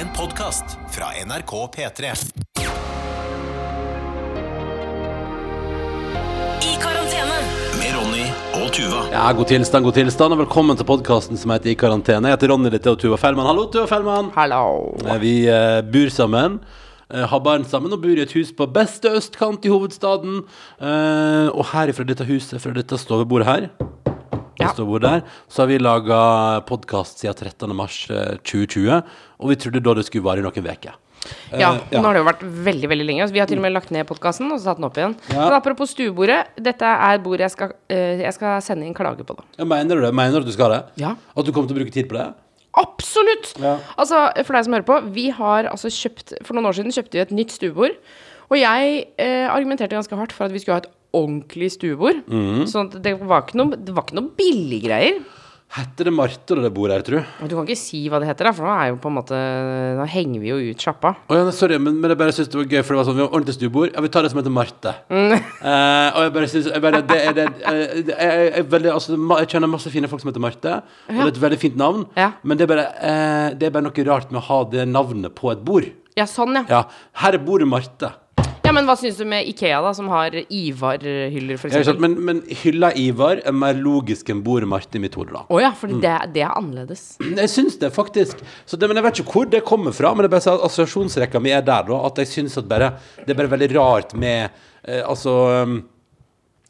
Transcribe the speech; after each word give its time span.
En 0.00 0.08
podkast 0.16 0.64
fra 0.94 1.06
NRK 1.26 1.52
P3. 1.74 2.10
I 6.70 6.74
karantene. 6.82 7.38
Med 7.80 7.94
Ronny 7.96 8.24
og 8.60 8.68
Tuva. 8.76 9.02
Ja, 9.12 9.26
god 9.36 9.48
tilstand, 9.50 9.84
god 9.88 9.96
tilstand, 9.98 10.36
og 10.36 10.42
velkommen 10.44 10.78
til 10.78 10.88
podkasten 10.88 11.40
som 11.40 11.52
heter 11.54 11.72
I 11.72 11.76
karantene. 11.80 12.30
Jeg 12.30 12.38
heter 12.38 12.52
Ronny, 12.54 12.72
Litte 12.72 12.92
og 12.94 13.00
Tuva 13.02 13.18
Fellmann. 13.20 13.48
Hallo, 13.50 13.66
Tuva 13.72 13.88
Fellmann. 13.90 14.30
Hallo. 14.36 14.62
Eh, 15.04 15.18
Vi 15.22 15.34
eh, 15.50 15.80
bor 15.92 16.12
sammen. 16.14 16.60
eh, 17.10 17.26
har 17.26 17.40
barn 17.44 17.64
sammen 17.66 17.92
og 17.92 18.02
bor 18.04 18.16
i 18.16 18.22
et 18.24 18.32
hus 18.38 18.52
på 18.54 18.68
beste 18.72 19.10
østkant 19.18 19.64
i 19.66 19.72
hovedstaden. 19.72 20.42
Eh, 20.80 21.48
og 21.52 21.64
her 21.74 21.92
fra 21.92 22.04
dette 22.08 22.24
huset, 22.28 22.60
fra 22.62 22.72
dette 22.76 22.98
stovebordet 22.98 23.46
her, 23.50 23.70
Ja. 24.60 25.20
så 25.48 25.62
har 25.62 25.70
vi 25.70 25.78
laga 25.80 26.20
podkast 26.68 27.22
siden 27.22 27.34
13. 27.34 27.76
mars 27.76 28.02
eh, 28.10 28.36
2020. 28.44 29.00
Og 29.40 29.52
vi 29.52 29.56
trodde 29.60 29.82
da 29.84 29.94
det 29.96 30.06
skulle 30.08 30.26
vare 30.26 30.42
i 30.42 30.46
noen 30.46 30.68
uker. 30.70 30.98
Ja, 31.52 31.74
Eh, 31.90 31.98
nå 32.00 32.06
har 32.06 32.16
det 32.16 32.22
jo 32.22 32.26
vært 32.28 32.44
veldig 32.66 32.88
veldig 32.92 33.06
lenge. 33.06 33.26
Vi 33.32 33.40
har 33.42 33.48
til 33.50 33.60
og 33.60 33.64
med 33.66 33.74
lagt 33.74 33.90
ned 33.92 34.06
podkasten 34.08 34.48
og 34.50 34.60
så 34.60 34.70
tatt 34.70 34.80
den 34.80 34.86
opp 34.88 35.00
igjen. 35.00 35.16
Ja. 35.28 35.42
Men 35.42 35.56
apropos 35.58 35.92
stuebordet. 35.92 36.38
Dette 36.56 36.86
er 36.86 37.18
et 37.18 37.24
bord 37.24 37.42
jeg 37.42 37.52
skal, 37.52 37.74
uh, 37.92 38.22
jeg 38.22 38.32
skal 38.36 38.62
sende 38.64 38.88
inn 38.88 38.96
klage 38.96 39.26
på. 39.26 39.36
Ja, 39.58 39.66
mener 39.68 40.00
du 40.00 40.06
det? 40.06 40.14
Mener 40.16 40.40
du 40.40 40.46
at 40.46 40.48
du 40.48 40.56
skal 40.56 40.72
det? 40.76 40.80
Ja. 41.02 41.16
At 41.36 41.44
du 41.44 41.52
kommer 41.52 41.68
til 41.68 41.76
å 41.76 41.82
bruke 41.82 41.94
tid 41.94 42.08
på 42.10 42.16
det? 42.16 42.30
Absolutt! 42.80 43.52
Ja. 43.58 43.76
Altså, 43.98 44.28
For 44.46 44.56
deg 44.56 44.66
som 44.66 44.76
hører 44.78 44.88
på, 44.88 44.98
vi 45.12 45.28
har 45.34 45.66
altså 45.72 45.90
kjøpt 45.90 46.36
For 46.46 46.54
noen 46.54 46.68
år 46.70 46.76
siden 46.78 46.94
kjøpte 46.94 47.18
vi 47.18 47.24
et 47.24 47.34
nytt 47.34 47.54
stuebord. 47.56 47.96
Og 48.50 48.58
jeg 48.58 49.04
eh, 49.20 49.46
argumenterte 49.46 49.94
ganske 49.94 50.16
hardt 50.18 50.34
for 50.34 50.48
at 50.48 50.54
vi 50.54 50.62
skulle 50.62 50.80
ha 50.80 50.84
et 50.84 50.90
ordentlig 51.14 51.72
stuebord. 51.74 52.24
Mm. 52.30 52.64
Sånn 52.70 52.90
at 52.90 52.98
det 53.04 53.16
var 53.20 53.44
ikke 53.46 53.60
noe, 53.60 53.78
det 53.78 53.94
var 53.94 54.06
ikke 54.06 54.18
noe 54.18 54.32
billiggreier. 54.38 55.20
Heter 55.70 56.08
det 56.08 56.12
Marte 56.16 56.56
da 56.58 56.64
det 56.64 56.72
bordet 56.74 56.96
her, 56.96 57.02
tror 57.06 57.20
du? 57.20 57.52
Kan 57.54 57.68
ikke 57.68 57.78
si 57.78 58.00
hva 58.10 58.18
det 58.18 58.26
heter, 58.26 58.48
da, 58.48 58.52
for 58.56 58.66
nå 58.66 58.72
er 58.74 58.88
jo 58.90 58.96
på 58.98 59.06
en 59.06 59.14
måte 59.20 59.38
Nå 60.00 60.06
henger 60.10 60.42
vi 60.42 60.48
jo 60.50 60.56
ut 60.72 60.82
sjappa. 60.82 61.12
Oh, 61.30 61.36
ja, 61.38 61.52
sorry, 61.54 61.76
men, 61.78 62.00
men 62.02 62.10
jeg 62.10 62.18
bare 62.18 62.34
synes 62.34 62.50
det 62.50 62.58
var 62.58 62.66
gøy, 62.66 62.80
for 62.82 62.90
det 62.96 62.98
var 62.98 63.06
sånn, 63.06 63.18
vi 63.20 63.22
har 63.22 63.28
ordentlig 63.30 63.54
stuebord. 63.54 63.92
Ja, 63.94 64.02
vi 64.02 64.10
tar 64.10 64.26
det 64.26 64.32
som 64.32 64.40
heter 64.42 64.54
Marte. 64.54 64.96
Mm. 65.12 65.36
Eh, 65.60 66.16
og 66.16 66.24
jeg 66.24 66.32
bare 66.34 66.46
syns 66.48 66.68
bare, 66.82 67.00
det 67.04 67.16
er 67.20 67.34
det, 67.36 67.42
eh, 67.68 67.90
det 68.08 68.14
jeg, 68.16 68.44
jeg, 68.48 68.64
veldig, 68.72 68.88
altså, 68.94 69.18
jeg 69.42 69.50
kjenner 69.52 69.70
masse 69.70 69.92
fine 69.92 70.08
folk 70.10 70.22
som 70.22 70.30
heter 70.30 70.42
Marte, 70.42 70.72
og 71.04 71.18
det 71.18 71.26
er 71.26 71.32
et 71.34 71.40
veldig 71.42 71.58
fint 71.60 71.76
navn, 71.78 72.06
Ja. 72.16 72.30
men 72.42 72.58
det 72.58 72.64
er, 72.64 72.70
bare, 72.72 72.86
uh, 72.96 73.58
det 73.60 73.68
er 73.68 73.74
bare 73.74 73.84
noe 73.84 74.06
rart 74.08 74.32
med 74.32 74.40
å 74.40 74.44
ha 74.48 74.58
det 74.72 74.86
navnet 74.88 75.36
på 75.36 75.52
et 75.52 75.60
bord. 75.68 75.86
Ja, 76.18 76.26
sånn, 76.26 76.56
ja. 76.56 76.64
Ja, 76.72 76.80
her 77.22 77.36
er 77.36 77.44
bordet 77.44 77.68
Marte. 77.70 78.14
Ja, 78.70 78.74
Men 78.76 78.86
hva 78.86 78.94
syns 78.94 79.16
du 79.18 79.24
med 79.26 79.48
Ikea, 79.50 79.80
da, 79.82 79.90
som 79.98 80.06
har 80.12 80.34
Ivar-hyller, 80.46 81.58
for 81.58 81.74
Ja, 81.74 81.94
men, 81.98 82.12
men 82.22 82.42
hylla 82.62 82.92
Ivar 82.94 83.40
er 83.42 83.54
mer 83.56 83.74
logisk 83.74 84.30
enn 84.30 84.44
bordet 84.46 84.68
Martin 84.70 85.00
i 85.00 85.08
mitt 85.08 85.16
hode, 85.18 85.34
da. 85.34 85.42
Å 85.50 85.58
ja, 85.58 85.72
fordi 85.74 85.98
det, 86.04 86.12
det 86.36 86.44
er 86.46 86.52
annerledes. 86.54 87.02
Jeg 87.40 87.50
syns 87.50 87.80
det, 87.82 87.90
faktisk. 87.96 88.44
Så 88.70 88.78
det, 88.78 88.86
men 88.86 89.00
Jeg 89.00 89.08
vet 89.08 89.22
ikke 89.24 89.34
hvor 89.34 89.50
det 89.50 89.64
kommer 89.66 89.96
fra, 89.96 90.12
men 90.14 90.22
det 90.22 90.30
er 90.30 90.36
bare 90.36 90.54
at 90.54 90.68
assosiasjonsrekka 90.68 91.42
mi 91.42 91.50
er 91.56 91.66
der, 91.66 91.90
da. 91.90 91.98
At 92.06 92.22
jeg 92.22 92.30
syns 92.30 92.54
at 92.62 92.70
bare 92.70 92.92
Det 93.18 93.34
er 93.34 93.40
bare 93.42 93.50
veldig 93.56 93.72
rart 93.74 94.14
med 94.14 94.46
eh, 94.84 95.02
Altså 95.02 95.34
um, 95.66 95.76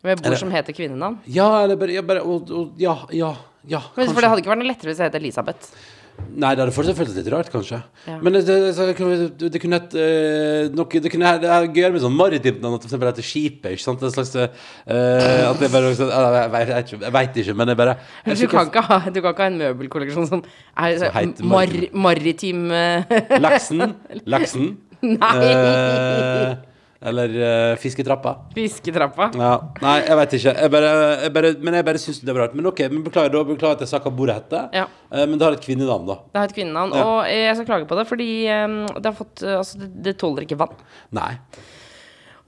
Med 0.07 0.25
bord 0.25 0.41
som 0.41 0.57
heter 0.57 0.73
kvinnenavn. 0.77 1.21
Ja, 1.29 1.51
eller 1.67 1.77
bare, 1.81 1.99
ja, 2.01 2.07
bare 2.07 2.25
og, 2.25 2.49
og, 2.49 2.81
Ja, 2.81 2.97
ja, 3.13 3.35
ja. 3.69 3.85
Kanskje. 3.93 4.15
for 4.15 4.25
det 4.25 4.33
hadde 4.33 4.47
ikke 4.47 4.55
vært 4.55 4.65
noe 4.65 4.73
lettere 4.73 4.95
hvis 4.95 5.05
jeg 5.05 5.13
het 5.13 5.21
Elisabeth. 5.21 5.75
Nei, 6.41 6.51
det 6.55 6.63
hadde 6.63 6.73
fortsatt 6.77 6.97
føltes 6.99 7.17
litt 7.19 7.29
rart, 7.33 7.49
kanskje. 7.53 7.79
Ja. 8.07 8.17
Men 8.23 8.33
det, 8.37 8.43
det, 8.47 8.57
det, 8.77 9.19
det, 9.41 9.49
det 9.55 9.61
kunne 9.63 9.79
hett 9.81 9.97
uh, 9.99 10.85
Det 11.01 11.11
kunne 11.13 11.33
det 11.43 11.51
er 11.51 11.67
gøyere 11.69 11.93
med 11.97 12.05
sånn 12.05 12.15
maritimt 12.17 12.61
navn, 12.63 12.77
at 12.79 12.87
det 12.87 13.01
heter 13.11 13.27
Skipet, 13.27 13.73
ikke 13.75 13.85
sant? 13.85 14.05
En 14.07 14.15
slags 14.15 14.33
uh, 14.39 14.47
At 15.51 15.61
det 15.61 15.71
bare 15.73 15.93
sånn, 15.99 16.13
Jeg 16.15 16.53
vet- 16.55 16.73
jeg 16.75 17.01
jeg 17.01 17.15
vet 17.19 17.41
ikke, 17.45 17.57
men 17.59 17.67
det 17.71 17.75
er 17.77 17.81
bare 17.83 17.97
jeg 18.27 18.41
Du 18.41 18.47
kan, 18.55 18.71
ikke 18.71 18.87
ha, 18.89 18.99
du 19.11 19.21
kan 19.21 19.35
ikke 19.35 19.43
ha 19.47 19.51
en 19.51 19.59
møbelkolleksjon 19.65 20.31
som 20.31 20.45
er 20.77 20.99
så, 21.03 21.11
heter 21.17 21.45
mar 21.51 21.75
maritim. 22.07 22.67
eh, 22.71 23.05
Laksen. 23.41 24.77
Nei! 25.03 25.37
Eh, 25.41 26.57
eller 27.03 27.33
uh, 27.33 27.77
Fisketrappa. 27.81 28.35
fisketrappa. 28.53 29.31
Ja, 29.41 29.53
nei, 29.81 29.95
jeg 30.05 30.17
vet 30.21 30.35
ikke. 30.37 30.53
Jeg 30.61 30.73
bare, 30.75 30.91
jeg 31.25 31.33
bare, 31.33 31.53
men 31.65 31.75
jeg 31.79 31.87
bare 31.89 32.03
syns 32.03 32.21
det 32.21 32.35
var 32.37 32.43
rart. 32.45 32.55
Men 32.59 32.69
ok, 32.69 32.83
men 32.93 33.03
beklager 33.07 33.33
da, 33.33 33.43
beklager 33.49 33.79
at 33.81 33.85
jeg 33.87 33.93
sa 33.95 34.03
hva 34.05 34.13
bordet 34.19 34.37
heter. 34.43 34.69
Ja. 34.77 34.85
Uh, 35.09 35.25
men 35.25 35.39
det 35.41 35.49
har 35.49 35.57
et 35.57 35.65
kvinnenavn, 35.65 36.05
da. 36.11 36.19
Det 36.35 36.43
har 36.43 36.53
et 36.53 36.57
kvinnenavn. 36.61 36.93
Ja. 36.97 37.05
Og 37.09 37.33
jeg 37.33 37.57
skal 37.57 37.71
klage 37.73 37.89
på 37.89 37.97
det, 38.01 38.07
fordi 38.11 38.31
um, 38.53 38.79
det 39.01 39.07
har 39.09 39.17
fått 39.17 39.45
eh, 39.47 39.57
Altså, 39.63 39.81
det, 39.81 39.91
det 40.11 40.17
tåler 40.21 40.45
ikke 40.45 40.61
vann. 40.61 40.77
Nei. 41.17 41.33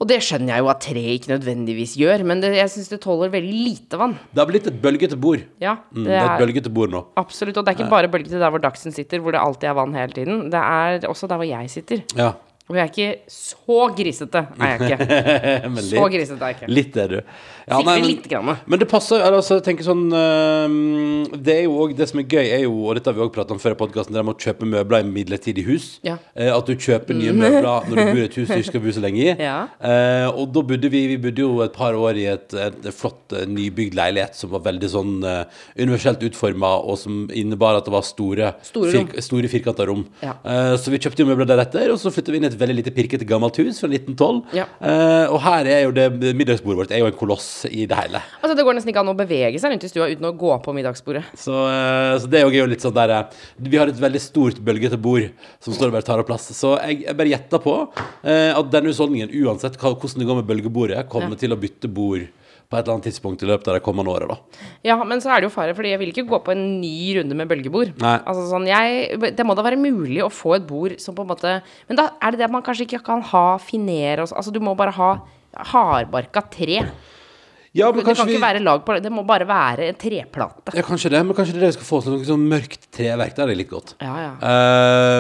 Og 0.03 0.09
det 0.11 0.17
skjønner 0.27 0.57
jeg 0.57 0.65
jo 0.65 0.69
at 0.73 0.81
tre 0.83 1.03
ikke 1.15 1.31
nødvendigvis 1.31 1.93
gjør, 2.01 2.25
men 2.27 2.41
det, 2.43 2.49
jeg 2.59 2.71
syns 2.73 2.89
det 2.91 2.99
tåler 3.05 3.31
veldig 3.31 3.53
lite 3.55 4.01
vann. 4.01 4.17
Det 4.35 4.41
har 4.43 4.49
blitt 4.51 4.67
et 4.67 4.81
bølgete 4.83 5.15
bord. 5.21 5.45
Ja, 5.63 5.77
Mm, 5.95 6.05
det 6.09 6.11
det 6.11 6.17
er 6.19 6.33
et 6.33 6.41
bølgete 6.43 6.73
bord 6.75 6.91
nå. 6.91 7.05
absolutt. 7.23 7.57
Og 7.61 7.65
det 7.65 7.71
er 7.71 7.79
ikke 7.79 7.93
bare 7.93 8.11
bølgete 8.11 8.41
der 8.43 8.51
hvor 8.51 8.59
Dagsen 8.65 8.91
sitter, 8.93 9.23
hvor 9.23 9.31
det 9.37 9.39
alltid 9.41 9.69
er 9.71 9.77
vann 9.79 9.95
hele 9.95 10.11
tiden. 10.17 10.41
Det 10.51 10.59
er 10.59 11.07
også 11.07 11.29
der 11.31 11.39
hvor 11.39 11.47
jeg 11.47 11.71
sitter. 11.71 12.03
Ja. 12.19 12.33
Og 12.71 12.79
jeg 12.79 12.83
er 12.83 12.91
ikke 12.93 13.33
så 13.33 13.79
grisete, 13.97 14.45
er 14.63 14.71
jeg 14.71 14.93
ikke. 14.95 15.09
Men 15.75 15.83
Så 15.83 16.05
grisete 16.15 16.39
er 16.39 16.53
jeg 16.53 16.61
ikke. 16.61 16.71
Litt 16.73 16.97
er 17.03 17.11
du. 17.11 17.19
Ja, 17.67 17.79
nei, 17.79 18.01
men- 18.01 18.09
litt 18.09 18.25
grann. 18.31 18.57
Men 18.67 18.81
det 18.81 18.89
passer 18.91 19.23
altså, 19.23 19.61
tenker 19.63 19.87
sånn 19.87 20.09
øhm, 20.11 21.43
Det 21.47 21.55
er 21.61 21.61
jo 21.69 21.77
også, 21.85 21.97
det 21.99 22.09
som 22.11 22.21
er 22.23 22.27
gøy, 22.27 22.47
er 22.57 22.63
jo, 22.65 22.73
og 22.89 22.97
dette 22.99 23.11
har 23.11 23.15
vi 23.15 23.23
også 23.23 23.35
pratet 23.37 23.55
om 23.55 23.61
før 23.63 23.77
i 23.77 23.79
podkasten, 23.79 24.15
det 24.15 24.21
er 24.23 24.27
med 24.27 24.35
å 24.35 24.43
kjøpe 24.43 24.69
møbler 24.69 25.05
i 25.05 25.09
midlertidig 25.09 25.65
hus. 25.69 25.87
Ja. 26.07 26.17
Eh, 26.35 26.51
at 26.53 26.67
du 26.67 26.75
kjøper 26.75 27.19
nye 27.19 27.35
møbler 27.37 27.87
når 27.89 27.93
du 27.93 28.03
bor 28.03 28.21
i 28.23 28.27
et 28.27 28.39
hus 28.41 28.51
du 28.51 28.57
ikke 28.57 28.71
skal 28.73 28.85
bo 28.85 28.95
så 28.97 29.05
lenge 29.05 29.23
i. 29.23 29.29
Ja. 29.43 29.57
Eh, 29.79 30.29
og 30.31 30.51
da 30.55 30.65
bodde 30.73 30.91
vi 30.93 31.05
Vi 31.13 31.19
bodde 31.23 31.45
jo 31.45 31.53
et 31.65 31.75
par 31.77 31.95
år 31.99 32.19
i 32.19 32.27
et, 32.33 32.55
et, 32.55 32.91
flott 32.97 33.35
eh, 33.37 33.47
nybygd 33.51 33.97
leilighet 33.99 34.39
som 34.39 34.53
var 34.53 34.65
veldig 34.67 34.91
sånn 34.91 35.13
uh, 35.27 35.45
universelt 35.79 36.23
utforma, 36.27 36.73
og 36.83 36.99
som 37.01 37.25
innebar 37.31 37.79
at 37.79 37.87
det 37.89 37.95
var 37.95 38.05
store, 38.07 38.53
Store 38.67 38.91
fir 38.93 39.25
store 39.25 39.51
firkanta 39.51 39.87
rom. 39.89 40.05
Ja. 40.23 40.37
Eh, 40.47 40.75
så 40.81 40.93
vi 40.93 41.01
kjøpte 41.03 41.25
jo 41.25 41.31
møbler 41.31 41.49
deretter, 41.49 41.91
og 41.95 42.01
så 42.01 42.13
flytta 42.15 42.35
vi 42.35 42.41
inn 42.41 42.49
i 42.49 42.52
et 42.55 42.61
veldig 42.61 42.77
lite 42.79 42.93
pirkete 42.95 43.27
gammelt 43.29 43.59
hus 43.61 43.81
fra 43.83 43.91
1912. 43.91 44.41
Ja. 44.57 44.67
Uh, 44.83 45.33
og 45.35 45.39
her 45.45 45.71
er 45.71 45.81
jo 45.87 45.95
det 45.97 46.33
middagsbordet 46.39 46.81
vårt 46.83 46.95
er 46.95 47.03
jo 47.03 47.09
en 47.11 47.17
koloss 47.19 47.49
i 47.71 47.87
det 47.89 47.99
hele. 47.99 48.23
Altså, 48.41 48.57
det 48.59 48.67
går 48.67 48.79
nesten 48.79 48.93
ikke 48.93 49.05
an 49.05 49.13
å 49.13 49.17
bevege 49.19 49.63
seg 49.63 49.75
rundt 49.75 49.87
i 49.87 49.93
stua 49.93 50.11
uten 50.13 50.29
å 50.29 50.35
gå 50.39 50.53
på 50.65 50.77
middagsbordet. 50.77 51.25
Så, 51.39 51.55
uh, 51.55 52.15
så 52.23 52.31
det 52.31 52.43
er 52.43 52.59
jo 52.59 52.69
litt 52.71 52.85
sånn 52.85 52.97
der 52.97 53.15
eh, 53.17 53.41
Vi 53.69 53.81
har 53.81 53.91
et 53.91 54.03
veldig 54.03 54.23
stort 54.23 54.61
bølgete 54.65 55.01
bord 55.01 55.29
som 55.63 55.75
står 55.75 55.91
og 55.91 55.99
bare 55.99 56.09
tar 56.09 56.23
opp 56.23 56.31
plass. 56.31 56.51
Så 56.57 56.77
jeg, 56.81 57.03
jeg 57.07 57.19
bare 57.19 57.35
gjetter 57.35 57.65
på 57.65 57.79
uh, 57.89 58.53
at 58.53 58.73
denne 58.73 58.93
husholdningen, 58.93 59.33
uansett 59.43 59.79
hva, 59.81 59.95
hvordan 59.97 60.23
det 60.23 60.29
går 60.29 60.41
med 60.43 60.49
bølgebordet, 60.53 61.09
kommer 61.13 61.41
til 61.41 61.55
å 61.55 61.61
bytte 61.61 61.91
bord 61.93 62.29
på 62.73 62.79
et 62.79 62.87
eller 62.87 62.97
annet 62.97 63.11
tidspunkt 63.11 63.43
i 63.45 63.49
løpet 63.51 63.69
av 63.69 63.77
det 63.77 63.85
kommende 63.85 64.13
året. 64.15 64.33
da 64.33 64.63
Ja, 64.89 64.97
men 65.05 65.21
så 65.21 65.29
er 65.35 65.43
det 65.43 65.51
jo 65.51 65.55
fare, 65.55 65.77
fordi 65.77 65.93
jeg 65.93 66.01
vil 66.01 66.13
ikke 66.15 66.25
gå 66.31 66.41
på 66.47 66.55
en 66.55 66.65
ny 66.81 67.19
runde 67.19 67.37
med 67.37 67.51
bølgebord. 67.51 67.93
Nei. 68.01 68.17
Altså 68.25 68.47
sånn, 68.49 68.67
jeg, 68.71 69.21
Det 69.37 69.45
må 69.47 69.57
da 69.59 69.67
være 69.67 69.81
mulig 69.81 70.23
å 70.25 70.33
få 70.33 70.57
et 70.57 70.67
bord 70.67 70.97
som 71.03 71.15
på 71.15 71.27
en 71.27 71.33
måte 71.35 71.59
Men 71.91 72.01
da 72.01 72.09
er 72.17 72.33
det 72.33 72.41
det 72.41 72.49
at 72.49 72.55
man 72.55 72.65
kanskje 72.65 72.89
ikke 72.89 73.05
kan 73.05 73.21
ha 73.33 73.47
finere 73.61 74.25
og 74.25 74.33
sånn. 74.33 74.41
Altså, 74.41 74.55
du 74.55 74.63
må 74.65 74.75
bare 74.79 74.97
ha 74.97 75.11
hardbarka 75.73 76.47
tre. 76.49 76.81
Ja, 77.73 77.87
men 77.89 78.05
Det 78.05 78.13
kan 78.13 78.27
vi 78.29 78.35
ikke 78.37 78.45
være 78.45 78.61
lag 78.61 78.83
på 78.85 78.93
det. 78.93 79.01
Det 79.07 79.11
må 79.13 79.23
bare 79.25 79.47
være 79.49 79.87
en 79.89 79.97
treplate. 79.97 80.75
ja, 80.77 80.83
kanskje 80.85 81.11
det, 81.15 81.23
men 81.25 81.37
kanskje 81.37 81.55
det 81.55 81.61
er 81.61 81.65
det 81.65 81.71
vi 81.71 81.77
skal 81.79 81.89
få 81.89 82.01
til 82.05 82.13
noe 82.13 82.27
sånn 82.29 82.45
mørkt 82.51 82.85
treverk. 82.93 83.33
Det 83.33 83.45
er 83.45 83.49
det 83.49 83.57
litt 83.63 83.71
godt. 83.71 83.95
Ja, 84.05 84.13
ja. 84.27 84.33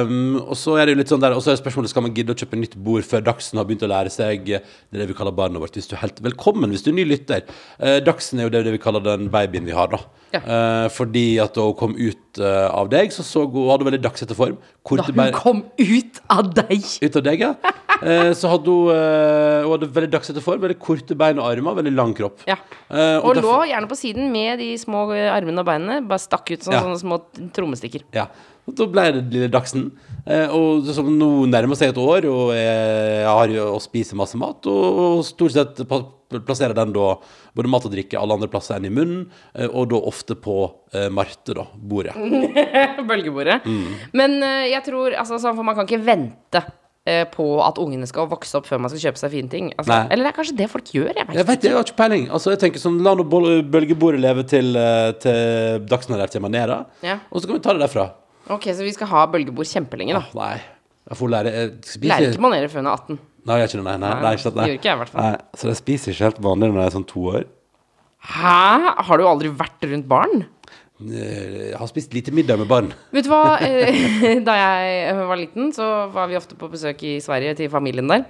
Um, 0.05 0.37
og 0.43 0.53
så 0.61 0.77
er 0.77 0.85
det 0.85 0.93
jo 0.93 1.01
litt 1.01 1.13
sånn 1.13 1.23
der 1.23 1.33
Og 1.33 1.41
så 1.41 1.53
er 1.53 1.61
spørsmålet 1.61 1.93
skal 1.93 2.05
man 2.05 2.13
gidde 2.13 2.35
å 2.35 2.37
kjøpe 2.37 2.59
nytt 2.61 2.77
bord 2.77 3.07
før 3.09 3.25
Dagsen 3.25 3.57
har 3.57 3.65
begynt 3.69 3.85
å 3.87 3.89
lære 3.89 4.13
seg 4.13 4.45
Det 4.45 4.59
er 4.59 5.01
det 5.01 5.09
vi 5.09 5.17
kaller 5.17 5.33
barnet 5.33 5.63
vårt. 5.63 5.79
Hvis 5.79 5.89
du 5.89 5.97
er 5.97 6.03
helt 6.05 6.21
velkommen 6.21 6.75
hvis 6.75 6.85
du 6.85 6.91
er 6.93 6.99
ny 6.99 7.07
lytter. 7.09 7.47
Uh, 7.81 8.03
Dagsen 8.05 8.43
er 8.43 8.51
jo 8.51 8.53
det, 8.53 8.67
det 8.69 8.77
vi 8.77 8.83
kaller 8.85 9.01
den 9.07 9.31
babyen 9.33 9.65
vi 9.65 9.73
har, 9.77 9.89
da. 9.89 10.03
Ja. 10.37 10.45
Uh, 10.45 10.87
fordi 10.93 11.27
at 11.41 11.57
da 11.57 11.65
hun 11.71 11.79
kom 11.79 11.97
ut 11.97 12.43
uh, 12.43 12.69
av 12.69 12.93
deg, 12.93 13.17
så 13.17 13.25
så 13.25 13.47
hun 13.49 13.73
hadde 13.73 13.89
veldig 13.89 14.05
dagsete 14.05 14.37
form. 14.37 14.61
Da 14.83 15.05
hun 15.07 15.15
bare, 15.15 15.33
kom 15.33 15.61
ut 15.79 16.21
av 16.29 16.49
deg! 16.57 16.83
ut 17.03 17.17
av 17.17 17.23
deg, 17.23 17.41
ja. 17.45 17.53
Eh, 18.03 18.33
så 18.35 18.49
hadde 18.51 18.67
hun, 18.67 18.89
eh, 18.91 19.63
hun 19.63 19.71
hadde 19.77 19.89
veldig 19.95 20.11
dagsete 20.11 20.43
form, 20.43 20.59
veldig 20.65 20.79
korte 20.83 21.15
bein 21.15 21.39
og 21.39 21.47
armer, 21.47 21.77
veldig 21.79 21.93
lang 21.95 22.15
kropp. 22.19 22.41
Ja. 22.49 22.57
Eh, 22.91 23.21
Og 23.23 23.37
derfor- 23.37 23.63
lå 23.63 23.69
gjerne 23.71 23.89
på 23.89 23.95
siden 23.97 24.33
med 24.33 24.59
de 24.59 24.75
små 24.77 25.05
armene 25.31 25.61
og 25.61 25.67
beinene. 25.67 26.01
Bare 26.09 26.19
stakk 26.19 26.51
ut 26.51 26.61
sånn, 26.67 26.73
Ja. 26.75 26.83
sånne 26.83 26.99
små 26.99 27.21
trommestikker. 27.55 28.03
Ja. 28.13 28.27
Og 28.69 28.77
da 28.79 28.87
ble 28.87 29.05
det 29.17 29.23
lille 29.35 29.51
Dagsen. 29.51 29.89
Eh, 30.23 30.53
og 30.55 30.87
som 30.95 31.09
nå 31.19 31.31
nærmer 31.51 31.79
seg 31.79 31.91
et 31.91 31.99
år, 31.99 32.27
og 32.31 32.53
jeg 32.55 33.25
har 33.27 33.51
jo 33.51 33.65
å 33.75 33.81
spise 33.83 34.19
masse 34.19 34.39
mat, 34.39 34.69
og, 34.71 35.23
stort 35.27 35.57
sett 35.57 35.83
plasserer 36.47 36.73
den 36.79 36.95
da 36.95 37.09
både 37.59 37.69
mat 37.69 37.85
og 37.89 37.93
drikke 37.93 38.17
alle 38.21 38.39
andre 38.39 38.49
plasser 38.53 38.79
enn 38.79 38.87
i 38.89 38.93
munnen, 38.95 39.25
eh, 39.59 39.67
og 39.67 39.91
da 39.91 39.99
ofte 40.09 40.37
på 40.39 40.61
eh, 40.95 41.09
Marte, 41.13 41.57
da, 41.59 41.67
bordet. 41.75 42.15
Bølgebordet. 43.11 43.67
Mm. 43.67 43.91
Men 44.17 44.39
jeg 44.71 44.87
tror 44.87 45.19
altså, 45.19 45.41
sånn, 45.43 45.59
For 45.59 45.67
man 45.67 45.77
kan 45.77 45.89
ikke 45.91 46.05
vente 46.07 46.63
på 47.35 47.45
at 47.67 47.81
ungene 47.83 48.07
skal 48.07 48.29
vokse 48.31 48.55
opp 48.55 48.69
før 48.69 48.79
man 48.79 48.93
skal 48.93 49.09
kjøpe 49.09 49.19
seg 49.19 49.33
fine 49.33 49.51
ting. 49.51 49.73
Altså, 49.75 49.97
eller 50.07 50.23
det 50.23 50.31
er 50.31 50.37
kanskje 50.37 50.55
det 50.61 50.69
folk 50.71 50.93
gjør. 50.95 51.09
Jeg 51.19 51.27
vet 51.27 51.35
Jeg 51.41 51.49
vet, 51.49 51.65
jeg 51.67 51.75
har 51.75 51.83
ikke 51.89 51.99
peiling. 51.99 52.29
Altså, 52.31 52.53
jeg 52.55 52.61
tenker 52.63 52.79
sånn, 52.85 53.01
La 53.03 53.17
nå 53.19 53.27
bølgebordet 53.27 54.23
leve 54.23 54.47
til, 54.47 54.79
til 55.25 55.83
Dagsen 55.91 56.15
har 56.15 56.23
lært 56.23 56.39
seg 56.39 56.47
manerer, 56.47 56.87
Ja. 57.03 57.19
og 57.27 57.43
så 57.43 57.51
kan 57.51 57.59
vi 57.59 57.65
ta 57.67 57.75
det 57.75 57.83
derfra. 57.83 58.07
Ok, 58.51 58.63
Så 58.75 58.83
vi 58.85 58.93
skal 58.93 59.07
ha 59.13 59.27
bølgebord 59.27 59.67
kjempelenge, 59.69 60.15
da. 60.19 60.25
Nei. 60.35 60.61
Jeg 61.11 61.19
får 61.19 61.29
lære 61.31 61.53
jeg 61.53 61.71
spiser- 61.83 62.09
Lærer 62.09 62.33
ikke 62.33 62.41
manerer 62.47 62.69
før 62.71 62.79
hun 62.83 62.87
er 62.87 62.93
18. 62.97 63.19
Nei, 63.45 63.59
jeg 63.59 63.69
gjør 63.69 63.73
ikke 63.73 63.79
det. 63.79 63.85
Nei, 63.85 63.97
nei, 63.99 64.21
nei, 64.23 64.33
ikke 64.33 64.43
sant, 64.47 64.55
nei. 64.57 64.65
Det 64.65 64.71
gjør 64.73 64.79
ikke 64.79 64.89
jeg, 64.91 64.95
i 64.95 65.01
hvert 65.03 65.09
fall. 65.13 65.23
Nei, 65.23 65.37
så 65.59 65.67
jeg 65.73 65.77
spiser 65.77 66.13
ikke 66.13 66.25
helt 66.29 66.41
vanlig 66.43 66.69
når 66.73 66.79
jeg 66.83 66.87
er 66.87 66.97
sånn 66.99 67.07
to 67.11 67.21
år. 67.33 67.45
Hæ? 68.23 68.95
Har 69.03 69.19
du 69.19 69.25
aldri 69.27 69.49
vært 69.51 69.83
rundt 69.91 70.07
barn? 70.09 70.45
Jeg 71.03 71.75
har 71.75 71.89
spist 71.91 72.13
lite 72.15 72.31
middag 72.31 72.59
med 72.61 72.69
barn. 72.71 72.93
Vet 73.11 73.25
du 73.27 73.31
hva? 73.33 73.59
eh, 73.67 74.39
Da 74.47 74.55
jeg 74.55 75.17
var 75.27 75.37
liten, 75.41 75.73
så 75.75 75.89
var 76.15 76.29
vi 76.31 76.37
ofte 76.39 76.55
på 76.55 76.71
besøk 76.71 77.03
i 77.03 77.17
Sverige 77.25 77.57
til 77.59 77.69
familien 77.73 78.07
der. 78.07 78.25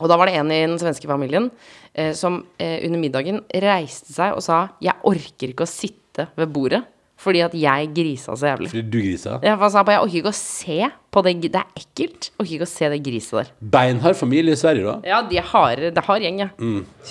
Og 0.00 0.08
da 0.08 0.16
var 0.16 0.30
det 0.30 0.38
en 0.40 0.48
i 0.50 0.62
den 0.64 0.78
svenske 0.80 1.04
familien 1.06 1.50
eh, 1.94 2.14
som 2.16 2.46
eh, 2.58 2.78
under 2.86 2.98
middagen 3.02 3.42
reiste 3.52 4.14
seg 4.14 4.32
og 4.32 4.40
sa 4.42 4.70
'Jeg 4.80 4.96
orker 5.04 5.52
ikke 5.52 5.66
å 5.66 5.68
sitte 5.68 6.28
ved 6.36 6.48
bordet 6.48 6.80
fordi 7.20 7.42
at 7.44 7.54
jeg 7.56 7.90
grisa 7.96 8.32
så 8.38 8.48
jævlig'. 8.48 8.70
Fordi 8.72 8.86
du 8.90 8.98
griser. 9.02 9.40
Jeg, 9.44 9.58
for 9.58 9.68
sa 9.68 9.82
på, 9.84 9.92
'Jeg 9.92 10.00
orker 10.00 10.20
ikke 10.22 10.32
å 10.32 10.38
se 10.40 10.90
på 11.12 11.22
det 11.24 11.34
Det 11.42 11.60
er 11.60 11.68
ekkelt. 11.76 12.30
Jeg 12.30 12.38
orker 12.40 12.54
ikke 12.54 12.68
å 12.68 12.74
se 12.76 12.88
det 12.88 13.02
griset 13.04 13.36
der'. 13.40 13.52
Beinhard 13.60 14.16
familie 14.16 14.52
i 14.52 14.56
Sverige, 14.56 14.84
da. 14.84 14.96
Ja, 15.04 15.22
de 15.28 15.36
er 15.36 15.42
harde. 15.52 15.90
Det 15.92 15.98
er 15.98 16.06
hard 16.08 16.22
gjeng, 16.22 16.38
ja. 16.40 16.48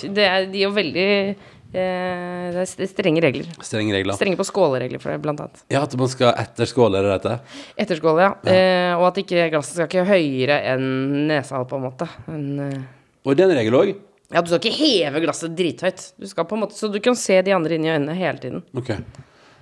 Det 0.02 0.26
er, 0.26 0.46
de 0.50 0.58
er 0.58 0.66
jo 0.66 0.70
veldig 0.74 1.36
eh, 1.74 2.50
Det 2.50 2.80
er 2.80 2.86
strenge 2.90 3.22
regler. 3.22 3.46
Strenge 3.62 3.94
regler. 3.94 4.14
Strenge 4.18 4.36
på 4.36 4.46
skåleregler 4.48 5.00
for 5.00 5.12
det, 5.12 5.22
blant 5.22 5.40
annet. 5.40 5.62
Ja, 5.70 5.82
at 5.82 5.94
man 5.96 6.08
skal 6.08 6.34
etterskåle, 6.34 6.98
er 6.98 7.02
det 7.06 7.22
dette? 7.22 7.38
Etterskål, 7.78 8.20
ja. 8.20 8.34
Eh, 8.44 8.92
og 8.98 9.06
at 9.12 9.22
ikke 9.22 9.50
glasset 9.54 9.78
skal 9.78 9.86
ikke 9.86 10.08
høyere 10.10 10.60
enn 10.74 11.28
nesa, 11.30 11.62
på 11.64 11.78
en 11.78 11.86
måte. 11.86 12.08
En, 12.28 12.46
eh, 12.66 12.80
Og 13.24 13.36
det 13.36 13.44
er 13.44 13.50
en 13.50 13.58
regel 13.58 13.74
òg? 13.78 13.94
ja, 14.32 14.40
du 14.42 14.46
skal 14.46 14.60
ikke 14.62 14.78
heve 14.78 15.20
glasset 15.24 15.54
drithøyt. 15.56 16.12
Du 16.18 16.26
skal 16.26 16.44
på 16.44 16.54
en 16.56 16.62
måte, 16.62 16.74
så 16.78 16.90
du 16.90 17.00
kan 17.02 17.14
se 17.14 17.40
de 17.42 17.52
andre 17.54 17.74
inn 17.74 17.84
i 17.84 17.90
øynene 17.90 18.14
hele 18.14 18.38
tiden. 18.38 18.62
Ok. 18.74 18.94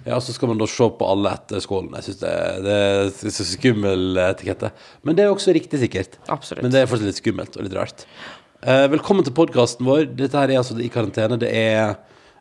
Ja, 0.09 0.17
så 0.25 0.33
skal 0.33 0.49
man 0.49 0.61
da 0.61 0.67
se 0.71 0.87
på 0.99 1.07
alle 1.13 1.35
etter 1.37 1.61
skålen. 1.61 1.93
Jeg 1.99 2.07
syns 2.07 2.21
det, 2.23 2.35
det 2.65 2.77
er 2.79 3.33
så 3.35 3.45
skummel 3.45 4.17
etikette. 4.25 4.71
Men 5.05 5.19
det 5.19 5.27
er 5.27 5.35
også 5.35 5.53
riktig, 5.53 5.83
sikkert. 5.83 6.17
Absolutt. 6.33 6.65
Men 6.65 6.73
det 6.73 6.81
er 6.81 6.89
fortsatt 6.89 7.11
litt 7.11 7.21
skummelt 7.21 7.59
og 7.59 7.67
litt 7.67 7.77
rart. 7.77 8.07
Eh, 8.65 8.87
velkommen 8.95 9.27
til 9.27 9.37
podkasten 9.37 9.85
vår. 9.87 10.07
Dette 10.17 10.41
her 10.41 10.55
er 10.55 10.63
altså 10.63 10.79
i 10.81 10.89
karantene. 10.93 11.37
Det 11.43 11.51
er 11.53 11.99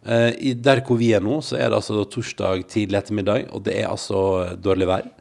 eh, 0.07 0.31
i, 0.39 0.55
Der 0.55 0.79
hvor 0.87 1.01
vi 1.01 1.11
er 1.17 1.25
nå, 1.25 1.41
så 1.43 1.59
er 1.59 1.67
det 1.67 1.81
altså 1.81 2.07
torsdag 2.07 2.63
tidlig 2.71 3.01
ettermiddag, 3.01 3.49
og 3.51 3.67
det 3.67 3.75
er 3.81 3.91
altså 3.91 4.21
dårlig 4.63 4.87
vær. 4.89 5.11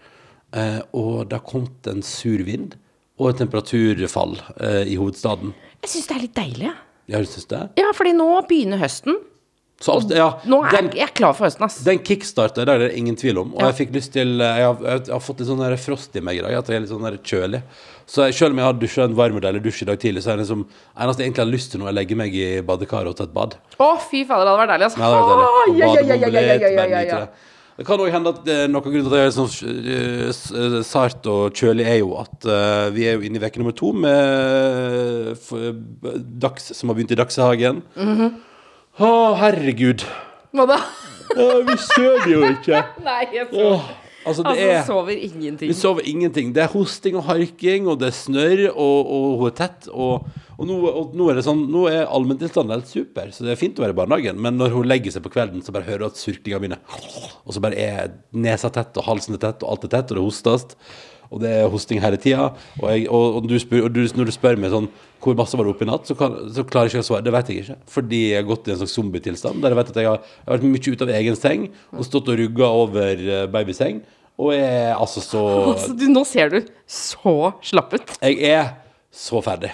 Eh, 0.55 0.81
og 0.95 1.27
det 1.27 1.41
har 1.41 1.47
kommet 1.51 1.91
en 1.91 2.05
sur 2.07 2.47
vind 2.47 2.79
og 3.19 3.33
et 3.33 3.41
temperaturfall 3.43 4.39
eh, 4.61 4.85
i 4.93 4.99
hovedstaden. 5.01 5.51
Jeg 5.83 5.97
syns 5.97 6.11
det 6.13 6.17
er 6.17 6.27
litt 6.29 6.39
deilig, 6.39 6.69
jeg. 6.71 6.79
Ja, 7.11 7.23
du 7.23 7.29
syns 7.31 7.51
det? 7.51 7.65
Ja, 7.79 7.91
fordi 7.95 8.15
nå 8.17 8.29
begynner 8.47 8.81
høsten. 8.83 9.19
Så 9.81 9.99
ja, 10.09 10.31
Nå 10.49 10.63
er 10.65 10.73
den, 10.73 10.87
jeg, 10.97 11.05
er 11.05 11.13
klar 11.13 11.35
for 11.37 11.45
høsten, 11.45 11.67
ass. 11.67 11.83
Den 11.85 11.99
kickstarter, 12.01 12.65
det 12.65 12.73
er 12.75 12.79
det 12.87 12.95
ingen 12.97 13.17
tvil 13.19 13.43
om. 13.43 13.51
Og 13.55 13.61
Ja. 13.61 13.67
jeg 13.69 13.77
fikk 13.83 13.93
lyst 13.99 14.13
til 14.15 14.39
Jeg 14.41 14.65
har, 14.65 14.77
jeg 14.81 15.13
har 15.13 15.21
fått 15.21 15.43
litt 15.43 15.51
sånn 15.51 15.79
frost 15.79 16.17
i 16.17 16.21
meg 16.25 16.39
i 16.39 16.45
dag. 16.47 16.55
At 16.57 16.67
jeg 16.73 16.77
er 16.77 16.81
litt 16.87 16.91
sånn 16.95 17.19
kjølig. 17.21 17.61
Så 18.07 18.25
jeg, 18.25 18.35
selv 18.39 18.55
om 18.55 18.59
jeg 18.63 18.67
har 18.67 18.73
dusja 18.73 19.05
en 19.05 19.17
varm 19.19 19.37
eller 19.37 19.61
dusj 19.61 19.83
i 19.83 19.89
dag 19.91 19.99
tidlig, 19.99 20.23
så 20.23 20.31
er 20.33 20.37
det 20.39 20.47
liksom 20.47 20.65
eneste 20.97 21.23
jeg 21.23 21.29
egentlig 21.29 21.45
har 21.45 21.53
lyst 21.53 21.73
til 21.73 21.81
nå, 21.81 21.87
jeg 21.91 21.93
å 21.93 21.99
legge 21.99 22.17
meg 22.17 22.35
i 22.35 22.63
badekaret 22.63 23.11
og 23.11 23.17
ta 23.19 23.25
et 23.27 23.35
bad. 23.35 23.57
Å, 23.77 23.99
fy 24.01 24.25
fader, 24.25 24.47
det 24.47 24.53
hadde 24.55 24.63
vært 24.63 24.73
deilig, 24.73 24.87
ass. 24.87 24.97
Ja, 27.13 27.27
det 27.77 27.85
kan 27.85 28.01
òg 28.01 28.09
hende 28.09 28.31
at 28.33 28.47
noen 28.73 28.85
grunn 28.87 29.05
til 29.05 29.13
at 29.13 29.19
jeg 29.21 29.29
er 29.29 29.35
sånn 29.37 29.51
eh, 29.93 30.31
eh, 30.33 30.77
sart 30.87 31.27
og 31.29 31.53
kjølig, 31.59 31.85
er 31.85 31.99
jo 32.01 32.15
at 32.23 32.47
eh, 32.49 32.87
vi 32.95 33.05
er 33.05 33.19
jo 33.19 33.27
inne 33.29 33.37
i 33.37 33.43
uke 33.45 33.61
nummer 33.61 33.77
to 33.77 33.91
med 33.93 35.37
Dags, 36.41 36.71
som 36.73 36.89
har 36.89 36.97
begynt 36.97 37.13
i 37.13 37.19
Dagshagen. 37.21 37.83
Å, 38.97 39.09
herregud. 39.37 40.07
Hva 40.57 40.65
da? 40.71 40.77
Å, 41.37 41.47
vi 41.67 41.75
sover 41.85 42.31
jo 42.31 42.39
ikke. 42.49 42.79
Nei, 43.05 43.27
jeg 43.35 43.49
sover. 43.51 43.75
Åh, 43.75 43.89
altså, 44.25 44.45
det 44.47 44.53
Altså, 44.55 44.69
er 44.71 44.87
sover 44.87 45.19
ingenting. 45.27 45.69
Vi 45.69 45.77
sover 45.77 46.07
ingenting. 46.09 46.55
Det 46.57 46.63
er 46.65 46.71
hosting 46.73 47.19
og 47.21 47.27
harking, 47.29 47.91
og 47.93 47.99
det 48.01 48.09
er 48.09 48.17
snørr, 48.17 48.63
og, 48.73 49.11
og 49.19 49.27
hun 49.43 49.51
er 49.51 49.57
tett. 49.59 49.91
Og, 49.93 50.25
og, 50.57 50.63
nå, 50.71 50.79
og 50.89 51.13
nå 51.19 51.27
er 51.29 51.37
det 51.37 51.45
sånn 51.45 51.67
Nå 51.69 51.83
er 51.91 52.07
allmenntilstanden 52.09 52.73
helt 52.73 52.89
super, 52.89 53.29
så 53.37 53.45
det 53.45 53.53
er 53.53 53.61
fint 53.61 53.77
å 53.77 53.85
være 53.85 53.93
i 53.93 54.01
barnehagen. 54.01 54.41
Men 54.47 54.57
når 54.57 54.73
hun 54.79 54.89
legger 54.89 55.13
seg 55.13 55.27
på 55.27 55.35
kvelden, 55.37 55.61
så 55.67 55.77
bare 55.77 55.91
hører 55.91 56.07
hun 56.07 56.15
at 56.15 56.23
surklinga 56.23 56.63
begynner. 56.63 57.05
Og 57.45 57.53
så 57.53 57.65
bare 57.67 57.77
er 57.77 58.17
nesa 58.33 58.73
tett, 58.73 58.97
og 58.97 59.11
halsen 59.11 59.37
er 59.37 59.45
tett, 59.45 59.61
og 59.61 59.75
alt 59.77 59.85
er 59.91 59.93
tett, 59.99 60.15
og 60.15 60.23
det 60.23 60.25
hostes. 60.25 60.81
Og 61.31 61.43
det 61.43 61.53
er 61.53 61.69
hosting 61.73 62.01
hele 62.03 62.19
tida. 62.21 62.51
Og, 62.81 62.87
jeg, 62.93 63.07
og, 63.11 63.41
og, 63.41 63.49
du 63.51 63.57
spør, 63.63 63.87
og 63.89 63.95
du, 63.95 64.03
når 64.19 64.31
du 64.31 64.35
spør 64.35 64.61
meg 64.61 64.75
sånn 64.75 64.89
hvor 65.23 65.35
masse 65.39 65.59
var 65.59 65.67
det 65.67 65.73
oppe 65.73 65.87
i 65.87 65.89
natt, 65.89 66.07
så, 66.07 66.15
kan, 66.19 66.35
så 66.55 66.63
klarer 66.69 66.87
jeg 66.87 67.01
ikke 67.01 67.07
å 67.07 67.09
svare. 67.09 67.25
Det 67.27 67.33
vet 67.35 67.49
jeg 67.51 67.63
ikke. 67.65 67.79
Fordi 67.91 68.21
jeg 68.29 68.39
har 68.39 68.47
gått 68.47 68.69
i 68.69 68.75
en 68.75 68.81
slags 68.83 68.95
zombietilstand. 68.95 69.63
Der 69.65 69.75
jeg 69.75 69.81
vet 69.81 69.91
at 69.91 70.01
jeg 70.03 70.11
har, 70.11 70.21
jeg 70.23 70.47
har 70.47 70.59
vært 70.59 70.69
mye 70.71 70.93
ute 70.95 71.09
av 71.09 71.15
egen 71.17 71.39
seng 71.41 71.67
og 71.91 72.07
stått 72.07 72.31
og 72.31 72.39
rugga 72.43 72.71
over 72.85 73.25
eh, 73.25 73.47
babyseng. 73.51 74.03
Og 74.37 74.53
jeg 74.53 74.67
er 74.69 74.93
altså 74.95 75.23
så 75.25 75.43
Altså, 75.73 75.97
du, 75.97 76.07
nå 76.13 76.23
ser 76.29 76.53
du 76.53 76.59
så 76.87 77.37
slapp 77.65 77.97
ut. 77.97 78.19
Jeg 78.21 78.53
er 78.53 78.75
så 79.17 79.41
ferdig. 79.41 79.71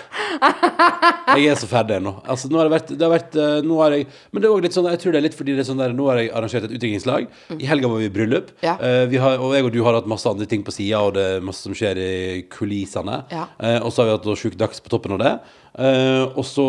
Jeg 1.33 1.47
er 1.51 1.57
så 1.59 1.67
ferdig 1.67 1.97
nå. 2.05 2.13
Altså, 2.31 2.47
nå 2.51 2.61
har 2.61 2.69
det 2.69 2.75
vært, 2.77 2.93
det 2.95 3.03
har 3.03 3.11
vært 3.11 3.37
eh, 3.43 3.57
nå 3.67 3.79
har 3.81 3.97
jeg, 3.97 4.07
Men 4.31 4.43
det 4.43 4.47
er 4.47 4.53
også 4.55 4.65
litt 4.67 4.77
sånn 4.77 4.89
Jeg 4.93 5.01
tror 5.03 5.15
det 5.15 5.19
er 5.19 5.25
litt 5.27 5.37
fordi 5.37 5.57
det 5.57 5.65
er 5.65 5.67
sånn 5.67 5.81
der 5.83 5.95
Nå 5.97 6.07
har 6.11 6.21
jeg 6.21 6.31
arrangert 6.31 6.67
et 6.69 6.75
utdrikningslag. 6.77 7.27
I 7.57 7.69
helga 7.69 7.91
var 7.91 8.03
vi 8.03 8.07
i 8.07 8.13
bryllup. 8.15 8.53
Ja. 8.63 8.77
Eh, 8.79 9.03
vi 9.11 9.19
har, 9.23 9.43
og 9.43 9.57
jeg 9.57 9.67
og 9.67 9.75
du 9.75 9.81
har 9.87 9.99
hatt 9.99 10.09
masse 10.11 10.31
andre 10.31 10.47
ting 10.51 10.63
på 10.67 10.75
sida, 10.75 11.03
og 11.03 11.17
det 11.19 11.27
er 11.35 11.45
masse 11.45 11.67
som 11.67 11.75
skjer 11.77 11.99
i 11.99 12.13
kulissene. 12.53 13.19
Ja. 13.35 13.49
Eh, 13.59 13.81
og 13.81 13.91
så 13.91 14.05
har 14.05 14.13
vi 14.13 14.17
hatt 14.17 14.31
Sjuk 14.43 14.55
dags 14.61 14.83
på 14.83 14.93
toppen 14.93 15.17
av 15.19 15.23
det. 15.25 15.35
Eh, 15.75 16.23
og 16.31 16.47
så 16.47 16.67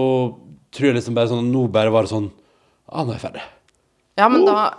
tror 0.73 0.89
jeg 0.89 0.97
liksom 0.97 1.15
bare 1.17 1.29
sånn 1.29 1.53
Nå 1.53 1.67
bare 1.73 1.93
var 1.93 2.07
det 2.07 2.15
sånn 2.15 2.31
Ah, 2.89 3.05
nå 3.05 3.13
er 3.13 3.17
jeg 3.19 3.23
ferdig. 3.27 3.43
Ja, 4.19 4.27
men 4.29 4.43
da 4.45 4.73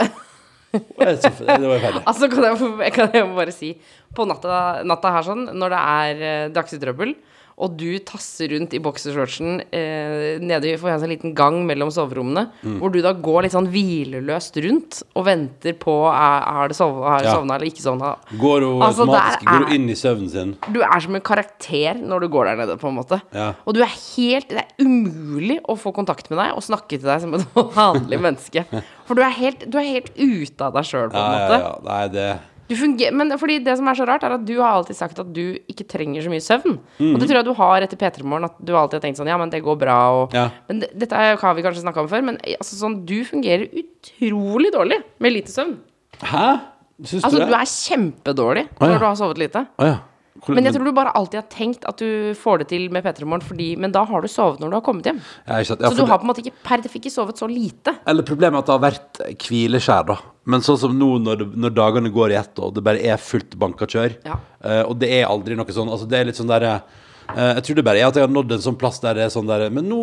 er 0.74 1.16
så, 1.22 1.30
nå 1.46 1.70
er 1.70 1.76
jeg 1.76 1.82
ferdig. 1.84 2.02
Altså, 2.10 2.28
kan 2.30 2.46
jeg, 2.46 2.92
kan 2.94 3.14
jeg 3.14 3.30
bare 3.36 3.54
si 3.54 3.70
På 4.14 4.26
natta, 4.26 4.82
natta 4.86 5.10
her 5.18 5.22
sånn, 5.26 5.46
når 5.54 5.74
det 5.74 5.84
er 5.84 6.26
eh, 6.32 6.78
trøbbel 6.80 7.14
og 7.54 7.76
du 7.78 8.00
tasser 8.02 8.48
rundt 8.50 8.72
i 8.74 8.80
boksershortsen 8.82 9.60
eh, 9.70 10.40
nede 10.42 10.72
i 10.72 10.76
får 10.76 10.90
en 10.90 11.02
sånn 11.04 11.12
liten 11.12 11.34
gang 11.38 11.60
mellom 11.62 11.86
soverommene, 11.94 12.48
Mm. 12.64 12.80
hvor 12.80 12.90
du 12.90 12.98
da 13.00 13.12
går 13.14 13.42
litt 13.44 13.52
sånn 13.54 13.68
hvileløst 13.70 14.56
rundt 14.64 15.02
og 15.14 15.24
venter 15.28 15.76
på 15.78 15.94
sovna, 16.74 17.04
har 17.12 17.20
du 17.22 17.28
Ja. 17.28 17.34
sovna 17.36 17.54
eller 17.54 17.66
ikke 17.70 17.84
sovna. 17.84 18.16
Går 18.40 18.60
hun 18.66 18.82
Altså, 18.82 19.06
automatisk 19.06 19.38
er, 19.42 19.46
Går 19.52 19.64
hun 19.68 19.72
inn 19.72 19.88
i 19.88 19.94
søvnen 19.94 20.30
sin? 20.30 20.56
Du 20.72 20.80
er 20.82 21.00
som 21.00 21.14
en 21.14 21.20
karakter 21.20 21.94
når 22.02 22.20
du 22.20 22.28
går 22.28 22.44
der 22.44 22.56
nede, 22.56 22.76
på 22.76 22.88
en 22.88 22.96
måte. 22.98 23.20
Ja. 23.32 23.52
Og 23.66 23.74
du 23.74 23.82
er 23.82 23.92
helt 24.16 24.48
Det 24.48 24.58
er 24.58 24.84
umulig 24.84 25.60
å 25.68 25.76
få 25.78 25.94
kontakt 25.94 26.28
med 26.30 26.38
deg 26.42 26.56
og 26.56 26.62
snakke 26.62 26.88
til 26.98 27.06
deg 27.06 27.20
som 27.20 27.34
et 27.34 27.46
vanlig 27.54 28.18
menneske. 28.18 28.64
For 29.06 29.14
du 29.14 29.22
er 29.22 29.30
helt, 29.30 29.70
du 29.70 29.78
er 29.78 29.84
helt 29.94 30.10
ute 30.18 30.60
av 30.60 30.72
deg 30.74 30.82
sjøl, 30.84 31.06
på 31.08 31.14
en 31.14 31.22
Ja, 31.22 31.38
måte. 31.38 31.60
ja, 31.60 31.70
ja. 31.70 31.78
Nei, 31.84 32.08
det 32.08 32.40
Du 32.40 32.53
men 32.68 33.30
fordi 33.38 33.58
det 33.64 33.76
som 33.76 33.86
er 33.88 33.94
så 33.94 34.06
rart, 34.08 34.22
er 34.24 34.32
at 34.38 34.44
du 34.46 34.54
har 34.60 34.72
alltid 34.78 34.96
sagt 34.96 35.18
at 35.20 35.32
du 35.32 35.58
ikke 35.68 35.84
trenger 35.86 36.22
så 36.24 36.30
mye 36.32 36.40
søvn. 36.40 36.78
Og 36.78 37.00
Mm. 37.00 37.18
det 37.20 37.28
tror 37.28 37.36
jeg 37.36 37.44
du 37.44 37.52
har 37.54 37.82
etter 37.82 37.96
P3 37.96 38.22
Morgen, 38.24 38.44
at 38.44 38.54
du 38.64 38.72
alltid 38.74 39.00
har 39.02 39.04
tenkt 39.04 39.18
sånn 39.18 39.26
Ja, 39.28 39.36
men 39.36 39.50
det 39.50 39.62
går 39.62 39.76
bra, 39.78 39.98
og 40.22 40.32
Ja. 40.34 40.50
Men 40.68 40.80
det, 40.80 40.90
dette 40.98 41.12
har 41.14 41.54
vi 41.54 41.62
kanskje 41.62 41.82
snakka 41.84 42.00
om 42.00 42.08
før, 42.08 42.22
men 42.24 42.38
eh, 42.44 42.56
altså 42.60 42.76
sånn 42.80 43.04
Du 43.04 43.22
fungerer 43.24 43.68
utrolig 43.68 44.72
dårlig 44.72 45.02
med 45.20 45.32
lite 45.32 45.52
søvn. 45.52 45.76
Hæ? 46.22 46.60
Syns 47.04 47.24
Altså, 47.24 47.36
du 47.36 47.44
det? 47.44 47.48
du 47.48 47.54
er 47.54 47.66
kjempedårlig 47.66 48.64
Å, 48.68 48.80
ja. 48.80 48.86
når 48.94 48.98
du 48.98 49.04
har 49.06 49.14
sovet 49.16 49.38
lite. 49.38 49.66
Ah, 49.78 49.84
ja. 49.86 49.96
Men 50.48 50.64
jeg 50.66 50.74
tror 50.74 50.84
du 50.84 50.92
bare 50.96 51.12
alltid 51.16 51.40
har 51.40 51.46
tenkt 51.52 51.86
at 51.88 52.00
du 52.02 52.34
får 52.36 52.58
det 52.62 52.68
til 52.74 52.88
med 52.92 53.04
P3 53.04 53.24
Morgen, 53.24 53.80
Men 53.80 53.92
da 53.92 54.04
har 54.04 54.20
du 54.20 54.28
sovet 54.28 54.60
når 54.60 54.70
du 54.70 54.76
har 54.76 54.84
kommet 54.84 55.04
hjem. 55.08 55.20
Ja, 55.46 55.60
ikke. 55.60 55.78
Ja, 55.80 55.90
Så 55.90 55.96
du 55.96 56.04
har 56.04 56.18
på 56.18 56.26
en 56.26 56.32
måte 56.32 56.44
ikke 56.44 56.56
per 56.64 56.82
defikke 56.84 57.10
sovet 57.10 57.40
så 57.40 57.48
lite. 57.48 57.96
Eller 58.06 58.22
problemet 58.22 58.58
er 58.58 58.62
at 58.64 58.66
det 58.66 58.76
har 58.76 58.84
vært 58.84 59.22
hvileskjær, 59.48 60.06
da. 60.12 60.18
Men 60.44 60.60
sånn 60.60 60.78
som 60.78 60.98
nå, 60.98 61.14
når, 61.24 61.40
det, 61.40 61.46
når 61.56 61.70
dagene 61.78 62.12
går 62.12 62.34
i 62.34 62.36
ett, 62.36 62.58
og 62.60 62.74
det 62.76 62.84
bare 62.84 63.00
er 63.00 63.16
fullt 63.16 63.56
banka 63.56 63.86
kjør, 63.88 64.18
Ja. 64.28 64.36
uh, 64.64 64.82
og 64.90 64.98
det 65.00 65.08
er 65.20 65.26
aldri 65.30 65.56
noe 65.56 65.72
sånn 65.72 65.88
Altså, 65.88 66.08
det 66.08 66.18
er 66.18 66.24
litt 66.30 66.36
sånn 66.40 66.52
derre 66.52 66.82
Uh, 67.24 67.54
Jeg 67.56 67.62
tror 67.64 67.76
det 67.78 67.84
bare 67.86 68.00
er 68.02 68.06
at 68.10 68.16
jeg 68.18 68.20
har 68.26 68.28
nådd 68.28 68.52
en 68.52 68.60
sånn 68.60 68.76
plass 68.76 68.98
der 69.00 69.14
det 69.16 69.22
er 69.24 69.30
sånn 69.32 69.46
der 69.48 69.70
Men 69.72 69.86
nå, 69.88 69.96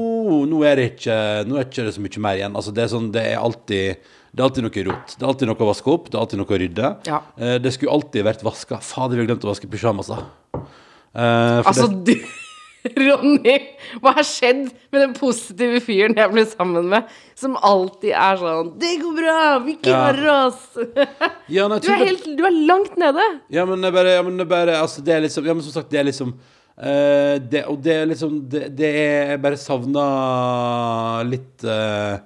nå 0.49 0.63
er 0.65 0.79
det 0.79 0.85
ikke 0.95 1.17
Nå 1.45 1.59
er 1.59 1.67
ikke 1.67 1.85
det 1.85 1.93
så 1.93 2.01
mye 2.01 2.23
mer 2.25 2.39
igjen. 2.39 2.55
Altså, 2.57 2.73
det 2.73 2.81
er 2.81 2.89
sånn 2.89 3.11
Det 3.13 3.21
er 3.21 3.37
alltid 3.37 4.07
det 4.31 4.39
er 4.39 4.47
alltid 4.47 4.63
noe 4.63 4.83
rot. 4.87 5.15
Det 5.17 5.25
er 5.25 5.29
alltid 5.33 5.49
noe 5.49 5.59
å 5.59 5.71
vaske 5.71 5.89
opp. 5.91 6.05
Det 6.07 6.15
er 6.15 6.21
alltid 6.23 6.39
noe 6.39 6.55
å 6.55 6.59
rydde. 6.61 6.91
Ja. 7.09 7.17
Eh, 7.35 7.57
det 7.59 7.73
skulle 7.75 7.91
alltid 7.97 8.23
vært 8.23 8.45
vaska. 8.47 8.79
Fader, 8.79 9.19
vi 9.19 9.25
har 9.25 9.33
glemt 9.33 9.43
å 9.43 9.51
vaske 9.51 9.67
pysjamaser. 9.71 10.21
Eh, 10.55 11.59
Altså, 11.67 11.89
det, 11.91 12.15
du 12.15 12.39
Ronny, 12.97 13.57
hva 14.01 14.13
har 14.15 14.25
skjedd 14.25 14.63
med 14.89 15.03
den 15.03 15.11
positive 15.13 15.81
fyren 15.85 16.15
jeg 16.17 16.31
ble 16.31 16.45
sammen 16.49 16.87
med, 16.89 17.11
som 17.37 17.53
alltid 17.59 18.15
er 18.17 18.39
sånn 18.39 18.71
'Det 18.81 18.93
går 19.03 19.19
bra, 19.19 19.35
vi 19.65 19.75
klarer 19.83 20.31
oss'. 20.31 20.79
ja, 21.55 21.67
nei, 21.67 21.77
Du 21.83 21.91
er, 21.91 22.05
helt, 22.07 22.25
du 22.25 22.41
er 22.47 22.57
langt 22.71 22.97
nede. 22.97 23.27
Ja, 23.53 23.67
men 23.69 23.83
det 23.83 23.91
er 23.91 23.97
bare, 23.99 24.15
ja, 24.15 24.23
men 24.25 24.39
det 24.39 24.47
er 24.47 24.53
bare 24.55 24.79
altså, 24.81 25.03
det 25.05 25.13
er 25.13 25.21
liksom 25.27 25.45
Ja, 25.45 25.53
men 25.53 25.63
som 25.67 25.75
sagt, 25.75 25.91
det 25.91 25.99
er 25.99 26.07
liksom 26.09 26.33
uh, 26.33 27.37
det, 27.37 27.65
Og 27.67 27.77
det 27.83 27.93
er 27.99 28.05
liksom 28.09 28.49
Det, 28.49 28.63
det 28.73 28.91
er 28.95 29.37
bare 29.37 29.59
savna 29.59 31.21
litt 31.27 31.63
eh, 31.67 32.17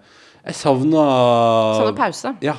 Jeg 0.45 0.55
savna 0.59 1.03
en 1.89 1.95
pause. 1.97 2.35
Ja. 2.45 2.55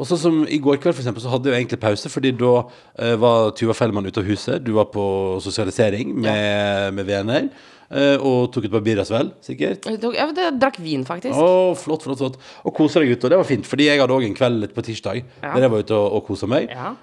Og 0.00 0.06
sånn 0.08 0.20
som 0.22 0.36
i 0.48 0.56
går 0.62 0.78
kveld, 0.80 0.94
for 0.96 1.02
eksempel, 1.02 1.20
så 1.24 1.28
hadde 1.32 1.50
jeg 1.50 1.52
jo 1.54 1.60
egentlig 1.60 1.80
pause, 1.82 2.08
fordi 2.08 2.30
da 2.40 2.52
eh, 2.98 3.16
var 3.20 3.50
Tuva 3.58 3.74
Fellmann 3.76 4.06
ute 4.08 4.22
av 4.22 4.28
huset. 4.30 4.62
Du 4.64 4.72
var 4.76 4.86
på 4.92 5.02
sosialisering 5.44 6.14
med, 6.16 6.94
med 6.96 7.04
venner. 7.08 7.48
eh, 7.90 8.16
og 8.22 8.52
tok 8.54 8.64
et 8.68 8.72
par 8.72 8.80
birras, 8.86 9.10
vel? 9.10 9.32
Sikkert. 9.44 9.84
Jeg 9.90 10.00
tok- 10.00 10.14
Jeg, 10.14 10.32
jeg 10.38 10.54
drakk 10.62 10.78
vin, 10.80 11.04
faktisk. 11.04 11.34
Å, 11.36 11.74
flott, 11.76 12.04
flott, 12.06 12.18
flott. 12.22 12.36
Og 12.64 12.72
kosa 12.76 13.00
deg 13.02 13.10
ute, 13.16 13.26
og 13.26 13.30
det 13.34 13.40
var 13.42 13.48
fint. 13.48 13.66
Fordi 13.66 13.88
jeg 13.90 14.00
hadde 14.00 14.14
òg 14.16 14.24
en 14.28 14.36
kveld 14.38 14.68
på 14.76 14.84
tirsdag 14.86 15.24
Ja. 15.42 15.52
der 15.56 15.66
jeg 15.66 15.70
var 15.74 15.84
ute 15.84 15.98
og, 15.98 16.12
og 16.20 16.26
kosa 16.30 16.46
meg. 16.48 16.70
Ja. 16.70 16.94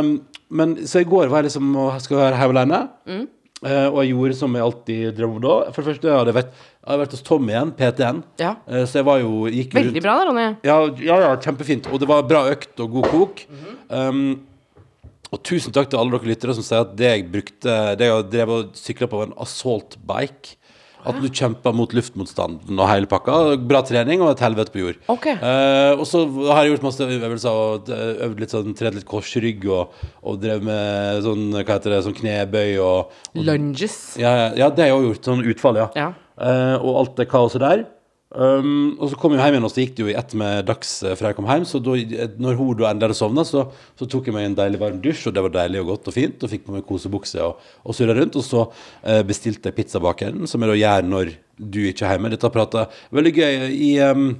Um, 0.00 0.16
men 0.50 0.74
så 0.84 1.00
i 1.00 1.08
går 1.08 1.30
var 1.32 1.40
jeg 1.44 1.52
liksom 1.52 1.70
og 1.78 2.00
skal 2.04 2.16
være 2.26 2.36
her 2.42 2.52
alene. 2.52 2.82
Eh, 3.62 3.86
og 3.88 3.98
jeg 4.02 4.10
gjorde 4.16 4.36
som 4.36 4.54
jeg 4.58 4.64
alltid 4.64 5.16
drømmer 5.16 5.36
om 5.38 5.42
da. 5.44 5.72
For 5.72 5.82
det 5.84 5.88
første 5.92 6.08
jeg 6.10 6.18
hadde 6.18 6.34
vært, 6.34 6.54
jeg 6.82 6.88
hadde 6.90 7.02
vært 7.04 7.12
hos 7.14 7.22
Tom 7.28 7.50
igjen, 7.52 7.72
PT-en. 7.78 8.22
Ja. 8.42 8.54
Eh, 8.66 8.84
så 8.90 8.98
jeg 8.98 9.06
var 9.06 9.20
jo 9.22 9.32
gikk 9.54 9.76
Veldig 9.78 9.92
rundt- 9.92 10.02
bra 10.08 10.14
da, 10.18 10.24
Ronny. 10.30 10.46
Ja, 10.66 10.78
ja, 10.98 11.18
ja, 11.28 11.36
kjempefint. 11.36 11.86
Og 11.92 12.00
det 12.02 12.08
var 12.10 12.22
bra 12.26 12.40
økt 12.50 12.80
og 12.82 12.90
god 12.96 13.06
kok. 13.12 13.44
um, 13.88 14.40
og 15.32 15.40
tusen 15.48 15.72
takk 15.72 15.88
til 15.88 15.98
alle 16.00 16.12
dere 16.18 16.28
lyttere 16.34 16.52
som 16.58 16.64
sier 16.66 16.82
at 16.84 16.90
det 16.98 17.06
jeg 17.08 17.22
brukte 17.32 17.76
Det 17.96 18.04
jeg 18.10 18.26
drev 18.34 18.50
og 18.52 18.74
sykla 18.76 19.06
på, 19.08 19.16
var 19.22 19.30
en 19.30 19.38
assault 19.40 19.96
bike. 20.04 20.56
At 21.08 21.18
du 21.18 21.28
kjemper 21.28 21.74
mot 21.74 21.92
luftmotstanden 21.96 22.78
og 22.78 22.90
hele 22.90 23.08
pakka. 23.10 23.56
Bra 23.68 23.80
trening 23.86 24.22
og 24.22 24.32
et 24.34 24.42
helvete 24.44 24.74
på 24.74 24.82
jord. 24.82 25.00
Okay. 25.12 25.34
Eh, 25.34 25.92
og 25.96 26.04
så 26.08 26.22
har 26.52 26.62
jeg 26.62 26.74
gjort 26.76 26.86
masse 26.86 27.08
øvelser 27.18 27.62
og 27.62 27.90
eh, 27.92 28.12
øvd 28.28 28.42
litt 28.44 28.54
sånn, 28.54 28.76
tredd 28.78 28.98
litt 28.98 29.08
korsrygg 29.08 29.66
og, 29.70 29.96
og 30.22 30.38
drev 30.42 30.62
med 30.66 31.22
sånn, 31.26 31.48
hva 31.58 31.66
heter 31.66 31.96
det, 31.96 32.02
sånn 32.06 32.18
knebøy 32.20 32.76
og, 32.82 33.16
og 33.34 33.42
Lunges. 33.48 33.98
ja, 34.20 34.30
ja, 34.44 34.46
ja, 34.64 34.70
det 34.70 34.86
har 34.86 34.92
jeg 34.92 35.00
òg 35.00 35.08
gjort. 35.10 35.32
Sånn 35.32 35.44
utfall, 35.54 35.82
ja. 35.82 35.88
Ja. 35.98 36.12
Eh, 36.38 36.76
og 36.78 37.02
alt 37.02 37.18
det 37.18 37.28
kaoset 37.30 37.62
der. 37.62 37.84
Um, 38.32 38.94
og 38.96 39.10
så 39.12 39.18
kom 39.20 39.34
jeg 39.34 39.42
hjem 39.42 39.58
igjen, 39.58 39.66
og 39.66 39.72
så 39.72 39.82
gikk 39.82 39.96
det 39.96 40.04
jo 40.04 40.08
i 40.08 40.16
ett 40.16 40.30
med 40.40 40.64
dags 40.64 40.92
eh, 41.04 41.12
fra 41.18 41.30
jeg 41.30 41.36
kom 41.36 41.48
hjem. 41.50 41.66
Så 41.68 41.80
da, 41.84 41.96
når 42.40 42.56
hun 42.60 42.70
da 42.78 42.88
endelig 42.88 43.18
sovna, 43.18 43.44
så, 43.44 43.66
så 43.98 44.08
tok 44.08 44.30
jeg 44.30 44.36
meg 44.36 44.48
en 44.48 44.56
deilig 44.56 44.80
varm 44.80 45.02
dusj, 45.04 45.26
og 45.28 45.36
det 45.36 45.44
var 45.44 45.54
deilig 45.58 45.82
og 45.82 45.90
godt 45.92 46.08
og 46.08 46.16
fint. 46.16 46.40
Og 46.40 46.52
fikk 46.52 46.64
på 46.68 46.76
meg 46.76 46.86
kosebukse 46.88 47.42
og, 47.44 47.60
og 47.84 47.98
surra 47.98 48.16
rundt. 48.16 48.38
Og 48.40 48.46
så 48.46 48.64
uh, 48.68 49.20
bestilte 49.28 49.68
jeg 49.68 49.78
pizzabakeren, 49.80 50.48
som 50.48 50.64
jeg 50.64 50.72
da 50.72 50.78
gjør 50.80 51.10
når 51.10 51.34
du 51.60 51.82
ikke 51.90 52.08
er 52.08 52.16
hjemme. 52.16 52.32
Dette 52.32 52.52
prata 52.54 52.86
veldig 53.12 53.34
gøy 53.36 53.68
i 53.76 53.92
um, 54.08 54.30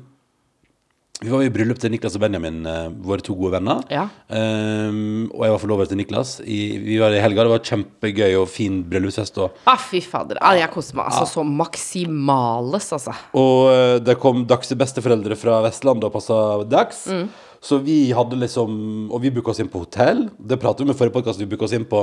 Vi 1.22 1.30
var 1.30 1.44
i 1.46 1.50
bryllup 1.54 1.78
til 1.78 1.92
Niklas 1.94 2.16
og 2.18 2.22
Benjamin, 2.24 2.64
eh, 2.66 2.88
våre 3.06 3.22
to 3.22 3.34
gode 3.38 3.52
venner. 3.54 3.82
Ja. 3.92 4.08
Um, 4.26 5.30
og 5.30 5.44
jeg 5.46 5.54
var 5.54 5.60
forlover 5.62 5.86
til 5.86 6.00
Niklas. 6.00 6.40
I, 6.42 6.78
vi 6.82 6.98
var 6.98 7.14
i 7.14 7.20
helga. 7.22 7.44
Det 7.46 7.52
var 7.52 7.62
kjempegøy 7.68 8.34
og 8.40 8.48
fin 8.50 8.80
bryllupsfest. 8.90 9.38
Og 9.38 9.62
Ah, 9.70 9.78
fy 9.78 10.00
fader. 10.02 10.40
Ah, 10.42 10.56
jeg 10.58 10.70
koste 10.74 10.98
meg 10.98 11.06
altså 11.06 11.28
så 11.30 11.46
maksimales, 11.46 12.90
altså. 12.98 13.14
Og 13.38 13.70
eh, 13.70 13.96
det 14.02 14.18
kom 14.22 14.42
Dags 14.50 14.74
besteforeldre 14.74 15.38
fra 15.38 15.62
Vestlandet 15.62 16.10
og 16.10 16.14
passa 16.18 16.42
Dags. 16.66 17.06
Mm. 17.06 17.28
Så 17.62 17.78
vi 17.78 18.10
hadde 18.10 18.34
liksom 18.40 18.72
Og 19.12 19.20
vi 19.22 19.30
booka 19.30 19.52
oss 19.52 19.60
inn 19.62 19.70
på 19.70 19.84
hotell. 19.84 20.24
Det 20.34 20.58
pratet 20.58 20.82
vi 20.82 20.88
med 20.90 20.96
i 20.96 20.98
forrige 20.98 21.14
podkast. 21.14 21.38
Vi 21.38 21.46
booka 21.46 21.68
oss 21.68 21.76
inn 21.76 21.86
på, 21.86 22.00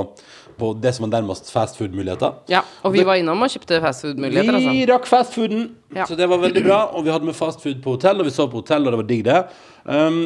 på 0.58 0.72
det 0.80 0.94
som 0.96 1.06
er 1.06 1.12
nærmest 1.20 1.50
fastfood-muligheter. 1.54 2.34
Ja, 2.50 2.62
og 2.84 2.92
vi 2.94 3.04
var 3.06 3.20
innom 3.20 3.42
og 3.42 3.50
kjøpte 3.52 3.80
fastfood-muligheter, 3.84 4.58
Vi 4.58 4.68
altså. 4.70 4.92
rakk 4.92 5.06
fastfooden, 5.10 5.64
Ja. 5.94 6.06
så 6.06 6.16
det 6.16 6.28
var 6.28 6.38
veldig 6.38 6.64
bra. 6.64 6.80
Og 6.94 7.04
vi 7.04 7.10
hadde 7.10 7.24
med 7.24 7.34
fastfood 7.34 7.82
på 7.82 7.96
hotell, 7.96 8.20
og 8.20 8.26
vi 8.26 8.30
sov 8.30 8.50
på 8.50 8.62
hotell, 8.62 8.86
og 8.86 8.92
det 8.92 9.00
var 9.02 9.08
digg, 9.08 9.24
det. 9.24 9.48
Um, 9.84 10.22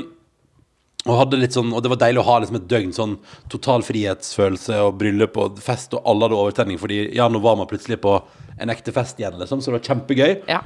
og, 1.07 1.35
sånn, 1.53 1.73
og 1.75 1.83
det 1.85 1.91
var 1.93 2.01
deilig 2.01 2.21
å 2.23 2.25
ha 2.25 2.39
liksom 2.41 2.57
et 2.57 2.69
døgn 2.69 2.93
sånn 2.97 3.19
total 3.53 3.83
frihetsfølelse 3.85 4.79
og 4.87 4.97
bryllup 4.99 5.37
og 5.37 5.59
fest, 5.61 5.93
og 5.93 6.07
alle 6.09 6.25
hadde 6.25 6.39
overtenning, 6.39 6.79
fordi 6.81 7.15
ja, 7.15 7.29
nå 7.29 7.43
var 7.45 7.57
man 7.61 7.69
plutselig 7.69 8.01
på 8.01 8.23
en 8.59 8.73
ekte 8.73 8.93
fest 8.95 9.19
igjen, 9.21 9.37
liksom, 9.39 9.61
så 9.61 9.71
det 9.71 9.81
var 9.81 9.89
kjempegøy. 9.91 10.33
Ja. 10.49 10.63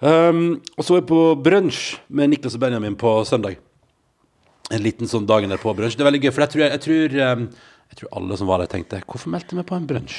Um, 0.00 0.62
og 0.78 0.84
så 0.84 0.94
var 0.94 1.02
jeg 1.02 1.10
på 1.10 1.20
brunsj 1.44 1.80
med 2.08 2.32
Niklas 2.32 2.56
og 2.56 2.62
Benjamin 2.62 2.96
på 2.96 3.18
søndag. 3.28 3.58
En 4.72 4.80
liten 4.80 5.10
sånn 5.10 5.26
dagen 5.28 5.50
der 5.52 5.60
på 5.60 5.74
brunsj. 5.76 5.98
Det 5.98 6.06
er 6.06 6.08
veldig 6.08 6.22
gøy, 6.24 6.32
for 6.32 6.46
jeg 6.46 6.52
tror, 6.54 6.64
jeg 6.64 6.82
tror, 6.86 7.16
um, 7.34 7.44
jeg 7.90 8.04
tror 8.04 8.12
alle 8.20 8.36
som 8.38 8.46
var 8.46 8.62
der, 8.62 8.70
tenkte 8.70 9.00
Hvorfor 9.02 9.32
meldte 9.32 9.56
vi 9.58 9.64
på 9.66 9.74
en 9.74 9.86
brunsj? 9.90 10.18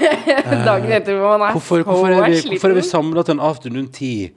Dagen 0.68 0.94
etter 0.96 1.18
hvor 1.20 1.36
man 1.36 1.50
er 1.50 1.56
Hvorfor, 1.58 1.84
hvorfor, 1.84 2.08
er 2.08 2.24
vi, 2.32 2.38
hvorfor 2.54 2.72
er 2.72 2.78
vi 2.78 2.84
samla 2.88 3.24
til 3.26 3.36
en 3.36 3.42
afternoon 3.44 3.90
tea 3.92 4.30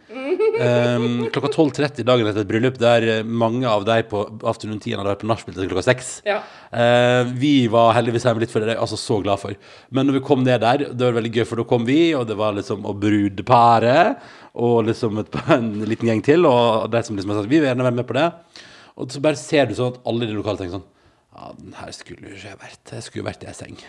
um, 0.59 1.25
klokka 1.33 1.51
12.30 1.53 2.07
dagen 2.07 2.29
etter 2.29 2.43
et 2.43 2.49
bryllup 2.49 2.79
der 2.81 3.07
eh, 3.11 3.21
mange 3.23 3.67
av 3.69 3.85
de 3.87 3.97
på 4.09 4.23
afternoon 4.47 4.81
tea 4.83 4.99
hadde 4.99 5.11
vært 5.11 5.23
på 5.23 5.29
nachspiel 5.29 5.55
til 5.55 5.69
klokka 5.71 5.85
seks? 5.87 6.11
Ja. 6.27 6.41
Uh, 6.71 7.31
vi 7.39 7.53
var 7.71 7.93
heldigvis 7.97 8.27
hjemme 8.27 8.43
litt 8.43 8.53
før 8.53 8.67
det, 8.67 8.77
altså 8.81 8.99
så 8.99 9.21
glad 9.23 9.41
for. 9.41 9.55
Men 9.95 10.09
når 10.09 10.19
vi 10.19 10.25
kom 10.27 10.43
ned 10.45 10.63
der, 10.63 10.87
det 10.91 11.07
var 11.07 11.15
veldig 11.19 11.31
gøy, 11.37 11.45
for 11.47 11.61
da 11.61 11.67
kom 11.69 11.87
vi, 11.87 11.99
og 12.17 12.27
det 12.29 12.39
var 12.39 12.57
liksom 12.57 12.83
og 12.87 12.99
brudeparet, 13.03 14.25
og 14.65 14.89
liksom 14.89 15.23
et, 15.23 15.39
en 15.57 15.71
liten 15.87 16.11
gjeng 16.11 16.25
til, 16.25 16.49
og 16.49 16.89
de 16.91 17.03
som 17.05 17.15
liksom 17.15 17.35
har 17.35 17.43
sagt 17.43 17.51
vi 17.51 17.61
vil 17.61 17.69
gjerne 17.71 17.87
være 17.87 17.99
med 18.01 18.09
på 18.09 18.19
det. 18.19 18.27
Og 18.95 19.11
så 19.11 19.23
bare 19.23 19.39
ser 19.39 19.67
du 19.67 19.75
sånn 19.75 19.95
at 19.95 20.03
alle 20.07 20.23
i 20.23 20.29
det 20.29 20.37
lokale 20.37 20.59
tenker 20.61 20.77
sånn 20.77 20.91
ja, 21.35 21.51
den 21.59 21.75
her 21.75 21.91
skulle 21.95 22.29
jo 22.31 22.35
ikke 22.39 22.57
vært. 22.63 22.95
Jeg 22.95 23.03
skulle 23.09 23.27
vært 23.27 23.43
i 23.43 23.51
ei 23.51 23.55
seng. 23.57 23.79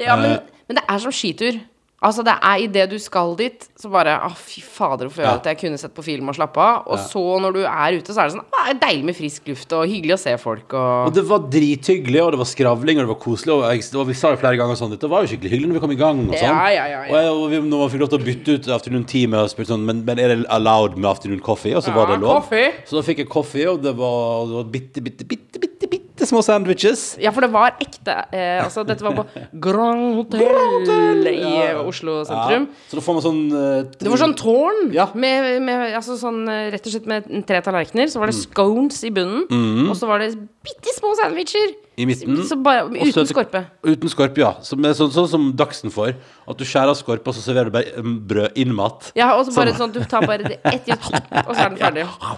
Ja, 0.00 0.16
men, 0.16 0.38
uh, 0.40 0.60
men 0.68 0.80
det 0.80 0.86
er 0.88 1.02
som 1.04 1.12
skitur. 1.14 1.60
Altså, 2.06 2.20
det 2.20 2.34
er 2.44 2.60
idet 2.60 2.90
du 2.92 2.98
skal 3.00 3.30
dit, 3.38 3.62
så 3.80 3.88
bare 3.88 4.18
Å, 4.20 4.28
fy 4.36 4.60
fader, 4.60 5.08
hvorfor 5.08 5.22
gjør 5.24 5.30
Ja. 5.30 5.38
at 5.40 5.46
jeg 5.48 5.56
kunne 5.62 5.78
sett 5.80 5.94
på 5.96 6.02
film 6.04 6.28
og 6.28 6.36
slappe 6.36 6.60
av? 6.60 6.82
Og 6.92 6.98
så, 7.00 7.22
når 7.40 7.54
du 7.56 7.62
er 7.64 7.96
ute, 7.96 8.12
så 8.12 8.20
er 8.20 8.28
det 8.28 8.34
sånn 8.34 8.44
ah, 8.52 8.68
deilig 8.76 9.06
med 9.08 9.16
frisk 9.16 9.48
luft 9.48 9.72
og 9.72 9.86
hyggelig 9.88 10.12
å 10.12 10.18
se 10.20 10.34
folk 10.36 10.74
og 10.76 11.06
Og 11.08 11.14
det 11.16 11.24
var 11.24 11.46
drithyggelig, 11.48 12.20
og 12.20 12.34
det 12.36 12.40
var 12.42 12.50
skravling, 12.50 13.00
og 13.00 13.06
det 13.06 13.12
var 13.14 13.20
koselig. 13.24 13.54
Og, 13.56 13.64
jeg, 13.72 13.88
og 13.96 14.06
vi 14.10 14.16
sa 14.20 14.30
det 14.34 14.42
flere 14.42 14.60
ganger 14.60 14.76
sånn 14.76 14.92
Dette 14.92 15.08
var 15.08 15.24
jo 15.24 15.32
skikkelig 15.32 15.50
hyggelig 15.54 15.70
når 15.72 15.78
vi 15.78 15.82
kom 15.86 15.94
i 15.96 15.98
gang. 16.04 16.20
Og 16.28 16.36
sånn. 16.36 16.44
Ja, 16.52 16.68
ja, 16.68 16.84
ja, 16.84 17.00
ja. 17.00 17.08
Og, 17.08 17.16
jeg, 17.16 17.32
og 17.32 17.48
vi, 17.54 17.62
når 17.72 17.82
man 17.86 17.92
fikk 17.94 18.04
lov 18.04 18.12
til 18.12 18.20
å 18.20 18.26
bytte 18.28 18.58
ut 18.58 18.68
afternoon 18.76 19.08
tea 19.08 19.32
med 19.32 19.40
og 19.40 19.50
spurte 19.56 19.72
sånn 19.72 19.88
men, 19.88 20.04
men 20.04 20.20
er 20.20 20.34
det 20.34 20.38
allowed 20.52 21.00
med 21.00 21.08
afternoon 21.10 21.40
coffee? 21.48 21.72
Og 21.80 21.82
så 21.82 21.96
var 21.96 22.12
det 22.12 22.20
lov. 22.20 22.42
coffee. 22.42 22.76
Så 22.84 23.00
da 23.00 23.06
fikk 23.08 23.24
jeg 23.24 23.32
coffee, 23.32 23.66
og 23.72 23.80
det 23.80 23.96
var, 23.96 24.44
det 24.52 24.60
var 24.60 24.70
bitte, 24.76 25.00
bitte, 25.08 25.24
bitte, 25.32 25.64
bitte, 25.64 25.75
bitte 26.16 26.26
små 26.30 26.40
sandwiches. 26.42 27.16
Ja, 27.20 27.30
for 27.30 27.44
det 27.44 27.50
var 27.52 27.74
ekte. 27.78 28.14
Eh, 28.32 28.64
altså, 28.64 28.84
dette 28.88 29.04
var 29.04 29.12
på 29.18 29.26
Grand 29.66 30.14
Hotel 30.16 31.26
i 31.28 31.36
Ja. 31.36 31.76
eh, 31.76 31.80
Oslo 31.86 32.22
sentrum. 32.24 32.64
Ja, 32.70 32.88
så 32.90 32.96
da 32.96 33.04
får 33.04 33.14
man 33.18 33.24
sånn 33.26 33.42
uh, 33.52 33.82
Det 34.00 34.08
var 34.08 34.22
sånn 34.24 34.34
tårn 34.40 34.92
Ja. 34.96 35.10
med, 35.14 35.60
med 35.62 35.92
altså 35.94 36.16
sånn, 36.16 36.48
eh, 36.48 36.70
rett 36.72 36.86
og 36.88 36.92
slett 36.96 37.06
med 37.06 37.28
tre 37.46 37.60
tallerkener. 37.60 38.08
Så 38.08 38.18
var 38.18 38.26
Mm. 38.26 38.32
det 38.32 38.42
scones 38.48 39.04
i 39.04 39.10
bunnen, 39.10 39.88
og 39.90 39.96
så 39.96 40.06
var 40.08 40.18
det 40.24 40.32
bitte 40.64 40.90
små 40.96 41.12
sandwicher. 41.20 41.74
I 41.96 42.04
midten. 42.04 42.36
Så 42.44 42.58
bare, 42.60 42.84
uten 42.92 43.12
så, 43.14 43.22
skorpe. 43.30 43.62
Uten 43.86 44.10
skorpe, 44.12 44.40
ja. 44.42 44.50
Som 44.66 44.84
er 44.84 44.92
sånn, 44.98 45.08
sånn 45.14 45.28
som 45.32 45.46
Dagsen 45.56 45.92
får. 45.94 46.12
At 46.44 46.58
du 46.60 46.64
skjærer 46.68 46.92
av 46.92 46.98
skorpa, 46.98 47.32
og 47.32 47.36
så 47.38 47.44
serverer 47.44 47.70
du 47.70 47.76
bare 47.78 48.02
Brød 48.04 48.26
brød 48.28 48.58
innmat. 48.60 49.10
Ja, 49.16 49.30
og 49.38 49.46
så 49.46 49.54
bare 49.56 49.72
sånn 49.78 49.94
at 49.94 49.96
du 49.96 50.04
tar 50.10 50.26
bare 50.28 50.44
det 50.44 50.58
ett 50.60 50.90
gjett, 50.90 51.08
og 51.46 51.54
så 51.54 51.64
er 51.64 51.72
den 51.72 51.80
ferdig. 51.80 52.04
Ja. 52.04 52.36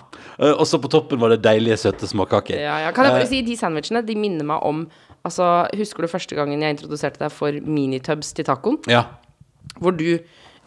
og 0.54 0.64
så 0.70 0.78
på 0.78 0.90
toppen 0.92 1.18
var 1.18 1.34
det 1.34 1.40
deilige, 1.42 1.76
søte 1.82 2.06
småkaker. 2.06 2.54
Ja, 2.60 2.78
ja. 2.86 2.92
Kan 2.94 3.08
jeg 3.08 3.16
Eh, 3.16 3.18
bare 3.18 3.30
si, 3.30 3.42
de 3.42 3.56
sandwichene 3.58 4.04
de 4.06 4.14
minner 4.18 4.46
meg 4.46 4.62
om 4.62 4.86
Altså, 5.26 5.66
Husker 5.76 6.06
du 6.06 6.08
første 6.08 6.36
gangen 6.38 6.62
jeg 6.62 6.76
introduserte 6.76 7.18
deg 7.18 7.32
for 7.34 7.52
minitubs 7.66 8.30
til 8.32 8.46
tacoen? 8.46 8.78
Ja. 8.88 9.02
Hvor 9.82 9.90
du 9.98 10.20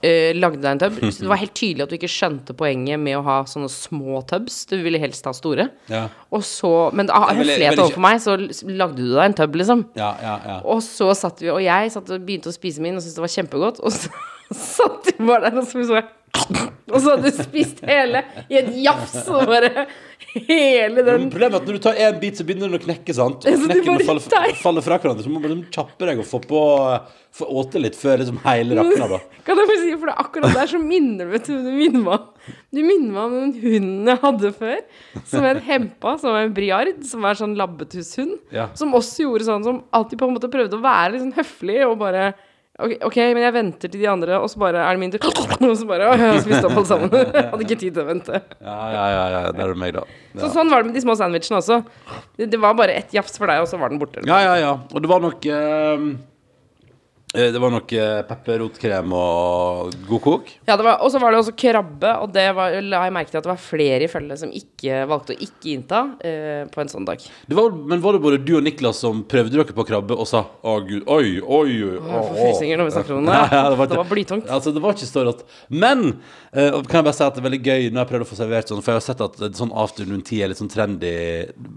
eh, 0.04 0.32
lagde 0.38 0.62
deg 0.62 0.72
en 0.72 0.82
tub. 0.82 1.00
Så 1.12 1.22
det 1.26 1.30
var 1.32 1.42
helt 1.42 1.54
tydelig 1.58 1.86
at 1.86 1.94
du 1.94 1.98
ikke 1.98 2.10
skjønte 2.12 2.56
poenget 2.58 3.02
med 3.02 3.20
å 3.20 3.24
ha 3.26 3.38
sånne 3.50 3.70
små 3.72 4.22
tubs. 4.30 4.62
Du 4.70 4.78
ville 4.84 5.02
helst 5.02 5.26
ha 5.30 5.34
store. 5.38 5.70
Ja. 5.92 6.06
Og 6.34 6.46
så, 6.48 6.72
men 6.98 7.10
ville- 7.12 7.58
jeg 7.58 7.72
høflighet 7.72 7.84
overfor 7.86 8.06
meg, 8.08 8.22
så 8.24 8.38
lagde 8.70 9.00
du 9.02 9.14
deg 9.14 9.24
en 9.30 9.38
tub, 9.42 9.56
liksom. 9.62 9.86
Ja, 10.00 10.14
ja, 10.24 10.36
ja. 10.48 10.58
Og 10.66 10.82
så 10.86 11.12
satt 11.18 11.42
vi, 11.44 11.52
og 11.54 11.62
jeg 11.64 11.94
satt 11.94 12.10
og 12.14 12.26
begynte 12.28 12.52
å 12.52 12.56
spise 12.56 12.84
min 12.84 12.98
og 12.98 13.04
syntes 13.06 13.20
det 13.20 13.26
var 13.28 13.36
kjempegodt. 13.38 13.82
Og 13.86 13.96
så 13.96 14.12
satt 14.78 15.12
vi 15.14 15.18
bare 15.28 15.50
der 15.50 15.62
og 15.62 15.70
så 15.72 16.02
Og 16.92 16.98
så 17.00 17.14
hadde 17.14 17.30
du 17.30 17.38
spist 17.44 17.80
hele 17.88 18.22
i 18.52 18.58
et 18.60 18.72
jafs, 18.84 19.22
og 19.32 19.46
bare 19.48 19.86
hele 20.34 21.04
den 21.04 21.30
Problemet 21.32 21.56
er 21.56 21.62
at 21.62 21.68
når 21.70 21.78
du 21.78 21.82
tar 21.84 21.98
én 22.00 22.18
bit, 22.22 22.38
så 22.40 22.46
begynner 22.48 22.72
den 22.72 22.80
å 22.80 22.84
knekke. 22.84 23.14
sant? 23.16 23.44
Så 23.48 23.68
Knekken 23.68 24.04
faller, 24.08 24.26
tar- 24.32 24.56
faller 24.60 24.84
fra 24.86 24.98
hverandre. 25.00 25.24
Så 25.26 25.32
må 25.32 25.42
du 25.44 25.48
liksom 25.50 25.66
kjappe 25.76 26.08
deg 26.10 26.22
og 26.24 26.28
få 26.28 26.42
på 26.48 26.62
Få 27.32 27.46
åte 27.62 27.80
litt 27.80 27.96
før 27.96 28.18
liksom 28.20 28.42
hele 28.44 28.76
rakna. 28.76 29.06
da 29.08 29.18
Kan 29.48 29.56
jeg 29.62 29.68
bare 29.70 29.80
si, 29.80 29.92
for 29.96 30.10
det 30.10 30.16
er 30.18 30.24
akkurat 30.26 30.56
der 30.58 30.68
så 30.68 30.80
minner 30.84 31.30
vet 31.32 31.46
du, 31.48 31.54
du 31.64 31.70
minner 31.78 32.02
meg 32.04 32.26
Du 32.76 32.82
minner 32.84 33.14
meg 33.14 33.22
om 33.24 33.36
den 33.38 33.54
hunden 33.62 34.10
jeg 34.12 34.20
hadde 34.26 34.52
før, 34.58 34.82
som 35.32 35.46
het 35.48 35.62
Hempa, 35.64 36.18
som 36.20 36.36
var 36.36 36.44
en 36.50 36.54
briard, 36.58 37.00
som 37.08 37.24
er 37.24 37.40
sånn 37.40 37.56
labbetusshund. 37.56 38.36
Ja. 38.52 38.68
Som 38.76 38.92
også 39.00 39.24
gjorde 39.30 39.48
sånn, 39.48 39.64
som 39.64 39.80
alltid 39.96 40.20
på 40.20 40.28
en 40.28 40.36
måte 40.36 40.52
prøvde 40.52 40.76
å 40.76 40.84
være 40.84 41.22
sånn 41.24 41.32
høflig 41.40 41.80
og 41.88 41.96
bare 42.04 42.34
Ok, 42.82 42.94
ok, 43.08 43.18
men 43.36 43.44
jeg 43.46 43.54
venter 43.56 43.92
til 43.94 44.02
de 44.02 44.08
andre, 44.10 44.40
og 44.42 44.50
så 44.52 44.60
bare 44.62 44.82
er 44.82 44.98
det 44.98 45.02
min 45.04 45.12
tur. 45.14 45.28
Og 45.72 45.76
så 45.78 45.86
bare 45.90 46.08
Å, 46.10 46.16
jeg 46.18 46.32
har 46.34 46.40
spist 46.42 46.66
opp 46.66 46.74
alle 46.80 46.90
sammen. 46.90 47.12
Hadde 47.52 47.66
ikke 47.68 47.78
tid 47.84 47.94
til 47.94 48.02
å 48.02 48.08
vente. 48.08 48.42
Ja, 48.58 48.78
ja, 48.96 49.04
ja, 49.14 49.24
ja, 49.36 49.42
der 49.54 49.64
er 49.68 49.76
det 49.76 49.82
meg, 49.84 49.94
da. 50.00 50.04
Så 50.42 50.50
sånn 50.56 50.72
var 50.74 50.82
det 50.82 50.90
med 50.90 50.98
de 50.98 51.04
små 51.04 51.16
sandwichene 51.20 51.60
også. 51.62 51.82
Det, 52.40 52.50
det 52.54 52.60
var 52.64 52.74
bare 52.80 52.96
ett 52.98 53.14
jafs 53.14 53.38
for 53.38 53.52
deg, 53.52 53.62
og 53.64 53.70
så 53.70 53.78
var 53.82 53.94
den 53.94 54.02
borte. 54.02 54.24
ja, 54.28 54.40
ja, 54.48 54.56
ja. 54.62 54.74
Og 54.92 55.04
det 55.06 55.12
var 55.12 55.22
nok 55.24 55.46
eh, 55.46 56.08
Det 57.32 57.60
var 57.64 57.72
nok 57.72 57.94
eh, 57.96 58.18
pepperrotkrem 58.28 59.14
og 59.16 59.94
god 60.04 60.22
kok. 60.26 60.50
Ja, 60.68 60.76
det 60.76 60.84
var, 60.84 60.98
og 61.00 61.14
så 61.14 61.20
var 61.22 61.32
det 61.32 61.40
også 61.40 61.54
krabbe, 61.56 62.10
og 62.20 62.34
det 62.36 62.44
var, 62.58 62.74
la 62.84 63.06
jeg 63.06 63.14
merke 63.16 63.32
til 63.32 63.40
at 63.40 63.46
det 63.46 63.52
var 63.54 63.62
flere 63.64 64.04
i 64.04 64.10
følget 64.12 64.42
som 64.42 64.52
ikke 64.52 65.06
valgte 65.08 65.38
å 65.38 65.40
ikke 65.46 65.70
innta 65.72 66.02
eh, 66.28 66.66
på 66.68 66.82
en 66.84 66.92
sånn 66.92 67.08
dag. 67.08 67.24
Det 67.48 67.56
var, 67.56 67.72
men 67.72 68.04
var 68.04 68.18
det 68.18 68.24
både 68.26 68.40
du 68.44 68.52
og 68.60 68.66
Niklas 68.66 69.00
som 69.00 69.22
prøvde 69.32 69.56
dere 69.56 69.78
på 69.78 69.86
krabbe 69.88 70.18
og 70.20 70.28
sa 70.28 70.42
'Å, 70.44 70.74
gud, 70.84 71.06
oi, 71.08 71.40
oi'? 71.40 71.62
oi, 71.62 71.78
Jeg 71.80 72.04
får 72.04 72.20
å, 72.20 72.26
å». 72.26 72.36
frysninger 72.36 72.82
når 72.82 72.90
vi 72.90 72.96
snakker 72.98 73.16
om 73.16 73.32
det. 73.32 73.40
Ja, 73.62 73.64
det, 73.70 73.80
var, 73.80 73.88
det 73.94 74.02
var 74.02 74.12
blytungt. 74.12 74.52
Altså, 74.52 74.76
det 74.76 74.84
var 74.84 75.00
ikke 75.00 75.08
så 75.08 75.24
rått. 75.30 75.46
Men 75.72 76.04
eh, 76.52 76.76
kan 76.84 77.00
jeg 77.00 77.08
bare 77.08 77.16
si 77.16 77.24
at 77.24 77.40
det 77.40 77.44
er 77.46 77.48
veldig 77.48 77.62
gøy 77.64 77.88
når 77.94 78.02
jeg 78.02 78.12
prøvde 78.12 78.28
å 78.28 78.32
få 78.34 78.40
servert 78.42 78.72
sånn, 78.72 78.84
for 78.84 78.92
jeg 78.92 79.00
har 79.00 79.08
sett 79.08 79.24
at 79.24 79.40
eh, 79.40 79.54
sånn 79.56 79.72
afternoon 79.72 80.28
tea 80.28 80.44
er 80.44 80.52
litt 80.52 80.60
sånn 80.60 80.72
trendy. 80.72 81.16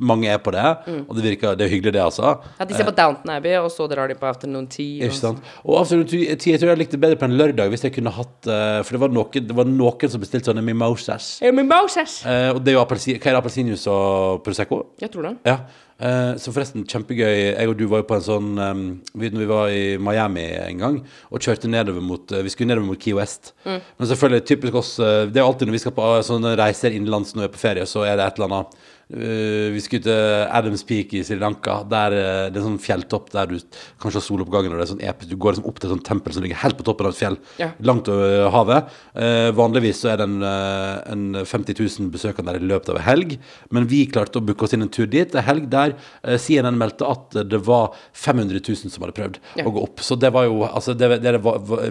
Mange 0.03 0.35
er 0.35 0.43
på 0.43 0.51
det, 0.55 0.67
og 1.07 1.15
det 1.15 1.29
virker 1.31 1.55
det 1.55 1.69
er 1.69 1.75
hyggelig, 1.77 1.95
det, 1.95 2.03
altså. 2.03 2.35
Mm. 2.43 2.59
Ja, 2.59 2.67
de 2.67 2.75
ser 2.75 2.91
på 2.91 2.99
Downton 2.99 3.35
Abbey, 3.37 3.55
og 3.63 3.71
så 3.71 3.87
drar 3.91 4.11
de 4.11 4.19
på 4.19 4.27
Afternoon 4.27 4.67
Tea. 4.67 5.07
Ikke 5.07 5.21
sant? 5.23 5.44
Og 5.65 5.79
Absolutt 5.81 6.13
jeg 6.15 6.39
tror 6.41 6.73
jeg 6.73 6.81
likte 6.81 7.01
bedre 7.01 7.19
på 7.21 7.29
en 7.29 7.37
lørdag 7.39 7.73
hvis 7.73 7.87
jeg 7.87 7.95
kunne 7.97 8.13
hatt 8.15 8.49
uh, 8.51 8.81
For 8.85 8.97
det 8.97 9.03
var, 9.05 9.15
noen, 9.15 9.49
det 9.49 9.57
var 9.57 9.69
noen 9.69 10.13
som 10.13 10.23
bestilte 10.23 10.51
sånne 10.51 10.65
mimosas. 10.65 11.39
Eh, 11.45 11.55
men 11.55 11.69
Moses! 11.71 12.21
Eh, 12.29 12.51
og 12.55 12.63
det 12.65 12.75
er 12.75 12.79
jo 12.79 12.85
appelsin, 12.85 13.19
hva 13.19 13.31
er 13.31 13.37
det, 13.37 13.41
appelsinjuice 13.43 13.95
og 13.95 14.45
Prosecco? 14.47 14.85
Jeg 15.03 15.13
tror 15.15 15.31
det. 15.31 15.35
Ja. 15.49 15.59
Eh, 16.03 16.33
så 16.43 16.51
forresten, 16.51 16.83
kjempegøy. 16.91 17.55
Jeg 17.55 17.71
og 17.71 17.77
du 17.79 17.85
var 17.91 18.03
jo 18.03 18.07
på 18.09 18.17
en 18.17 18.25
sånn 18.25 18.49
um, 18.59 18.81
vi, 19.15 19.29
Når 19.31 19.43
vi 19.45 19.47
var 19.47 19.69
i 19.71 19.83
Miami 20.03 20.47
en 20.59 20.81
gang 20.81 20.97
og 21.31 21.45
kjørte 21.45 21.71
nedover 21.71 22.03
mot 22.03 22.35
eh, 22.35 22.43
Vi 22.43 22.51
skulle 22.51 22.73
nedover 22.73 22.89
mot 22.89 23.01
Key 23.01 23.15
West. 23.15 23.53
Men 23.65 24.09
selvfølgelig, 24.11 24.47
typisk 24.51 24.81
oss 24.81 24.97
eh, 24.99 25.29
Det 25.31 25.39
er 25.39 25.45
jo 25.45 25.53
alltid 25.53 25.71
når 25.71 25.79
vi 25.79 25.83
skal 25.85 25.95
på 25.95 26.09
eh, 26.17 26.25
sånne 26.27 26.57
reiser 26.59 26.97
innenlands 26.97 27.37
når 27.37 27.45
vi 27.45 27.49
er 27.49 27.55
på 27.55 27.63
ferie, 27.63 27.87
så 27.87 28.03
er 28.09 28.19
det 28.19 28.27
et 28.27 28.41
eller 28.41 28.51
annet 28.51 28.91
Vi 29.09 29.81
skulle 29.85 30.03
til 30.07 30.47
Adams 30.51 30.83
Peak 30.89 31.13
i 31.15 31.21
Sri 31.27 31.37
Lanka. 31.37 31.83
Der 31.91 32.15
eh, 32.17 32.51
Det 32.51 32.57
er 32.57 32.63
en 32.63 32.69
sånn 32.71 32.81
fjelltopp 32.81 33.29
der 33.35 33.51
du 33.51 33.57
kanskje 34.01 34.17
har 34.21 34.25
soloppgangen, 34.25 34.73
og 34.73 34.81
det 34.81 34.87
er 34.87 34.91
sånn 34.95 35.03
episk. 35.05 35.29
Du 35.31 35.37
går 35.41 35.55
liksom 35.57 35.69
opp 35.69 35.79
til 35.81 35.91
et 35.91 35.95
sånt 35.95 36.07
tempel 36.09 36.33
som 36.35 36.45
ligger 36.45 36.61
helt 36.63 36.79
på 36.79 36.87
toppen 36.89 37.07
av 37.09 37.13
et 37.13 37.19
fjell, 37.21 37.37
Ja. 37.61 37.69
langt 37.85 38.09
over 38.09 38.49
havet. 38.55 38.89
Eh, 39.15 39.51
vanligvis 39.53 40.01
så 40.01 40.13
er 40.15 40.17
det 40.23 40.25
en, 40.29 40.43
eh, 40.43 41.13
en 41.13 41.45
50 41.45 41.75
000 42.01 42.11
besøkende 42.15 42.53
der 42.55 42.61
i 42.63 42.69
løpet 42.71 42.89
av 42.95 42.97
en 42.97 43.03
helg, 43.07 43.39
men 43.71 43.87
vi 43.87 44.07
klarte 44.07 44.41
å 44.41 44.45
booke 44.45 44.65
oss 44.65 44.73
inn 44.75 44.83
en 44.83 44.89
tur 44.89 45.07
dit. 45.07 45.35
En 45.35 45.43
helg 45.45 45.69
der 45.71 45.95
eh, 46.25 46.39
CNN 46.39 46.77
meldte 46.79 47.05
at 47.09 47.31
det 47.51 47.61
var 47.67 47.93
500 48.15 48.61
000 48.65 48.91
som 48.91 49.03
hadde 49.05 49.15
prøvd 49.21 49.39
Ja. 49.57 49.65
å 49.65 49.73
gå 49.75 49.83
opp. 49.85 50.01
Så 50.01 50.19
det 50.19 50.33
var 50.33 50.45
jo 50.49 50.63
altså 50.65 50.97
det, 50.97 51.21
det, 51.23 51.33
det 51.37 51.43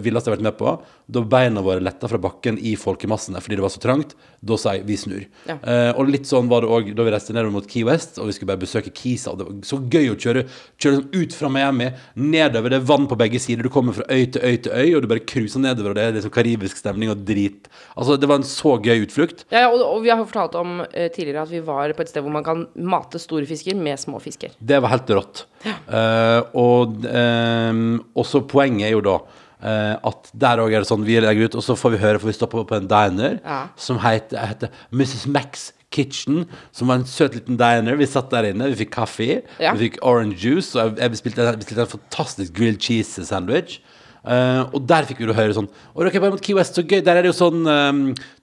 villeste 0.01 0.29
jeg 0.29 0.33
har 0.33 0.37
vært 0.41 0.49
med 0.49 0.57
på. 0.57 0.81
Da 1.13 1.21
beina 1.21 1.61
våre 1.61 1.79
letta 1.83 2.07
fra 2.09 2.17
bakken 2.17 2.57
i 2.59 2.75
folkemassene 2.75 3.39
fordi 3.43 3.55
det 3.59 3.61
var 3.65 3.69
så 3.73 3.81
trangt, 3.83 4.15
da 4.43 4.57
sa 4.57 4.73
jeg 4.73 4.85
vi 4.87 4.95
snur. 4.97 5.25
Ja. 5.47 5.57
Eh, 5.61 5.91
og 5.99 6.09
litt 6.09 6.25
sånn 6.25 6.49
var 6.49 6.61
det 6.63 6.69
òg 6.73 6.93
da 7.03 7.09
vi 7.09 7.13
reiste 7.15 7.35
nedover 7.35 7.53
mot 7.57 7.67
Key 7.69 7.83
West, 7.87 8.17
og 8.21 8.29
vi 8.29 8.35
skulle 8.37 8.51
bare 8.53 8.61
besøke 8.63 8.93
Kisa. 8.95 9.33
Det 9.37 9.47
var 9.47 9.59
så 9.67 9.79
gøy 9.81 10.13
å 10.13 10.17
kjøre, 10.19 10.45
kjøre 10.79 10.99
sånn 11.01 11.09
ut 11.13 11.35
fra 11.35 11.51
Miami, 11.51 11.89
nedover. 12.15 12.73
Det 12.73 12.79
er 12.79 12.87
vann 12.93 13.07
på 13.11 13.17
begge 13.19 13.41
sider. 13.43 13.67
Du 13.67 13.73
kommer 13.73 13.97
fra 13.97 14.07
øy 14.07 14.25
til 14.33 14.41
øy 14.43 14.57
til 14.63 14.71
øy, 14.73 14.95
og 14.95 15.03
du 15.03 15.09
bare 15.11 15.25
cruiser 15.27 15.63
nedover, 15.63 15.91
og 15.93 15.99
det 15.99 16.07
er 16.07 16.17
liksom 16.17 16.33
karibisk 16.33 16.79
stemning 16.79 17.11
og 17.13 17.23
drit. 17.27 17.69
Altså, 17.97 18.17
det 18.19 18.29
var 18.31 18.41
en 18.41 18.47
så 18.47 18.77
gøy 18.83 19.03
utflukt. 19.05 19.45
Ja, 19.53 19.65
ja, 19.65 19.71
og, 19.73 19.83
og 19.83 20.03
vi 20.05 20.13
har 20.13 20.21
jo 20.23 20.29
fortalt 20.29 20.57
om 20.59 20.79
uh, 20.83 21.07
tidligere 21.13 21.45
at 21.45 21.53
vi 21.53 21.63
var 21.65 21.93
på 21.93 22.05
et 22.05 22.13
sted 22.13 22.23
hvor 22.25 22.33
man 22.33 22.45
kan 22.47 22.65
mate 22.79 23.21
store 23.21 23.47
fisker 23.49 23.77
med 23.77 23.99
små 24.01 24.21
fisker. 24.23 24.55
Det 24.59 24.79
var 24.83 24.95
helt 24.95 25.13
rått. 25.13 25.45
Eh, 25.63 26.39
og 26.59 27.05
um, 27.07 27.85
også 28.19 28.43
poenget 28.51 28.89
er 28.89 28.97
jo 28.97 29.05
da 29.05 29.17
Uh, 29.63 29.95
at 30.03 30.27
der 30.35 30.59
òg 30.59 30.73
er 30.75 30.83
det 30.83 30.89
sånn 30.89 31.05
vi 31.07 31.13
legger 31.23 31.47
ut, 31.47 31.53
og 31.55 31.63
så 31.63 31.77
får 31.79 31.93
vi 31.93 31.99
høre, 32.01 32.19
for 32.19 32.27
vi 32.27 32.33
stopper 32.35 32.65
på 32.67 32.75
en 32.75 32.89
diner 32.91 33.37
Ja. 33.39 33.61
som 33.79 33.95
heter, 34.03 34.35
heter 34.43 34.73
Mrs. 34.91 35.23
Max 35.31 35.69
Kitchen, 35.93 36.43
som 36.73 36.89
var 36.91 37.01
en 37.01 37.05
søt 37.09 37.35
liten 37.37 37.57
diner. 37.61 37.95
Vi 37.99 38.07
satt 38.09 38.31
der 38.33 38.49
inne, 38.49 38.71
vi 38.73 38.79
fikk 38.83 38.91
kaffe, 38.97 39.27
Ja. 39.61 39.73
vi 39.73 39.87
fikk 39.87 39.99
orange 40.01 40.35
juice, 40.41 40.73
og 40.75 40.97
jeg, 40.97 41.13
bestilte, 41.13 41.45
en 41.85 41.93
fantastisk 41.97 42.53
grilled 42.57 42.81
cheese 42.81 43.21
Eh, 44.23 44.61
og 44.71 44.85
der 44.87 45.03
fikk 45.03 45.17
vi 45.19 45.25
jo 45.27 45.33
høre 45.35 45.51
sånn 45.51 45.65
Og 45.91 46.05
dere 46.05 46.15
er 46.15 46.31
mot 46.31 46.39
Key 46.39 46.53
West, 46.55 46.77
så 46.77 46.83
gøy. 46.87 47.01
Der 47.03 47.17
er 47.19 47.25
det 47.25 47.33
jo 47.33 47.35
sånn 47.35 47.65
um, 47.67 47.97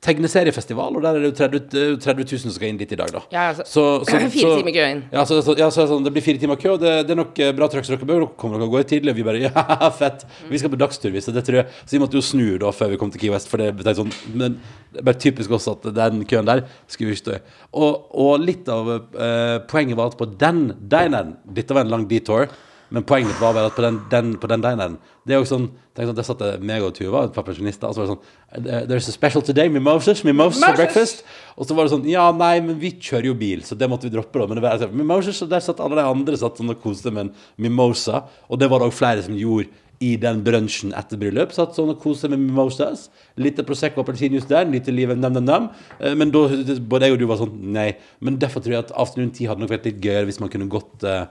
tegneseriefestival, 0.05 0.97
og 0.99 1.01
der 1.07 1.17
er 1.17 1.23
det 1.25 1.31
jo 1.31 1.37
30, 1.39 1.61
eh, 1.73 1.95
30 1.97 2.27
000 2.29 2.43
som 2.43 2.53
skal 2.53 2.69
inn 2.69 2.81
dit 2.81 2.93
i 2.93 2.99
dag, 3.01 3.09
da. 3.15 3.23
Ja, 3.33 3.47
altså, 3.55 3.65
Så- 3.65 4.05
så- 4.05 4.19
fire 4.35 4.43
så- 4.43 4.59
timer 4.61 4.75
kø 4.77 4.85
inn. 4.91 5.03
ja, 5.13 5.25
så, 5.25 5.41
ja, 5.57 5.71
så 5.73 5.81
det 5.87 5.89
sånn, 5.95 6.05
det 6.05 6.13
blir 6.13 6.23
fire 6.27 6.39
timer 6.43 6.57
kø, 6.61 6.75
og 6.75 6.81
det, 6.81 7.07
det 7.09 7.15
er 7.17 7.21
nok 7.23 7.39
eh, 7.41 7.53
bra 7.57 7.69
trøkk, 7.73 7.85
så 7.89 7.97
dere 7.97 8.05
bør 8.11 8.27
kommer 8.37 8.59
dere 8.61 8.69
å 8.69 8.75
gå 8.77 8.85
tidlig. 8.85 9.15
Og 9.15 9.17
vi 9.17 9.25
bare 9.25 9.41
ja, 9.49 9.91
fett. 9.97 10.27
Vi 10.51 10.59
skal 10.61 10.71
på 10.71 10.81
dagstur, 10.85 11.11
vi, 11.17 11.21
så 11.25 11.33
det 11.33 11.45
tror 11.49 11.63
jeg 11.63 11.67
Så 11.87 11.97
vi 11.97 12.03
måtte 12.05 12.21
jo 12.21 12.25
snu 12.29 12.59
da 12.61 12.71
før 12.77 12.91
vi 12.93 12.97
kom 13.01 13.11
til 13.11 13.21
Key 13.25 13.31
West, 13.33 13.49
for 13.49 13.57
det 13.57 13.73
betyr 13.77 13.97
sånn 13.97 14.13
Men 14.35 14.61
det 14.93 15.01
er 15.01 15.07
bare 15.09 15.21
typisk 15.23 15.51
også 15.51 15.79
at 15.79 15.95
den 15.97 16.25
køen 16.29 16.45
der 16.45 16.65
skulle 16.89 17.09
vi 17.11 17.17
ikke 17.17 17.25
stå 17.25 17.37
i. 17.39 17.41
Og, 17.73 18.07
og 18.21 18.41
litt 18.45 18.69
av 18.69 18.89
uh, 18.91 19.59
poenget 19.71 19.97
var 19.97 20.11
at 20.13 20.19
på 20.19 20.27
den 20.37 20.75
dineren 20.91 21.37
Dette 21.47 21.73
var 21.73 21.87
en 21.87 21.91
lang 21.97 22.07
detour. 22.11 22.49
Men 22.91 23.05
poenget 23.07 23.39
var 23.41 23.53
vel 23.55 23.69
at 23.69 23.77
på 23.77 23.83
den, 23.85 24.01
den, 24.11 24.33
på 24.43 24.49
den 24.51 24.63
dineren 24.65 24.97
Det 25.27 25.37
er 25.37 25.39
jo 25.39 25.47
sånn 25.47 25.69
tenk 25.95 26.09
sånn, 26.09 26.17
Der 26.19 26.27
satt 26.27 26.41
det 26.43 26.49
meg 26.67 26.83
og 26.83 26.95
Tuva, 26.97 27.25
et 27.29 27.35
par 27.37 27.45
pensjonister, 27.47 27.87
og 27.87 27.95
så 27.95 28.03
var 28.03 28.09
det 28.09 28.15
sånn 28.17 28.65
"Eh, 28.67 28.87
There's 28.91 29.09
a 29.09 29.13
special 29.15 29.43
today, 29.47 29.69
mimosas, 29.69 30.25
mimosas 30.25 30.65
for 30.65 30.75
breakfast. 30.81 31.23
Og 31.57 31.67
så 31.69 31.75
var 31.77 31.85
det 31.87 31.93
sånn 31.93 32.09
Ja, 32.11 32.31
nei, 32.33 32.61
men 32.61 32.79
vi 32.81 32.91
kjører 32.93 33.31
jo 33.31 33.35
bil, 33.35 33.61
så 33.63 33.77
det 33.79 33.89
måtte 33.91 34.09
vi 34.11 34.17
droppe, 34.17 34.39
da. 34.41 34.47
Men 34.47 34.57
det 34.59 34.63
var 34.65 34.75
altså, 34.79 34.91
mimosas, 34.93 35.43
og 35.43 35.51
der 35.51 35.61
satt 35.61 35.79
alle 35.81 35.97
de 36.01 36.07
andre 36.09 36.37
satt 36.37 36.59
sånn 36.59 36.71
og 36.71 36.83
koste 36.83 37.13
med 37.13 37.27
en 37.29 37.33
mimosa. 37.59 38.25
Og 38.51 38.59
det 38.59 38.69
var 38.71 38.81
det 38.81 38.89
òg 38.91 38.97
flere 38.97 39.23
som 39.23 39.35
gjorde 39.39 39.69
i 40.01 40.17
den 40.17 40.43
brunsjen 40.43 40.95
etter 40.97 41.19
bryllup. 41.21 41.53
Satt 41.53 41.75
sånn 41.77 41.91
og 41.93 42.01
koste 42.01 42.27
med 42.33 42.41
mimosas. 42.41 43.11
Litt 43.37 43.61
Prosecco 43.69 44.01
appelsinjuice 44.01 44.49
der, 44.49 44.65
lite 44.65 44.91
liv, 44.91 45.13
nam, 45.15 45.35
nam, 45.37 45.45
nam. 45.45 45.71
Eh, 46.01 46.15
Men 46.15 46.31
da, 46.33 46.47
både 46.81 47.03
jeg 47.07 47.13
og 47.13 47.19
du 47.21 47.27
var 47.27 47.37
sånn 47.37 47.53
Nei. 47.75 47.91
Men 48.21 48.39
derfor 48.41 48.63
tror 48.65 48.73
jeg 48.73 48.85
at 48.87 48.93
afternoon 48.97 49.31
tea 49.31 49.49
hadde 49.51 49.61
nok 49.61 49.71
vært 49.75 49.85
litt 49.85 50.01
gøyere 50.01 50.25
hvis 50.25 50.41
man 50.41 50.49
kunne 50.49 50.71
gått 50.73 51.05
eh, 51.05 51.27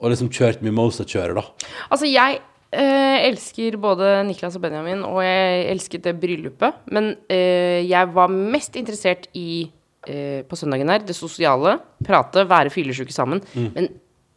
og 0.00 0.12
liksom 0.12 0.30
kjørt 0.32 0.62
mimosa-kjøret, 0.64 1.36
da. 1.36 1.72
Altså, 1.92 2.08
jeg 2.08 2.40
eh, 2.72 3.18
elsker 3.28 3.76
både 3.80 4.12
Niklas 4.28 4.56
og 4.56 4.64
Benjamin, 4.64 5.02
og 5.06 5.20
jeg 5.24 5.66
elsket 5.74 6.06
det 6.06 6.16
bryllupet. 6.22 6.84
Men 6.94 7.12
eh, 7.28 7.84
jeg 7.84 8.12
var 8.14 8.32
mest 8.32 8.78
interessert 8.80 9.28
i, 9.36 9.66
eh, 10.08 10.40
på 10.48 10.58
søndagen 10.58 10.92
her, 10.92 11.04
det 11.04 11.16
sosiale. 11.18 11.76
Prate, 12.06 12.46
være 12.48 12.72
fyllesyke 12.72 13.14
sammen. 13.14 13.42
Mm. 13.52 13.68
Men 13.76 13.90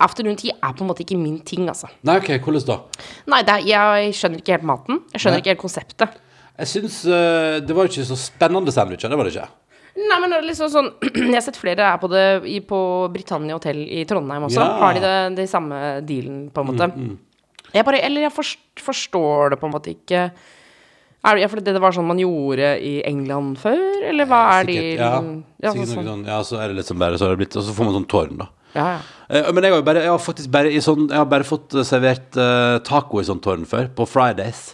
afternoon 0.04 0.38
tea 0.40 0.58
er 0.58 0.76
på 0.76 0.84
en 0.84 0.92
måte 0.92 1.06
ikke 1.06 1.20
min 1.20 1.40
ting, 1.48 1.70
altså. 1.72 1.88
Nei, 2.04 2.20
OK, 2.20 2.36
hvordan 2.44 2.68
da? 2.68 2.80
Nei, 3.32 3.42
er, 3.46 3.66
jeg 3.70 4.20
skjønner 4.20 4.44
ikke 4.44 4.58
helt 4.58 4.70
maten. 4.74 5.04
Jeg 5.14 5.24
skjønner 5.24 5.40
Nei. 5.40 5.46
ikke 5.46 5.56
helt 5.56 5.64
konseptet. 5.64 6.22
Jeg 6.54 6.70
syns 6.70 7.00
uh, 7.10 7.58
det 7.66 7.74
var 7.74 7.88
ikke 7.90 8.04
så 8.06 8.18
spennende 8.20 8.74
sandwicher, 8.74 9.10
det 9.10 9.18
var 9.18 9.26
det 9.26 9.34
ikke. 9.34 9.48
Nei, 9.94 10.18
men 10.18 10.32
det 10.34 10.40
liksom 10.48 10.72
sånn 10.74 10.90
Jeg 11.14 11.36
har 11.36 11.44
sett 11.46 11.60
flere 11.62 11.86
er 11.86 12.00
på 12.02 12.10
det 12.10 12.26
i, 12.50 12.58
på 12.66 12.80
Britannia 13.14 13.60
hotell 13.60 13.84
i 13.86 14.02
Trondheim 14.10 14.48
også. 14.48 14.62
Ja. 14.62 14.72
Mm, 14.72 14.82
Har 14.82 14.98
de 14.98 15.04
det, 15.06 15.14
det 15.42 15.48
samme 15.52 15.84
dealen, 16.08 16.42
på 16.54 16.64
en 16.64 16.72
måte? 16.72 16.90
Jeg 17.74 17.86
bare 17.86 18.02
Eller 18.06 18.28
jeg 18.28 18.34
forstår 18.34 19.54
det 19.54 19.62
på 19.62 19.70
en 19.70 19.74
måte 19.76 19.94
ikke. 19.94 20.28
Er 21.24 21.38
det, 21.38 21.44
ja, 21.46 21.48
for 21.48 21.62
det, 21.62 21.72
det 21.78 21.80
var 21.80 21.96
sånn 21.96 22.10
man 22.10 22.20
gjorde 22.20 22.74
i 22.84 22.98
England 23.08 23.56
før, 23.62 23.80
eller 24.10 24.28
hva 24.28 24.42
er 24.58 24.68
de 24.68 24.76
Sikkert, 24.76 25.00
ja. 25.00 25.12
ja, 25.64 25.72
Sikkert 25.72 25.92
sånn, 25.94 26.02
noe 26.02 26.10
sånn, 26.10 26.26
ja, 26.28 26.40
så 26.44 26.60
er 26.60 26.72
det 26.72 26.80
liksom 26.82 27.00
bare 27.00 27.20
så 27.20 27.28
har 27.28 27.36
det 27.36 27.40
blitt 27.46 27.56
Og 27.56 27.64
så 27.64 27.76
får 27.78 27.88
man 27.88 27.96
sånn 27.96 28.10
tårn, 28.12 28.42
da. 28.42 28.50
ja, 28.76 28.88
ja. 28.98 28.98
Eh, 29.30 29.48
men 29.56 29.64
jeg 29.64 29.72
har 29.72 29.80
jo 29.80 29.86
bare, 29.88 30.04
jeg 30.04 30.12
har 30.12 30.20
faktisk 30.20 30.52
bare 30.52 30.74
i 30.74 30.82
sånn 30.84 31.06
Jeg 31.08 31.22
har 31.22 31.30
bare 31.32 31.48
fått 31.48 31.78
servert 31.88 32.36
uh, 32.36 32.82
taco 32.84 33.22
i 33.22 33.28
sånn 33.30 33.40
tårn 33.46 33.64
før, 33.70 33.88
på 33.96 34.10
Fridays 34.10 34.74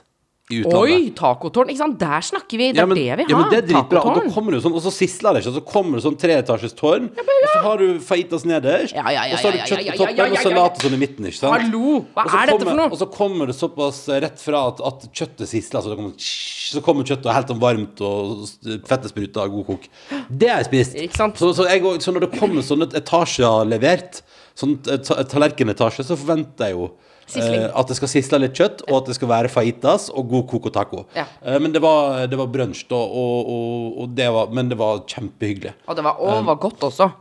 i 0.50 0.60
utlandet. 0.64 0.94
Oi, 0.98 1.10
tacotårn! 1.14 1.70
Ikke 1.70 1.82
sant, 1.84 1.98
der 2.02 2.24
snakker 2.26 2.58
vi! 2.58 2.68
Det 2.74 2.80
Ja, 2.80 2.86
er 2.86 2.90
men, 2.90 2.98
det 2.98 3.18
vi 3.20 3.26
ja, 3.30 3.38
har. 3.38 3.44
men 3.44 3.52
det 3.54 3.58
er 3.60 3.66
dritbra. 3.70 4.02
Og 4.02 4.16
da 4.18 4.34
kommer 4.34 4.50
det 4.56 4.58
jo 4.60 4.64
sånn, 4.64 4.76
og 4.80 4.82
så 4.82 4.94
sisler 4.96 5.36
det 5.38 5.44
ikke, 5.44 5.52
og 5.52 5.58
så 5.60 5.64
kommer 5.70 6.00
det 6.00 6.04
sånn 6.08 6.16
treetasjes 6.24 6.74
tårn, 6.80 7.10
og 7.14 7.46
så 7.54 7.60
har 7.68 7.84
du 7.84 8.00
fajitas 8.02 8.46
nederst, 8.50 8.96
Ja, 8.98 9.04
ja, 9.14 9.28
ja, 9.30 9.36
og 9.38 9.44
så 9.44 9.52
har 9.52 9.58
du 9.58 9.60
kjøtt 9.70 9.84
på 9.92 9.98
toppen, 10.00 10.16
ja, 10.18 10.24
ja, 10.24 10.26
og 10.26 10.34
ja, 10.34 10.40
ja. 10.40 10.46
salat 10.48 10.82
sånn 10.82 10.96
i 10.98 11.02
midten, 11.04 11.28
ikke 11.30 11.38
sant? 11.38 11.54
Hallo! 11.54 11.92
Hva 12.18 12.26
er 12.26 12.50
dette 12.50 12.56
kommer, 12.58 12.72
for 12.72 12.80
noe? 12.82 12.90
Og 12.90 13.02
så 13.04 13.08
kommer 13.14 13.52
det 13.52 13.56
såpass 13.60 14.00
rett 14.26 14.42
fra 14.42 14.64
at, 14.72 14.82
at 14.90 15.06
kjøttet 15.22 15.52
sisler, 15.54 15.86
så, 15.86 15.92
det 15.94 16.00
kommer, 16.02 16.30
så 16.74 16.84
kommer 16.90 17.10
kjøttet 17.12 17.30
helt 17.38 17.54
sånn 17.54 17.62
varmt, 17.62 18.02
og 18.10 18.82
fettet 18.90 19.14
spruter 19.14 19.46
av 19.46 19.54
god 19.54 19.68
kok. 19.70 19.86
Det 20.30 20.50
har 20.50 20.64
jeg 20.64 20.70
spist. 20.72 20.98
Ikke 21.06 21.22
sant? 21.22 21.38
Så, 21.38 21.52
så, 21.58 21.70
jeg, 21.70 21.86
så 22.02 22.16
når 22.16 22.26
det 22.26 22.32
kommer 22.40 22.66
sånne 22.66 22.90
etasjer 22.98 23.70
levert, 23.70 24.24
sånn 24.58 24.80
tallerkenetasje, 24.82 26.04
så 26.10 26.18
forventer 26.20 26.72
jeg 26.72 26.76
jo 26.80 26.90
Sisling. 27.30 27.62
eh, 27.64 27.80
at 27.82 27.92
det 27.92 27.98
skal 28.00 28.12
sisle 28.12 28.42
litt 28.44 28.58
kjøtt, 28.58 28.84
og 28.90 28.98
at 29.02 29.12
det 29.12 29.18
skal 29.20 29.32
være 29.32 29.54
fajitas 29.54 30.10
og 30.10 30.30
god 30.34 30.46
koko 30.52 30.74
taco. 30.74 31.06
Ja. 31.18 31.28
Eh, 31.44 31.60
men 31.62 31.76
det 31.76 31.82
var, 31.84 32.26
det 32.30 32.40
var 32.40 32.52
brunsj, 32.52 32.86
da, 32.90 33.00
og, 33.00 33.50
og, 33.56 34.04
og 34.04 34.14
det 34.18 34.30
var, 34.36 34.54
men 34.54 34.72
det 34.72 34.80
var 34.80 35.04
kjempehyggelig. 35.10 35.76
Og 35.88 36.00
det 36.00 36.06
var, 36.06 36.22
og 36.22 36.46
var 36.50 36.62
godt 36.68 36.88
også. 36.90 37.12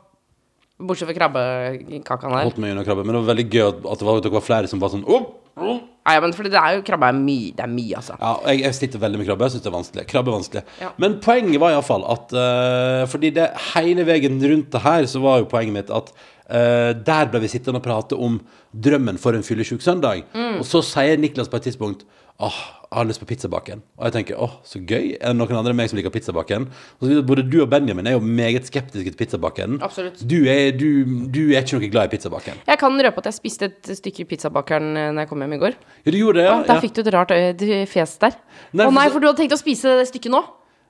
Bortsett 0.79 1.09
fra 1.11 1.17
krabbekakene 1.17 2.37
her. 2.37 2.47
Holdt 2.47 2.59
meg 2.63 2.71
unna 2.77 2.85
krabbe, 2.87 3.03
men 3.03 3.17
det 3.17 3.23
var 3.25 3.33
veldig 3.33 3.47
gøy 3.51 3.65
at, 3.67 3.79
det 3.99 4.07
var, 4.07 4.21
det 4.23 4.31
var 4.31 4.45
flere 4.47 4.71
som 4.71 4.83
var 4.83 4.93
sånn 4.93 5.03
oh, 5.11 5.25
oh. 5.59 5.81
Ja, 6.07 6.15
ja, 6.15 6.21
men 6.23 6.33
fordi 6.33 6.53
det 6.53 6.61
er 6.61 6.77
jo 6.77 6.85
krabbe 6.87 7.09
er 7.11 7.17
mye. 7.19 7.51
Det 7.57 7.65
er 7.65 7.73
mye, 7.73 7.99
altså. 7.99 8.15
Ja, 8.17 8.31
jeg, 8.47 8.63
jeg 8.63 8.77
sliter 8.79 9.03
veldig 9.03 9.19
med 9.21 9.27
krabbe. 9.29 9.49
Jeg 9.49 9.57
syns 9.57 9.65
det 9.65 9.69
er 9.69 9.75
vanskelig. 9.75 10.05
Krabbe 10.09 10.31
er 10.31 10.37
vanskelig. 10.39 10.63
Ja. 10.81 10.93
Men 11.03 11.19
poenget 11.25 11.61
var 11.61 11.75
iallfall 11.75 12.07
at 12.15 12.33
uh, 12.33 13.03
Fordi 13.11 13.33
det 13.37 13.51
hele 13.75 14.07
veien 14.09 14.39
rundt 14.41 14.71
det 14.73 14.85
her, 14.87 15.09
så 15.11 15.21
var 15.21 15.43
jo 15.43 15.51
poenget 15.51 15.75
mitt 15.75 15.93
at 15.93 16.15
eh, 16.49 16.93
der 17.07 17.31
ble 17.33 17.43
vi 17.45 17.53
sittende 17.53 17.81
og 17.81 17.87
prate 17.87 18.19
om 18.19 18.41
drømmen 18.73 19.19
for 19.21 19.37
en 19.37 19.47
fyllesyk 19.47 19.83
søndag. 19.85 20.25
Mm. 20.35 20.61
Og 20.61 20.67
så 20.69 20.83
sier 20.85 21.21
Niklas 21.21 21.49
på 21.51 21.61
et 21.61 21.71
tidspunkt 21.71 22.07
Åh, 22.39 22.55
jeg 22.87 22.95
har 22.95 23.07
lyst 23.09 23.19
på 23.19 23.27
pizzabaken. 23.27 23.81
Og 23.99 24.05
jeg 24.07 24.13
tenker 24.15 24.39
åh, 24.39 24.53
så 24.63 24.79
gøy. 24.79 25.17
Er 25.19 25.33
det 25.33 25.39
noen 25.41 25.57
andre 25.59 25.73
enn 25.75 25.79
meg 25.81 25.89
som 25.91 25.99
liker 25.99 26.13
pizzabaken? 26.15 26.69
Og 27.01 27.09
så, 27.09 27.17
både 27.27 27.43
du 27.43 27.57
og 27.65 27.67
Benjamin 27.73 28.07
er 28.07 28.15
jo 28.15 28.21
meget 28.23 28.69
skeptiske 28.71 29.11
til 29.11 29.19
pizzabaken. 29.19 29.81
Absolutt. 29.83 30.23
Du 30.23 30.37
er, 30.47 30.71
du, 30.71 31.27
du 31.35 31.41
er 31.51 31.67
ikke 31.67 31.81
noe 31.81 31.91
glad 31.91 32.07
i 32.07 32.13
pizzabaken. 32.15 32.61
Jeg 32.71 32.79
kan 32.79 33.03
røpe 33.09 33.25
at 33.25 33.27
jeg 33.33 33.39
spiste 33.41 33.73
et 33.73 33.91
stykke 33.99 34.29
pizzabakeren 34.31 34.93
eh, 34.95 35.09
når 35.17 35.25
jeg 35.27 35.33
kom 35.33 35.43
hjem 35.43 35.57
i 35.57 35.61
går. 35.65 35.75
Ja, 36.05 36.15
du 36.15 36.21
gjorde 36.21 36.39
det, 36.39 36.47
ja? 36.47 36.55
Ja, 36.55 36.69
der 36.71 36.79
ja. 36.79 36.85
fikk 36.87 36.95
du 36.95 37.03
et 37.03 37.11
rart 37.17 37.35
øye- 37.35 37.83
fjes 37.91 38.15
der. 38.23 38.39
Å 38.39 38.71
Nei, 38.71 38.87
for 38.87 38.97
nei, 39.01 39.09
for 39.11 39.19
du 39.19 39.31
hadde 39.33 39.43
tenkt 39.43 39.59
å 39.59 39.61
spise 39.65 39.99
det 39.99 40.07
stykket 40.13 40.37
nå? 40.39 40.45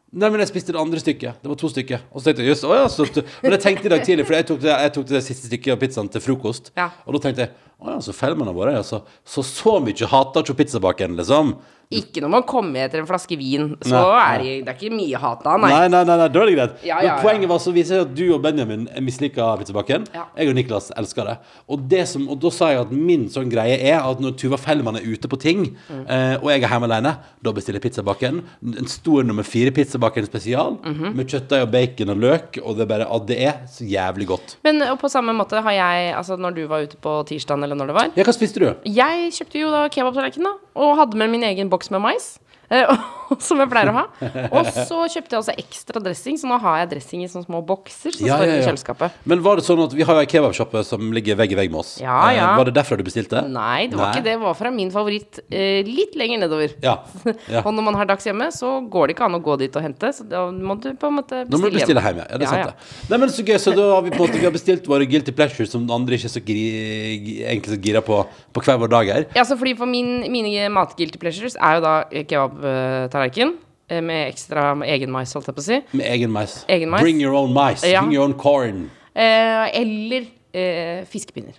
Nei, 0.09 0.31
men 0.33 0.41
jeg 0.41 0.49
spiste 0.49 0.73
det 0.73 0.81
andre 0.81 1.01
stykket. 1.03 1.43
Det 1.43 1.51
var 1.51 1.57
to 1.61 1.69
stykker. 1.69 2.05
Og 2.09 2.23
så 2.23 2.31
tenkte 2.31 2.45
jeg, 2.45 2.55
jøss, 2.55 2.63
å 2.65 2.77
ja, 2.79 2.85
så, 2.89 3.05
Men 3.43 3.55
jeg 3.59 3.61
tenkte 3.61 3.91
i 3.91 3.93
dag 3.93 4.05
tidlig, 4.07 4.25
for 4.25 4.37
jeg 4.39 4.47
tok, 4.49 4.61
det, 4.63 4.71
jeg 4.73 4.93
tok 4.95 5.09
det 5.11 5.21
siste 5.27 5.51
stykket 5.51 5.75
av 5.75 5.83
pizzaen 5.83 6.09
til 6.15 6.23
frokost. 6.25 6.71
Ja. 6.79 6.87
Og 7.05 7.19
da 7.19 7.21
tenkte 7.27 7.45
jeg 7.45 7.53
Å 7.79 7.93
ja, 7.93 7.99
så 8.03 8.15
Fellmann 8.17 8.49
har 8.49 8.57
vært 8.57 8.81
altså. 8.81 9.03
Så 9.29 9.45
så 9.47 9.77
mye 9.85 10.09
hater 10.11 10.47
ikke 10.47 10.57
pizzabakeren, 10.63 11.19
liksom. 11.21 11.53
Ikke 11.91 12.21
når 12.21 12.29
man 12.35 12.43
kommer 12.45 12.85
etter 12.85 13.01
en 13.01 13.07
flaske 13.09 13.37
vin. 13.41 13.71
Så 13.81 13.97
Nei, 13.97 14.25
er 14.35 14.43
det, 14.43 14.51
det 14.67 14.73
er 14.75 14.77
ikke 14.77 14.97
mye 14.99 15.17
hat 15.23 15.41
da, 15.47 15.55
nei. 15.57 15.71
Nei, 15.73 15.87
nei, 15.89 16.03
nei, 16.05 16.17
nei, 16.21 16.27
da 16.29 16.43
er 16.43 16.51
det 16.51 16.57
greit. 16.59 16.75
Ja, 16.85 16.99
ja, 17.01 17.07
ja. 17.07 17.15
poenget 17.23 17.49
var 17.49 17.59
så 17.65 17.73
viser 17.73 18.03
at 18.05 18.11
du 18.15 18.27
og 18.35 18.43
Benjamin 18.45 18.83
misliker 19.01 19.57
pizzabakken. 19.63 20.05
Ja. 20.13 20.27
Jeg 20.37 20.51
og 20.53 20.59
Niklas 20.59 20.91
elsker 21.01 21.25
det. 21.31 21.37
Og, 21.69 21.87
det 21.89 22.03
som, 22.11 22.27
og 22.29 22.37
da 22.43 22.51
sa 22.53 22.69
jeg 22.75 22.83
at 22.83 22.93
min 22.93 23.29
sånn 23.33 23.49
greie 23.49 23.79
er 23.89 24.03
at 24.05 24.21
når 24.21 24.37
Tuva 24.37 24.59
Fellmann 24.61 24.99
er 25.01 25.07
ute 25.09 25.29
på 25.33 25.39
ting, 25.41 25.65
Mm. 25.89 26.03
eh, 26.11 26.35
og 26.43 26.51
jeg 26.51 26.63
er 26.63 26.69
hjemme 26.69 26.85
alene, 26.91 27.15
da 27.43 27.53
bestiller 27.57 27.81
jeg 27.81 27.91
pizzabakken. 27.91 28.43
En 28.77 28.87
stor 28.91 29.23
nummer 29.25 29.43
fire 29.47 29.71
pizzabakken 29.73 30.27
spesial, 30.29 30.77
Mhm. 30.85 31.15
med 31.17 31.27
kjøttdeig 31.29 31.63
og 31.63 31.71
bacon 31.73 32.11
og 32.11 32.19
løk, 32.19 32.59
og 32.65 32.77
det 32.77 32.83
er 32.85 32.91
bare 32.93 33.07
at 33.09 33.27
det 33.27 33.39
er 33.41 33.55
så 33.67 33.89
jævlig 33.89 34.27
godt. 34.29 34.57
Men 34.65 34.83
på 34.99 35.09
samme 35.09 35.33
måte 35.33 35.63
har 35.63 35.73
jeg, 35.73 36.13
altså 36.15 36.37
når 36.37 36.55
du 36.55 36.67
var 36.69 36.83
ute 36.85 36.97
på 37.01 37.25
tirsdagen 37.27 37.65
eller 37.65 37.75
når 37.77 37.87
det 37.87 37.95
var 37.95 38.11
Ja, 38.17 38.25
hva 38.25 38.35
spiste 38.37 38.59
du? 38.61 38.69
Jeg 38.85 39.33
kjøpte 39.33 39.59
jo 39.63 39.71
da 39.71 39.89
kebabtallerken, 39.89 40.43
da. 40.45 40.53
Og 40.77 40.97
hadde 40.97 41.17
med 41.17 41.31
min 41.31 41.43
egen 41.43 41.69
boks 41.71 41.78
med 41.91 41.99
mais. 41.99 42.39
Eh, 42.71 43.07
som 43.49 43.61
jeg 43.61 43.71
pleier 43.71 43.91
å 43.93 43.97
ha. 43.99 44.05
Og 44.53 44.69
så 44.73 45.03
kjøpte 45.13 45.37
jeg 45.37 45.41
også 45.43 45.55
ekstra 45.61 46.03
dressing, 46.05 46.39
så 46.41 46.49
nå 46.51 46.59
har 46.63 46.83
jeg 46.83 46.91
dressing 46.95 47.25
i 47.25 47.29
sånne 47.31 47.49
små 47.49 47.63
bokser 47.67 48.15
som 48.17 48.27
Ja, 48.29 48.39
står 48.39 48.51
ja, 48.53 48.59
i 48.61 48.67
kjøleskapet. 48.67 49.19
Men 49.29 49.43
var 49.45 49.61
det 49.61 49.67
sånn 49.67 49.83
at 49.85 49.97
vi 49.97 50.07
har 50.07 50.19
jo 50.19 50.25
ei 50.25 50.31
kebabsjappe 50.31 50.85
som 50.87 51.13
ligger 51.15 51.39
vegg 51.39 51.53
i 51.55 51.59
vegg 51.59 51.75
med 51.75 51.83
oss. 51.83 51.97
Ja, 52.03 52.19
Eh, 52.29 52.37
ja. 52.39 52.57
Var 52.57 52.69
det 52.69 52.75
derfra 52.77 52.99
du 52.99 53.05
bestilte? 53.07 53.43
Nei, 53.49 53.89
det 53.89 53.99
var 53.99 54.13
ikke 54.13 54.25
det. 54.25 54.35
Det 54.39 54.43
var 54.43 54.57
fra 54.59 54.71
min 54.75 54.91
favoritt 54.93 55.41
eh, 55.49 55.87
litt 55.87 56.17
lenger 56.19 56.43
nedover. 56.45 56.75
Ja. 56.85 56.99
ja. 57.55 57.63
Og 57.65 57.73
når 57.75 57.87
man 57.87 57.99
har 57.99 58.09
dags 58.11 58.27
hjemme, 58.29 58.51
så 58.55 58.79
går 58.91 59.09
det 59.09 59.17
ikke 59.17 59.29
an 59.29 59.39
å 59.39 59.43
gå 59.45 59.57
dit 59.63 59.79
og 59.79 59.85
hente. 59.85 60.13
Så 60.15 60.27
da 60.29 60.45
må 60.53 60.79
du 60.83 60.91
på 60.99 61.11
en 61.11 61.19
måte 61.21 61.43
bestille, 61.45 61.53
Nå 61.55 61.63
må 61.63 61.73
du 61.73 61.79
bestille 61.79 62.05
hjem, 62.05 62.23
ja. 62.23 62.29
ja 62.33 62.41
det 62.41 62.49
er 62.49 62.53
sant, 62.53 62.73
det. 62.73 63.09
Nei, 63.13 63.21
men 63.23 63.33
Så 63.33 63.45
gøy, 63.47 63.57
så 63.63 63.75
da 63.77 63.89
har 63.95 64.05
vi 64.07 64.13
på 64.15 64.21
en 64.21 64.25
måte 64.27 64.41
Vi 64.41 64.47
har 64.49 64.55
bestilt 64.55 64.89
våre 64.91 65.07
guilty 65.09 65.35
pleasures 65.37 65.73
som 65.75 65.87
andre 65.95 66.19
ikke 66.19 66.29
er 66.31 66.35
så 66.35 66.43
egentlig 66.43 67.75
så 67.75 67.81
gira 67.83 68.03
på 68.05 68.23
på 68.59 68.63
hver 68.65 68.79
vår 68.81 68.91
dag 68.93 69.11
her. 69.13 69.27
Ja, 69.37 69.45
så 69.47 69.57
fordi 69.59 69.75
for 69.79 69.89
min, 69.91 70.25
mine 70.33 70.69
mat-guilty 70.75 71.21
pleasures 71.21 71.57
er 71.61 71.79
jo 71.79 71.85
da 71.85 71.95
kebabtallerken 72.09 72.58
eh, 72.65 74.03
med 74.03 74.29
ekstra 74.29 74.75
med 74.79 74.91
egen 74.93 75.13
mais, 75.13 75.33
holdt 75.37 75.49
jeg 75.49 75.57
på 75.57 75.65
å 75.65 75.69
si. 75.69 75.81
Med 75.97 76.07
egen 76.13 76.33
mais. 76.35 76.61
Egen 76.69 76.91
mais. 76.93 77.03
Bring 77.03 77.23
your 77.23 77.37
own 77.39 77.55
mais. 77.57 77.85
Ja. 77.87 78.03
Bring 78.03 78.15
your 78.17 78.29
own 78.29 78.37
corn. 78.39 78.91
Eh, 79.15 79.81
eller 79.81 80.29
eh, 80.53 81.05
fiskepinner. 81.09 81.57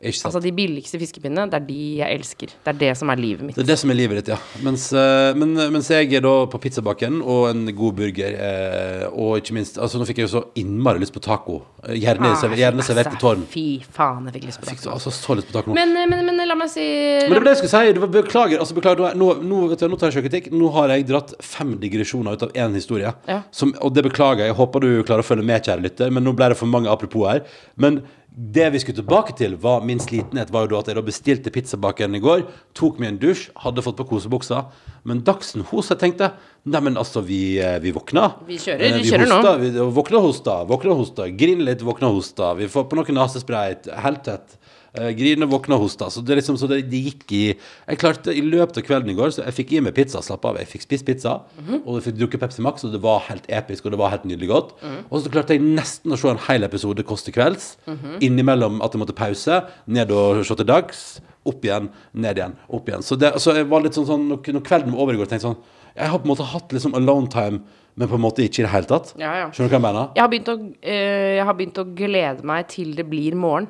Altså 0.00 0.40
de 0.40 0.48
billigste 0.56 0.96
fiskepinnene, 0.96 1.44
det 1.52 1.58
er 1.58 1.64
de 1.66 1.78
jeg 1.98 2.16
elsker. 2.16 2.52
Det 2.64 2.70
er 2.72 2.76
det 2.80 2.92
som 2.96 3.10
er 3.12 3.18
livet 3.20 3.44
mitt. 3.44 3.56
det 3.58 3.66
er 3.66 3.68
det 3.68 3.76
som 3.82 3.90
er 3.92 3.98
livet 3.98 4.16
ditt, 4.22 4.30
ja. 4.32 4.38
Mens, 4.64 4.86
eh, 4.96 5.34
men, 5.36 5.52
mens 5.74 5.90
jeg 5.92 6.08
er 6.16 6.22
da 6.24 6.32
på 6.48 6.60
pizzabakken 6.62 7.18
og 7.20 7.50
en 7.50 7.66
god 7.76 7.98
burger, 7.98 8.32
eh, 8.32 9.04
og 9.10 9.36
ikke 9.42 9.58
minst 9.58 9.76
Altså, 9.80 10.00
nå 10.00 10.06
fikk 10.08 10.22
jeg 10.22 10.28
jo 10.30 10.32
så 10.38 10.42
innmari 10.56 11.02
lyst 11.02 11.12
på 11.12 11.20
taco. 11.20 11.58
Eh, 11.84 11.98
Gjerne, 12.00 12.30
Ah, 12.30 12.54
gjerne 12.56 12.84
servert 12.86 13.10
i 13.10 13.12
altså, 13.12 13.20
tårn. 13.20 13.44
Fy 13.52 13.64
faen, 13.92 14.24
jeg 14.30 14.38
fikk 14.38 14.46
lyst 14.48 14.60
på 14.62 14.70
Fikk 14.70 14.80
så, 14.86 14.94
altså, 14.96 15.12
så 15.12 15.36
lyst 15.36 15.50
på 15.50 15.56
taco 15.58 15.74
nå. 15.74 15.76
Men, 15.76 15.92
men, 16.08 16.24
men 16.30 16.48
la 16.48 16.56
meg 16.56 16.70
si 16.72 16.86
Men 16.86 17.34
det 17.34 17.40
var 17.42 17.48
det 17.50 17.54
jeg 17.56 17.60
skulle 17.60 17.82
si. 17.84 17.92
Du, 17.98 18.00
beklager. 18.14 18.62
Altså, 18.64 18.76
beklager 18.78 19.18
nå, 19.20 19.28
nå, 19.44 19.60
vet 19.74 19.84
du, 19.84 19.88
nå 19.92 19.98
tar 20.00 20.08
jeg 20.08 20.16
selvkritikk. 20.20 20.48
Nå 20.56 20.70
har 20.78 20.94
jeg 20.94 21.08
dratt 21.10 21.34
fem 21.44 21.76
digresjoner 21.82 22.38
ut 22.40 22.46
av 22.48 22.56
én 22.56 22.72
historie. 22.78 23.12
Ja. 23.28 23.42
Som, 23.52 23.76
og 23.84 23.92
det 23.96 24.06
beklager 24.08 24.46
jeg. 24.46 24.54
Jeg 24.54 24.58
håper 24.62 24.86
du 24.86 24.90
klarer 25.04 25.26
å 25.26 25.28
følge 25.28 25.44
med, 25.44 25.60
kjære 25.68 25.84
lytter. 25.84 26.14
Men 26.16 26.24
nå 26.24 26.32
ble 26.40 26.48
det 26.54 26.58
for 26.60 26.70
mange 26.72 26.88
apropos 26.92 27.28
her. 27.28 27.44
Men 27.76 28.00
det 28.30 28.68
vi 28.70 28.78
skulle 28.78 29.00
tilbake 29.00 29.34
til, 29.36 29.56
var 29.58 29.82
min 29.82 29.98
slitenhet. 30.00 30.52
Var 30.54 30.66
jo 30.66 30.70
da 30.70 30.82
at 30.84 30.90
jeg 30.90 30.96
da 30.96 31.02
bestilte 31.02 31.50
pizzabakeren 31.50 32.14
i 32.14 32.22
går. 32.22 32.44
Tok 32.78 33.00
meg 33.02 33.12
en 33.12 33.18
dusj, 33.22 33.48
hadde 33.64 33.82
fått 33.82 33.98
på 33.98 34.06
kosebuksa. 34.12 34.62
Men 35.08 35.24
Dagsen 35.26 35.64
hos, 35.66 35.90
jeg 35.90 35.98
tenkte 36.02 36.30
Neimen, 36.70 36.98
altså, 37.00 37.22
vi, 37.24 37.58
eh, 37.58 37.78
vi 37.80 37.90
våkna. 37.96 38.26
Vi 38.46 38.58
kjører, 38.60 38.98
vi, 38.98 39.02
vi 39.02 39.10
kjører 39.10 39.30
nå. 39.32 39.54
Vi 39.62 39.70
våkna 39.96 40.20
hosta, 40.20 40.60
våkna 40.68 40.94
hosta. 40.98 41.26
Grine 41.32 41.64
litt, 41.66 41.82
våkna 41.82 42.12
hosta. 42.12 42.52
Vi 42.58 42.68
får 42.70 42.86
på 42.90 43.00
noe 43.00 43.16
nesespray. 43.16 43.78
Helt 44.04 44.22
tett. 44.28 44.59
Uh, 44.98 45.10
grine, 45.14 45.46
våkna 45.46 45.76
og 45.76 45.84
hosta. 45.84 46.08
Så 46.10 46.18
det, 46.26 46.32
er 46.34 46.40
liksom, 46.40 46.56
så 46.58 46.66
det, 46.66 46.80
det 46.90 46.98
gikk 47.04 47.30
i 47.36 47.42
Jeg 47.54 47.98
klarte 48.00 48.32
i 48.34 48.40
løpet 48.42 48.80
av 48.80 48.82
kvelden 48.88 49.12
i 49.12 49.14
går 49.14 49.30
Så 49.36 49.44
jeg 49.44 49.54
fikk 49.54 49.72
i 49.76 49.80
meg 49.86 49.94
pizza. 49.94 50.18
Slapp 50.26 50.44
av. 50.50 50.56
Jeg 50.58 50.66
fikk 50.66 50.82
spist 50.82 51.06
pizza, 51.06 51.36
Mhm. 51.60 51.82
og 51.86 52.00
jeg 52.00 52.08
fikk 52.08 52.18
drukket 52.18 52.40
Pepsi 52.42 52.62
Max, 52.66 52.82
og 52.84 52.90
det 52.92 53.00
var 53.04 53.20
helt 53.28 53.46
episk, 53.48 53.86
og 53.86 53.92
det 53.94 54.00
var 54.02 54.10
helt 54.10 54.24
nydelig 54.26 54.48
godt. 54.50 54.72
Mhm. 54.82 55.04
Og 55.10 55.22
så 55.22 55.30
klarte 55.30 55.54
jeg 55.54 55.62
nesten 55.62 56.10
å 56.10 56.18
se 56.18 56.28
en 56.28 56.42
hel 56.48 56.64
episode 56.66 57.04
Kåss 57.06 57.24
til 57.24 57.34
kvelds. 57.38 57.76
Mhm. 57.86 58.18
Innimellom 58.20 58.80
at 58.82 58.92
jeg 58.92 59.00
måtte 59.04 59.14
pause, 59.14 59.62
ned 59.86 60.10
og 60.10 60.44
se 60.44 60.54
til 60.56 60.66
dags. 60.66 61.20
Opp 61.46 61.62
igjen, 61.64 61.88
ned 62.12 62.36
igjen, 62.36 62.52
opp 62.68 62.86
igjen. 62.90 63.02
Så, 63.02 63.16
det, 63.18 63.32
så 63.40 63.54
jeg 63.56 63.68
var 63.70 63.80
litt 63.80 63.94
sånn, 63.96 64.06
sånn 64.10 64.26
når, 64.28 64.42
kvelden 64.66 64.92
var 64.92 65.00
over 65.06 65.14
i 65.14 65.16
går, 65.16 65.26
tenkte 65.30 65.46
jeg 65.46 65.54
sånn 65.54 65.62
Jeg 65.96 66.08
har 66.10 66.18
på 66.18 66.26
en 66.28 66.34
måte 66.36 66.44
hatt 66.46 66.68
liksom 66.74 66.94
alone 66.94 67.28
time, 67.32 67.62
men 67.96 68.08
på 68.08 68.14
en 68.14 68.20
måte 68.22 68.44
ikke 68.44 68.60
i 68.60 68.66
det 68.66 68.70
hele 68.74 68.86
tatt. 68.86 69.14
Ja, 69.18 69.32
ja. 69.40 69.46
Skjønner 69.50 69.70
du 69.70 69.74
hva 69.74 69.78
jeg 69.78 69.86
mener? 69.86 70.10
Jeg 70.14 70.22
har, 70.22 70.54
å, 70.54 70.74
eh, 70.82 71.36
jeg 71.38 71.44
har 71.48 71.54
begynt 71.58 71.80
å 71.80 71.86
glede 71.96 72.44
meg 72.44 72.68
til 72.68 72.92
det 72.94 73.08
blir 73.08 73.34
morgen. 73.34 73.66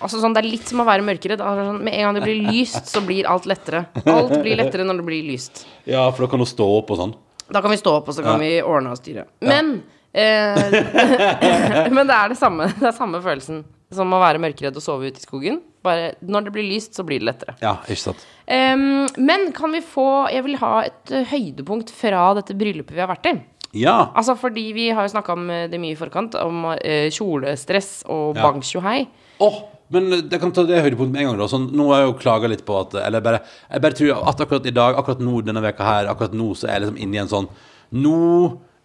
Altså 0.00 0.20
sånn, 0.20 0.34
Det 0.36 0.42
er 0.44 0.48
litt 0.50 0.68
som 0.68 0.80
å 0.82 0.86
være 0.88 1.02
mørkeredd. 1.06 1.40
Altså, 1.40 1.66
sånn, 1.70 1.82
med 1.86 1.94
en 1.94 2.02
gang 2.08 2.14
det 2.18 2.24
blir 2.26 2.42
lyst, 2.52 2.86
så 2.92 3.00
blir 3.06 3.28
alt 3.30 3.46
lettere. 3.48 3.86
Alt 4.04 4.34
blir 4.42 4.56
lettere 4.60 4.84
når 4.84 5.00
det 5.00 5.06
blir 5.08 5.22
lyst. 5.24 5.64
Ja, 5.88 6.10
for 6.10 6.26
da 6.26 6.30
kan 6.34 6.42
du 6.42 6.48
stå 6.48 6.66
opp 6.80 6.90
og 6.92 6.98
sånn. 7.00 7.14
Da 7.52 7.62
kan 7.62 7.70
vi 7.70 7.78
stå 7.80 7.92
opp, 8.00 8.08
og 8.10 8.14
så 8.16 8.22
kan 8.26 8.36
Ja. 8.36 8.42
vi 8.42 8.62
ordne 8.62 8.90
og 8.92 8.98
styre. 8.98 9.24
Men 9.40 9.82
eh, 10.12 11.88
Men 11.94 12.06
det 12.06 12.16
er 12.16 12.28
det 12.34 12.38
samme. 12.40 12.68
Det 12.76 12.88
er 12.90 12.96
samme 12.96 13.20
følelsen 13.24 13.64
som 13.94 14.10
å 14.12 14.18
være 14.18 14.40
mørkeredd 14.42 14.74
og 14.76 14.82
sove 14.82 15.06
ute 15.12 15.20
i 15.22 15.24
skogen. 15.24 15.60
Bare 15.86 16.14
når 16.26 16.48
det 16.48 16.52
blir 16.56 16.66
lyst, 16.66 16.96
så 16.98 17.04
blir 17.06 17.20
det 17.22 17.28
lettere. 17.28 17.54
Ja, 17.62 17.76
ikke 17.86 18.02
sant. 18.08 18.24
Um, 18.50 19.06
men 19.22 19.52
kan 19.54 19.70
vi 19.74 19.80
få 19.82 20.06
Jeg 20.34 20.42
vil 20.46 20.56
ha 20.58 20.72
et 20.88 21.12
eh, 21.14 21.24
høydepunkt 21.30 21.92
fra 21.94 22.32
dette 22.34 22.54
bryllupet 22.58 22.94
vi 22.96 23.02
har 23.04 23.10
vært 23.12 23.30
i. 23.30 23.36
Ja. 23.76 24.10
Altså 24.16 24.34
fordi 24.38 24.72
vi 24.74 24.88
har 24.90 25.06
jo 25.06 25.12
snakka 25.14 25.34
om 25.36 25.48
eh, 25.50 25.66
det 25.70 25.78
mye 25.82 25.94
i 25.94 25.98
forkant, 25.98 26.34
om 26.42 26.64
uh, 26.72 27.06
kjolestress 27.14 28.02
og 28.10 28.34
Ja. 28.36 28.42
bang 28.48 28.60
tjohei. 28.66 29.06
Åh, 29.38 29.62
men 29.94 30.10
jeg 30.18 30.40
kan 30.42 30.52
ta 30.54 30.64
det 30.66 30.82
høydepunktet 30.82 31.14
med 31.14 31.22
en 31.22 31.28
gang. 31.30 31.40
da 31.40 31.48
sånn, 31.50 31.70
Nå 31.76 31.88
har 31.92 32.02
jeg 32.02 32.10
jo 32.10 32.18
klaga 32.18 32.50
litt 32.50 32.64
på 32.66 32.74
at 32.80 32.96
Eller 33.04 33.22
bare, 33.22 33.42
jeg 33.70 33.84
bare 33.84 33.98
tror 33.98 34.28
at 34.32 34.40
akkurat 34.42 34.66
i 34.66 34.74
dag, 34.74 34.98
akkurat 34.98 35.22
nå 35.22 35.40
denne 35.46 35.62
veka 35.62 35.86
her, 35.86 36.10
akkurat 36.10 36.34
nå 36.34 36.52
så 36.58 36.66
er 36.66 36.78
jeg 36.78 36.86
liksom 36.86 37.02
inne 37.04 37.18
i 37.18 37.22
en 37.22 37.30
sånn 37.32 37.50
Nå 37.94 38.20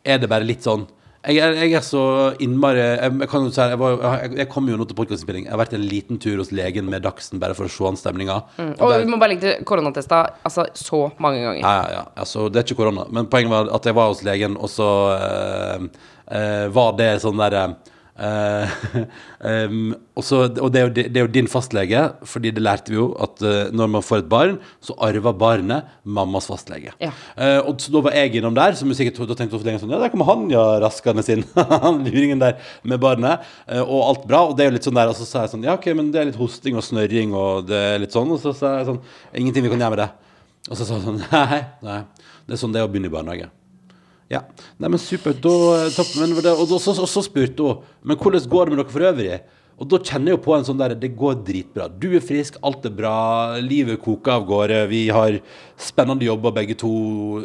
er 0.06 0.22
det 0.22 0.30
bare 0.30 0.46
litt 0.46 0.66
sånn 0.66 0.86
jeg 1.22 1.38
er, 1.38 1.54
jeg 1.54 1.76
er 1.78 1.84
så 1.86 2.04
innmari 2.42 2.82
Jeg, 2.82 3.12
jeg 3.22 3.30
kan 3.30 3.44
jo 3.46 3.52
si 3.54 3.62
jeg, 3.62 3.78
var, 3.78 4.00
jeg, 4.02 4.32
jeg 4.40 4.50
kom 4.50 4.70
jo 4.72 4.78
nå 4.80 4.88
til 4.90 4.98
podkastinnspilling. 4.98 5.44
Jeg 5.46 5.54
har 5.54 5.62
vært 5.62 5.76
en 5.78 5.84
liten 5.86 6.18
tur 6.22 6.40
hos 6.42 6.50
legen 6.56 6.90
med 6.90 7.06
Dagsen 7.06 7.42
bare 7.42 7.54
for 7.58 7.70
å 7.70 7.72
se 7.72 7.86
an 7.86 8.00
stemninga. 8.00 8.40
Mm. 8.58 8.72
Og 8.82 8.94
vi 8.96 9.10
må 9.12 9.20
bare 9.22 9.36
legge 9.36 9.46
til 9.46 9.68
koronatesta 9.70 10.24
altså 10.42 10.66
så 10.74 11.04
mange 11.22 11.44
ganger. 11.44 11.62
Ja, 11.62 11.74
ja, 11.78 11.92
ja. 12.00 12.04
Altså, 12.24 12.48
det 12.50 12.64
er 12.64 12.66
ikke 12.66 12.80
korona. 12.82 13.06
Men 13.14 13.30
poenget 13.30 13.54
var 13.54 13.70
at 13.78 13.86
jeg 13.86 13.98
var 14.00 14.10
hos 14.10 14.24
legen, 14.26 14.58
og 14.58 14.74
så 14.74 14.90
øh, 15.14 15.86
øh, 16.40 16.66
var 16.74 16.98
det 16.98 17.12
sånn 17.22 17.44
derre 17.44 17.68
eh, 17.70 17.90
em, 19.52 19.93
og, 20.17 20.24
så, 20.26 20.43
og 20.52 20.69
det 20.74 20.82
er, 20.82 20.88
jo, 20.88 20.91
det 20.97 21.17
er 21.17 21.26
jo 21.26 21.32
din 21.32 21.50
fastlege, 21.50 22.02
fordi 22.28 22.52
det 22.54 22.63
lærte 22.63 22.91
vi 22.91 22.97
jo 23.00 23.08
at 23.24 23.41
uh, 23.41 23.71
når 23.74 23.91
man 23.95 24.06
får 24.06 24.21
et 24.21 24.30
barn, 24.32 24.58
så 24.84 24.95
arver 25.02 25.34
barnet 25.38 25.89
mammas 26.04 26.50
fastlege. 26.52 26.93
Ja. 27.02 27.13
Uh, 27.38 27.71
og 27.71 27.82
så 27.82 27.93
da 27.93 28.04
var 28.06 28.17
jeg 28.17 28.36
innom 28.38 28.58
der, 28.58 28.76
så 28.78 28.88
sikkert, 28.97 29.21
da 29.30 29.38
tenkte 29.38 29.58
hos 29.58 29.65
lenge 29.65 29.82
sånn 29.82 29.93
Ja, 29.93 30.02
der 30.02 30.12
kommer 30.13 30.30
han, 30.30 30.47
ja, 30.54 30.65
raskende 30.84 31.26
sin. 31.26 31.45
Luringen 32.06 32.41
der 32.41 32.60
med 32.84 33.02
barnet. 33.02 33.47
eh, 33.67 33.82
og 33.82 34.04
alt 34.10 34.28
bra. 34.28 34.43
Og 34.50 34.58
det 34.58 34.65
er 34.65 34.71
jo 34.71 34.76
litt 34.78 34.88
sånn 34.88 34.97
der, 35.00 35.12
og 35.12 35.17
så 35.17 35.28
sa 35.28 35.45
jeg 35.45 35.56
sånn 35.56 35.65
Ja, 35.67 35.78
OK, 35.80 35.88
men 35.97 36.12
det 36.13 36.21
er 36.21 36.30
litt 36.30 36.39
hosting 36.39 36.78
og 36.80 36.86
snørring, 36.86 37.36
og 37.38 37.69
det 37.69 37.80
er 37.93 38.04
litt 38.04 38.15
sånn. 38.15 38.32
Og 38.34 38.41
så 38.43 38.54
sa 38.58 38.78
jeg 38.80 38.91
sånn 38.91 39.02
Ingenting 39.38 39.65
vi 39.65 39.74
kan 39.74 39.86
gjøre 39.86 39.95
med 39.95 40.04
det. 40.04 40.12
Og 40.69 40.78
så 40.78 40.86
sa 40.86 41.00
jeg 41.00 41.08
sånn 41.08 41.24
Nei, 41.32 41.63
nei. 41.86 42.00
Det 42.45 42.58
er 42.58 42.63
sånn 42.65 42.76
det 42.76 42.82
er 42.82 42.89
å 42.89 42.91
begynne 42.91 43.12
i 43.12 43.13
barnehage. 43.13 43.50
Ja. 44.32 44.46
Nei, 44.80 44.88
men 44.89 45.00
supert. 45.02 45.41
Da, 45.44 45.56
topp, 45.96 46.13
men, 46.22 46.38
det- 46.39 46.54
og, 46.56 46.67
da, 46.72 46.78
så, 46.80 46.94
og 47.04 47.10
så 47.12 47.24
spurte 47.26 47.65
hun 47.67 47.82
Men 48.08 48.17
hvordan 48.22 48.48
går 48.48 48.70
det 48.70 48.72
med 48.78 48.80
dere 48.86 48.94
for 48.94 49.10
øvrig? 49.12 49.41
Og 49.82 49.88
da 49.89 49.98
kjenner 49.98 50.30
jeg 50.30 50.36
jo 50.38 50.41
på 50.46 50.54
en 50.54 50.65
sånn 50.67 50.78
der 50.78 50.94
Det 50.96 51.10
går 51.17 51.39
dritbra. 51.48 51.88
Du 51.89 52.12
er 52.15 52.22
frisk, 52.22 52.60
alt 52.63 52.84
er 52.86 52.94
bra, 52.94 53.58
livet 53.60 53.98
koker 54.04 54.36
av 54.38 54.44
gårde. 54.46 54.84
Vi 54.91 55.08
har 55.10 55.39
spennende 55.82 56.28
jobber 56.28 56.54
begge 56.54 56.76
to. 56.78 56.91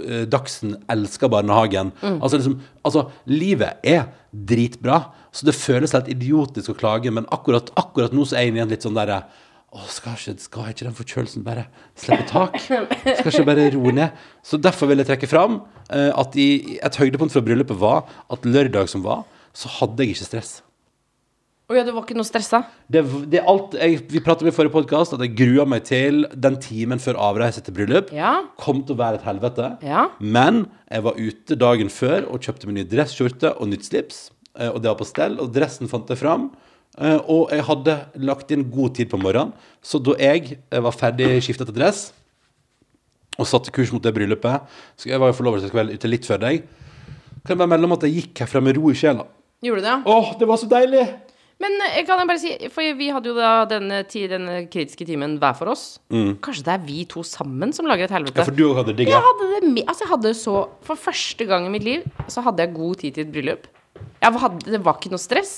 Eh, 0.05 0.27
Dagsen 0.29 0.77
elsker 0.93 1.33
barnehagen. 1.33 1.93
Altså 2.21 2.37
liksom 2.39 2.59
Altså, 2.85 3.07
livet 3.27 3.81
er 3.83 4.05
dritbra. 4.33 5.01
Så 5.33 5.45
det 5.49 5.57
føles 5.57 5.93
helt 5.97 6.09
idiotisk 6.13 6.71
å 6.75 6.77
klage, 6.79 7.11
men 7.13 7.27
akkurat, 7.35 7.73
akkurat 7.77 8.13
nå 8.15 8.23
så 8.29 8.37
er 8.39 8.47
jeg 8.47 8.57
i 8.57 8.63
en 8.63 8.71
litt 8.71 8.85
sånn 8.87 8.95
derre 8.97 9.25
å, 9.75 9.83
skal 9.91 10.15
ikke, 10.17 10.37
skal 10.41 10.69
ikke 10.73 10.87
den 10.87 10.95
forkjølelsen 10.97 11.43
bare 11.47 11.67
slippe 11.99 12.27
tak? 12.31 12.55
Skal 12.63 13.33
ikke 13.33 13.47
bare 13.49 13.67
roe 13.75 13.93
ned? 13.97 14.21
Så 14.47 14.61
derfor 14.63 14.89
vil 14.91 15.03
jeg 15.03 15.09
trekke 15.11 15.29
fram 15.29 15.59
eh, 15.91 16.13
at 16.17 16.37
i, 16.41 16.79
et 16.81 17.01
høydepunkt 17.01 17.35
fra 17.35 17.43
bryllupet 17.45 17.77
var 17.81 18.07
at 18.33 18.47
lørdag 18.47 18.89
som 18.93 19.03
var, 19.05 19.27
så 19.57 19.69
hadde 19.81 20.05
jeg 20.07 20.15
ikke 20.17 20.29
stress. 20.31 20.55
Å 21.67 21.75
ja, 21.75 21.83
du 21.83 21.91
var 21.97 22.05
ikke 22.07 22.15
noe 22.15 22.23
stressa? 22.29 22.61
Det, 22.87 23.01
det 23.33 23.41
er 23.41 23.49
alt, 23.51 23.73
jeg, 23.75 23.99
vi 24.13 24.21
pratet 24.23 24.45
om 24.47 24.51
i 24.53 24.55
forrige 24.55 24.71
podkast 24.77 25.17
at 25.17 25.23
jeg 25.25 25.33
grua 25.35 25.65
meg 25.67 25.83
til 25.89 26.23
den 26.31 26.61
timen 26.63 27.01
før 27.03 27.19
avreise 27.27 27.59
til 27.67 27.75
bryllup. 27.75 28.13
Ja. 28.15 28.37
Kom 28.63 28.85
til 28.87 28.95
å 28.95 29.01
være 29.01 29.19
et 29.19 29.27
helvete. 29.27 29.73
Ja. 29.83 30.05
Men 30.23 30.69
jeg 30.87 31.03
var 31.09 31.19
ute 31.19 31.59
dagen 31.59 31.91
før 31.91 32.29
og 32.31 32.47
kjøpte 32.47 32.71
meg 32.71 32.79
ny 32.79 32.85
dresskjorte 32.93 33.51
og 33.59 33.73
nytt 33.73 33.89
slips. 33.91 34.29
eh, 34.55 34.71
Og 34.71 34.79
det 34.85 34.93
var 34.93 35.01
på 35.03 35.09
stell, 35.11 35.41
og 35.43 35.51
dressen 35.59 35.91
fant 35.91 36.07
jeg 36.15 36.23
fram. 36.23 36.53
Eh, 36.99 37.19
Og 37.29 37.51
jeg 37.53 37.63
hadde 37.69 37.95
lagt 38.25 38.51
inn 38.55 38.63
god 38.73 38.95
tid 38.97 39.11
på 39.13 39.19
morgenen, 39.21 39.53
så 39.85 40.01
da 40.03 40.15
jeg 40.19 40.57
eh, 40.73 40.81
var 40.81 40.93
ferdig 40.97 41.43
skifta 41.45 41.67
til 41.69 41.77
dress 41.77 42.07
og 43.37 43.45
satte 43.47 43.69
kurs 43.75 43.91
mot 43.93 44.01
det 44.01 44.15
bryllupet 44.17 44.63
Så 44.97 45.11
Jeg 45.11 45.21
var 45.21 45.29
jo 45.29 45.37
forlovelseskveld 45.37 45.93
ute 45.93 46.09
litt 46.09 46.25
før 46.25 46.41
deg. 46.41 46.63
Kan 47.45 47.53
jeg 47.53 47.59
bare 47.61 47.69
melde 47.75 47.85
om 47.91 47.93
at 47.99 48.07
jeg 48.09 48.15
gikk 48.17 48.41
herfra 48.47 48.63
med 48.65 48.79
ro 48.79 48.89
i 48.91 48.97
sjela. 48.97 49.27
Gjorde 49.63 49.83
du 49.85 49.87
det? 49.91 49.97
Åh, 50.09 50.31
det 50.41 50.49
var 50.49 50.57
så 50.63 50.69
deilig! 50.71 51.05
Men 51.61 51.73
eh, 51.87 52.03
kan 52.05 52.19
jeg 52.21 52.29
bare 52.29 52.41
si, 52.41 52.51
for 52.73 52.97
vi 52.99 53.07
hadde 53.13 53.31
jo 53.31 53.37
da 53.37 53.51
denne, 53.69 54.03
denne 54.09 54.57
kritiske 54.73 55.07
timen 55.09 55.39
hver 55.41 55.55
for 55.57 55.71
oss. 55.73 55.85
Kanskje 56.13 56.65
det 56.67 56.75
er 56.75 56.83
vi 56.89 57.05
to 57.09 57.23
sammen 57.25 57.73
som 57.77 57.87
lager 57.89 58.05
et 58.09 58.13
helvete? 58.17 58.35
Mm. 58.37 58.43
Ja, 58.43 58.49
for 58.49 58.57
du 58.57 58.75
hadde 58.77 58.97
digga. 58.99 59.15
Jeg 59.15 59.25
hadde 59.29 59.47
det 59.55 59.71
me- 59.73 59.85
Altså, 59.89 60.05
jeg 60.05 60.11
hadde 60.17 60.33
så 60.37 60.57
For 60.85 60.97
første 61.01 61.47
gang 61.49 61.65
i 61.69 61.73
mitt 61.73 61.85
liv 61.87 62.05
så 62.29 62.43
hadde 62.45 62.61
jeg 62.65 62.75
god 62.77 62.97
tid 63.05 63.15
til 63.17 63.25
et 63.29 63.33
bryllup. 63.33 63.69
Jeg 64.21 64.33
hadde, 64.33 64.65
det 64.77 64.83
var 64.85 64.97
ikke 65.01 65.13
noe 65.15 65.21
stress. 65.23 65.55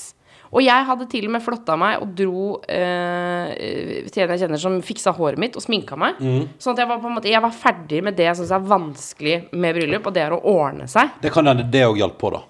Og 0.49 0.63
jeg 0.65 0.85
hadde 0.87 1.05
til 1.11 1.27
og 1.27 1.33
med 1.35 1.43
flotta 1.45 1.75
meg 1.77 2.01
og 2.01 2.13
dro 2.17 2.45
eh, 2.65 4.05
til 4.09 4.23
en 4.23 4.31
jeg 4.33 4.41
kjenner 4.43 4.61
som 4.61 4.77
fiksa 4.85 5.13
håret 5.13 5.37
mitt 5.41 5.57
og 5.59 5.61
sminka 5.61 5.97
meg. 5.99 6.17
Mm. 6.17 6.47
Sånn 6.57 6.73
at 6.73 6.81
jeg 6.83 6.89
var 6.89 7.01
på 7.03 7.09
en 7.09 7.17
måte 7.19 7.29
Jeg 7.29 7.43
var 7.43 7.53
ferdig 7.53 7.99
med 8.05 8.17
det 8.17 8.25
jeg 8.31 8.39
syns 8.39 8.53
er 8.57 8.65
vanskelig 8.71 9.35
med 9.53 9.77
bryllup, 9.77 10.07
og 10.09 10.15
det 10.15 10.23
er 10.25 10.33
å 10.33 10.41
ordne 10.49 10.87
seg. 10.89 11.11
Det 11.21 11.31
kan 11.35 11.45
hende 11.51 11.67
det 11.69 11.83
òg 11.85 12.01
hjalp 12.01 12.17
på, 12.21 12.31
da. 12.33 12.41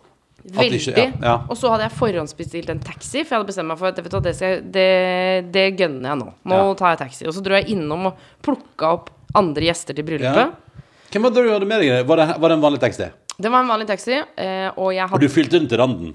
Veldig. 0.50 0.80
ikke- 0.80 0.98
ja, 0.98 1.12
ja. 1.22 1.34
Og 1.52 1.58
så 1.60 1.70
hadde 1.70 1.84
jeg 1.90 1.98
forhåndsbestilt 2.00 2.70
en 2.72 2.80
taxi, 2.80 3.24
for 3.26 3.36
jeg 3.36 3.40
hadde 3.42 3.50
bestemt 3.52 3.68
meg 3.68 3.78
for 3.78 3.88
at 3.92 3.96
du, 4.00 4.20
det, 4.24 4.36
skal, 4.36 4.62
det, 4.64 5.52
det 5.52 5.66
gønner 5.78 6.10
jeg 6.14 6.20
nå. 6.24 6.34
Nå 6.46 6.56
Ja. 6.56 6.74
tar 6.80 6.96
jeg 6.96 7.00
taxi. 7.04 7.28
Og 7.28 7.34
så 7.36 7.44
dro 7.44 7.54
jeg 7.60 7.68
innom 7.76 8.08
og 8.08 8.14
plukka 8.42 8.94
opp 8.96 9.10
andre 9.36 9.68
gjester 9.68 9.94
til 9.94 10.06
bryllupet. 10.08 10.56
Hvem 11.12 11.22
var 11.26 11.32
det 11.36 11.44
du 11.44 11.52
hadde 11.52 11.68
med 11.68 11.82
deg? 11.82 12.06
Var 12.08 12.16
det, 12.18 12.28
var 12.40 12.50
det 12.50 12.56
en 12.58 12.62
vanlig 12.64 12.80
taxi? 12.80 13.10
Det 13.40 13.50
var 13.52 13.62
en 13.64 13.70
vanlig 13.72 13.88
taxi, 13.88 14.16
eh, 14.38 14.70
og 14.78 14.94
jeg 14.94 15.12
Og 15.14 15.20
du 15.20 15.28
fylte 15.28 15.60
den 15.60 15.68
til 15.68 15.78
randen? 15.78 16.14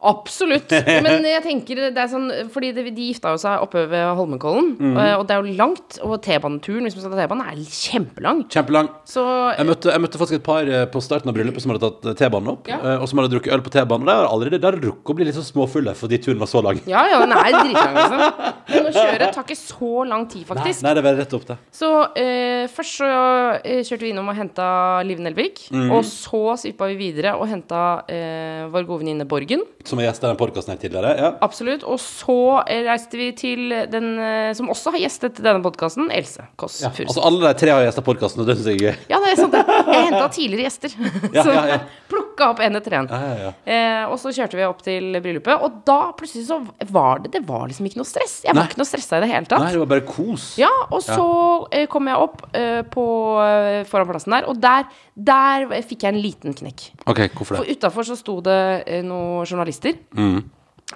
Absolutt. 0.00 0.72
Men 1.04 1.26
jeg 1.28 1.42
tenker 1.44 1.80
det 1.92 2.00
er 2.00 2.08
sånn 2.08 2.30
Fordi 2.54 2.70
det, 2.76 2.86
de 2.96 3.08
gifta 3.10 3.34
jo 3.34 3.40
seg 3.42 3.60
oppe 3.64 3.82
ved 3.90 4.06
Holmenkollen, 4.16 4.70
mm. 4.78 4.94
og, 5.18 5.24
det 5.28 5.34
er 5.36 5.42
jo 5.44 5.56
langt. 5.58 5.98
Og 6.06 6.14
T-baneturen, 6.24 6.86
hvis 6.86 6.96
man 6.96 7.04
skal 7.04 7.12
ta 7.14 7.26
T-banen, 7.26 7.44
er 7.50 7.60
kjempelang. 7.80 8.40
Kjempelang. 8.52 8.88
Så 9.08 9.24
Jeg 9.58 9.68
møtte, 9.68 9.92
jeg 9.92 10.04
møtte 10.04 10.20
faktisk 10.20 10.38
et 10.40 10.46
par 10.46 10.68
eh, 10.70 10.86
på 10.90 11.02
starten 11.04 11.28
av 11.32 11.36
bryllupet 11.36 11.64
som 11.64 11.74
hadde 11.74 11.84
tatt 11.84 12.08
eh, 12.12 12.16
T-banen 12.22 12.52
opp, 12.54 12.70
Ja. 12.70 12.78
og 13.02 13.06
som 13.10 13.20
hadde 13.20 13.32
drukket 13.34 13.52
øl 13.56 13.64
på 13.66 13.72
T-banen. 13.74 14.06
Og 14.06 14.10
de 14.10 14.16
har 14.16 14.30
allerede 14.30 14.62
der 14.62 14.78
rukket 14.80 15.12
å 15.12 15.18
bli 15.18 15.28
litt 15.28 15.36
sånn 15.36 15.48
småfulle 15.48 15.94
fordi 15.98 16.20
turen 16.24 16.40
var 16.40 16.48
så 16.50 16.62
lang. 16.64 16.80
ja, 16.88 17.04
ja, 17.12 17.20
den 17.24 17.34
er 17.36 17.50
dritlang, 17.58 17.96
liksom. 18.00 18.24
Men 18.70 18.88
å 18.88 18.94
kjøre 18.94 19.30
tar 19.34 19.44
ikke 19.44 19.58
så 19.60 19.92
lang 20.08 20.26
tid, 20.32 20.46
faktisk. 20.48 20.84
nei, 20.86 20.94
det 20.96 21.04
var 21.04 21.18
rett 21.20 21.36
opp 21.36 21.46
det. 21.50 21.58
Så 21.76 21.90
eh, 22.20 22.64
først 22.72 23.00
så 23.00 23.10
kjørte 23.64 24.04
vi 24.04 24.12
innom 24.14 24.28
og 24.32 24.36
henta 24.38 24.66
Liv 25.06 25.20
Nelvik. 25.22 25.66
mm. 25.74 25.90
Og 25.96 26.04
så 26.08 26.56
svippa 26.60 26.88
vi 26.90 26.96
videre 27.00 27.34
og 27.38 27.48
henta 27.50 27.82
eh, 28.10 28.64
vår 28.72 28.86
gode 28.88 29.04
venninne 29.04 29.26
Borgen. 29.28 29.62
Som 29.90 29.98
har 30.00 30.06
gjestet 30.08 30.28
den 30.30 30.38
podkasten 30.40 30.74
her 30.74 30.80
tidligere. 30.80 31.12
Ja. 31.18 31.30
Absolutt. 31.42 31.82
Og 31.90 31.98
så 32.02 32.38
reiste 32.68 33.18
vi 33.18 33.30
til 33.38 33.66
den 33.90 34.10
eh, 34.22 34.50
som 34.58 34.70
også 34.70 34.94
har 34.94 35.02
gjestet 35.04 35.40
denne 35.42 35.62
podkasten, 35.64 36.10
Else 36.14 36.46
Kåss 36.60 36.80
Ja, 36.84 36.92
Furuseth. 36.94 37.10
altså 37.16 37.26
Alle 37.26 37.42
de 37.48 37.54
tre 37.64 37.74
har 37.74 37.84
gjesta 37.88 38.04
podkasten, 38.06 38.44
og 38.44 38.50
det 38.50 38.58
syns 38.60 38.70
jeg 38.70 38.78
er 38.80 38.84
gøy. 38.86 39.06
Ja, 39.10 39.20
det 39.24 39.32
er 39.34 39.40
sant. 39.42 39.56
Jeg 39.60 40.06
henta 40.08 40.26
tidligere 40.38 40.68
gjester. 40.68 40.94
Ja, 41.34 41.44
ja, 41.50 41.64
ja. 41.74 41.80
plukka 42.40 42.50
opp 42.54 42.60
en 42.64 42.78
etter 42.78 42.96
en. 42.96 43.08
Ja, 43.10 43.32
ja. 43.44 43.52
Eh, 43.64 44.10
og 44.10 44.18
så 44.20 44.32
kjørte 44.34 44.58
vi 44.58 44.64
opp 44.66 44.82
til 44.84 45.18
bryllupet, 45.20 45.60
og 45.60 45.82
da 45.88 46.12
plutselig 46.16 46.46
så 46.48 46.60
var 46.90 47.20
det 47.24 47.32
Det 47.34 47.42
var 47.46 47.68
liksom 47.68 47.86
ikke 47.86 48.00
noe 48.00 48.08
stress. 48.08 48.40
Jeg 48.44 48.54
var 48.54 48.62
Nei. 48.62 48.68
ikke 48.70 48.80
noe 48.80 48.88
stressa 48.88 49.18
i 49.18 49.24
det 49.24 49.30
hele 49.30 49.46
tatt. 49.46 49.62
Nei, 49.62 49.72
det 49.74 49.82
var 49.82 49.90
bare 49.92 50.06
kos. 50.08 50.46
Ja, 50.60 50.70
og 50.90 51.02
så 51.04 51.26
eh, 51.72 51.86
kom 51.90 52.08
jeg 52.08 52.16
opp 52.16 52.44
eh, 52.56 52.80
på, 52.90 53.04
eh, 53.44 53.82
foran 53.90 54.08
plassen 54.10 54.36
der, 54.36 54.48
og 54.50 54.60
der, 54.60 54.88
der 55.14 55.68
fikk 55.86 56.06
jeg 56.06 56.14
en 56.14 56.22
liten 56.22 56.56
knekk. 56.56 56.88
OK, 57.06 57.26
hvorfor 57.36 57.58
det? 57.58 57.62
For 57.62 57.76
utafor 57.76 58.08
så 58.08 58.18
sto 58.18 58.40
det 58.44 58.60
eh, 58.86 59.04
noen 59.06 59.46
journalister. 59.46 59.98
Mm. 60.16 60.40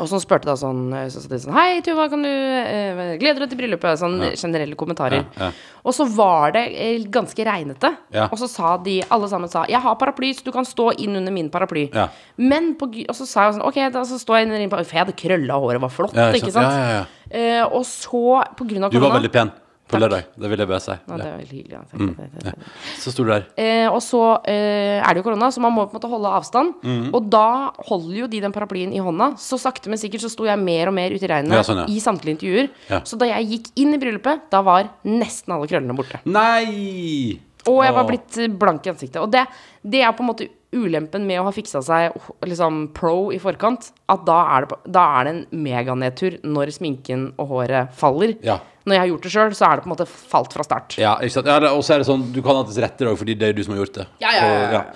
Og 0.02 0.08
så 0.10 0.18
spurte 0.18 0.48
da 0.48 0.56
sånn, 0.58 0.88
eh, 0.96 1.06
så 1.12 1.20
sa 1.22 1.30
de 1.30 1.38
sånn 1.38 1.54
Hei, 1.54 1.78
Tuva, 1.86 2.08
kan 2.10 2.24
du 2.24 2.28
eh, 2.28 3.12
Gleder 3.20 3.38
du 3.38 3.44
deg 3.44 3.52
til 3.52 3.60
bryllupet? 3.60 4.00
Sånn 4.00 4.16
generelle 4.32 4.74
kommentarer. 4.78 5.22
Ja, 5.38 5.50
ja. 5.50 5.78
Og 5.86 5.94
så 5.94 6.06
var 6.16 6.54
det 6.56 6.64
eh, 6.72 7.04
ganske 7.14 7.46
regnete. 7.46 7.92
Ja. 8.14 8.26
Og 8.26 8.40
så 8.40 8.48
sa 8.50 8.74
de, 8.82 8.96
alle 9.14 9.30
sammen 9.30 9.52
sa 9.52 9.66
Jeg 9.70 9.82
har 9.84 9.98
paraply, 10.00 10.32
så 10.34 10.48
du 10.48 10.50
kan 10.54 10.66
stå 10.66 10.90
inn 10.98 11.14
under 11.20 11.34
min 11.34 11.50
paraply. 11.52 11.86
Ja. 11.94 12.08
Men 12.42 12.72
på, 12.80 12.90
Og 13.04 13.14
så 13.14 13.28
sa 13.28 13.46
jeg 13.46 13.58
sånn 13.60 13.68
Ok, 13.68 13.78
da 13.94 14.02
så 14.08 14.18
står 14.18 14.40
jeg 14.40 14.48
inn 14.48 14.54
under 14.56 14.64
din 14.66 14.72
paraply. 14.72 14.90
For 14.90 14.98
jeg 14.98 15.06
hadde 15.06 15.20
krølla 15.20 15.60
håret, 15.62 15.84
var 15.86 15.94
flott, 15.94 16.18
Ja, 16.18 16.30
ikke 16.34 16.54
sant? 16.54 16.74
Ja, 16.74 16.80
ja, 16.80 17.02
ja. 17.02 17.04
Eh, 17.34 17.62
og 17.64 17.86
så, 17.86 18.40
på 18.58 18.66
grunn 18.66 18.88
av 18.88 18.94
Du 18.94 18.98
var 19.02 19.14
veldig 19.14 19.30
pen 19.34 19.54
på 19.94 20.00
lørdag. 20.02 20.24
Det 20.36 20.50
vil 20.52 20.62
jeg 20.64 20.68
bare 20.70 20.80
si. 20.84 20.90
ja, 20.96 21.16
det 21.20 21.26
er 21.26 21.36
veldig 21.38 21.58
hyggelig. 21.58 21.72
Ja. 21.74 21.82
Takk, 21.90 22.00
Mm. 22.00 22.40
takk. 22.44 22.68
Så 23.00 23.12
sto 23.14 23.24
du 23.24 23.30
der. 23.30 23.46
Eh, 23.56 23.86
og 23.88 24.00
så 24.04 24.20
eh, 24.50 24.98
er 25.00 25.14
det 25.14 25.22
jo 25.22 25.26
korona, 25.30 25.48
så 25.54 25.62
man 25.64 25.72
må 25.72 25.86
på 25.86 25.94
en 25.94 26.00
måte 26.00 26.10
holde 26.10 26.32
avstand. 26.40 26.74
Mm. 26.82 27.08
Og 27.14 27.30
da 27.30 27.46
holder 27.88 28.18
jo 28.24 28.26
de 28.34 28.40
den 28.44 28.52
paraplyen 28.52 28.92
i 28.92 28.98
hånda. 29.02 29.32
Så 29.40 29.58
sakte, 29.62 29.88
men 29.92 29.98
sikkert 30.02 30.20
så 30.26 30.30
sto 30.34 30.44
jeg 30.48 30.58
mer 30.58 30.88
og 30.90 30.94
mer 30.98 31.10
ute 31.14 31.24
i 31.24 31.30
regnet 31.30 31.54
Ja, 31.56 31.62
sånn, 31.66 31.84
ja. 31.84 31.86
i 31.88 31.98
samtlige 32.02 32.36
intervjuer. 32.36 32.68
Ja. 32.90 33.00
Så 33.06 33.16
da 33.20 33.26
jeg 33.30 33.48
gikk 33.54 33.70
inn 33.76 33.94
i 33.94 33.98
bryllupet, 34.02 34.50
da 34.50 34.60
var 34.66 34.90
nesten 35.04 35.54
alle 35.54 35.66
krøllene 35.70 35.96
borte. 35.96 36.20
Nei! 36.26 37.40
Og 37.66 37.78
jeg 37.80 37.94
var 37.96 38.04
blitt 38.04 38.36
blank 38.60 38.84
i 38.84 38.90
ansiktet. 38.92 39.16
Og 39.22 39.30
det, 39.32 39.46
det 39.80 40.02
er 40.04 40.12
på 40.12 40.20
en 40.20 40.28
måte 40.28 40.48
ulempen 40.74 41.24
med 41.28 41.40
å 41.40 41.46
ha 41.48 41.54
fiksa 41.54 41.80
seg 41.86 42.18
liksom 42.44 42.88
pro 42.96 43.30
i 43.34 43.38
forkant. 43.42 43.92
At 44.12 44.26
da 44.28 44.40
er 44.56 44.66
det, 44.68 44.78
da 44.98 45.06
er 45.20 45.28
det 45.28 45.34
en 45.34 45.42
meganedtur 45.64 46.38
når 46.44 46.74
sminken 46.76 47.30
og 47.38 47.50
håret 47.54 47.94
faller. 47.98 48.36
Ja. 48.44 48.58
Når 48.84 48.98
jeg 48.98 49.00
har 49.00 49.10
gjort 49.14 49.24
det 49.24 49.32
sjøl, 49.32 49.54
så 49.56 49.64
er 49.70 49.78
det 49.80 49.86
på 49.86 49.88
en 49.88 49.94
måte 49.94 50.08
falt 50.10 50.52
fra 50.52 50.66
start. 50.66 50.98
Ja, 51.00 51.16
ikke 51.24 51.38
sant? 51.38 51.48
Ja, 51.48 51.72
og 51.72 51.80
så 51.86 51.94
er 51.96 52.02
det 52.02 52.08
sånn, 52.10 52.26
du 52.34 52.42
kan 52.44 52.58
alltids 52.60 52.82
rette 52.84 53.06
det 53.06 53.16
fordi 53.16 53.38
det 53.40 53.48
er 53.52 53.56
du 53.56 53.62
som 53.64 53.72
har 53.76 53.84
gjort 53.84 54.00
det. 54.02 54.08
Ja, 54.20 54.34
ja, 54.36 54.48
ja, 54.52 54.72
ja. 54.80 54.86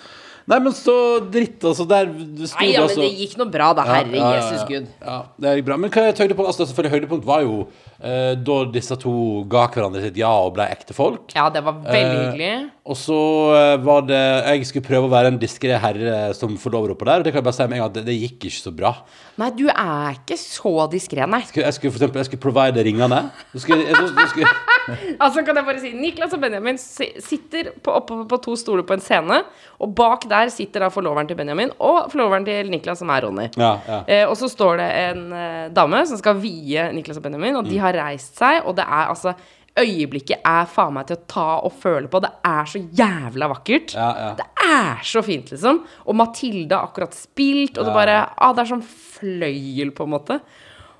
Nei, 0.49 0.57
men 0.65 0.73
så 0.73 0.95
dritt, 1.29 1.61
altså. 1.61 1.85
Der 1.85 2.07
sto 2.49 2.57
Nei, 2.63 2.71
ja, 2.73 2.81
men 2.81 2.87
altså 2.87 3.03
det 3.03 3.11
gikk 3.21 3.35
nå 3.37 3.47
bra, 3.53 3.67
da. 3.77 3.85
Herre 3.85 4.17
Ja, 4.17 4.29
ja, 4.33 4.37
Jesus. 4.39 4.63
Gud. 4.69 4.87
Ja, 5.05 5.17
det 5.45 5.53
gikk 5.59 5.67
bra. 5.67 5.77
Men 5.77 5.93
hva 5.93 6.05
er 6.09 6.17
høydepunkt? 6.17 6.49
Altså, 6.49 6.65
selvfølgelig 6.71 6.95
høydepunkt 6.95 7.27
var 7.29 7.43
jo 7.45 7.59
eh, 8.01 8.33
da 8.49 8.57
disse 8.73 8.97
to 9.03 9.13
ga 9.53 9.67
hverandre 9.75 10.07
sitt 10.07 10.17
ja 10.17 10.31
og 10.47 10.55
ble 10.57 10.65
ekte 10.73 10.97
folk. 10.97 11.35
Ja, 11.37 11.51
det 11.53 11.61
var 11.67 11.77
veldig 11.85 11.99
Eh, 12.01 12.23
hyggelig. 12.31 12.71
Og 12.89 12.97
så 12.97 13.19
eh, 13.53 13.75
var 13.85 14.07
det 14.09 14.19
Jeg 14.49 14.69
skulle 14.71 14.87
prøve 14.87 15.09
å 15.09 15.13
være 15.13 15.33
en 15.33 15.41
diskré 15.41 15.77
herre 15.81 16.33
som 16.37 16.55
forlover 16.61 16.95
oppå 16.95 17.05
der, 17.09 17.21
og 17.21 17.27
det 17.27 17.35
kan 17.35 17.43
jeg 17.43 17.49
bare 17.49 17.59
si 17.59 17.67
med 17.67 17.77
en 17.77 17.83
gang 17.83 17.91
at 17.91 17.99
det, 17.99 18.05
det 18.09 18.17
gikk 18.17 18.49
ikke 18.49 18.63
så 18.63 18.73
bra. 18.75 18.93
Nei, 19.39 19.51
du 19.55 19.67
er 19.69 20.17
ikke 20.17 20.39
så 20.41 20.73
diskré, 20.91 21.27
nei. 21.29 21.43
Jeg 21.53 21.77
skulle 21.77 21.93
for 21.93 22.01
eksempel 22.01 22.23
Jeg 22.23 22.31
skulle 22.31 22.43
provide 22.43 22.85
ringene. 22.87 23.21
Så 23.53 23.63
skulle, 23.67 23.85
jeg, 23.85 24.31
skulle, 24.33 24.55
Altså, 25.25 25.45
kan 25.45 25.61
jeg 25.61 25.67
bare 25.69 25.83
si 25.83 25.93
Niklas 25.99 26.35
og 26.35 26.43
Benjamin 26.43 26.81
sitter 26.81 27.73
på, 27.77 27.93
oppe 28.01 28.23
på 28.31 28.41
to 28.49 28.57
stoler 28.59 28.87
på 28.89 28.97
en 28.97 29.05
scene, 29.05 29.43
og 29.79 29.93
bak 29.99 30.25
der 30.31 30.51
sitter 30.55 30.87
da 30.87 30.91
forloveren 30.93 31.29
til 31.29 31.39
Benjamin 31.39 31.75
og 31.77 32.09
forloveren 32.13 32.49
til 32.49 32.73
Niklas, 32.73 33.03
som 33.03 33.13
er 33.13 33.27
Ronny. 33.27 33.51
ja, 33.59 33.75
ja. 33.85 34.01
Eh, 34.09 34.25
og 34.29 34.37
så 34.41 34.49
står 34.51 34.81
det 34.81 34.89
en 35.05 35.23
eh, 35.37 35.69
dame 35.77 36.01
som 36.09 36.19
skal 36.21 36.41
vie 36.41 36.89
Niklas 36.97 37.21
og 37.21 37.29
Benjamin, 37.29 37.61
og 37.61 37.69
de 37.69 37.79
har 37.83 37.97
reist 38.01 38.39
seg, 38.41 38.63
og 38.65 38.79
det 38.79 38.87
er 38.89 39.13
altså 39.13 39.37
Øyeblikket 39.79 40.41
er 40.49 40.65
faen 40.67 40.95
meg 40.97 41.07
til 41.07 41.17
å 41.19 41.27
ta 41.31 41.47
og 41.67 41.75
føle 41.79 42.09
på. 42.11 42.19
Det 42.25 42.31
er 42.49 42.65
så 42.67 42.81
jævla 42.99 43.49
vakkert. 43.53 43.93
Ja, 43.95 44.09
ja. 44.19 44.31
Det 44.39 44.47
er 44.65 45.05
så 45.07 45.23
fint, 45.23 45.53
liksom. 45.53 45.83
Og 46.07 46.17
Mathilde 46.19 46.75
har 46.75 46.89
akkurat 46.89 47.15
spilt, 47.15 47.79
og 47.79 47.87
det 47.87 47.95
bare 47.95 48.17
ah, 48.37 48.53
Det 48.57 48.65
er 48.65 48.71
sånn 48.73 48.83
fløyel, 48.89 49.93
på 49.95 50.09
en 50.09 50.15
måte. 50.17 50.41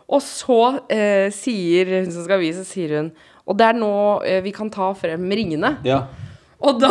Og 0.09 0.23
så 0.23 0.61
eh, 0.89 1.27
sier 1.35 1.91
hun 1.99 2.13
som 2.15 2.25
skal 2.25 2.39
vise, 2.41 2.63
sier 2.65 2.95
hun 2.97 3.11
Og 3.51 3.59
det 3.59 3.67
er 3.67 3.77
nå 3.77 3.91
eh, 4.25 4.39
vi 4.47 4.53
kan 4.57 4.71
ta 4.73 4.93
frem 4.97 5.27
ringene. 5.31 5.75
ja. 5.85 6.05
Og 6.59 6.81
da 6.83 6.89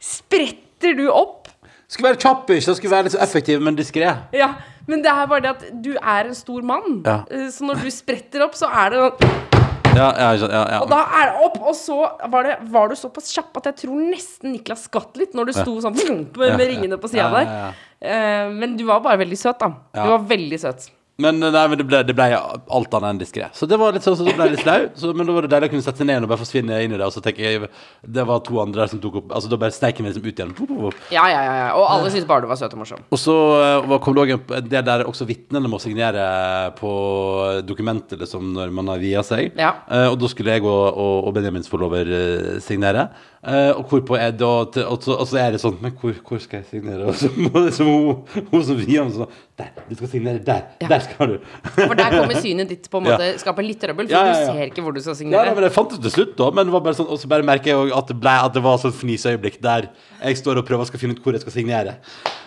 spretter 0.00 0.94
du 0.98 1.04
opp. 1.12 1.48
Skulle 1.90 2.12
være 2.12 2.20
kjapp, 2.22 2.50
ikke? 2.54 2.74
Skulle 2.78 2.94
være 2.94 3.08
litt 3.08 3.14
så 3.16 3.20
effektiv, 3.22 3.60
men 3.62 3.76
diskré. 3.78 4.10
Ja, 4.36 4.52
men 4.90 5.02
det 5.04 5.10
er 5.12 5.26
bare 5.30 5.44
det 5.44 5.52
at 5.56 5.64
du 5.84 5.92
er 5.98 6.30
en 6.30 6.34
stor 6.38 6.62
mann. 6.66 7.00
Ja. 7.06 7.20
Eh, 7.30 7.48
Så 7.50 7.66
når 7.66 7.82
du 7.84 7.90
spretter 7.94 8.42
opp, 8.46 8.54
så 8.58 8.70
er 8.70 8.90
det 8.94 9.00
sånn 9.04 9.49
Ja, 9.96 10.08
ja, 10.14 10.30
ja. 10.38 10.78
Og 10.80 10.88
da 10.90 11.00
er 11.18 11.30
det 11.32 11.46
opp, 11.48 11.58
og 11.72 11.74
så 11.76 11.96
var, 12.30 12.46
det, 12.46 12.56
var 12.70 12.90
du 12.90 12.96
såpass 12.98 13.30
kjapp 13.34 13.56
at 13.60 13.70
jeg 13.72 13.78
tror 13.82 13.98
nesten 14.12 14.52
Niklas 14.54 14.86
skvatt 14.86 15.18
litt 15.20 15.34
når 15.36 15.50
du 15.50 15.56
sto 15.56 15.74
sånn 15.82 15.96
med, 16.38 16.38
med 16.38 16.64
ringene 16.68 16.98
på 17.00 17.10
sida 17.10 17.28
der. 17.34 17.74
Eh, 18.00 18.46
men 18.54 18.76
du 18.78 18.86
var 18.88 19.02
bare 19.04 19.20
veldig 19.24 19.38
søt, 19.38 19.58
da. 19.60 19.72
Du 19.96 20.06
var 20.14 20.24
veldig 20.30 20.60
søt. 20.62 20.88
Men, 21.20 21.40
nei, 21.42 21.64
men 21.72 21.80
det, 21.80 21.86
ble, 21.88 22.00
det 22.06 22.14
ble 22.16 22.28
alt 22.36 22.96
annet 22.96 23.10
enn 23.10 23.20
diskré. 23.20 23.48
Så 23.56 23.68
det 23.70 23.78
var 23.80 23.94
litt 23.96 24.06
sånn 24.06 24.16
så 24.18 24.26
det 24.26 24.34
ble 24.38 24.48
litt 24.54 24.62
slau. 24.64 25.12
Men 25.16 25.28
da 25.28 25.36
var 25.36 25.46
det 25.46 25.52
deilig 25.54 25.70
å 25.70 25.72
kunne 25.74 25.86
sette 25.86 26.02
seg 26.02 26.08
ned 26.10 26.26
og 26.26 26.32
bare 26.32 26.42
forsvinne 26.42 26.80
inn 26.84 26.94
i 26.94 26.98
det. 26.98 27.06
Og 27.06 27.14
så 27.14 27.22
tenker 27.24 27.46
jeg 27.46 27.70
Det 28.02 28.24
var 28.28 28.42
to 28.46 28.60
andre 28.62 28.84
der 28.84 28.92
som 28.92 29.00
tok 29.02 29.20
opp 29.20 29.34
Altså 29.36 29.50
da 29.52 29.58
bare 29.60 29.74
sneik 29.74 30.00
meg 30.00 30.14
liksom 30.14 30.26
ut 30.26 30.42
igjen. 30.42 30.54
Ja, 31.14 31.26
ja, 31.30 31.40
ja, 31.44 31.54
ja. 31.60 31.68
Og 31.78 31.86
alle 31.92 32.12
syntes 32.12 32.28
bare 32.30 32.44
du 32.44 32.50
var 32.50 32.60
søt 32.60 32.74
og 32.76 32.82
morsom. 32.82 33.04
Og 33.10 33.20
så 33.20 33.36
eh, 33.60 33.96
kom 34.04 34.16
det 34.16 34.26
òg 34.26 34.54
del 34.70 34.86
der 34.86 35.06
også 35.08 35.26
vitnene 35.28 35.70
må 35.70 35.80
signere 35.82 36.24
på 36.78 36.92
dokumentet 37.66 38.20
liksom, 38.20 38.52
når 38.56 38.72
man 38.74 38.90
har 38.92 39.02
via 39.02 39.24
seg. 39.26 39.52
Ja. 39.60 39.74
Eh, 39.90 40.08
og 40.10 40.18
da 40.20 40.30
skulle 40.30 40.56
jeg 40.56 40.64
og, 40.66 40.86
og, 40.94 41.28
og 41.28 41.36
Benjamins 41.36 41.70
forlover 41.70 42.14
eh, 42.16 42.56
signere. 42.64 43.08
Eh, 43.40 43.70
og 43.72 43.86
hvorpå 43.88 44.18
er 44.20 44.34
det 44.36 44.44
og, 44.44 44.74
og, 44.84 44.98
så, 45.00 45.14
og 45.16 45.24
så 45.24 45.38
er 45.40 45.54
det 45.54 45.62
sånn 45.62 45.78
Men 45.80 45.94
hvor, 45.96 46.12
hvor 46.28 46.40
skal 46.44 46.58
jeg 46.60 46.66
signere? 46.74 47.06
Og 47.08 47.14
så 47.16 47.30
må 47.32 47.62
liksom 47.64 47.88
hun, 47.88 48.42
hun 48.50 48.64
som 48.68 48.76
vi 48.76 48.98
om 49.00 49.08
sånn 49.14 49.30
Der! 49.56 49.70
Du 49.88 49.94
skal 49.96 50.10
signere 50.12 50.42
der! 50.44 50.66
Ja. 50.82 50.90
Der 50.90 51.06
skal 51.06 51.32
du! 51.32 51.46
For 51.78 51.96
der 51.96 52.18
kommer 52.18 52.36
synet 52.36 52.68
ditt 52.68 52.90
på 52.92 53.00
en 53.00 53.08
Ja. 53.08 53.14
måte 53.16 53.30
skape 53.40 53.64
litt 53.64 53.80
trøbbel, 53.80 54.10
for 54.10 54.12
Ja, 54.12 54.26
ja, 54.28 54.34
ja. 54.42 54.50
du 54.52 54.58
ser 54.60 54.68
ikke 54.74 54.84
hvor 54.84 54.92
du 54.92 55.00
skal 55.00 55.14
Ja, 55.14 55.20
signere. 55.22 55.46
Ja, 55.48 55.54
men 55.56 55.64
Jeg 55.70 55.72
fant 55.78 55.94
det 55.96 56.02
til 56.04 56.12
slutt, 56.18 56.36
da. 56.36 56.50
Men 56.58 56.68
det 56.68 56.74
var 56.76 56.84
bare 56.84 56.98
sånn, 57.00 57.08
og 57.08 57.22
så 57.22 57.32
bare 57.32 57.48
merker 57.48 57.72
jeg 57.72 57.96
at 57.96 58.12
det, 58.12 58.18
ble, 58.20 58.36
at 58.44 58.58
det 58.58 58.64
var 58.68 58.76
sånn 58.84 58.92
fniseøyeblikk 59.00 59.56
der 59.64 59.88
jeg 60.20 60.42
står 60.42 60.60
og 60.60 60.68
prøver 60.68 60.84
å 60.84 60.90
skal 60.92 61.00
finne 61.06 61.16
ut 61.16 61.24
hvor 61.24 61.32
jeg 61.32 61.40
skal 61.46 61.56
signere. 61.56 61.96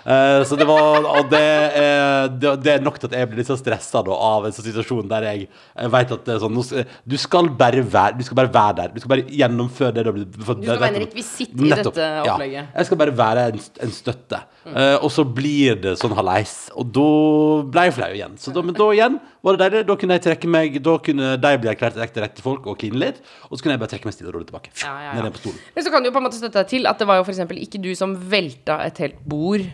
Eh, 0.04 0.44
så 0.44 0.58
det 0.60 0.66
var 0.68 1.06
Og 1.08 1.30
det, 1.32 1.40
er- 1.40 2.28
det, 2.60 2.72
er 2.74 2.82
nok 2.84 2.98
til 3.00 3.08
at 3.08 3.16
jeg 3.16 3.30
blir 3.30 3.40
litt 3.40 3.48
så 3.48 3.56
stressa 3.56 4.02
av 4.04 4.46
en 4.46 4.52
sånn 4.52 4.66
situasjon 4.66 5.08
der 5.08 5.28
jeg, 5.30 5.46
jeg 5.48 5.92
vet 5.94 6.12
at 6.12 6.26
det 6.28 6.34
er 6.36 6.42
sånn 6.44 6.60
Du 7.08 7.16
skal 7.18 7.48
bare 7.56 7.84
være 7.84 8.18
Du 8.20 8.24
skal 8.28 8.36
bare 8.42 8.52
være 8.54 8.76
der. 8.82 8.94
Du 8.94 9.00
skal 9.00 9.14
bare 9.16 9.28
gjennomføre 9.28 9.94
det 9.96 10.04
du 10.04 10.12
har 10.12 10.18
blitt 10.18 10.38
Du 10.38 10.44
skal 10.44 10.82
være 10.84 10.92
en 10.92 11.06
rekvisitt 11.06 11.54
i 11.56 11.70
Nettopp, 11.72 11.96
dette 11.96 12.10
ja. 12.10 12.34
opplegget. 12.34 12.74
Jeg 12.76 12.90
skal 12.90 13.02
bare 13.04 13.18
være 13.18 13.46
en, 13.54 13.62
en 13.88 13.94
støtte. 13.96 14.42
Uh, 14.64 14.98
og 15.04 15.10
så 15.12 15.26
blir 15.28 15.80
det 15.84 15.96
sånn 16.00 16.16
halleis. 16.16 16.54
Og 16.80 16.88
da 16.96 17.08
ble 17.74 17.88
jeg 17.88 17.96
flau 17.98 18.12
igjen. 18.16 18.38
Så 18.40 18.54
da, 18.56 18.64
men 18.66 18.76
da 18.78 18.90
igjen 18.96 19.18
var 19.44 19.58
det 19.58 19.66
deilig. 19.66 19.86
Da 19.90 19.96
kunne 20.00 20.18
jeg 20.18 20.24
trekke 20.24 20.50
meg 20.52 20.78
Da 20.84 20.96
kunne 21.04 21.32
de 21.44 21.54
bli 21.60 21.72
erklært 21.74 21.98
ekte 22.06 22.24
rette 22.24 22.44
folk 22.46 22.68
og 22.72 22.78
kline 22.80 23.00
litt. 23.02 23.20
Og 23.50 23.58
så 23.58 23.66
kunne 23.66 23.76
jeg 23.76 23.84
bare 23.84 23.94
trekke 23.94 24.10
meg 24.10 24.16
stille 24.16 24.32
og 24.32 24.38
rolig 24.38 24.50
tilbake. 24.50 24.72
Ja, 24.82 24.94
ja, 25.04 25.16
ja. 25.18 25.26
Ned 25.26 25.36
på 25.36 25.44
stolen. 25.44 25.60
Men 25.76 25.86
så 25.86 25.94
kan 25.94 26.04
du 26.04 26.10
jo 26.10 26.16
på 26.16 26.22
en 26.24 26.28
måte 26.30 26.40
støtte 26.40 26.62
deg 26.62 26.72
til 26.72 26.88
at 26.90 27.02
det 27.02 27.10
var 27.10 27.20
jo 27.20 27.28
eksempel 27.28 27.60
ikke 27.64 27.82
du 27.84 27.92
som 28.00 28.16
velta 28.16 28.80
et 28.88 29.02
helt 29.04 29.20
bord, 29.28 29.66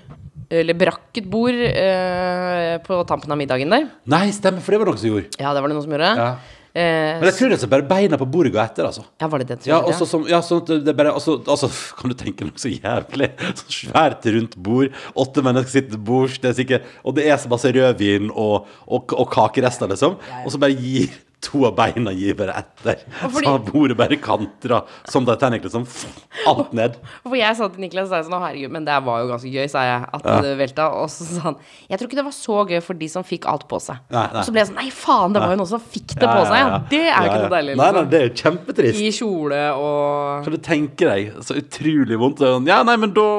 eller 0.50 0.78
brakk 0.78 1.20
et 1.22 1.28
bord, 1.30 1.54
eh, 1.54 2.78
på 2.86 3.02
tampen 3.10 3.30
av 3.32 3.38
middagen 3.38 3.70
der. 3.70 3.86
Nei, 4.10 4.30
stemmer, 4.34 4.64
for 4.66 4.74
det 4.74 4.82
var 4.82 4.90
noen 4.90 5.02
som 5.02 5.12
gjorde. 5.12 5.30
Ja, 5.38 5.54
det 5.54 5.62
var 5.62 5.70
det 5.70 5.78
noen 5.78 5.86
som 5.86 5.94
gjorde. 5.94 6.14
Ja. 6.18 6.32
Eh, 6.70 7.18
Men 7.18 7.26
jeg 7.32 7.36
tror 7.40 7.50
det 7.50 7.58
er 7.66 7.72
bare 7.72 7.88
beina 7.90 8.18
på 8.22 8.28
bordet 8.30 8.52
går 8.54 8.62
etter, 8.62 8.86
altså. 8.86 9.02
ja, 9.22 9.28
var 9.32 9.42
det 9.42 9.48
det? 9.50 9.56
tror 9.64 9.72
Ja, 9.72 9.80
også 9.90 10.06
som, 10.06 10.26
ja, 10.30 10.38
sånn 10.46 10.62
at 10.62 10.86
det 10.86 10.94
bare 10.98 11.16
altså, 11.18 11.40
altså, 11.50 11.70
kan 11.98 12.12
du 12.12 12.18
tenke 12.20 12.46
noe 12.46 12.62
så 12.62 12.70
jævlig 12.70 13.32
Så 13.58 13.66
svært 13.80 14.28
rundt 14.36 14.58
bord 14.62 14.94
Åtte 15.18 15.42
mennesker 15.46 15.74
sitter 15.74 15.96
til 15.96 16.04
bords 16.06 16.38
Og 17.04 17.16
det 17.18 17.26
er 17.26 17.42
så 17.42 17.50
masse 17.50 17.74
rødvin 17.74 18.30
og, 18.30 18.70
og, 18.86 19.16
og 19.18 19.34
kakerester 19.34 19.90
liksom 19.90 20.20
Og 20.44 20.54
så 20.54 20.62
bare 20.62 20.78
gir 20.78 21.10
To 21.42 21.62
av 21.70 21.76
beina 21.78 22.12
gir 22.12 22.34
bare 22.36 22.52
etter 22.60 22.98
fordi- 23.22 23.46
Så 23.46 23.52
har 23.54 23.60
bordet 23.64 23.96
bare 23.96 24.18
kantra 24.20 24.82
Som 25.08 25.24
Titanic 25.26 25.64
liksom 25.64 25.86
Alt 26.52 26.74
ned 26.76 26.98
For 27.24 27.36
jeg 27.40 27.56
sa 27.56 27.70
til 27.72 27.80
Niklas 27.86 28.10
sa 28.12 28.20
sånn, 28.28 28.36
«Å, 28.36 28.42
herregud, 28.44 28.74
men 28.76 28.84
det 28.84 28.98
var 29.06 29.22
jo 29.24 29.30
ganske 29.32 29.48
gøy, 29.54 29.70
sa 29.72 29.84
jeg, 29.88 30.10
at 30.14 30.28
det 30.44 30.52
velta. 30.60 30.90
Og 31.00 31.08
så 31.08 31.24
sa 31.30 31.40
han 31.46 31.56
Jeg 31.88 31.98
tror 32.02 32.10
ikke 32.10 32.20
det 32.20 32.26
var 32.28 32.36
så 32.36 32.58
gøy 32.68 32.82
for 32.84 32.94
de 33.00 33.08
som 33.08 33.24
fikk 33.24 33.48
alt 33.48 33.64
på 33.72 33.80
seg. 33.80 34.02
Nei, 34.12 34.26
nei. 34.34 34.42
Og 34.42 34.46
så 34.50 34.52
ble 34.52 34.60
jeg 34.66 34.68
sånn 34.74 34.80
Nei, 34.82 34.90
faen, 34.92 35.32
det 35.34 35.42
var 35.46 35.56
jo 35.56 35.62
noen 35.64 35.72
som 35.72 35.80
fikk 35.80 36.08
det 36.20 36.28
på 36.28 36.44
seg. 36.50 36.60
Ja, 36.60 36.78
det 36.92 37.00
er 37.00 37.08
jo 37.08 37.10
Ja, 37.10 37.24
ikke 37.24 37.42
noe 37.46 37.54
deilig, 37.56 37.78
Nei, 37.80 37.92
nei, 37.92 37.92
liksom. 37.94 38.10
det 38.12 38.20
er 38.20 38.28
jo 38.28 38.36
kjempetrist 38.44 39.00
I 39.00 39.16
kjole 39.22 39.62
og 39.80 40.44
Kan 40.44 40.52
du 40.54 40.60
tenke 40.70 41.08
deg 41.14 41.32
Så 41.40 41.56
utrolig 41.64 42.20
vondt 42.20 42.44
Sånn, 42.44 42.68
Ja, 42.68 42.84
nei, 42.84 42.98
men 43.00 43.14
da 43.16 43.30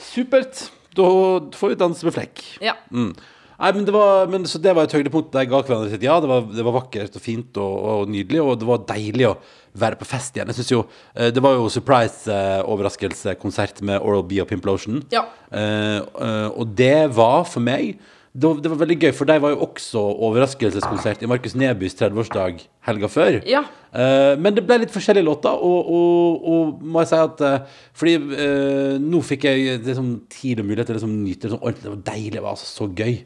Supert 0.00 0.70
Da 0.96 1.04
får 1.52 1.68
vi 1.74 1.74
danse 1.84 2.04
med 2.08 2.14
flekk 2.16 2.42
Ja. 2.64 2.74
Mm. 2.90 3.12
Nei, 3.56 3.70
men 3.72 3.86
det 3.88 3.92
var, 3.94 4.26
men, 4.28 4.44
så 4.48 4.58
det 4.60 4.74
var 4.76 4.84
et 4.84 4.96
høydepunkt 4.96 5.30
der 5.32 5.46
jeg 5.46 5.50
ga 5.52 5.60
hverandre 5.62 5.92
sitt 5.92 6.02
ja. 6.04 6.18
Det 6.20 6.28
var, 6.28 6.42
det 6.52 6.64
var 6.66 6.74
vakkert 6.76 7.16
og 7.16 7.22
fint 7.24 7.56
og, 7.62 7.74
og 7.92 8.10
nydelig, 8.12 8.40
og 8.42 8.58
det 8.60 8.68
var 8.68 8.84
deilig 8.90 9.26
å 9.30 9.38
være 9.76 9.96
på 10.00 10.08
fest 10.08 10.36
igjen. 10.36 10.48
Jeg 10.52 10.58
synes 10.60 10.72
jo, 10.72 10.80
eh, 11.14 11.30
Det 11.32 11.42
var 11.44 11.52
jo 11.56 11.72
surprise-overraskelseskonsert 11.72 13.82
med 13.82 14.00
Oral 14.00 14.24
B 14.28 14.40
og 14.44 14.48
Pimplotion. 14.50 15.02
Ja. 15.12 15.22
Eh, 15.50 16.00
eh, 16.00 16.48
og 16.52 16.76
det 16.76 17.16
var 17.16 17.44
for 17.48 17.60
meg 17.64 17.98
det 18.36 18.48
var, 18.48 18.58
det 18.60 18.70
var 18.70 18.78
veldig 18.82 18.96
gøy, 19.00 19.12
for 19.16 19.28
de 19.28 19.34
var 19.40 19.52
jo 19.54 19.62
også 19.64 20.00
overraskelseskonsert 20.26 21.22
i 21.24 21.28
Markus 21.30 21.54
Nebys 21.56 21.94
30-årsdag 21.96 22.58
helga 22.84 23.08
før. 23.08 23.38
Ja. 23.48 23.62
Uh, 23.96 24.34
men 24.36 24.52
det 24.56 24.66
ble 24.68 24.76
litt 24.82 24.92
forskjellige 24.92 25.24
låter, 25.24 25.56
og, 25.56 25.88
og, 25.96 26.44
og 26.52 26.82
må 26.84 27.00
jeg 27.00 27.10
si 27.14 27.20
at 27.22 27.40
uh, 27.46 27.80
Fordi 27.96 28.16
uh, 28.20 28.98
nå 29.00 29.22
fikk 29.24 29.48
jeg 29.48 29.80
liksom, 29.86 30.12
tid 30.32 30.60
og 30.60 30.68
mulighet 30.68 30.90
til 30.90 30.98
å 30.98 31.00
liksom, 31.00 31.16
nyte 31.22 31.46
det 31.46 31.54
sånn 31.54 31.62
ordentlig. 31.62 31.86
Det 31.86 31.94
var 31.94 32.04
deilig. 32.10 32.34
Det 32.36 32.44
var 32.44 32.58
altså 32.58 32.68
så 32.68 32.90
gøy. 32.92 33.16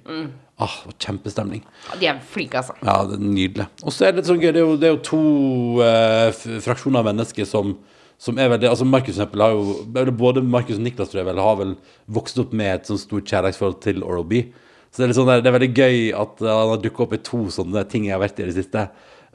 Ah, 0.61 0.79
det 0.79 0.92
var 0.92 0.99
kjempestemning. 1.09 1.66
Ja, 1.88 1.99
De 1.99 2.11
er 2.12 2.25
flinke, 2.37 2.62
altså. 2.62 2.79
Ja, 2.87 3.01
det 3.11 3.18
er 3.18 3.29
nydelig. 3.35 3.70
Og 3.83 3.96
så 3.96 4.07
er 4.07 4.14
det 4.14 4.23
litt 4.23 4.31
sånn 4.31 4.42
gøy. 4.44 4.53
Det 4.53 4.62
er 4.62 4.68
jo, 4.68 4.79
det 4.79 4.90
er 4.90 4.94
jo 4.94 5.05
to 5.11 6.61
fraksjoner 6.68 7.03
av 7.03 7.11
mennesker 7.11 7.49
som 7.49 7.81
som 8.20 8.37
er 8.37 8.51
veldig, 8.53 8.68
altså 8.68 8.85
Markus 8.85 9.16
har 9.16 9.53
jo 9.55 9.79
Både 10.12 10.42
Markus 10.44 10.77
og 10.77 10.83
Niklas 10.85 11.09
tror 11.09 11.23
jeg 11.23 11.29
vel 11.31 11.40
har 11.40 11.55
vel 11.57 11.70
vokst 12.12 12.37
opp 12.42 12.51
med 12.53 12.75
et 12.75 12.90
sånt 12.90 13.01
stort 13.01 13.25
kjærlighetsforhold 13.25 13.79
til 13.81 14.03
Oral 14.05 14.27
B. 14.29 14.42
Så 14.90 15.03
det 15.05 15.09
er, 15.11 15.14
sånn 15.20 15.29
der, 15.31 15.40
det 15.44 15.50
er 15.53 15.59
veldig 15.59 15.72
gøy 15.76 15.98
at 16.18 16.40
eh, 16.42 16.50
han 16.50 16.72
har 16.74 16.83
dukka 16.83 17.05
opp 17.07 17.14
i 17.14 17.22
to 17.22 17.44
sånne 17.55 17.85
ting 17.90 18.09
jeg 18.09 18.16
har 18.16 18.24
vært 18.24 18.40
i 18.42 18.48
det 18.48 18.57
siste. 18.59 18.88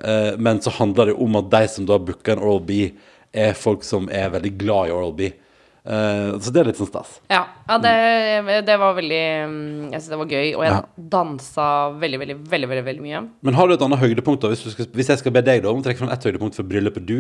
Eh, 0.03 0.33
men 0.37 0.59
så 0.63 0.73
handler 0.75 1.13
det 1.13 1.17
om 1.23 1.37
at 1.39 1.49
de 1.53 1.63
som 1.71 1.87
da 1.87 1.97
booker 2.01 2.35
en 2.35 2.43
Oral 2.43 2.59
B, 2.67 2.89
er 3.35 3.55
folk 3.59 3.83
som 3.83 4.05
er 4.11 4.29
veldig 4.31 4.53
glad 4.59 4.89
i 4.89 4.95
Oral 4.95 5.13
B. 5.15 5.31
Eh, 5.85 6.29
så 6.41 6.49
det 6.51 6.61
er 6.63 6.69
litt 6.71 6.79
sånn 6.79 6.89
stas. 6.89 7.19
Ja, 7.29 7.43
ja 7.69 7.75
det, 7.77 7.91
det 8.65 8.75
var 8.81 8.95
veldig 8.97 9.19
mm, 9.51 9.91
Jeg 9.93 9.99
synes 10.01 10.07
det 10.15 10.17
var 10.23 10.31
gøy. 10.33 10.47
Og 10.57 10.63
jeg 10.65 10.73
Ja. 10.73 10.79
dansa 11.13 11.67
veldig, 12.01 12.19
veldig, 12.23 12.37
veldig 12.51 12.69
veldig, 12.71 12.85
veldig 12.87 13.03
mye. 13.05 13.21
Men 13.45 13.53
har 13.59 13.67
du 13.69 13.75
et 13.75 13.85
annet 13.85 14.01
høydepunkt? 14.01 14.41
da? 14.41 14.49
Hvis, 14.51 14.65
skal, 14.73 14.89
hvis 14.97 15.11
jeg 15.13 15.21
skal 15.21 15.35
be 15.35 15.43
deg 15.45 15.61
da 15.63 15.69
om 15.71 15.83
å 15.83 15.85
trekke 15.85 16.01
fram 16.01 16.11
ett 16.15 16.25
høydepunkt 16.25 16.57
for 16.57 16.67
bryllupet 16.67 17.05
du 17.05 17.19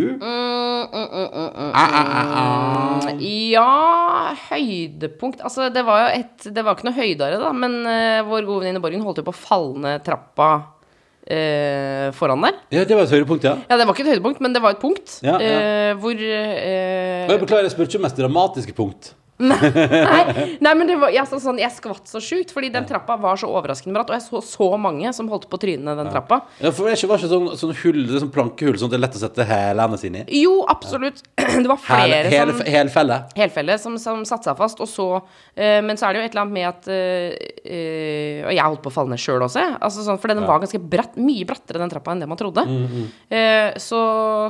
Ja, 3.21 4.35
høydepunkt 4.49 5.43
Altså, 5.45 5.69
det 5.73 5.83
var 5.87 6.05
jo 6.05 6.21
et 6.21 6.47
Det 6.55 6.63
var 6.65 6.77
ikke 6.77 6.87
noe 6.89 6.97
høydere, 6.97 7.41
da, 7.41 7.51
men 7.55 7.81
uh, 7.87 8.21
vår 8.29 8.47
gode 8.47 8.63
venninne 8.63 8.83
Borgen 8.83 9.03
holdt 9.05 9.21
jo 9.21 9.27
på 9.27 9.33
å 9.35 9.37
falle 9.37 9.83
ned 9.83 10.05
trappa 10.05 10.49
uh, 10.61 12.07
foran 12.15 12.45
der. 12.45 12.61
Ja, 12.75 12.85
det 12.87 12.97
var 12.97 13.07
et 13.07 13.13
høydepunkt, 13.15 13.47
ja. 13.47 13.57
Ja, 13.69 13.79
det 13.79 13.87
var 13.87 13.95
ikke 13.95 14.05
et 14.05 14.13
høydepunkt, 14.15 14.41
men 14.45 14.55
det 14.55 14.63
var 14.63 14.77
et 14.77 14.81
punkt. 14.83 15.19
Ja, 15.25 15.37
ja. 15.41 15.59
Uh, 15.59 16.01
hvor 16.03 16.15
uh, 16.15 16.25
jeg 16.25 17.41
beklager, 17.41 17.67
jeg 17.67 17.75
spør 17.75 17.89
ikke 17.89 18.01
om 18.01 18.05
mest 18.07 18.19
dramatiske 18.21 18.77
punkt. 18.77 19.13
Nei, 19.37 19.57
nei, 20.63 20.71
men 20.79 20.87
det 20.87 20.95
var, 20.99 21.11
jeg, 21.11 21.27
så, 21.27 21.41
sånn, 21.43 21.57
jeg 21.59 21.73
skvatt 21.75 22.07
så 22.07 22.21
sjukt, 22.23 22.53
fordi 22.55 22.69
den 22.71 22.85
trappa 22.87 23.17
var 23.19 23.39
så 23.39 23.49
overraskende 23.51 23.97
bratt. 23.97 24.11
Og 24.13 24.15
jeg 24.15 24.23
så 24.23 24.41
så 24.47 24.67
mange 24.79 25.11
som 25.15 25.27
holdt 25.31 25.49
på 25.51 25.59
å 25.59 25.61
tryne 25.61 25.83
ned 25.83 25.99
den 25.99 26.11
trappa. 26.13 26.39
Ja, 26.61 26.71
for 26.71 26.87
det 26.87 27.09
var 27.09 27.19
ikke 27.19 27.31
sånn, 27.31 27.49
sånn 27.59 27.73
hull, 27.81 27.99
sånn 28.13 28.31
plankehull, 28.35 28.77
sånn 28.79 28.87
at 28.91 28.95
det 28.95 28.99
er 28.99 29.03
lett 29.03 29.17
å 29.19 29.23
sette 29.25 29.47
hælene 29.49 29.99
sine 29.99 30.23
i. 30.23 30.43
Jo, 30.45 30.61
absolutt. 30.71 31.23
Det 31.65 31.69
var 31.69 31.79
flere 31.79 32.21
hel, 32.29 32.51
som 32.51 32.67
helfelle. 32.69 33.17
Helfelle 33.37 33.77
som, 33.81 33.95
som 34.01 34.23
satte 34.27 34.49
seg 34.49 34.57
fast. 34.59 34.81
Og 34.83 34.89
så 34.91 35.07
eh, 35.17 35.79
Men 35.85 35.97
så 35.97 36.07
er 36.07 36.15
det 36.15 36.21
jo 36.21 36.25
et 36.27 36.35
eller 36.35 36.43
annet 36.43 36.55
med 36.55 36.67
at 36.67 36.89
eh, 36.91 38.41
Og 38.45 38.51
jeg 38.53 38.61
holdt 38.65 38.83
på 38.83 38.91
å 38.91 38.95
falle 38.95 39.13
ned 39.13 39.21
sjøl 39.21 39.45
også, 39.45 39.63
altså, 39.79 40.03
sånn, 40.05 40.19
for 40.21 40.31
den 40.31 40.43
var 40.45 40.61
ganske 40.63 40.81
bratt. 40.81 41.15
Mye 41.19 41.47
brattere, 41.47 41.81
den 41.81 41.91
trappa, 41.91 42.13
enn 42.13 42.23
det 42.23 42.29
man 42.29 42.39
trodde. 42.39 42.65
Eh, 43.29 43.75
så, 43.81 44.01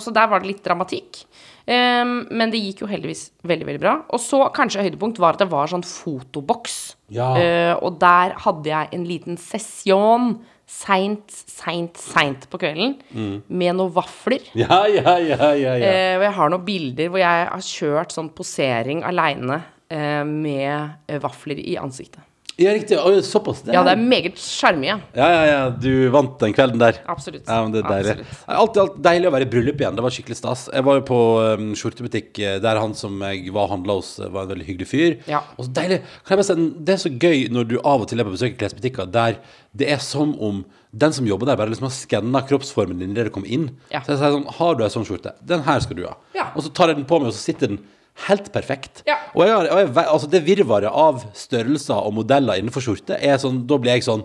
så 0.02 0.16
der 0.16 0.32
var 0.32 0.44
det 0.44 0.54
litt 0.54 0.64
dramatikk. 0.66 1.26
Eh, 1.66 2.04
men 2.06 2.54
det 2.54 2.62
gikk 2.62 2.84
jo 2.84 2.90
heldigvis 2.90 3.30
veldig, 3.46 3.70
veldig 3.72 3.84
bra. 3.84 3.96
Og 4.14 4.22
så 4.22 4.44
kanskje 4.56 4.86
høydepunkt 4.86 5.22
var 5.22 5.38
at 5.38 5.46
det 5.46 5.52
var 5.52 5.72
sånn 5.72 5.86
fotoboks. 5.86 6.96
Ja. 7.14 7.30
Uh, 7.38 7.74
og 7.86 8.00
der 8.02 8.34
hadde 8.42 8.70
jeg 8.72 8.90
en 8.96 9.06
liten 9.06 9.38
sesjon 9.38 10.32
seint, 10.66 11.30
seint, 11.30 12.00
seint 12.02 12.48
på 12.50 12.58
kvelden 12.58 12.96
med 13.14 13.78
noen 13.78 13.94
vafler. 13.94 14.42
Ja, 14.58 14.82
ja, 14.90 15.18
ja, 15.22 15.52
ja, 15.54 15.76
ja. 15.78 15.92
Uh, 15.92 16.14
og 16.18 16.26
jeg 16.26 16.36
har 16.40 16.54
noen 16.54 16.66
bilder 16.66 17.12
hvor 17.14 17.22
jeg 17.22 17.50
har 17.52 17.68
kjørt 17.70 18.16
sånn 18.16 18.32
posering 18.34 19.04
aleine 19.06 19.62
uh, 19.62 20.24
med 20.26 21.20
vafler 21.22 21.62
i 21.62 21.78
ansiktet. 21.82 22.26
Ja, 22.58 22.72
riktig. 22.72 22.96
Oi, 23.04 23.20
såpass. 23.26 23.62
Det 23.66 23.74
Ja, 23.76 23.82
det 23.84 23.92
er 23.92 24.00
meget 24.00 24.38
sjarmige. 24.40 25.02
ja, 25.14 25.28
ja, 25.28 25.42
ja. 25.50 25.70
Du 25.70 26.10
vant 26.10 26.40
den 26.40 26.54
kvelden 26.56 26.80
der. 26.80 27.02
Absolutt. 27.06 27.44
Ja, 27.48 27.62
men 27.64 27.74
det 27.74 27.82
er 27.84 27.90
deilig. 27.90 28.14
Absolutt. 28.22 28.46
Alt 28.48 28.78
i 28.78 28.80
alt 28.80 28.96
deilig 29.04 29.28
å 29.28 29.34
være 29.36 29.48
i 29.48 29.52
bryllup 29.52 29.82
igjen. 29.84 29.96
Det 29.98 30.06
var 30.06 30.16
skikkelig 30.16 30.38
stas. 30.40 30.70
Jeg 30.72 30.86
var 30.88 30.96
jo 30.96 31.04
på 31.10 31.20
um, 31.60 31.74
skjortebutikk 31.76 32.40
eh, 32.40 32.60
der 32.64 32.80
han 32.80 32.96
som 32.96 33.20
jeg 33.28 33.52
var 33.52 33.68
handla 33.74 33.98
hos, 34.00 34.14
eh, 34.20 34.32
var 34.32 34.48
en 34.48 34.54
veldig 34.54 34.68
hyggelig 34.70 34.88
fyr. 34.88 35.18
Ja. 35.28 35.44
Og 35.58 35.68
så 35.68 35.76
deilig. 35.82 36.00
Kan 36.24 36.38
jeg 36.38 36.44
bare 36.44 36.48
si, 36.48 36.70
Det 36.86 36.96
er 36.96 37.04
så 37.04 37.12
gøy 37.12 37.46
når 37.52 37.68
du 37.74 37.76
av 37.84 38.06
og 38.06 38.08
til 38.08 38.24
er 38.24 38.30
på 38.30 38.36
besøk 38.38 38.56
i 38.56 38.60
klesbutikker 38.64 39.12
der 39.12 39.36
det 39.76 39.90
er 39.92 40.00
som 40.00 40.32
om 40.40 40.64
den 40.96 41.12
som 41.12 41.28
jobber 41.28 41.50
der, 41.50 41.58
bare 41.60 41.68
liksom 41.74 41.90
har 41.90 41.92
skanna 41.92 42.40
kroppsformen 42.48 43.02
din 43.02 43.12
idet 43.12 43.28
du 43.28 43.34
kommer 43.36 43.52
inn. 43.52 43.66
Ja. 43.92 44.00
Så 44.06 44.14
jeg 44.14 44.22
sier 44.22 44.32
sånn 44.38 44.48
Har 44.56 44.78
du 44.80 44.86
ei 44.86 44.92
sånn 44.94 45.04
skjorte? 45.04 45.34
Den 45.44 45.66
her 45.68 45.84
skal 45.84 46.00
du 46.00 46.06
ha. 46.08 46.16
Ja. 46.38 46.46
Og 46.56 46.64
så 46.64 46.72
tar 46.72 46.88
jeg 46.94 47.02
den 47.02 47.08
på 47.10 47.20
meg, 47.20 47.34
og 47.34 47.36
så 47.36 47.44
sitter 47.52 47.74
den 47.74 47.82
helt 48.30 48.52
perfekt. 48.56 49.04
Ja. 49.08 49.18
Og, 49.36 49.44
jeg, 49.46 49.54
har- 49.56 49.70
og 49.72 49.80
jeg, 49.84 50.06
altså 50.08 50.30
det 50.32 50.44
virvaret 50.48 50.92
av 50.92 51.24
størrelser 51.36 51.98
og 52.00 52.14
modeller 52.22 52.60
innenfor 52.62 52.82
skjorte 52.86 53.18
er 53.20 53.38
sånn 53.42 53.66
Da 53.68 53.78
blir 53.82 53.98
jeg 53.98 54.06
sånn 54.08 54.24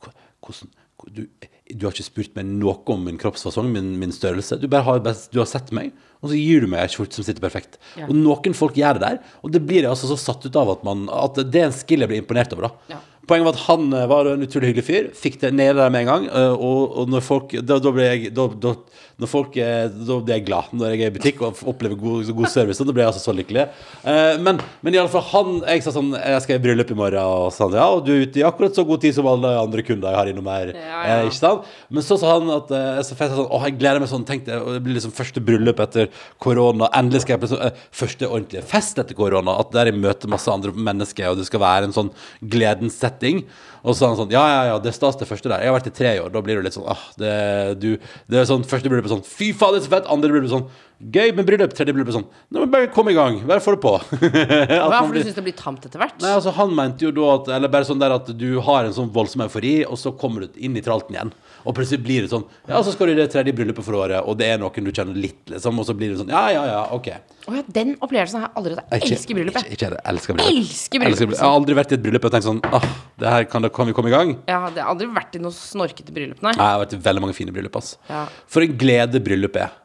Hvordan 0.00 0.70
du, 1.16 1.24
du 1.70 1.86
har 1.86 1.94
ikke 1.94 2.04
spurt 2.06 2.34
meg 2.36 2.48
noe 2.60 2.74
om 2.92 3.04
min 3.06 3.18
kroppsfasong, 3.20 3.68
min, 3.72 3.92
min 4.00 4.12
størrelse. 4.12 4.58
Du 4.60 4.66
bare 4.68 4.84
har, 4.84 4.98
du 5.00 5.38
har 5.40 5.48
sett 5.48 5.70
meg, 5.76 5.92
og 6.20 6.28
så 6.32 6.36
gir 6.36 6.64
du 6.64 6.68
meg 6.70 6.82
en 6.84 6.92
skjorte 6.92 7.16
som 7.16 7.24
sitter 7.26 7.40
perfekt. 7.44 7.78
Ja. 7.96 8.08
Og 8.10 8.16
noen 8.18 8.56
folk 8.58 8.76
gjør 8.76 8.98
det 8.98 9.04
der, 9.06 9.20
og 9.40 9.54
det 9.54 9.62
blir 9.64 9.84
jeg 9.84 9.88
altså 9.92 10.10
så 10.10 10.18
satt 10.20 10.44
ut 10.44 10.58
av 10.60 10.74
at, 10.74 10.82
man, 10.86 11.06
at 11.08 11.40
det 11.40 11.62
er 11.62 11.70
en 11.70 11.76
skill 11.76 12.04
jeg 12.04 12.10
blir 12.12 12.20
imponert 12.24 12.52
over. 12.56 12.68
da 12.68 12.96
Ja. 12.96 13.00
Poenget 13.30 13.46
var 13.46 13.54
at 13.54 13.64
han 13.68 13.92
eh, 13.94 14.06
var 14.10 14.26
en 14.26 14.42
utrolig 14.42 14.72
hyggelig 14.72 14.86
fyr. 14.88 15.08
Fikk 15.14 15.36
det 15.44 15.52
nede 15.54 15.76
der 15.78 15.90
med 15.94 16.02
en 16.02 16.08
gang. 16.10 16.24
eh, 16.34 16.52
Og, 16.56 16.96
og 16.98 17.10
når 17.12 17.22
folk 17.22 17.52
Da, 17.62 17.76
da 17.78 17.92
ble 17.94 18.06
jeg 18.08 18.32
da, 18.34 18.46
da, 18.64 18.72
når 19.20 19.28
folk, 19.30 19.56
er, 19.60 19.90
da 19.92 20.16
blir 20.24 20.38
jeg 20.38 20.46
glad 20.48 20.70
når 20.76 20.94
jeg 20.94 21.02
er 21.04 21.10
i 21.10 21.14
butikk 21.14 21.42
og 21.44 21.58
opplever 21.70 21.98
god, 22.00 22.30
god 22.38 22.48
service. 22.52 22.80
Da 22.80 22.94
blir 22.96 23.04
jeg 23.04 23.12
altså 23.12 23.22
så 23.28 23.34
lykkelig. 23.36 23.66
Eh, 24.04 24.38
Men, 24.40 24.60
men 24.82 24.94
i 24.96 25.00
alle 25.00 25.12
fall 25.12 25.24
han 25.30 25.60
Jeg 25.66 25.82
sa 25.84 25.92
sånn 25.94 26.10
Jeg 26.16 26.40
skal 26.44 26.56
i 26.56 26.62
bryllup 26.64 26.90
i 26.94 26.96
morgen, 26.98 27.20
og 27.20 27.52
sånn. 27.54 27.74
Ja, 27.76 27.86
og 27.92 28.04
du 28.06 28.12
er 28.14 28.24
ute 28.26 28.40
i 28.40 28.44
akkurat 28.46 28.74
så 28.76 28.84
god 28.88 29.02
tid 29.04 29.14
som 29.16 29.28
alle 29.30 29.52
andre 29.60 29.84
kunder 29.86 30.10
jeg 30.14 30.20
har 30.20 30.30
innom 30.32 30.48
her. 30.50 30.72
Ja, 30.74 30.88
ja. 31.04 31.18
Eh, 31.20 31.28
Ikke 31.28 31.38
sant? 31.38 31.68
Men 31.90 32.06
så 32.06 32.18
sa 32.20 32.34
han 32.38 32.48
at 32.56 32.72
eh, 32.74 33.00
så 33.06 33.16
jeg 33.18 33.32
sånn 33.36 33.46
Å, 33.50 33.62
jeg 33.68 33.76
gleder 33.80 34.00
meg 34.02 34.12
sånn. 34.12 34.26
Tenkte 34.28 34.54
jeg, 34.56 34.76
det 34.78 34.82
blir 34.86 34.96
liksom 34.98 35.14
første 35.16 35.44
bryllup 35.44 35.82
etter 35.84 36.08
korona. 36.42 36.88
Endelig 36.96 37.24
skal 37.26 37.36
jeg 37.36 37.44
bli 37.44 37.60
eh, 37.68 37.82
Første 38.02 38.28
ordentlige 38.30 38.64
fest 38.70 38.98
etter 39.02 39.18
korona. 39.18 39.58
At 39.60 39.74
der 39.76 39.90
jeg 39.92 40.00
møter 40.00 40.30
masse 40.32 40.50
andre 40.52 40.72
mennesker, 40.72 41.28
og 41.32 41.40
det 41.40 41.48
skal 41.50 41.62
være 41.62 41.90
en 41.90 41.96
sånn 41.96 42.12
gledens 42.40 42.96
setting. 43.00 43.44
Og 43.80 43.94
så 43.94 43.98
sa 44.02 44.10
han 44.10 44.18
sånn 44.18 44.34
Ja, 44.34 44.42
ja, 44.50 44.60
ja, 44.70 44.76
det 44.82 44.92
er 44.92 44.96
stas 44.96 45.18
det 45.20 45.28
første 45.28 45.48
der. 45.48 45.64
Jeg 45.64 45.72
har 45.72 45.76
vært 45.78 45.90
i 45.90 45.94
tre 45.96 46.12
år. 46.20 46.30
Da 46.34 46.42
blir 46.44 46.60
du 46.60 46.66
litt 46.66 46.76
sånn 46.76 46.88
ah, 46.90 47.02
det, 47.20 47.32
du, 47.80 47.90
det 48.30 48.42
er 48.42 48.48
sånn 48.48 48.66
Første 48.68 48.92
bryllupet 48.92 49.12
sånn 49.12 49.24
Fy 49.26 49.50
faen, 49.56 49.76
det 49.76 49.82
er 49.82 49.86
så 49.86 49.94
fett! 49.94 50.08
Andre 50.12 50.32
bryllupet 50.32 50.52
sånn 50.52 50.66
Gøy 51.00 51.32
med 51.32 51.46
bryllup. 51.48 51.72
Tredje 51.76 51.94
bryllupet 51.96 52.18
sånn 52.18 52.26
Nå, 52.28 52.60
men 52.60 52.72
bare 52.72 52.90
kom 52.92 53.08
i 53.08 53.16
gang. 53.16 53.38
Bare 53.48 53.64
få 53.64 53.76
det 53.76 53.82
på. 53.84 53.94
Hva, 54.20 54.90
man 54.92 55.08
for 55.08 55.16
du 55.16 55.22
syns 55.24 55.38
det 55.38 55.46
blir 55.46 55.56
tamt 55.56 55.86
etter 55.88 56.02
hvert? 56.02 56.18
Nei, 56.20 56.34
altså 56.36 56.52
Han 56.58 56.74
mente 56.76 57.08
jo 57.08 57.14
da 57.16 57.30
at 57.38 57.48
Eller 57.56 57.72
bare 57.72 57.88
sånn 57.88 58.02
der 58.02 58.16
at 58.18 58.28
du 58.36 58.50
har 58.66 58.84
en 58.84 58.96
sånn 58.96 59.08
voldsom 59.14 59.46
eufori, 59.46 59.78
og 59.86 59.96
så 60.00 60.12
kommer 60.12 60.44
du 60.44 60.60
inn 60.60 60.76
i 60.76 60.84
tralten 60.84 61.16
igjen. 61.16 61.32
Og 61.64 61.74
plutselig 61.76 62.00
blir 62.04 62.24
det 62.24 62.30
sånn 62.32 62.44
Ja, 62.68 62.78
så 62.82 62.92
skal 62.94 63.10
du 63.10 63.12
i 63.12 63.18
det 63.18 63.26
tredje 63.32 63.52
bryllupet 63.56 63.84
for 63.84 63.98
året, 64.00 64.20
og 64.24 64.38
det 64.40 64.46
er 64.52 64.60
noen 64.62 64.86
du 64.86 64.92
kjenner 64.92 65.16
litt, 65.18 65.42
liksom. 65.52 65.78
Og 65.80 65.86
så 65.88 65.94
blir 65.96 66.12
det 66.14 66.20
sånn 66.22 66.32
Ja, 66.32 66.46
ja, 66.54 66.62
ja, 66.68 66.80
OK. 66.96 67.08
Å 67.50 67.56
ja, 67.58 67.64
den 67.80 67.94
opplevelsen 68.00 68.40
har 68.40 68.48
jeg 68.48 68.56
aldri 68.60 68.76
hatt. 68.78 68.94
Jeg 68.94 69.12
elsker 69.16 69.38
bryllup, 69.38 69.56
Ikke, 69.56 69.66
jeg. 69.68 69.78
ikke, 69.78 69.90
jeg 69.96 70.06
elsker 70.14 70.36
bryllup. 70.38 70.54
Elsker 70.54 71.02
bryllup. 71.04 71.34
Jeg 71.36 71.44
har 71.44 71.56
aldri 71.58 71.76
vært 71.80 71.92
i 71.92 71.98
et 71.98 72.04
bryllup 72.06 72.28
og 72.28 72.34
tenkt 72.36 72.48
sånn 72.48 72.62
Åh, 72.70 72.86
det 73.20 73.34
her 73.34 73.44
kan, 73.52 73.68
kan 73.80 73.90
vi 73.90 73.96
komme 73.96 74.12
i 74.12 74.14
gang? 74.14 74.34
Ja, 74.48 74.62
det 74.72 74.84
har 74.84 74.92
aldri 74.94 75.10
vært 75.12 75.36
i 75.36 75.42
noe 75.42 75.54
snorkete 75.56 76.14
bryllup, 76.16 76.40
nei. 76.44 76.54
Nei, 76.56 76.64
Jeg 76.70 76.76
har 76.78 76.82
vært 76.84 76.96
i 76.96 77.02
veldig 77.10 77.24
mange 77.26 77.36
fine 77.36 77.54
bryllup. 77.56 77.76
ass 77.80 77.96
Ja. 78.08 78.24
For 78.50 78.64
en 78.64 78.76
glede 78.80 79.20
bryllup 79.24 79.56
er. 79.60 79.76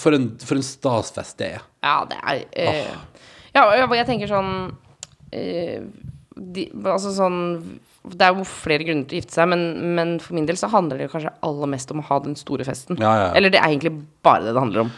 For 0.00 0.16
en, 0.16 0.30
for 0.40 0.56
en 0.56 0.64
stasfest 0.64 1.36
det 1.42 1.50
er. 1.58 1.64
Ja, 1.84 1.98
det 2.08 2.16
er 2.22 2.44
eh, 2.56 2.94
Ja, 3.54 3.66
jeg 3.76 4.06
tenker 4.08 4.30
sånn 4.30 4.52
øh, 5.36 5.82
de, 6.36 6.66
Altså 6.84 7.12
sånn 7.16 7.38
Det 8.06 8.22
er 8.22 8.36
jo 8.36 8.46
flere 8.46 8.86
grunner 8.86 9.08
til 9.08 9.18
å 9.18 9.20
gifte 9.20 9.34
seg, 9.34 9.48
men, 9.50 9.64
men 9.98 10.16
for 10.22 10.36
min 10.38 10.46
del 10.46 10.58
så 10.60 10.70
handler 10.70 11.00
det 11.02 11.10
kanskje 11.10 11.34
aller 11.46 11.70
mest 11.72 11.90
om 11.90 12.02
å 12.02 12.06
ha 12.06 12.20
den 12.22 12.36
store 12.38 12.66
festen. 12.68 12.98
Ja, 13.02 13.12
ja. 13.24 13.28
Eller 13.38 13.50
det 13.50 13.58
er 13.58 13.70
egentlig 13.72 13.96
bare 14.26 14.46
det 14.46 14.54
det 14.54 14.62
handler 14.62 14.86
om. 14.86 14.92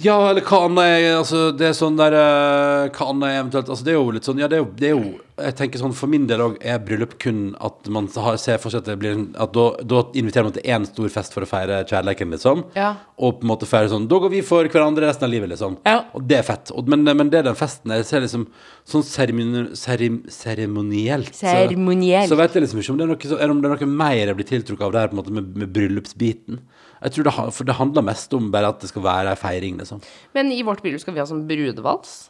Ja, 0.00 0.14
eller 0.30 0.44
hva 0.46 0.58
annet 0.68 0.84
er 0.86 1.16
Altså, 1.18 1.38
det 1.58 1.66
er 1.66 1.72
sånn 1.74 1.96
der 1.98 2.14
eh, 2.14 2.88
Hva 2.94 3.08
annet 3.10 3.24
er 3.32 3.38
eventuelt 3.40 3.70
Altså, 3.72 3.82
det 3.86 3.92
er 3.94 3.96
jo 3.98 4.12
litt 4.14 4.28
sånn 4.28 4.38
Ja, 4.38 4.46
det 4.46 4.58
er 4.58 4.62
jo, 4.62 4.68
det 4.78 4.86
er 4.86 4.92
jo 4.94 5.08
Jeg 5.42 5.56
tenker 5.58 5.80
sånn 5.82 5.94
For 5.98 6.06
min 6.12 6.28
del 6.30 6.38
òg 6.44 6.54
er 6.62 6.78
bryllup 6.86 7.16
kun 7.18 7.40
at 7.66 7.88
man 7.90 8.06
har, 8.14 8.36
ser 8.38 8.60
for 8.62 8.70
seg 8.70 8.84
at 8.84 8.90
det 8.92 8.96
blir 9.02 9.24
At 9.42 9.50
da, 9.56 9.64
da 9.82 10.04
inviterer 10.14 10.46
man 10.46 10.54
til 10.54 10.62
én 10.70 10.86
stor 10.86 11.10
fest 11.10 11.34
for 11.34 11.42
å 11.42 11.48
feire 11.50 11.80
kjærligheten, 11.90 12.30
liksom. 12.36 12.62
Ja. 12.78 12.92
Og 13.18 13.40
på 13.40 13.46
en 13.48 13.50
måte 13.50 13.66
feire 13.66 13.90
sånn 13.90 14.06
Da 14.10 14.20
går 14.22 14.30
vi 14.36 14.44
for 14.46 14.70
hverandre 14.70 15.08
resten 15.10 15.26
av 15.26 15.34
livet, 15.34 15.50
liksom. 15.56 15.80
Ja. 15.88 15.98
Og 16.14 16.22
det 16.30 16.38
er 16.38 16.46
fett. 16.46 16.70
Og, 16.78 16.86
men, 16.94 17.02
men 17.02 17.30
det 17.34 17.42
er 17.42 17.48
den 17.50 17.58
festen 17.58 17.96
jeg 17.98 18.06
ser 18.06 18.22
liksom 18.22 18.46
sånn 18.88 19.02
seremonielt 19.04 19.74
serim- 19.78 20.22
seremonielt. 20.30 21.34
så- 21.34 22.30
Så 22.30 22.36
vet 22.38 22.54
jeg 22.54 22.62
liksom 22.62 22.80
ikke 22.80 22.90
om 22.94 22.98
det 22.98 23.04
er 23.04 23.14
noe, 23.14 23.18
så- 23.34 23.50
om 23.50 23.62
det 23.62 23.70
er 23.70 23.76
noe 23.86 23.96
mer 23.98 24.26
jeg 24.26 24.36
blir 24.36 24.46
tiltrukket 24.54 24.86
av 24.86 24.92
der 24.92 25.08
på 25.08 25.16
en 25.18 25.22
måte 25.24 25.30
med, 25.34 25.56
med 25.56 25.72
bryllupsbiten. 25.72 26.60
Jeg 27.02 27.14
tror 27.14 27.28
det, 27.28 27.34
For 27.54 27.68
det 27.68 27.78
handler 27.78 28.06
mest 28.06 28.34
om 28.34 28.50
bare 28.54 28.72
at 28.72 28.82
det 28.82 28.90
skal 28.90 29.04
være 29.04 29.32
ei 29.34 29.38
feiring, 29.38 29.78
liksom. 29.82 30.02
Men 30.34 30.52
i 30.54 30.62
vårt 30.66 30.82
bryllup 30.82 31.02
skal 31.02 31.14
vi 31.16 31.22
ha 31.22 31.28
sånn 31.28 31.46
brudevals. 31.48 32.28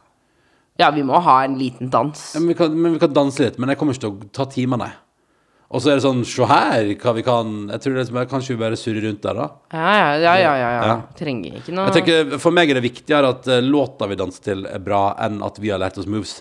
Ja, 0.79 0.93
vi 0.95 1.03
må 1.03 1.19
ha 1.25 1.41
en 1.43 1.57
liten 1.59 1.91
dans. 1.91 2.21
Ja, 2.37 2.41
men, 2.41 2.53
vi 2.53 2.59
kan, 2.59 2.75
men 2.75 2.95
vi 2.95 3.03
kan 3.03 3.15
danse 3.15 3.43
litt, 3.43 3.57
men 3.59 3.73
jeg 3.73 3.81
kommer 3.81 3.97
ikke 3.97 4.05
til 4.05 4.13
å 4.15 4.33
ta 4.37 4.47
timer, 4.53 4.79
nei. 4.85 4.93
Og 5.69 5.83
så 5.85 5.91
er 5.93 5.99
det 5.99 6.05
sånn, 6.05 6.23
se 6.25 6.47
her, 6.49 6.87
hva 6.97 7.13
vi 7.13 7.23
kan 7.27 7.49
Jeg 7.69 7.83
tror 7.85 7.97
det 7.99 8.05
er 8.09 8.29
Kanskje 8.31 8.55
vi 8.55 8.61
bare 8.63 8.77
surrer 8.81 9.05
rundt 9.05 9.21
der, 9.27 9.37
da. 9.37 9.49
Ja, 9.75 9.91
ja, 9.99 10.07
ja, 10.17 10.37
ja, 10.41 10.53
ja, 10.57 10.69
ja. 10.73 10.85
Ja. 10.89 10.95
Trenger 11.19 11.59
ikke 11.59 11.75
noe 11.77 11.91
Jeg 11.91 11.99
tenker, 11.99 12.39
For 12.41 12.57
meg 12.57 12.73
er 12.73 12.79
det 12.79 12.85
viktigere 12.87 13.35
at 13.35 13.51
eh, 13.53 13.61
låta 13.61 14.09
vi 14.09 14.17
danser 14.17 14.47
til, 14.47 14.63
er 14.65 14.81
bra, 14.81 15.03
enn 15.27 15.43
at 15.45 15.61
vi 15.61 15.69
har 15.75 15.83
lært 15.83 16.01
oss 16.01 16.09
moves. 16.09 16.39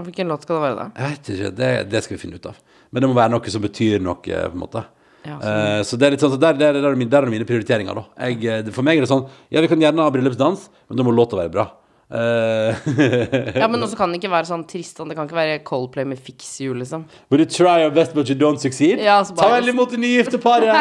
Hvilken 0.00 0.32
låt 0.32 0.46
skal 0.46 0.56
det 0.56 0.62
være, 0.64 0.78
da? 0.78 0.86
Jeg 0.96 1.12
vet 1.12 1.30
ikke, 1.34 1.52
det, 1.58 1.70
det 1.92 2.02
skal 2.06 2.16
vi 2.16 2.22
finne 2.22 2.40
ut 2.40 2.48
av. 2.48 2.62
Men 2.88 3.04
det 3.04 3.10
må 3.10 3.18
være 3.20 3.34
noe 3.34 3.52
som 3.52 3.66
betyr 3.66 4.00
noe, 4.00 4.16
på 4.24 4.38
en 4.48 4.62
måte. 4.62 4.86
Ja, 5.26 5.36
Eh, 5.36 5.82
så 5.84 5.98
det 6.00 6.06
er 6.06 6.10
litt 6.16 6.22
sånn, 6.24 6.32
så 6.32 6.40
der, 6.40 6.54
der, 6.56 6.72
der, 6.80 6.90
er 6.90 6.96
mine, 6.96 7.10
der 7.12 7.26
er 7.26 7.30
mine 7.32 7.44
prioriteringer, 7.44 7.94
da. 7.94 8.06
Jeg, 8.28 8.40
eh, 8.44 8.70
for 8.72 8.82
meg 8.86 8.96
er 8.96 9.04
det 9.04 9.10
sånn 9.10 9.26
Ja, 9.52 9.60
vi 9.60 9.68
kan 9.68 9.80
gjerne 9.82 10.00
ha 10.06 10.10
bryllupsdans, 10.14 10.70
men 10.88 10.96
da 10.96 11.04
må 11.04 11.12
låta 11.12 11.36
være 11.36 11.52
bra. 11.52 11.66
Eh, 12.10 12.74
Ja, 13.60 13.68
men 13.70 13.82
også 13.84 13.98
kan 14.00 14.10
det 14.10 14.18
ikke 14.18 14.30
være 14.32 14.48
sånn 14.48 14.64
trist 14.66 14.96
sånn. 14.98 15.10
Det 15.12 15.16
kan 15.18 15.28
ikke 15.28 15.36
være 15.38 15.58
Coldplay 15.62 16.06
med 16.08 16.18
Fix 16.18 16.48
You, 16.64 16.72
liksom. 16.74 17.04
Will 17.30 17.44
you 17.44 17.50
try 17.52 17.82
your 17.84 17.92
best, 17.94 18.14
but 18.16 18.28
you 18.32 18.34
don't 18.40 18.58
succeed? 18.58 18.98
Ja, 19.04 19.20
så 19.22 19.36
Ta 19.36 19.44
bare- 19.44 19.60
vel 19.60 19.74
imot 19.74 19.92
det 19.94 20.00
nygifte 20.02 20.40
paret. 20.42 20.72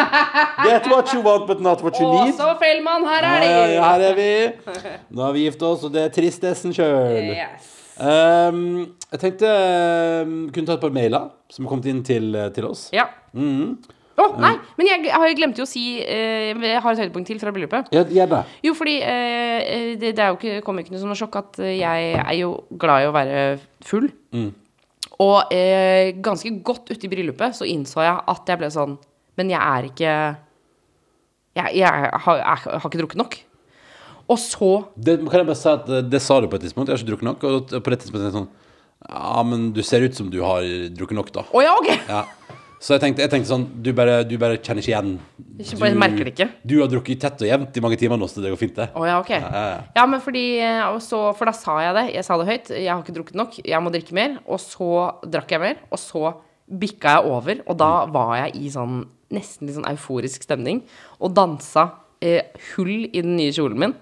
Get 0.65 0.87
what 0.89 1.11
you 1.13 1.21
want, 1.21 1.45
but 1.51 1.61
not 1.61 1.83
what 1.83 1.99
you 1.99 2.07
need. 2.07 2.33
Åse 2.33 2.47
feil 2.63 2.79
Fellmann, 2.79 3.05
her 3.11 3.27
er 3.27 3.43
de! 3.43 3.51
ja, 3.75 3.83
her 3.91 4.07
er 4.09 4.17
vi. 4.17 4.31
Nå 5.11 5.21
har 5.27 5.35
vi 5.35 5.43
gift 5.49 5.61
oss, 5.67 5.83
og 5.83 5.93
det 5.93 6.07
er 6.07 6.15
tristessen 6.15 6.73
sjøl. 6.73 7.35
Yes. 7.35 7.75
Um, 7.99 8.95
jeg 9.11 9.19
tenkte 9.19 9.49
um, 10.23 10.35
kunne 10.55 10.65
ta 10.69 10.77
et 10.77 10.83
par 10.87 10.93
mailer 10.95 11.29
som 11.51 11.65
har 11.65 11.73
kommet 11.73 11.89
inn 11.91 11.99
til, 12.07 12.31
til 12.55 12.67
oss. 12.71 12.87
Ja. 12.95 13.09
Mhm. 13.35 13.77
Å, 14.19 14.25
nei, 14.41 14.51
men 14.75 14.89
jeg, 14.89 15.03
jeg 15.07 15.15
har 15.15 15.29
jo 15.31 15.63
å 15.63 15.69
si 15.69 15.83
eh, 16.03 16.49
Jeg 16.51 16.81
har 16.83 16.91
et 16.91 17.01
høydepunkt 17.05 17.29
til 17.29 17.39
fra 17.39 17.53
bryllupet. 17.55 17.91
Ja, 17.95 18.03
Gjerne. 18.03 18.41
Jo, 18.65 18.73
fordi 18.75 18.97
eh, 19.05 19.93
det, 20.01 20.11
det 20.17 20.23
er 20.23 20.33
jo 20.33 20.39
ikke, 20.39 20.63
kommer 20.65 20.83
ikke 20.83 20.95
noe 20.95 21.03
som 21.03 21.11
noe 21.11 21.19
sjokk 21.19 21.37
at 21.39 21.59
eh, 21.63 21.77
jeg 21.79 22.09
er 22.19 22.35
jo 22.41 22.51
glad 22.81 23.05
i 23.05 23.07
å 23.07 23.13
være 23.15 23.43
full. 23.87 24.09
Mm. 24.35 24.49
Og 25.23 25.53
eh, 25.55 26.11
ganske 26.23 26.51
godt 26.65 26.91
ute 26.91 27.07
i 27.07 27.11
bryllupet 27.11 27.55
så 27.57 27.67
innså 27.67 28.03
jeg 28.03 28.23
at 28.33 28.51
jeg 28.51 28.59
ble 28.59 28.69
sånn 28.71 28.95
Men 29.39 29.51
jeg 29.51 29.59
er 29.59 29.87
ikke 29.89 30.13
Jeg, 31.59 31.73
jeg, 31.81 32.11
har, 32.25 32.39
jeg 32.39 32.63
har 32.67 32.87
ikke 32.87 33.01
drukket 33.01 33.19
nok. 33.19 33.37
Og 34.29 34.39
så 34.39 34.71
Det, 34.95 35.17
kan 35.25 35.41
jeg 35.41 35.49
bare 35.49 35.59
si 35.59 35.71
at 35.71 35.89
eh, 35.89 36.05
det 36.07 36.23
sa 36.23 36.39
du 36.39 36.49
på 36.51 36.59
et 36.59 36.67
tidspunkt. 36.67 36.91
Jeg 36.91 36.97
har 36.97 37.03
ikke 37.03 37.13
drukket 37.13 37.29
nok. 37.31 37.47
Og 37.49 37.75
på 37.79 37.93
det 37.93 38.01
tidspunktet 38.03 38.27
er 38.27 38.31
det 38.33 38.41
sånn 38.41 38.51
Ja, 39.09 39.43
men 39.47 39.69
du 39.75 39.83
ser 39.85 40.03
ut 40.03 40.15
som 40.15 40.31
du 40.31 40.41
har 40.43 40.65
drukket 40.91 41.19
nok, 41.19 41.31
da. 41.35 41.47
Å 41.47 41.63
ja, 41.63 41.75
ok! 41.79 41.93
Ja. 42.11 42.23
Så 42.79 42.95
jeg 42.95 43.03
tenkte, 43.03 43.23
jeg 43.25 43.31
tenkte 43.33 43.49
sånn 43.49 43.65
Du 43.83 43.89
bare, 43.95 44.21
du 44.23 44.37
bare 44.39 44.55
kjenner 44.63 44.79
ikke 44.79 44.93
igjen. 44.93 45.09
Ikke 45.59 45.79
bare 45.81 45.99
merker 45.99 46.27
det 46.29 46.31
ikke. 46.31 46.47
Du 46.63 46.77
har 46.79 46.87
drukket 46.91 47.19
tett 47.25 47.41
og 47.43 47.49
jevnt 47.49 47.75
i 47.75 47.83
mange 47.83 47.99
timer 47.99 48.19
nå, 48.19 48.29
så 48.31 48.39
det 48.43 48.53
går 48.53 48.61
fint, 48.61 48.75
det. 48.77 48.87
Oh, 48.95 49.03
ja, 49.07 49.17
ok. 49.19 49.33
ja, 49.35 49.63
ja. 49.73 49.79
Ja, 49.97 50.05
men 50.07 50.23
fordi 50.23 50.45
eh, 50.63 50.83
så, 51.03 51.21
For 51.35 51.51
da 51.51 51.55
sa 51.57 51.75
jeg 51.83 51.97
det. 51.97 52.05
Jeg 52.15 52.27
sa 52.27 52.37
det 52.39 52.47
høyt. 52.47 52.71
Jeg 52.77 52.91
har 52.93 53.03
ikke 53.03 53.17
drukket 53.17 53.39
nok. 53.41 53.57
Jeg 53.67 53.83
må 53.83 53.91
drikke 53.93 54.15
mer. 54.15 54.37
Og 54.47 54.61
så 54.63 54.89
drakk 55.27 55.51
jeg 55.57 55.63
mer. 55.65 55.81
Og 55.91 55.99
så 55.99 56.33
bikka 56.79 57.17
jeg 57.17 57.33
over. 57.35 57.63
Og 57.67 57.79
da 57.83 57.93
var 58.15 58.35
jeg 58.45 58.55
i 58.61 58.71
sånn 58.71 59.01
nesten 59.35 59.67
litt 59.67 59.75
sånn 59.77 59.89
euforisk 59.91 60.45
stemning. 60.47 60.79
Og 61.19 61.35
dansa 61.35 61.89
eh, 62.23 62.55
hull 62.71 63.09
i 63.09 63.19
den 63.19 63.35
nye 63.37 63.51
kjolen 63.55 63.81
min. 63.83 63.97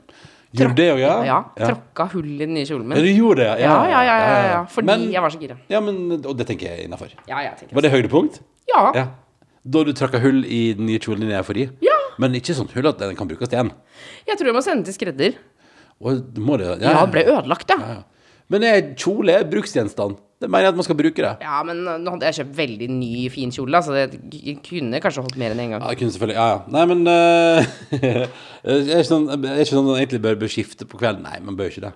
Gjorde 0.58 0.78
det 0.78 0.86
òg, 0.94 1.00
ja? 1.02 1.16
Ja, 1.28 1.40
Tråkka 1.60 2.06
hull 2.14 2.30
i 2.30 2.46
den 2.46 2.54
nye 2.56 2.66
kjolen 2.66 2.88
min. 2.88 2.98
Ja, 2.98 3.04
du 3.04 3.10
gjorde 3.12 3.44
det? 3.44 3.66
Ja, 3.66 3.74
ja, 3.90 4.04
ja. 4.06 4.14
ja, 4.22 4.38
ja. 4.54 4.62
Fordi 4.72 4.88
Men, 4.90 5.08
jeg 5.12 5.24
var 5.26 5.34
så 5.34 5.42
gira. 5.42 5.58
ja, 5.70 5.82
men, 5.84 5.98
og 6.22 6.38
det 6.40 6.48
tenker 6.48 6.72
jeg 6.72 6.88
innafor. 6.88 7.12
Ja, 7.28 7.42
jeg 7.44 7.58
tenker 7.60 7.76
Var 7.76 7.86
det 7.86 7.92
høydepunkt? 7.92 8.40
Ja. 8.72 8.84
Ja. 8.96 9.06
Da 9.68 9.84
du 9.84 9.92
trakka 9.96 10.22
hull 10.24 10.44
i 10.46 10.62
den 10.78 10.88
nye 10.88 11.00
kjolen 11.04 11.26
din 11.26 11.34
i 11.34 11.40
eufori? 11.40 11.68
Ja. 11.84 11.96
Men 12.22 12.36
ikke 12.40 12.56
sånn 12.58 12.70
hull 12.74 12.88
at 12.90 13.02
den 13.02 13.18
kan 13.20 13.30
brukes 13.30 13.52
igjen? 13.52 13.74
Jeg 14.28 14.40
tror 14.40 14.52
jeg 14.52 14.58
må 14.58 14.64
sende 14.66 14.88
til 14.88 14.96
skredder. 14.96 15.42
Og 15.98 16.38
må 16.38 16.60
det, 16.62 16.78
Ja, 16.84 16.94
det 17.02 17.12
ble 17.14 17.26
ødelagt, 17.26 17.74
ja. 17.74 17.78
ja, 17.82 17.98
ja. 18.00 18.38
Men 18.54 18.64
er 18.64 18.94
kjole 18.96 19.34
er 19.42 19.48
bruksgjenstand. 19.50 20.22
Det 20.38 20.48
mener 20.54 20.68
jeg 20.68 20.76
at 20.76 20.78
man 20.78 20.86
skal 20.86 20.98
bruke 21.00 21.24
det. 21.24 21.32
Ja, 21.42 21.58
men 21.66 21.80
uh, 21.90 21.96
nå 21.98 22.12
hadde 22.14 22.28
jeg 22.30 22.38
kjøpt 22.38 22.58
veldig 22.60 22.88
ny, 22.94 23.12
fin 23.34 23.52
kjole, 23.54 23.80
så 23.82 23.96
det 23.98 24.20
kunne 24.68 25.02
kanskje 25.02 25.24
holdt 25.26 25.40
mer 25.42 25.56
enn 25.56 25.64
én 25.64 25.72
gang. 25.74 25.82
Ja, 25.82 25.90
jeg 25.96 26.00
kunne 26.04 26.14
selvfølgelig, 26.14 26.38
ja, 26.38 26.46
ja. 26.54 26.60
Nei, 26.76 26.84
men 26.92 27.02
uh, 27.10 28.28
er 28.62 28.84
ikke 28.86 29.08
sånn, 29.10 29.26
er 29.34 29.64
ikke 29.64 29.72
sånn 29.74 29.82
at 29.82 29.90
man 29.90 29.98
egentlig 29.98 30.22
bør, 30.28 30.38
bør 30.44 30.54
skifte 30.54 30.86
på 30.88 31.02
kvelden. 31.02 31.26
Nei, 31.26 31.42
man 31.44 31.58
bør 31.58 31.74
ikke 31.74 31.88
det. 31.88 31.94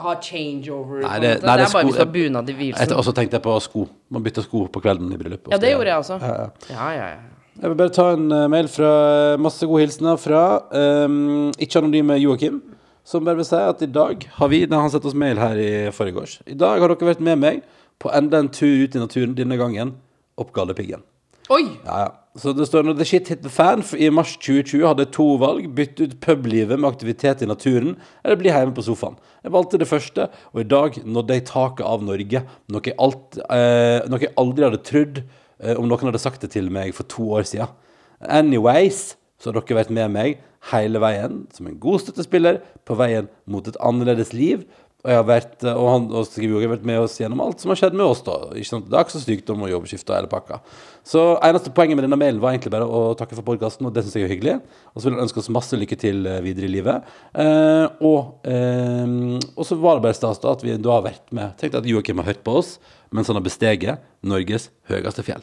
Ha 0.00 0.14
changeover. 0.20 1.02
Nei, 1.02 1.18
det- 1.20 1.42
nei, 1.42 1.56
det 1.56 1.66
det 1.66 1.68
er 1.68 1.72
bare 1.72 1.84
hvis 1.84 1.92
du 1.94 1.98
har 1.98 2.12
bunad 2.12 2.48
i 2.48 2.52
hvilsen. 2.52 2.92
og 2.96 3.04
så 3.04 3.12
tenkte 3.12 3.32
jeg 3.36 3.42
på 3.42 3.60
sko. 3.60 3.88
Man 4.10 4.22
bytter 4.22 4.42
sko 4.42 4.66
på 4.72 4.80
kvelden 4.80 5.12
i 5.12 5.16
bryllup. 5.16 5.48
Ja, 5.50 5.56
det 5.58 5.70
gjorde 5.74 5.86
jeg 5.86 5.96
også. 5.98 6.20
Ja, 6.20 6.26
ja. 6.32 6.48
Ja, 6.70 6.90
ja, 6.90 7.08
ja. 7.08 7.16
Jeg 7.60 7.68
vil 7.68 7.76
bare 7.76 7.90
ta 7.90 8.12
en 8.14 8.32
eh, 8.32 8.46
mail 8.48 8.68
fra 8.68 9.36
masse 9.36 9.66
gode 9.66 9.80
hilsener 9.84 10.16
fra 10.16 10.62
um, 11.04 11.50
ikke-anonyme 11.60 12.16
Joakim. 12.22 12.62
Som 13.04 13.24
bare 13.24 13.36
vil 13.36 13.44
si 13.44 13.56
at 13.56 13.82
i 13.82 13.86
dag 13.86 14.24
har 14.38 14.48
vi 14.48 14.64
nei, 14.64 14.78
Han 14.80 14.88
sendte 14.90 15.06
oss 15.06 15.14
mail 15.14 15.36
her 15.36 15.54
i 15.58 15.90
forgårs. 15.90 16.40
I 16.46 16.54
dag 16.54 16.80
har 16.80 16.88
dere 16.88 17.08
vært 17.14 17.20
med 17.20 17.36
meg 17.38 17.62
på 18.00 18.08
enda 18.14 18.38
en 18.38 18.48
tur 18.48 18.84
ut 18.84 18.94
i 18.96 18.98
naturen, 18.98 19.34
denne 19.34 19.58
gangen 19.58 19.92
opp 20.38 20.52
Galdhøpiggen. 20.54 21.02
Oi! 21.50 21.64
Ja, 21.84 21.98
ja. 21.98 22.08
Så 22.40 22.54
det 22.56 22.64
står 22.64 22.86
når 22.86 22.96
The 22.96 23.04
Shit 23.04 23.28
Hit 23.28 23.42
The 23.44 23.50
Fan 23.52 23.82
i 24.00 24.06
mars 24.08 24.38
2020 24.40 24.86
hadde 24.88 25.04
jeg 25.04 25.12
to 25.18 25.26
valg. 25.40 25.66
Bytte 25.76 26.06
ut 26.08 26.14
publivet 26.24 26.80
med 26.80 26.88
aktivitet 26.88 27.42
i 27.44 27.48
naturen, 27.48 27.98
eller 28.24 28.38
bli 28.40 28.48
hjemme 28.48 28.72
på 28.72 28.84
sofaen. 28.86 29.18
Jeg 29.44 29.52
valgte 29.52 29.80
det 29.82 29.88
første, 29.90 30.30
og 30.54 30.62
i 30.62 30.68
dag 30.70 30.96
nådde 31.04 31.36
jeg 31.36 31.44
taket 31.50 31.84
av 31.84 32.04
Norge. 32.06 32.40
Noe 32.72 32.88
jeg, 32.88 32.96
alt, 33.04 33.36
eh, 33.52 34.00
noe 34.08 34.24
jeg 34.24 34.32
aldri 34.40 34.64
hadde 34.64 34.80
trodd 34.88 35.20
eh, 35.20 35.76
om 35.76 35.90
noen 35.90 36.08
hadde 36.08 36.22
sagt 36.22 36.40
det 36.46 36.54
til 36.54 36.72
meg 36.72 36.96
for 36.96 37.04
to 37.12 37.28
år 37.36 37.44
siden. 37.50 37.76
Anyways, 38.24 39.18
så 39.36 39.50
har 39.50 39.60
dere 39.60 39.82
vært 39.82 39.92
med 39.92 40.16
meg 40.16 40.40
hele 40.70 41.02
veien, 41.02 41.42
som 41.52 41.68
en 41.68 41.76
god 41.82 42.00
støttespiller, 42.00 42.62
på 42.88 42.96
veien 42.96 43.28
mot 43.50 43.66
et 43.68 43.76
annerledes 43.82 44.32
liv. 44.32 44.64
Og 45.02 45.10
jeg 45.10 45.18
har 45.18 45.24
vært, 45.26 45.54
og 45.66 45.86
han 45.90 46.04
og 46.14 46.36
jo, 46.38 46.60
har 46.62 46.70
vært 46.70 46.84
med 46.86 47.00
oss 47.02 47.16
gjennom 47.18 47.40
alt 47.42 47.62
som 47.62 47.72
har 47.72 47.78
skjedd 47.80 47.96
med 47.98 48.06
oss. 48.06 48.20
da, 48.22 48.36
ikke 48.54 48.68
sant, 48.68 48.84
Det 48.86 48.94
er 48.94 49.06
ikke 49.06 49.18
og 49.18 49.24
sykdom 49.24 49.64
og 49.66 49.72
jobbskifte 49.72 50.12
og 50.12 50.18
hele 50.20 50.30
pakka. 50.30 50.60
Så 51.02 51.24
eneste 51.42 51.72
poenget 51.74 51.98
med 51.98 52.06
denne 52.06 52.18
mailen 52.20 52.38
var 52.42 52.54
egentlig 52.54 52.70
bare 52.70 52.86
å 52.86 53.00
takke 53.18 53.34
for 53.34 53.46
podkasten, 53.48 53.88
og 53.88 53.96
det 53.96 54.04
syns 54.04 54.14
jeg 54.14 54.28
er 54.28 54.34
hyggelig. 54.36 54.54
Og 54.94 55.02
så 55.02 55.08
vil 55.08 55.16
han 55.18 55.24
ønske 55.24 55.42
oss 55.42 55.50
masse 55.50 55.78
lykke 55.78 55.98
til 55.98 56.22
eh, 56.30 56.38
videre 56.46 56.70
i 56.70 56.74
livet. 56.76 57.10
Eh, 57.34 57.86
og, 57.98 58.46
eh, 58.46 59.16
og 59.56 59.66
så 59.66 59.80
var 59.82 59.98
det 59.98 60.06
bare 60.06 60.20
stas 60.20 60.38
da 60.44 60.54
at 60.54 60.62
vi 60.62 60.78
da 60.78 60.94
har 61.00 61.08
vært 61.08 61.34
med. 61.34 61.56
Tenk 61.58 61.74
at 61.80 61.88
Joakim 61.90 62.22
har 62.22 62.30
hørt 62.30 62.46
på 62.46 62.60
oss 62.62 62.76
mens 63.12 63.28
han 63.28 63.36
har 63.36 63.44
besteget 63.44 64.06
Norges 64.24 64.70
høyeste 64.88 65.26
fjell. 65.26 65.42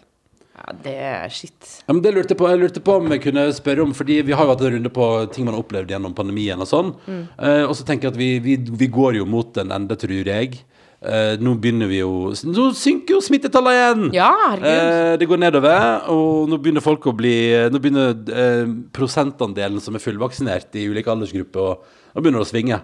Ja, 0.59 0.73
det 0.83 0.93
er 1.07 1.29
shit. 1.31 1.55
Ja, 1.87 1.93
men 1.95 2.01
det 2.03 2.11
lurte 2.11 2.33
jeg 2.35 2.39
på, 2.41 2.47
jeg 2.51 2.59
lurte 2.59 2.81
på 2.83 2.97
om 2.99 3.13
jeg 3.15 3.21
kunne 3.23 3.45
spørre 3.55 3.85
om, 3.85 3.93
fordi 3.95 4.17
vi 4.27 4.35
har 4.35 4.43
jo 4.43 4.51
hatt 4.51 4.63
en 4.67 4.73
runde 4.75 4.91
på 4.91 5.05
ting 5.31 5.45
man 5.47 5.55
har 5.55 5.63
opplevd 5.63 5.93
gjennom 5.93 6.15
pandemien 6.17 6.59
og 6.59 6.67
sånn. 6.67 6.89
Eh, 7.07 7.63
og 7.63 7.71
så 7.79 7.85
tenker 7.87 8.09
jeg 8.09 8.15
at 8.17 8.19
vi, 8.19 8.27
vi, 8.43 8.57
vi 8.81 8.89
går 8.91 9.21
jo 9.21 9.27
mot 9.29 9.55
en 9.63 9.71
ende, 9.77 9.95
tror 10.01 10.27
jeg. 10.33 10.59
eh, 10.99 11.37
nå 11.39 11.53
begynner 11.63 11.87
vi 11.87 12.01
jo 12.01 12.33
Nå 12.51 12.65
synker 12.75 13.15
jo 13.15 13.21
smittetallene 13.23 13.77
igjen! 13.77 14.03
Ja. 14.17 14.33
Eh, 14.59 15.13
det 15.21 15.29
går 15.31 15.39
nedover, 15.45 16.09
og 16.11 16.51
nå 16.51 16.59
begynner 16.59 16.83
folk 16.83 17.07
å 17.07 17.15
bli 17.15 17.37
Nå 17.71 17.79
begynner 17.79 18.11
eh, 18.35 18.67
prosentandelen 18.91 19.79
som 19.79 19.95
er 19.95 20.03
fullvaksinert 20.03 20.75
i 20.75 20.89
ulike 20.91 21.13
aldersgrupper, 21.15 21.71
og 21.71 21.95
og 22.09 22.23
begynner 22.25 22.41
å 22.41 22.47
svinge. 22.49 22.77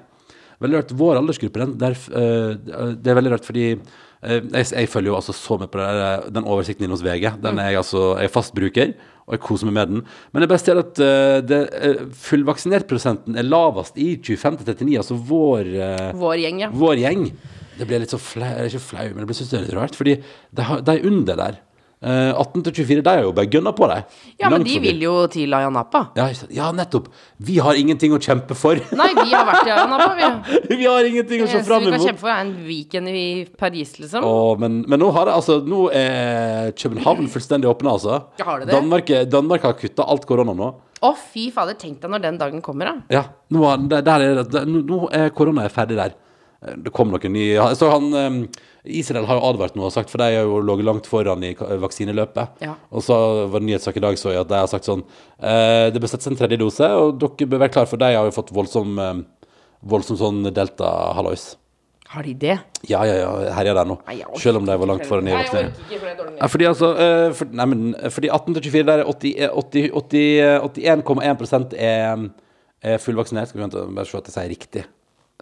Veldig 0.61 0.77
rart. 0.77 0.91
Vår 0.95 1.17
aldersgruppe, 1.17 1.59
den, 1.65 1.71
der, 1.81 1.95
eh, 2.15 2.91
det 2.95 3.09
er 3.11 3.17
veldig 3.17 3.31
rart 3.33 3.47
fordi 3.47 3.63
eh, 3.73 3.79
jeg, 4.25 4.67
jeg 4.71 4.89
følger 4.91 5.11
jo 5.11 5.17
altså 5.19 5.35
så 5.35 5.57
med 5.61 5.71
på 5.71 5.81
der, 5.81 6.25
den 6.33 6.47
oversikten 6.47 6.85
inne 6.85 6.95
hos 6.97 7.03
VG. 7.05 7.35
Den 7.43 7.59
er 7.61 7.71
jeg 7.71 7.81
altså 7.81 8.05
jeg 8.19 8.29
er 8.29 8.33
fast 8.33 8.55
bruker, 8.57 8.93
og 9.25 9.35
jeg 9.35 9.43
koser 9.43 9.69
meg 9.69 9.77
med 9.77 9.91
den. 9.93 10.05
Men 10.33 10.45
det 10.45 10.49
beste 10.51 10.73
er 10.73 10.81
at 10.81 11.01
uh, 11.01 11.37
det, 11.45 11.59
eh, 11.73 12.01
fullvaksinert-prosenten 12.27 13.37
er 13.39 13.47
lavest 13.47 13.97
i 14.01 14.15
25-39, 14.21 14.89
altså 15.01 15.17
vår 15.17 15.71
uh, 15.75 16.09
Vår 16.21 16.41
gjeng, 16.43 16.65
ja. 16.65 16.71
vår 16.73 17.01
gjeng. 17.01 17.29
Det 17.75 17.87
ble 17.89 18.03
litt 18.03 18.13
så 18.13 18.21
flau, 18.21 18.53
ikke 18.69 18.83
flau, 18.83 19.07
men 19.11 19.23
det 19.23 19.29
ble 19.31 19.37
synes 19.37 19.51
det 19.51 19.59
er 19.59 19.65
litt 19.65 19.77
rart, 19.77 19.97
fordi 19.97 20.19
de, 20.21 20.67
de 20.85 20.93
er 20.93 21.07
under 21.09 21.41
der. 21.41 21.57
Eh, 22.05 22.31
18 22.37 22.61
til 22.67 22.73
24, 22.85 23.01
de 23.01 23.09
er 23.17 23.23
jo 23.25 23.31
bare 23.33 23.49
gønna 23.49 23.71
på 23.73 23.87
deg. 23.89 24.03
Ja, 24.37 24.49
men 24.51 24.59
Langt 24.59 24.67
de 24.67 24.73
forbi. 24.75 24.89
vil 24.91 24.99
jo 25.07 25.13
til 25.33 25.53
Ayia 25.57 25.71
Napa. 25.73 26.01
ja, 26.15 26.27
ikke 26.29 26.37
sant? 26.43 26.51
ja, 26.53 26.67
nettopp. 26.77 27.07
Vi 27.41 27.55
har 27.65 27.73
ingenting 27.81 28.13
å 28.13 28.19
kjempe 28.21 28.53
for. 28.55 28.77
Nei, 28.93 29.07
vi 29.17 29.31
har 29.33 29.47
vært 29.47 29.65
i 29.65 29.71
Ayia 29.73 29.87
Napa, 29.89 30.11
vi. 30.19 30.27
vi 30.77 30.85
har 30.85 31.07
ingenting 31.09 31.41
å 31.41 31.47
se 31.49 31.63
fram 31.63 31.65
fram 31.65 31.81
vi 31.81 31.89
kan 31.89 31.97
imot. 31.97 32.05
kjempe 32.11 32.21
for, 32.21 32.29
en 32.35 32.51
weekend 32.67 33.09
i 33.09 33.23
Paris, 33.57 33.95
liksom. 34.03 34.21
Å, 34.23 34.35
men, 34.61 34.83
men 34.87 35.01
nå 35.01 35.09
har 35.17 35.25
det 35.31 35.33
altså 35.39 35.55
Nå 35.65 35.79
er 35.97 36.75
København 36.77 37.25
fullstendig 37.33 37.71
åpna, 37.73 37.95
altså. 37.97 38.19
Ja, 38.37 38.45
har 38.51 38.59
det 38.61 38.67
det? 38.69 38.75
Danmark, 38.77 39.09
er- 39.09 39.25
Danmark 39.25 39.65
har 39.65 39.73
kutta 39.79 40.05
alt 40.05 40.27
korona 40.29 40.53
nå. 40.53 40.69
Å, 41.01 41.11
fy 41.33 41.47
fader, 41.53 41.73
tenk 41.81 41.97
deg 42.05 42.13
når 42.13 42.21
den 42.23 42.37
dagen 42.37 42.61
kommer, 42.61 42.85
da. 42.85 42.93
Ja, 43.17 43.23
nå 43.49 43.65
er, 43.71 43.81
der, 43.95 44.05
der 44.05 44.27
er, 44.29 44.43
det- 44.45 44.63
nå, 44.69 44.83
nå 44.85 45.01
er 45.11 45.33
korona 45.35 45.65
er 45.65 45.73
ferdig 45.73 45.97
der. 45.97 46.13
Det 46.61 46.91
kom 46.95 47.11
noen 47.11 47.33
nye 47.35 47.65
Så 47.77 47.89
han 47.91 48.47
Israel 48.85 49.25
har 49.25 49.39
jo 49.39 49.47
advart 49.49 49.75
nå 49.77 49.87
og 49.87 49.93
sagt, 49.93 50.11
for 50.13 50.21
de 50.21 50.27
har 50.37 50.45
jo 50.45 50.59
ligget 50.61 50.85
langt 50.85 51.07
foran 51.09 51.43
i 51.43 51.55
vaksineløpet. 51.57 52.61
Ja. 52.61 52.75
Og 52.93 53.01
så 53.05 53.17
var 53.49 53.59
det 53.61 53.67
nyhetssak 53.71 53.97
i 53.97 54.03
dag 54.03 54.17
så 54.21 54.29
jeg 54.33 54.43
at 54.43 54.51
de 54.51 54.59
har 54.61 54.69
sagt 54.69 54.85
sånn 54.85 55.01
eh, 55.41 55.89
Det 55.93 56.01
bør 56.03 56.11
settes 56.11 56.29
en 56.29 56.37
tredje 56.37 56.59
dose, 56.61 56.85
og 56.85 57.17
dere 57.21 57.49
bør 57.49 57.63
være 57.65 57.73
klar, 57.73 57.89
for 57.89 58.01
de 58.01 58.11
har 58.13 58.29
jo 58.29 58.35
fått 58.35 58.53
voldsom 58.55 58.99
Voldsom 59.85 60.17
sånn 60.17 60.47
delta-hallois. 60.49 61.55
Har 62.09 62.23
de 62.25 62.31
det? 62.41 62.55
Ja, 62.89 63.03
ja, 63.05 63.15
ja, 63.19 63.29
Herja 63.57 63.73
der 63.77 63.85
nå. 63.89 63.97
Nei, 64.07 64.15
Selv 64.41 64.61
om 64.61 64.65
de 64.65 64.77
var 64.77 64.89
langt 64.89 65.05
foran 65.09 65.27
i 65.27 65.33
Nei, 65.33 65.41
jeg 65.43 65.45
vaksinering. 65.45 65.71
orker 65.73 65.85
ikke, 65.89 65.99
for 65.99 66.07
det 66.07 66.25
er 66.25 66.37
Ja, 66.39 66.49
fordi 66.53 66.67
altså 66.69 66.89
eh, 67.05 67.29
for, 67.37 67.53
Nei, 67.59 67.65
men 67.69 67.83
eh, 67.97 68.13
fordi 68.13 68.29
18 68.33 68.55
til 68.57 68.65
24 68.69 68.87
der 68.89 69.03
er 69.03 69.09
80 69.11 69.49
80 69.61 69.89
80 70.69 70.93
81,1 71.01 71.75
er, 71.89 72.25
er 72.93 73.01
fullvaksinert. 73.01 73.49
Skal 73.51 73.59
vi 73.61 73.65
vente, 73.65 73.85
bare 73.97 74.09
se 74.09 74.17
at 74.21 74.29
jeg 74.31 74.37
sier 74.37 74.53
riktig. 74.53 74.85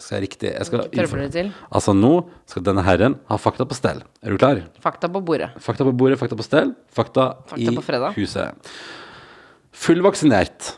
Jeg 0.01 0.23
riktig 0.23 0.49
jeg 0.49 0.65
skal 0.65 0.87
dere 0.89 1.29
til? 1.29 1.49
Altså, 1.69 1.93
nå 1.93 2.13
skal 2.49 2.63
denne 2.65 2.81
herren 2.85 3.19
ha 3.29 3.37
fakta 3.37 3.65
på 3.69 3.77
stell. 3.77 4.01
Er 4.25 4.33
du 4.33 4.39
klar? 4.41 4.63
Fakta 4.81 5.09
på 5.11 5.21
bordet. 5.21 5.51
Fakta 5.61 5.85
på 5.85 5.93
bordet, 5.93 6.17
fakta 6.17 6.37
på 6.39 6.45
stell, 6.45 6.73
fakta, 6.89 7.27
Fakta 7.51 8.09
i 8.09 8.15
huset. 8.17 8.71
Fullvaksinert. 9.83 10.73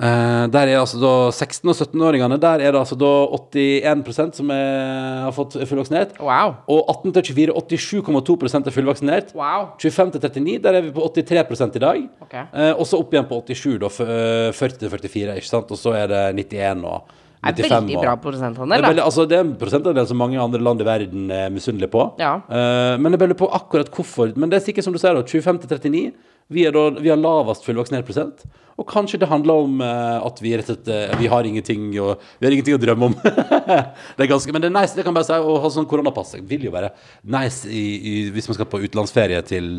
Uh, 0.00 0.46
der 0.48 0.70
er 0.70 0.78
altså 0.80 0.96
da 0.96 1.28
16- 1.28 1.68
og 1.68 1.74
17-åringene 1.76 2.38
Der 2.40 2.62
er 2.64 2.72
det 2.72 2.78
altså 2.80 2.96
da 2.96 3.26
81% 3.36 4.38
som 4.38 4.48
er, 4.54 5.26
har 5.26 5.34
fått 5.36 5.58
fullvaksinert. 5.68 6.14
Wow. 6.24 6.54
Og 6.72 6.88
18 6.88 7.12
til 7.18 7.34
24 7.44 7.56
87,2% 7.76 8.70
er 8.70 8.76
fullvaksinert. 8.76 9.34
Wow. 9.36 9.74
25 9.80 10.14
til 10.16 10.24
39, 10.24 10.62
der 10.64 10.78
er 10.78 10.86
vi 10.86 10.94
på 10.96 11.04
83 11.04 11.76
i 11.76 11.84
dag. 11.84 12.00
Okay. 12.24 12.44
Uh, 12.48 12.72
og 12.80 12.88
så 12.88 13.00
opp 13.00 13.12
igjen 13.12 13.28
på 13.28 13.42
87, 13.44 13.76
da. 13.82 13.92
eh, 14.06 14.52
40 14.56 14.78
til 14.80 14.94
44, 14.96 15.36
ikke 15.36 15.52
sant. 15.52 15.72
Og 15.72 15.80
så 15.80 15.92
er 15.96 16.08
det 16.08 16.22
91 16.48 16.86
og 16.88 17.19
Er 17.40 17.54
95. 17.56 17.70
veldig 17.72 18.00
bra 18.02 18.12
det 18.12 18.20
prosentandel, 18.20 18.84
er, 18.84 18.96
da. 18.98 19.04
altså, 19.06 19.24
det 19.24 19.38
er 19.38 19.46
en 19.46 19.54
prosentandel 19.56 20.08
som 20.10 20.18
mange 20.20 20.36
andre 20.40 20.60
land 20.60 20.82
i 20.82 20.86
verden 20.88 21.30
er 21.32 21.52
misunnelige 21.52 21.88
på. 21.92 22.02
Ja. 22.20 22.34
Uh, 22.44 23.00
men 23.00 23.14
jeg 23.14 23.22
bare 23.22 23.32
lurer 23.32 23.40
på 23.40 23.48
akkurat 23.56 23.88
hvorfor. 23.94 24.34
Men 24.36 24.52
det 24.52 24.58
er 24.58 24.66
sikkert 24.66 24.84
som 24.84 24.96
du 24.96 25.00
sier, 25.00 25.16
da, 25.16 25.24
25 25.24 25.62
til 25.62 25.72
39. 25.78 26.02
Vi, 26.50 26.66
da, 26.74 26.82
vi 26.98 27.12
har 27.12 27.20
lavest 27.20 27.64
fullvaksinert 27.64 28.04
prosent. 28.08 28.44
Og 28.80 28.86
kanskje 28.88 29.20
det 29.22 29.28
handler 29.30 29.64
om 29.64 29.80
uh, 29.80 30.20
at 30.26 30.40
vi 30.44 30.52
rett 30.56 30.68
og 30.72 30.78
slett 30.78 30.88
eh, 30.88 31.10
Vi 31.20 31.28
har 31.28 31.44
ingenting 31.44 31.90
å, 32.00 32.14
vi 32.40 32.48
har 32.48 32.54
ingenting 32.56 32.76
å 32.78 32.80
drømme 32.80 33.10
om. 33.10 33.16
det 34.16 34.24
er 34.24 34.30
ganske, 34.30 34.52
men 34.52 34.64
det 34.64 34.70
er 34.70 34.76
nice, 34.76 34.96
det 34.96 35.04
kan 35.06 35.16
bare 35.16 35.28
si, 35.28 35.36
å 35.36 35.58
ha 35.64 35.72
sånn 35.72 35.88
koronapass. 35.88 36.36
Det 36.38 36.44
vil 36.48 36.68
jo 36.68 36.74
være 36.74 36.92
nice 37.28 37.68
i, 37.68 37.84
i, 37.96 38.14
hvis 38.34 38.48
man 38.50 38.56
skal 38.58 38.68
på 38.72 38.80
utenlandsferie 38.84 39.40
til 39.48 39.70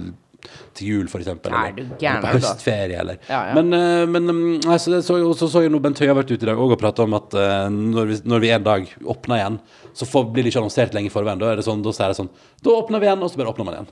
til 0.78 0.88
jul. 0.88 1.08
Er 1.08 1.32
eller- 1.32 2.22
på 2.22 2.34
høstferie, 2.36 3.00
eller 3.00 3.18
Ja, 3.28 3.48
ja. 3.48 3.54
Men, 3.54 3.74
eh, 3.74 4.06
men 4.06 4.28
mm, 4.28 4.62
altså, 4.66 5.02
så, 5.02 5.20
så, 5.38 5.48
så 5.48 5.64
jeg 5.64 5.72
nå 5.72 5.82
Bent 5.82 6.00
Høie 6.00 6.10
har 6.10 6.18
vært 6.18 6.32
ute 6.32 6.44
i 6.44 6.50
dag 6.50 6.60
og 6.60 6.78
prata 6.80 7.04
om 7.04 7.14
at 7.14 7.34
uh, 7.34 7.70
når, 7.70 8.06
vi, 8.08 8.20
når 8.26 8.40
vi 8.40 8.52
en 8.52 8.64
dag 8.64 8.88
åpner 9.04 9.38
igjen, 9.42 9.60
så 9.94 10.08
får, 10.08 10.30
blir 10.32 10.44
det 10.44 10.54
ikke 10.54 10.64
annonsert 10.64 10.94
lenge 10.94 11.12
i 11.12 11.14
forveien. 11.14 11.40
Da 11.42 11.52
er 11.52 11.62
det 11.62 11.66
sånn, 11.68 11.84
da 11.86 11.94
sier 11.96 12.14
det 12.14 12.20
sånn 12.20 12.32
Da 12.64 12.76
åpner 12.76 13.00
vi 13.00 13.10
igjen, 13.10 13.22
og 13.22 13.32
så 13.32 13.42
bare 13.42 13.54
åpner 13.54 13.68
man 13.68 13.78
igjen. 13.80 13.92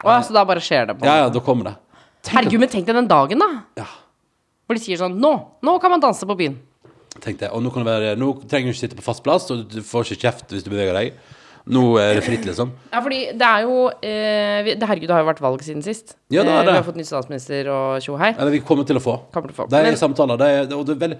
Å, 0.00 0.16
så 0.24 0.34
da 0.36 0.44
bare 0.48 0.62
skjer 0.64 0.90
det 0.90 0.98
på 0.98 1.08
Ja, 1.08 1.18
ja, 1.24 1.28
da 1.32 1.42
kommer 1.44 1.70
det. 1.70 1.76
Tenk 2.20 2.36
Herregud, 2.36 2.60
men 2.60 2.72
tenk 2.72 2.88
deg 2.88 2.96
den 2.96 3.08
dagen, 3.10 3.40
da. 3.40 3.50
Ja. 3.80 3.88
Hvor 4.68 4.76
de 4.76 4.82
sier 4.82 5.00
sånn 5.00 5.16
Nå! 5.20 5.32
Nå 5.66 5.78
kan 5.82 5.92
man 5.92 6.02
danse 6.02 6.28
på 6.28 6.36
byen. 6.38 6.58
Tenkte 7.18 7.48
jeg. 7.48 7.52
Og 7.56 7.62
nå, 7.64 7.72
kan 7.74 7.84
det 7.84 7.90
være, 7.90 8.14
nå 8.20 8.32
trenger 8.48 8.70
du 8.70 8.74
ikke 8.74 8.84
sitte 8.84 8.98
på 8.98 9.04
fast 9.04 9.24
plass, 9.26 9.48
og 9.50 9.64
du 9.72 9.80
får 9.84 10.06
ikke 10.06 10.28
kjeft 10.28 10.52
hvis 10.54 10.64
du 10.66 10.70
beveger 10.72 10.94
deg. 10.96 11.16
Nå 11.68 11.98
er 12.00 12.14
det 12.14 12.24
fritt, 12.24 12.44
liksom. 12.48 12.70
Ja, 12.92 13.00
fordi 13.04 13.32
det 13.36 13.46
er 13.46 13.62
jo 13.66 13.88
eh, 13.90 14.62
vi, 14.64 14.74
det, 14.80 14.86
Herregud, 14.88 15.08
det 15.08 15.14
har 15.14 15.20
jo 15.20 15.28
vært 15.28 15.42
valg 15.44 15.60
siden 15.62 15.82
sist. 15.84 16.16
Ja, 16.32 16.42
det 16.42 16.50
er 16.50 16.60
Eh, 16.60 16.64
det. 16.64 16.72
Vi 16.72 16.76
har 16.80 16.86
fått 16.88 16.96
ny 16.96 17.04
statsminister 17.04 17.68
og 17.68 18.00
tjo 18.02 18.16
hei. 18.16 18.32
Eller 18.38 18.50
vi 18.50 18.60
kommer 18.60 18.84
til 18.88 18.96
å 18.96 19.00
få. 19.04 19.18
Kommer 19.34 19.48
til 19.52 19.56
å 19.56 19.64
få. 19.64 19.68
Det 19.70 19.78
er 19.78 19.82
Men- 19.90 19.96
samtaler. 20.00 20.38
Det 20.38 20.48
er, 20.48 20.74
og 20.76 20.86
det 20.86 20.96
er 20.96 21.00
veldig, 21.08 21.18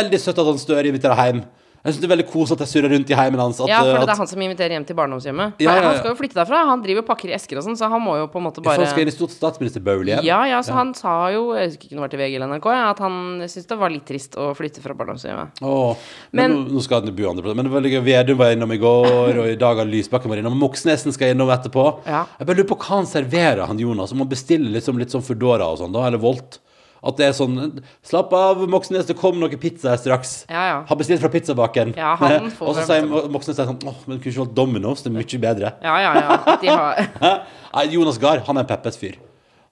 veldig 0.00 0.18
søtt 0.20 0.38
at 0.38 0.46
han 0.46 0.58
Støre 0.58 0.86
inviterer 0.88 1.14
hjem. 1.16 1.42
Jeg 1.82 1.96
synes 1.96 2.02
det 2.04 2.06
er 2.06 2.10
veldig 2.14 2.26
koselig 2.30 2.54
at 2.54 2.60
jeg 2.62 2.70
surrer 2.70 2.92
rundt 2.94 3.08
i 3.10 3.14
heimen 3.18 3.40
hans. 3.42 3.58
At, 3.58 3.66
Ja, 3.66 3.80
for 3.82 3.96
det 3.98 4.02
at, 4.06 4.10
er 4.14 4.18
han 4.22 4.28
som 4.30 4.42
inviterer 4.44 4.70
hjem 4.76 4.84
til 4.86 4.94
barndomshjemmet. 4.94 5.56
Ja, 5.58 5.72
ja, 5.72 5.80
ja. 5.80 5.88
Han 5.88 5.96
skal 5.98 6.12
jo 6.12 6.18
flytte 6.20 6.36
derfra. 6.38 6.60
Han 6.68 6.82
driver 6.84 7.02
og 7.02 7.08
pakker 7.08 7.32
i 7.32 7.34
esker 7.34 7.58
og 7.58 7.64
sånn, 7.66 7.74
så 7.80 7.88
han 7.90 7.98
må 8.04 8.14
jo 8.20 8.28
på 8.30 8.38
en 8.38 8.44
måte 8.46 8.62
bare 8.62 8.78
han 8.78 8.86
skal 8.92 9.02
inn 9.02 9.10
i 9.10 9.14
stort 9.16 9.34
statsministerbowl 9.34 10.06
igjen. 10.06 10.22
Ja, 10.22 10.44
ja, 10.46 10.60
så 10.62 10.76
han 10.76 10.92
sa 10.94 11.16
jo, 11.34 11.48
jeg 11.58 11.72
husker 11.72 11.88
ikke 11.88 11.96
om 11.96 11.98
det 11.98 12.04
var 12.06 12.12
til 12.14 12.22
VG 12.22 12.36
eller 12.38 12.52
NRK, 12.54 12.68
at 12.92 13.02
han 13.02 13.18
syntes 13.50 13.66
det 13.72 13.78
var 13.82 13.90
litt 13.90 14.06
trist 14.06 14.38
å 14.38 14.52
flytte 14.54 14.78
fra 14.86 14.94
barndomshjemmet. 14.94 15.58
Åh, 15.66 16.06
men, 16.30 16.54
Men- 16.54 16.70
nå, 16.70 16.86
skal 16.86 17.02
han 17.02 17.16
bo 17.18 17.28
andre 17.32 17.42
plasser. 17.42 17.56
Men 17.58 17.66
det 17.66 17.72
var 17.74 17.80
veldig 17.82 17.94
gøy. 17.98 18.02
Vedum 18.12 18.38
var 18.38 18.54
innom 18.54 18.72
i 18.72 18.78
går, 18.78 19.38
og 19.42 19.46
i 19.50 19.58
dag 19.58 19.76
har 19.82 19.90
Lysbakken 19.90 20.30
vært 20.30 20.44
innom. 20.46 20.54
Moxnesen 20.62 21.10
skal 21.12 21.34
innom 21.34 21.50
etterpå. 21.50 21.88
Jeg 22.06 22.46
bare 22.46 22.56
lurer 22.62 22.70
på 22.70 22.78
hva 22.78 23.02
han 23.02 23.10
serverer, 23.10 23.66
han 23.66 23.78
Jonas. 23.82 24.12
Om 24.14 24.22
han 24.22 24.30
bestiller 24.30 24.70
liksom, 24.78 25.02
litt 25.02 25.10
sånn 25.10 25.26
Foodora 25.26 25.66
og 25.66 25.78
sånn, 25.82 25.90
da, 25.92 26.06
eller 26.06 26.22
Volt. 26.22 26.60
At 27.02 27.18
det 27.18 27.26
er 27.26 27.32
sånn 27.34 27.80
Slapp 28.06 28.30
av, 28.36 28.60
Moxnes, 28.70 29.08
det 29.08 29.16
kommer 29.18 29.42
noe 29.42 29.58
pizza 29.58 29.90
her 29.90 29.98
straks. 29.98 30.34
Ja, 30.46 30.62
ja. 30.68 30.76
Har 30.86 31.00
bestilt 31.00 31.22
fra 31.24 31.32
pizzabakeren. 31.32 31.96
Ja, 31.98 32.14
og 32.66 32.76
så 32.76 32.86
sier 32.86 33.08
Moxnes 33.32 33.58
sånn 33.58 33.80
Åh, 33.82 34.04
men 34.06 34.20
kunne 34.22 34.30
ikke 34.30 34.44
valgt 34.44 34.56
Domino's, 34.58 35.02
det 35.02 35.10
er 35.10 35.18
mye 35.18 35.42
bedre. 35.42 35.74
Ja, 35.82 35.98
ja, 36.04 36.14
ja. 36.20 36.56
De 36.62 36.72
har 36.78 37.92
Jonas 37.96 38.22
Gahr, 38.22 38.44
han 38.46 38.60
er 38.60 38.66
en 38.66 38.70
Peppes-fyr. 38.70 39.18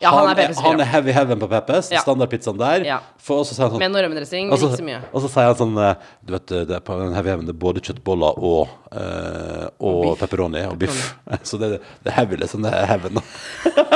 Ja, 0.00 0.14
han 0.16 0.30
er 0.30 0.38
Peppes-fyr, 0.38 0.64
Han 0.64 0.80
er 0.80 0.88
heavy 0.88 1.12
heaven 1.12 1.40
på 1.42 1.46
Peppes. 1.50 1.90
Ja. 1.92 2.00
Standardpizzaen 2.00 2.56
der. 2.60 2.84
Ja. 2.88 3.00
For, 3.20 3.42
og 3.42 3.48
så 3.48 3.58
han 3.60 3.74
sånn 3.74 3.82
Med 3.82 3.92
noe 3.92 4.00
rømmedressing, 4.06 4.48
ikke 4.48 4.70
så 4.72 4.86
mye. 4.86 5.02
og 5.10 5.24
så 5.26 5.28
sier 5.28 5.50
han 5.50 5.58
sånn 5.58 5.76
eh, 5.76 6.06
Du 6.24 6.32
vet, 6.32 6.54
det 6.70 6.78
er 6.78 6.84
på 6.86 6.96
den 6.96 7.12
heavy 7.12 7.34
heaven 7.34 7.50
det 7.50 7.52
er 7.52 7.58
både 7.60 7.82
kjøttboller 7.84 8.38
og, 8.50 8.72
uh, 8.94 9.66
og 9.76 9.98
biff. 10.06 10.22
pepperoni 10.22 10.62
og 10.70 10.78
biff. 10.80 11.02
Så 11.50 11.60
det, 11.60 11.74
det 12.00 12.14
er 12.14 12.16
heavy, 12.16 12.40
liksom. 12.40 12.64
Det 12.64 12.72
er 12.72 12.88
heaven, 12.88 13.20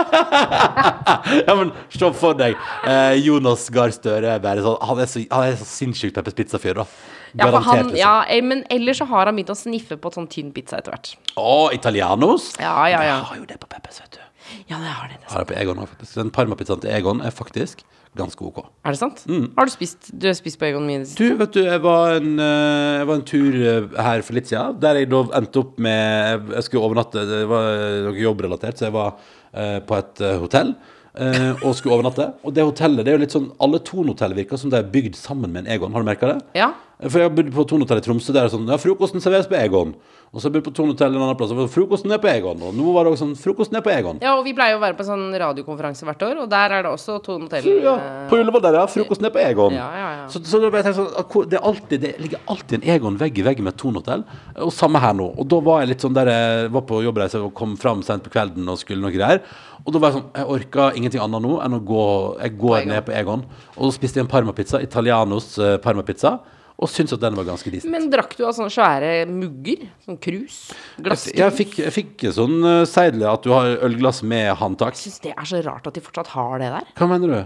ja, 1.46 1.54
men 1.56 1.70
se 1.92 2.10
for 2.18 2.36
deg 2.36 2.56
eh, 2.88 3.16
Jonas 3.24 3.66
Gahr 3.72 3.92
Støre 3.94 4.36
være 4.42 4.64
sånn 4.64 4.76
Han 4.88 5.02
er 5.02 5.10
så, 5.10 5.22
han 5.30 5.48
er 5.48 5.58
så 5.60 5.66
sinnssykt 5.68 6.16
Peppers 6.16 6.36
Pizza-fyr, 6.36 6.80
da. 6.82 6.86
Ja, 7.34 7.48
han, 7.48 7.80
liksom. 7.80 7.96
ja, 7.98 8.12
eh, 8.30 8.42
men 8.44 8.62
ellers 8.70 9.00
så 9.00 9.08
har 9.10 9.26
han 9.26 9.38
begynt 9.38 9.50
å 9.50 9.58
sniffe 9.58 9.96
på 9.98 10.12
sånn 10.14 10.28
tynn 10.30 10.52
pizza 10.54 10.78
etter 10.78 10.94
hvert. 10.94 11.14
Å, 11.40 11.72
Italianos? 11.74 12.52
Ja, 12.62 12.76
ja, 12.92 13.00
ja. 13.02 13.16
Han 13.18 13.26
har 13.32 13.40
jo 13.40 13.48
det 13.48 13.58
på 13.62 13.70
Peppers, 13.72 13.98
vet 14.04 14.20
du. 14.20 14.22
Ja, 14.70 14.78
det 14.80 14.92
har 14.94 15.08
det. 15.10 15.18
det. 15.20 15.28
Har 15.32 15.44
det 15.44 15.48
på 15.52 15.58
Egon 15.60 15.82
òg, 15.82 15.88
faktisk. 15.92 16.14
Den 16.20 16.30
parmapizzaen 16.34 16.80
til 16.84 16.90
Egon 16.94 17.20
er 17.24 17.34
faktisk 17.34 17.84
ganske 18.14 18.44
OK. 18.46 18.60
Er 18.86 18.94
det 18.94 19.00
sant? 19.00 19.24
Mm. 19.26 19.48
Har 19.56 19.66
du 19.66 19.72
spist 19.74 20.10
Du 20.14 20.28
har 20.28 20.36
spist 20.38 20.58
på 20.60 20.68
Egon 20.68 20.84
mye 20.86 21.00
det? 21.02 21.10
Du, 21.18 21.24
vet 21.40 21.52
du, 21.56 21.62
jeg 21.66 21.82
var 21.82 22.12
en, 22.20 22.34
eh, 22.38 22.98
jeg 23.00 23.08
var 23.10 23.14
en 23.18 23.24
tur 23.26 23.56
eh, 23.58 23.88
her 24.06 24.22
for 24.22 24.38
litt 24.38 24.46
siden, 24.52 24.76
der 24.84 25.00
jeg 25.00 25.10
da 25.10 25.22
endte 25.40 25.62
opp 25.64 25.78
med 25.82 26.52
Jeg 26.54 26.66
skulle 26.68 26.84
overnatte, 26.86 27.24
det 27.26 27.40
var 27.50 27.70
noe 28.06 28.14
jobbrelatert, 28.22 28.78
så 28.78 28.86
jeg 28.86 28.94
var 28.94 29.16
eh, 29.52 29.80
på 29.82 29.98
et 29.98 30.22
eh, 30.22 30.38
hotell. 30.44 30.74
eh, 31.18 31.50
og 31.62 31.74
skulle 31.78 31.94
overnatte. 31.98 32.28
Og 32.46 32.54
det 32.54 32.62
hotellet, 32.66 33.04
det 33.04 33.12
er 33.12 33.18
jo 33.18 33.24
litt 33.24 33.34
sånn 33.34 33.50
Alle 33.62 33.78
Thon-hotell 33.86 34.34
virker 34.34 34.58
som 34.58 34.70
de 34.70 34.78
er 34.80 34.88
bygd 34.94 35.14
sammen 35.18 35.50
med 35.54 35.64
en 35.66 35.72
Egon. 35.74 35.92
Har 35.94 36.02
du 36.02 36.08
merka 36.08 36.30
det? 36.32 36.38
Ja. 36.58 36.70
For 37.04 37.20
jeg 37.20 37.28
har 37.28 37.34
bodd 37.36 37.52
på 37.52 37.64
Thon-hotell 37.68 38.00
i 38.00 38.04
Tromsø. 38.04 38.32
Der 38.34 38.46
er 38.46 38.52
sånn 38.52 38.68
Ja, 38.70 38.78
frokosten 38.80 39.22
serveres 39.22 39.48
på 39.50 39.56
Egon. 39.58 39.94
Og 40.34 40.40
så 40.40 40.48
har 40.48 40.50
jeg 40.50 40.56
bodd 40.56 40.66
på 40.66 40.74
Thon-hotell 40.78 41.14
en 41.14 41.22
annen 41.22 41.36
plass, 41.38 41.52
og 41.54 41.68
frokosten 41.70 42.10
er 42.14 42.18
på 42.22 42.26
Egon. 42.30 42.62
Og 42.64 42.74
nå 42.74 42.94
var 42.94 43.06
det 43.06 43.12
også 43.14 43.22
sånn 43.22 43.34
Frokosten 43.38 43.78
er 43.78 43.84
på 43.84 43.92
Egon. 43.92 44.18
ja, 44.22 44.32
og 44.34 44.42
vi 44.46 44.54
pleier 44.56 44.78
å 44.78 44.80
være 44.82 44.96
på 44.98 45.06
sånn 45.06 45.28
radiokonferanse 45.30 46.08
hvert 46.08 46.24
år, 46.26 46.40
og 46.42 46.48
der 46.50 46.74
er 46.78 46.86
det 46.86 46.90
også 46.90 47.20
Tone 47.22 47.46
Hotell. 47.46 47.68
Ja, 47.84 47.94
eh, 47.94 48.24
på 48.30 48.40
Ullevål 48.40 48.64
der, 48.64 48.78
ja. 48.80 48.86
Frokosten 48.90 49.28
er 49.28 49.34
på 49.34 49.42
Egon. 49.44 49.76
Ja, 49.78 49.86
ja, 49.94 50.08
ja. 50.18 50.24
Så, 50.32 50.42
så 50.42 50.58
jeg 50.64 50.72
tenkt 50.74 50.98
sånn 50.98 51.52
det, 51.52 51.60
alltid, 51.60 52.00
det 52.02 52.14
ligger 52.24 52.42
alltid 52.50 52.80
en 52.80 52.88
Egon 52.96 53.20
vegg 53.20 53.38
i 53.38 53.46
vegg 53.46 53.62
med 53.62 53.74
et 53.74 53.78
Thon-hotell. 53.82 54.24
Og 54.64 54.72
samme 54.74 55.02
her 55.04 55.14
nå. 55.14 55.28
Og 55.38 55.46
da 55.52 55.60
var 55.68 55.84
jeg 55.84 55.92
litt 55.92 56.06
sånn 56.08 56.16
der 56.18 56.32
jeg 56.32 56.72
var 56.74 56.86
på 56.88 57.02
jobbreise 57.04 57.44
og 57.44 57.54
kom 57.54 57.76
fram 57.78 58.02
sent 58.02 58.26
på 58.26 58.34
kvelden 58.34 58.66
og 58.72 58.80
skulle 58.80 59.04
noe 59.04 59.14
greier. 59.14 59.44
Og 59.84 59.92
da 59.92 60.00
var 60.00 60.10
jeg 60.10 60.18
sånn 60.18 60.28
Jeg 60.34 60.50
orka 60.56 60.88
ingenting 60.96 61.20
annet 61.20 61.44
nå 61.44 61.58
enn 61.60 61.76
å 61.76 61.80
gå 61.84 62.04
Jeg 62.40 62.56
går 62.58 62.76
på 62.80 62.90
ned 62.90 63.06
på 63.06 63.14
Egon. 63.14 63.46
Og 63.76 63.86
så 63.86 63.94
spiste 63.98 64.18
jeg 64.18 64.26
en 64.26 64.32
parmapizza. 64.34 64.82
Italianos 64.82 65.52
eh, 65.60 65.76
parmapizza. 65.84 66.38
Og 66.74 66.90
syntes 66.90 67.14
at 67.14 67.22
den 67.22 67.36
var 67.38 67.46
ganske 67.46 67.70
decent. 67.70 67.90
Men 67.92 68.08
drakk 68.10 68.34
du 68.34 68.42
av 68.48 68.54
sånne 68.56 68.72
svære 68.74 69.10
mugger? 69.30 69.84
Sånn 70.04 70.18
krus? 70.22 70.58
Glasskrus? 70.98 71.36
Jeg 71.38 71.54
fikk, 71.54 71.76
jeg 71.84 71.94
fikk 71.94 72.24
sånn 72.34 72.56
uh, 72.66 72.82
seidel 72.88 73.26
at 73.30 73.46
du 73.46 73.52
har 73.54 73.76
ølglass 73.86 74.24
med 74.26 74.50
håndtak. 74.58 74.98
Jeg 74.98 75.06
syns 75.06 75.22
det 75.24 75.34
er 75.36 75.50
så 75.50 75.62
rart 75.66 75.86
at 75.86 75.94
de 75.94 76.02
fortsatt 76.04 76.32
har 76.34 76.56
det 76.62 76.72
der. 76.74 76.88
Hva 76.98 77.10
mener 77.10 77.30
du? 77.30 77.36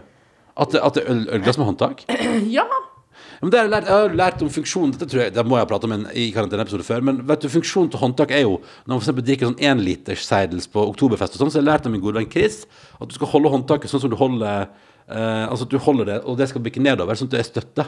At, 0.59 0.75
at 0.75 0.97
det 0.97 1.05
er 1.05 1.13
øl, 1.13 1.27
ølglass 1.39 1.61
med 1.61 1.73
håndtak? 1.73 2.07
Ja! 2.59 2.67
Men 3.39 3.53
det 3.53 3.59
har 3.59 3.67
jeg, 3.67 3.73
lært, 3.73 3.87
jeg 3.87 3.95
har 4.03 4.15
lært 4.19 4.41
om 4.43 4.49
funksjonen 4.51 4.93
Dette 4.95 5.07
tror 5.11 5.21
jeg, 5.25 5.33
det 5.35 5.43
må 5.47 5.59
jeg 5.59 5.63
ha 5.63 5.69
pratet 5.71 5.87
om 5.87 5.95
en, 5.95 6.05
i 6.11 6.25
karanteneepisode 6.35 6.87
før. 6.87 7.05
Men 7.07 7.21
vet 7.29 7.45
du, 7.45 7.49
funksjonen 7.53 7.91
til 7.93 8.03
håndtak 8.03 8.33
er 8.35 8.45
jo 8.45 8.57
Når 8.59 8.91
man 8.91 9.03
eksempel 9.03 9.27
drikker 9.27 9.51
sånn 9.51 9.63
énliters 9.71 10.25
seidels 10.27 10.67
på 10.71 10.83
oktoberfest, 10.91 11.37
og 11.37 11.45
sånn, 11.45 11.53
så 11.53 11.61
har 11.61 11.65
jeg 11.65 11.69
lært 11.69 11.87
av 11.87 11.95
min 11.95 12.03
gode 12.03 12.19
venn 12.19 12.31
Chris 12.33 12.65
at 12.99 13.11
du 13.11 13.15
skal 13.15 13.31
holde 13.35 13.53
håndtaket 13.53 13.93
sånn 13.93 14.03
som 14.03 14.11
du 14.11 14.19
holder 14.19 14.67
eh, 14.67 15.45
Altså 15.47 15.69
at 15.69 15.75
du 15.75 15.79
holder 15.83 16.11
det, 16.11 16.19
og 16.25 16.39
det 16.41 16.49
skal 16.51 16.65
bikke 16.65 16.83
nedover, 16.83 17.19
sånn 17.19 17.31
at 17.31 17.37
det 17.37 17.43
er 17.45 17.51
støtte. 17.51 17.87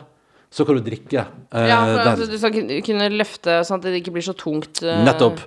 Så 0.51 0.65
kan 0.67 0.75
du 0.75 0.83
drikke 0.83 1.21
eh, 1.55 1.67
ja 1.71 1.77
for 1.87 1.99
den. 2.01 2.09
altså, 2.11 2.27
du 2.27 2.39
skal 2.43 2.83
kunne 2.83 3.07
løfte 3.15 3.61
sånn 3.69 3.79
at 3.79 3.85
det 3.87 4.01
ikke 4.03 4.17
blir 4.17 4.25
så 4.27 4.35
tungt. 4.35 4.83
eh, 4.83 5.05
Nettopp. 5.07 5.39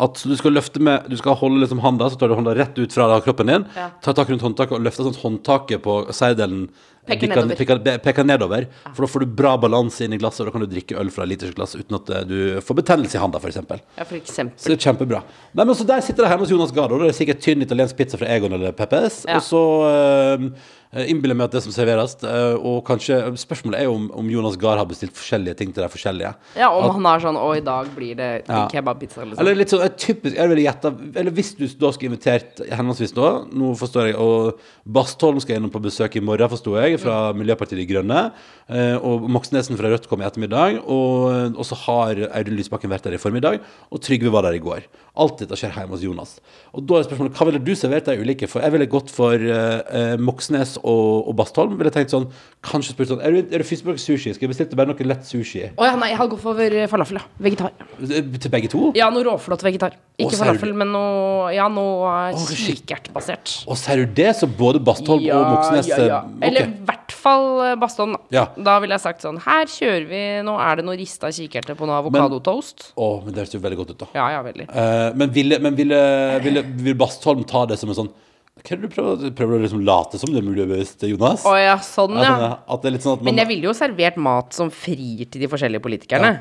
At 0.00 0.20
du 0.24 0.32
skal 0.38 0.52
løfte 0.54 0.80
med 0.80 1.08
Du 1.10 1.16
skal 1.18 1.34
holde 1.36 1.60
liksom 1.64 1.80
handa, 1.84 2.06
så 2.12 2.16
tar 2.20 2.28
du 2.28 2.36
hånda 2.38 2.52
rett 2.56 2.76
ut 2.78 2.92
fra 2.92 3.08
da 3.08 3.18
kroppen 3.24 3.48
din. 3.48 3.64
Ja. 3.76 3.88
Ta 4.04 4.12
tak 4.16 4.28
rundt 4.30 4.44
håndtaket 4.44 4.76
og 4.76 4.84
løfte 4.84 5.04
sånn 5.08 5.16
håndtaket 5.24 5.80
på 5.84 5.98
seidelen 6.12 6.68
Peker 7.08 7.26
bikker- 7.26 7.46
nedover. 7.48 7.56
Peker, 7.56 7.98
peker 8.04 8.24
nedover. 8.28 8.66
For 8.94 9.02
da 9.06 9.08
får 9.10 9.20
du 9.24 9.30
bra 9.40 9.54
balanse 9.58 10.04
inn 10.04 10.12
i 10.12 10.18
glasset, 10.20 10.44
og 10.44 10.50
da 10.50 10.52
kan 10.52 10.60
du 10.60 10.68
drikke 10.68 10.98
øl 11.00 11.08
fra 11.10 11.24
et 11.24 11.30
litersglass 11.32 11.72
uten 11.80 11.96
at 11.96 12.10
eh, 12.12 12.24
du 12.28 12.36
får 12.60 12.76
betennelse 12.82 13.16
i 13.16 13.22
handa, 13.22 13.40
f.eks. 13.40 13.56
Ja, 13.56 14.04
for 14.04 14.18
eksempel. 14.20 14.58
Så 14.60 14.68
det 14.68 14.76
er 14.76 14.84
kjempebra. 14.92 15.22
Nei, 15.56 15.64
men 15.64 15.74
så 15.74 15.86
Der 15.88 16.04
sitter 16.04 16.22
det 16.28 16.34
hjemme 16.34 16.44
hos 16.44 16.52
Jonas 16.52 16.74
Gahr, 16.76 16.92
og 16.92 17.00
det 17.00 17.08
er 17.14 17.16
sikkert 17.16 17.40
tynn 17.40 17.64
italiensk 17.64 17.96
pizza 17.96 18.20
fra 18.20 18.28
Egon 18.28 18.52
eller 18.52 18.76
Peppes. 18.76 19.24
Ja. 19.26 19.40
Og 19.40 19.42
så 19.48 19.62
uh, 19.88 20.50
innbiller 20.90 21.36
jeg 21.36 21.38
meg 21.38 21.46
at 21.46 21.52
det 21.54 21.60
som 21.62 21.70
serveres 21.74 22.16
eh, 22.26 22.56
Og 22.66 22.80
kanskje 22.88 23.20
Spørsmålet 23.38 23.78
er 23.78 23.84
jo 23.86 23.92
om, 23.94 24.08
om 24.18 24.30
Jonas 24.32 24.56
Gahr 24.58 24.80
har 24.80 24.88
bestilt 24.90 25.14
forskjellige 25.14 25.54
ting 25.60 25.70
til 25.70 25.84
de 25.84 25.88
forskjellige. 25.92 26.32
Ja, 26.58 26.70
om 26.74 26.88
han 26.96 27.04
har 27.06 27.22
sånn 27.22 27.38
Å, 27.38 27.44
i 27.54 27.62
dag 27.62 27.92
blir 27.94 28.16
det 28.18 28.30
Ja. 28.48 28.64
kebabpizza, 28.72 29.22
liksom. 29.22 29.38
Eller 29.38 29.54
litt 29.54 29.70
sånn 29.70 29.84
typisk 29.94 30.34
Jeg 30.34 30.50
ville 30.50 30.64
gjette 30.66 30.90
Eller 31.14 31.30
hvis 31.36 31.52
du 31.60 31.62
da 31.78 31.92
skulle 31.94 32.10
invitert 32.10 32.64
henholdsvis 32.66 33.14
nå, 33.14 33.28
Nå 33.54 33.70
forstår 33.78 34.10
jeg 34.10 34.18
Og 34.18 34.58
Bastholm 34.90 35.38
skal 35.44 35.60
innom 35.60 35.70
på 35.70 35.78
besøk 35.84 36.16
i 36.18 36.24
morgen, 36.26 36.50
forstår 36.50 36.80
jeg, 36.82 36.98
fra 37.04 37.20
Miljøpartiet 37.38 37.78
De 37.78 37.86
Grønne. 37.86 38.24
eh, 38.68 38.96
Og 38.98 39.28
Moxnesen 39.30 39.78
fra 39.78 39.92
Rødt 39.92 40.08
kom 40.10 40.24
i 40.24 40.26
ettermiddag. 40.26 40.80
Og, 40.90 41.54
og 41.54 41.62
så 41.68 41.78
har 41.86 42.18
Audun 42.34 42.56
Lysbakken 42.58 42.90
vært 42.90 43.06
der 43.06 43.14
i 43.14 43.20
formiddag. 43.22 43.60
Og 43.94 44.02
Trygve 44.02 44.32
var 44.34 44.42
der 44.48 44.58
i 44.58 44.62
går. 44.64 44.88
Alt 45.20 45.38
dette 45.44 45.54
skjer 45.58 45.76
hjemme 45.76 45.94
hos 45.94 46.02
Jonas. 46.02 46.32
Og 46.74 46.82
da 46.90 46.98
er 46.98 47.06
spørsmålet 47.06 47.38
hva 47.38 47.46
ville 47.46 47.62
du 47.62 47.70
servert 47.78 48.08
de 48.10 48.18
ulike? 48.18 48.48
For 48.50 48.64
jeg 48.64 48.74
ville 48.74 48.90
gått 48.90 49.10
for 49.14 49.34
eh, 49.38 49.78
eh, 50.00 50.16
Moxnes 50.18 50.74
og, 50.84 51.28
og 51.30 51.36
Bastholm. 51.38 51.76
Ville 51.80 51.92
tenkt 51.94 52.12
sånn 52.14 52.26
Kanskje 52.64 52.92
spurt 52.92 53.08
sånn 53.12 53.22
Er 53.24 53.32
du, 53.32 53.38
er 53.54 53.62
du 53.62 53.64
først 53.64 53.84
på 53.86 53.94
sushi? 54.00 54.34
Skal 54.36 54.44
jeg 54.46 54.50
bestille 54.52 54.76
bare 54.78 54.90
noe 54.92 55.06
lett 55.08 55.24
sushi? 55.28 55.62
Å 55.76 55.86
ja, 55.88 55.94
nei, 56.00 56.10
jeg 56.12 56.18
hadde 56.20 56.34
gått 56.34 56.42
for 56.44 56.60
eh, 56.60 56.86
falafel, 56.90 57.20
ja. 57.20 57.24
Vegetar. 57.40 57.72
Til 58.00 58.52
begge 58.52 58.70
to? 58.72 58.82
Ja, 58.98 59.08
noe 59.14 59.24
råflott 59.28 59.64
vegetar. 59.64 59.96
Ikke 60.20 60.34
du- 60.34 60.40
falafel, 60.42 60.74
men 60.76 60.92
noe 60.92 61.50
Ja, 61.56 61.68
noe 61.72 62.10
Å, 62.36 62.42
shit. 62.50 62.82
kikertbasert. 62.84 63.54
Og 63.70 63.78
sier 63.80 64.02
du 64.04 64.14
det, 64.20 64.30
så 64.36 64.48
både 64.48 64.82
Bastholm 64.84 65.24
og 65.32 65.46
Moxnes 65.54 65.88
ja, 65.88 66.00
ja. 66.04 66.20
eh, 66.20 66.36
ok. 66.36 66.44
Eller 66.50 66.68
i 66.68 66.84
hvert 66.90 67.16
fall 67.20 67.48
Bastholm, 67.80 68.14
da. 68.16 68.22
Ja. 68.36 68.44
Da 68.56 68.78
ville 68.80 68.96
jeg 68.96 69.02
sagt 69.04 69.24
sånn 69.24 69.40
Her 69.44 69.66
kjører 69.68 70.06
vi 70.08 70.20
Nå 70.46 70.54
er 70.62 70.80
det 70.80 70.84
noe 70.86 70.96
rista 71.00 71.28
kikerter 71.34 71.76
på 71.78 71.88
noe 71.88 71.98
avokadotoast. 72.04 72.90
Å, 72.96 73.08
men 73.24 73.34
det 73.34 73.42
høres 73.44 73.54
jo 73.56 73.60
veldig 73.64 73.78
godt 73.80 73.94
ut, 73.94 74.00
da. 74.04 74.10
Ja, 74.16 74.28
ja, 74.36 74.40
veldig. 74.46 74.68
Eh, 74.68 75.10
men 75.20 75.32
ville, 75.34 75.58
men 75.64 75.76
ville, 75.78 76.00
ville, 76.44 76.62
vil 76.84 76.96
Bastholm 77.00 77.44
ta 77.48 77.64
det 77.70 77.78
som 77.80 77.88
en 77.92 77.98
sånn 78.04 78.12
Hva 78.60 78.74
er 78.76 78.80
det 78.80 78.88
du 78.88 78.94
prøver, 78.94 79.32
prøver 79.36 79.56
å 79.56 79.62
liksom 79.64 79.82
late 79.86 80.20
som 80.20 80.32
det 80.32 80.40
er 80.42 80.46
mulig 80.46 80.66
bevisst, 80.68 81.02
Jonas? 81.08 81.44
Å 81.48 81.54
ja, 81.56 81.74
sånn, 81.84 82.18
Ja, 82.20 82.32
ja. 82.42 82.50
at 82.68 82.82
det 82.82 82.90
er 82.90 82.96
litt 82.98 83.06
sånn 83.06 83.16
at 83.18 83.22
man, 83.24 83.30
Men 83.32 83.42
jeg 83.42 83.50
ville 83.50 83.68
jo 83.70 83.74
servert 83.76 84.18
mat 84.20 84.56
som 84.56 84.70
frir 84.74 85.24
til 85.26 85.44
de 85.44 85.48
forskjellige 85.50 85.84
politikerne. 85.84 86.34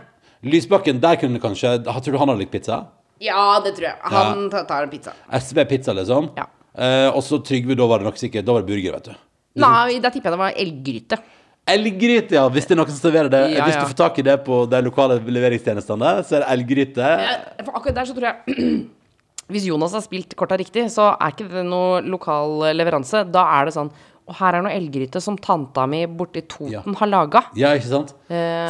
Lysbakken, 0.44 1.00
der 1.04 1.18
kunne 1.20 1.40
du 1.40 1.44
kanskje 1.44 1.78
Tror 1.84 2.14
du 2.14 2.18
han 2.22 2.32
hadde 2.32 2.40
likt 2.44 2.54
pizza? 2.54 2.84
Ja, 3.20 3.60
det 3.64 3.74
tror 3.76 3.90
jeg. 3.90 3.98
Han 4.14 4.46
ja. 4.48 4.64
tar 4.68 4.86
en 4.86 4.92
pizza. 4.92 5.16
SV-pizza, 5.36 5.96
liksom? 5.98 6.30
Ja. 6.40 6.46
Eh, 6.80 7.10
og 7.12 7.20
så 7.26 7.42
Trygve, 7.44 7.76
da 7.76 7.88
var 7.90 8.00
det 8.00 8.08
nok 8.08 8.20
sikkert 8.22 8.46
Da 8.48 8.56
var 8.56 8.64
det 8.64 8.70
burger, 8.72 8.96
vet 8.96 9.10
du. 9.12 9.18
Nei, 9.60 9.98
da 10.00 10.12
tipper 10.14 10.30
jeg 10.30 10.38
det 10.38 10.40
var 10.40 10.60
elggryte. 10.64 11.18
Elggryte, 11.70 12.38
ja! 12.38 12.46
Hvis 12.54 12.70
det 12.70 12.74
er 12.76 12.80
noen 12.80 12.92
som 12.94 13.02
serverer 13.02 13.30
det. 13.34 13.42
Ja, 13.58 13.66
Hvis 13.68 13.76
ja. 13.76 13.82
du 13.84 13.92
får 13.92 13.98
tak 14.00 14.22
i 14.22 14.26
det 14.26 14.38
på 14.46 14.62
de 14.70 14.80
lokale 14.86 15.20
leveringstjenestene, 15.20 16.14
så 16.26 16.38
er 16.38 16.46
det 16.46 16.54
elggryte. 16.56 17.10
Ja, 17.26 17.36
For 17.66 17.76
akkurat 17.82 18.00
der 18.00 18.10
så 18.10 18.16
tror 18.16 18.30
jeg 18.30 18.56
Hvis 19.50 19.66
Jonas 19.66 19.96
har 19.98 20.06
spilt 20.06 20.36
korta 20.38 20.58
riktig, 20.60 20.86
så 20.94 21.12
er 21.16 21.34
ikke 21.34 21.50
det 21.50 21.66
noe 21.66 22.04
lokal 22.06 22.70
eh, 22.70 22.76
leveranse. 22.78 23.26
Da 23.34 23.48
er 23.58 23.70
det 23.70 23.76
sånn 23.78 23.92
Og 24.30 24.36
her 24.38 24.54
er 24.54 24.62
noe 24.62 24.70
elggryte 24.78 25.18
som 25.26 25.40
tanta 25.42 25.88
mi 25.90 26.04
borti 26.06 26.44
Toten 26.46 26.70
Ja. 26.70 26.84
har 27.00 27.10
laga. 27.10 27.40
Ja, 27.58 27.72
ikke 27.74 27.90
sant? 27.90 28.12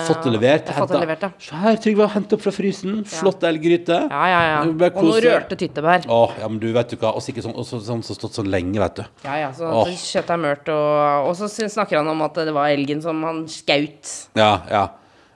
fått 0.07 0.23
det 0.23 0.32
levert. 0.32 0.69
fått 0.71 0.93
det 0.93 1.01
levert, 1.01 1.25
ja. 1.25 1.30
Se 1.38 1.55
her, 1.59 1.75
Trygve 1.84 2.07
hent 2.13 2.32
opp 2.32 2.45
fra 2.45 2.53
frysen. 2.55 3.01
Flott 3.03 3.43
elggryte. 3.43 3.97
Ja, 4.07 4.21
ja, 4.32 4.39
ja. 4.47 4.61
Du 4.63 4.71
Og 4.71 5.03
noe 5.03 5.19
rørte 5.19 5.57
tyttebær. 5.59 6.07
Åh, 6.07 6.38
ja, 6.39 6.47
men 6.47 6.61
du 6.63 6.71
vet 6.71 6.95
jo 6.95 6.97
hva 7.01 7.11
Og 7.11 7.19
sikkert 7.25 7.43
sånn, 7.43 7.57
som 7.65 7.84
sånn 7.84 7.99
som 8.07 8.15
har 8.15 8.19
stått 8.21 8.39
så 8.39 8.47
lenge, 8.47 8.80
vet 8.80 8.95
du. 9.01 9.03
Ja, 9.25 9.36
ja, 9.36 9.51
så 9.51 9.67
Åh. 9.67 9.84
at 9.91 9.99
kjøttet 9.99 10.32
er 10.38 10.41
mørt, 10.47 10.71
og, 10.71 11.27
og 11.27 11.36
så 11.36 11.51
snakker 11.51 11.99
han 11.99 12.07
om 12.07 12.21
at 12.21 12.39
det 12.39 12.55
var 12.55 12.71
elgen 12.71 13.03
som 13.03 13.19
han 13.27 13.43
skaut. 13.51 14.15
Ja, 14.39 14.61
ja. 14.71 14.88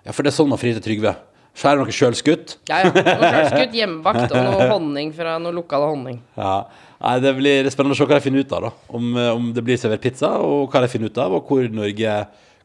ja 0.06 0.16
for 0.16 0.24
det 0.24 0.32
er 0.32 0.40
sånn 0.40 0.48
man 0.56 0.62
frir 0.64 0.80
til 0.80 0.88
Trygve. 0.88 1.18
Skjærer 1.54 1.84
noe 1.84 1.94
sjølskutt. 1.94 2.56
Ja, 2.70 2.80
ja. 2.82 2.90
Noe 2.96 3.28
sjølskutt, 3.30 3.76
hjemmebakt 3.78 4.32
og 4.34 4.40
noe 4.42 4.70
honning 4.72 5.12
fra 5.14 5.36
noe 5.42 5.54
lokal 5.54 5.86
honning. 5.92 6.18
Ja. 6.38 6.56
Nei, 7.04 7.18
det 7.22 7.34
blir 7.38 7.68
spennende 7.70 7.94
å 7.94 8.00
se 8.00 8.08
hva 8.10 8.18
de 8.18 8.24
finner 8.26 8.42
ut 8.46 8.56
av, 8.58 8.66
da. 8.70 8.72
Om, 8.96 9.12
eh, 9.20 9.30
om 9.36 9.52
det 9.54 9.62
blir 9.68 9.78
servert 9.78 10.02
pizza, 10.02 10.32
og 10.42 10.72
hva 10.74 10.82
de 10.82 10.90
finner 10.90 11.12
ut 11.12 11.20
av, 11.22 11.36
og 11.38 11.46
hvor 11.52 11.68
Norge, 11.70 12.16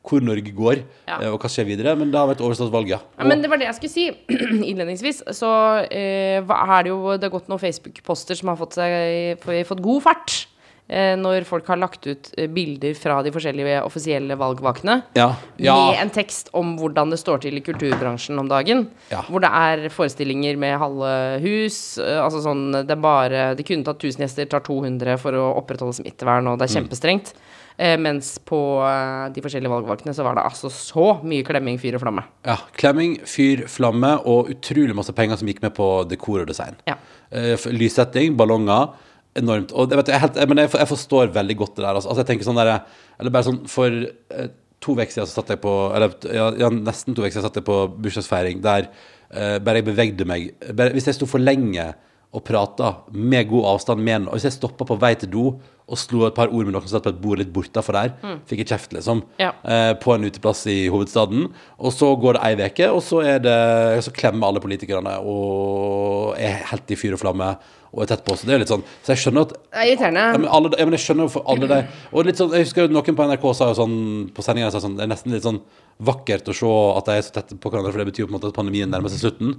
hvor 0.09 0.23
Norge 0.25 0.53
går, 0.57 0.81
Ja. 1.11 1.19
eh, 1.21 1.29
og 1.35 1.41
hva 1.43 1.51
skjer 1.53 1.67
videre. 1.69 1.97
Men 1.99 2.11
det 2.15 2.17
har 2.21 2.29
vært 2.31 2.41
overstått 2.47 2.71
valg, 2.73 2.89
ja. 2.95 3.01
Ja, 3.19 3.25
men 3.29 3.43
det 3.43 3.51
var 3.51 3.59
det 3.61 3.67
jeg 3.69 3.75
skulle 3.77 3.93
si 3.93 4.07
innledningsvis. 4.71 5.25
Så 5.37 5.51
eh, 5.91 6.39
er 6.41 6.83
det 6.87 6.89
jo 6.95 7.17
Det 7.19 7.29
har 7.29 7.35
gått 7.35 7.49
noen 7.53 7.61
Facebook-poster 7.61 8.39
som 8.41 8.49
har 8.55 8.57
fått, 8.57 8.79
seg, 8.79 9.43
fått 9.69 9.83
god 9.85 10.03
fart. 10.07 10.47
Eh, 10.89 11.15
når 11.21 11.45
folk 11.45 11.67
har 11.69 11.77
lagt 11.77 12.07
ut 12.09 12.31
eh, 12.41 12.47
bilder 12.49 12.95
fra 12.97 13.19
de 13.23 13.29
forskjellige 13.35 13.83
offisielle 13.85 14.33
valgvakene. 14.41 15.03
Ja. 15.19 15.35
ja. 15.61 15.75
Med 15.91 15.99
en 16.01 16.13
tekst 16.15 16.49
om 16.57 16.71
hvordan 16.81 17.11
det 17.13 17.19
står 17.21 17.43
til 17.45 17.59
i 17.59 17.61
kulturbransjen 17.67 18.39
om 18.41 18.49
dagen. 18.49 18.87
Ja. 19.13 19.21
Hvor 19.29 19.43
det 19.45 19.51
er 19.53 19.89
forestillinger 19.93 20.57
med 20.57 20.79
halve 20.81 21.11
hus. 21.45 21.99
eh, 22.01 22.17
altså 22.25 22.41
sånn 22.47 22.73
Det 22.87 22.95
er 22.97 23.03
bare 23.05 23.55
De 23.59 23.67
kunne 23.69 23.85
tatt 23.85 24.01
1000 24.01 24.25
gjester, 24.25 24.49
tar 24.49 24.65
200 24.65 25.19
for 25.21 25.37
å 25.37 25.51
opprettholde 25.61 25.99
smittevern, 26.01 26.49
og 26.49 26.57
det 26.59 26.71
er 26.71 26.73
Mm. 26.73 26.87
kjempestrengt. 26.89 27.35
Eh, 27.79 27.97
mens 28.01 28.39
på 28.43 28.59
eh, 28.83 29.29
de 29.37 29.41
forskjellige 29.45 29.71
valgvaktene 29.71 30.15
så 30.17 30.25
var 30.25 30.35
det 30.35 30.43
altså 30.49 30.71
så 30.73 31.21
mye 31.23 31.45
klemming, 31.47 31.77
fyr 31.79 31.95
og 31.95 32.01
flamme. 32.03 32.25
Ja, 32.49 32.57
Klemming, 32.81 33.19
fyr, 33.29 33.67
flamme 33.69 34.17
og 34.25 34.49
utrolig 34.51 34.97
masse 34.97 35.13
penger 35.15 35.37
som 35.37 35.47
gikk 35.47 35.61
med 35.63 35.75
på 35.77 36.09
dekor 36.09 36.41
og 36.43 36.49
design. 36.49 36.75
Ja. 36.89 36.97
Eh, 37.31 37.55
Lyssetting, 37.71 38.35
ballonger. 38.41 38.89
Enormt. 39.39 39.75
Og 39.75 39.91
det 39.91 39.99
vet 40.01 40.13
jeg, 40.13 40.23
helt, 40.25 40.41
men 40.51 40.63
jeg, 40.65 40.73
jeg 40.81 40.91
forstår 40.91 41.35
veldig 41.35 41.59
godt 41.61 41.77
det 41.77 41.85
der. 41.85 41.95
Altså, 41.95 42.11
altså 42.11 42.25
jeg 42.25 42.33
tenker 42.33 42.49
sånn 42.49 42.59
der 42.61 42.73
Eller 43.19 43.35
bare 43.35 43.47
sånn 43.47 43.63
For 43.71 43.95
eh, 44.03 44.51
to 44.83 44.97
uker 44.97 45.13
siden 45.13 45.31
så 45.31 45.41
satt 45.41 45.55
jeg 45.55 45.63
på 45.63 45.77
Eller 45.95 46.15
ja, 46.35 46.73
nesten 46.75 47.17
to 47.17 47.25
uker 47.25 47.37
siden 47.37 47.49
satt 47.49 47.61
jeg 47.61 47.69
på 47.69 47.79
bursdagsfeiring 47.99 48.63
der 48.65 48.91
eh, 49.31 49.57
bare 49.63 49.83
jeg 49.83 49.89
bevegde 49.91 50.29
meg 50.29 50.53
bare, 50.73 50.95
Hvis 50.97 51.11
jeg 51.11 51.19
sto 51.19 51.31
for 51.31 51.43
lenge 51.43 51.93
og 52.37 52.45
prata 52.45 52.93
med 53.17 53.49
god 53.49 53.71
avstand 53.71 54.03
med 54.05 54.15
en, 54.19 54.29
og 54.29 54.37
Hvis 54.37 54.51
jeg 54.51 54.59
stoppa 54.59 54.85
på 54.89 54.99
vei 55.01 55.15
til 55.17 55.33
do 55.33 55.45
og 55.89 55.97
slo 55.97 56.27
et 56.27 56.37
par 56.37 56.51
ord 56.53 56.67
med 56.67 56.75
noen 56.75 56.85
som 56.85 56.99
satt 56.99 57.07
på 57.07 57.15
et 57.15 57.21
bord 57.23 57.41
litt 57.41 57.53
bortafor 57.53 57.97
der, 57.97 58.11
fikk 58.45 58.61
jeg 58.61 58.69
kjeft, 58.75 58.91
liksom. 58.93 59.23
Ja. 59.41 59.55
eh, 59.65 59.95
på 59.97 60.13
en 60.13 60.27
uteplass 60.29 60.67
i 60.69 60.83
hovedstaden. 60.93 61.47
Og 61.81 61.95
så 61.97 62.11
går 62.21 62.37
det 62.37 62.43
ei 62.45 62.69
uke, 62.69 62.91
og 62.93 63.01
så, 63.07 63.23
er 63.25 63.41
det, 63.41 63.55
så 64.05 64.13
klemmer 64.13 64.51
alle 64.51 64.61
politikerne 64.61 65.15
og 65.25 66.37
er 66.37 66.61
helt 66.69 66.93
i 66.93 66.99
fyr 67.01 67.17
og 67.17 67.23
flamme 67.23 67.55
og 67.93 68.03
er 68.05 68.11
tett 68.11 68.25
på. 68.27 68.37
Så 68.37 68.47
det 68.49 68.55
er 68.55 68.63
litt 68.63 68.71
sånn 68.73 68.83
Så 69.03 69.15
jeg 69.15 69.23
skjønner 69.23 69.47
at 69.47 69.55
Det 69.57 69.81
er 69.81 69.91
irriterende. 69.93 70.25
ja, 70.29 70.39
men, 70.43 70.49
alle, 70.59 70.71
ja, 70.77 70.85
men 70.85 70.97
jeg 70.99 71.05
skjønner 71.07 71.29
jo 71.29 71.33
for 71.33 71.49
alle 71.49 71.69
de 71.71 71.79
Og 72.13 72.29
litt 72.29 72.41
sånn, 72.41 72.53
jeg 72.53 72.67
husker 72.67 72.85
jo 72.85 72.93
noen 72.93 73.17
på 73.17 73.29
NRK 73.31 73.47
sa 73.57 73.71
jo 73.71 73.79
sånn 73.81 73.97
på 74.35 74.45
sendinga 74.45 74.71
sa 74.75 74.83
sånn, 74.85 74.97
Det 74.99 75.07
er 75.07 75.13
nesten 75.15 75.33
litt 75.33 75.47
sånn 75.47 75.63
vakkert 75.99 76.47
å 76.53 76.55
se 76.55 76.73
at 76.99 77.09
de 77.09 77.17
er 77.17 77.25
så 77.27 77.33
tett 77.35 77.57
på 77.59 77.71
hverandre, 77.73 77.91
for 77.91 77.99
det 77.99 78.07
betyr 78.13 78.23
jo 78.23 78.29
på 78.29 78.35
en 78.35 78.39
måte 78.39 78.53
at 78.53 78.55
pandemien 78.55 78.91
nærmer 78.91 79.11
seg 79.11 79.25
slutten. 79.25 79.57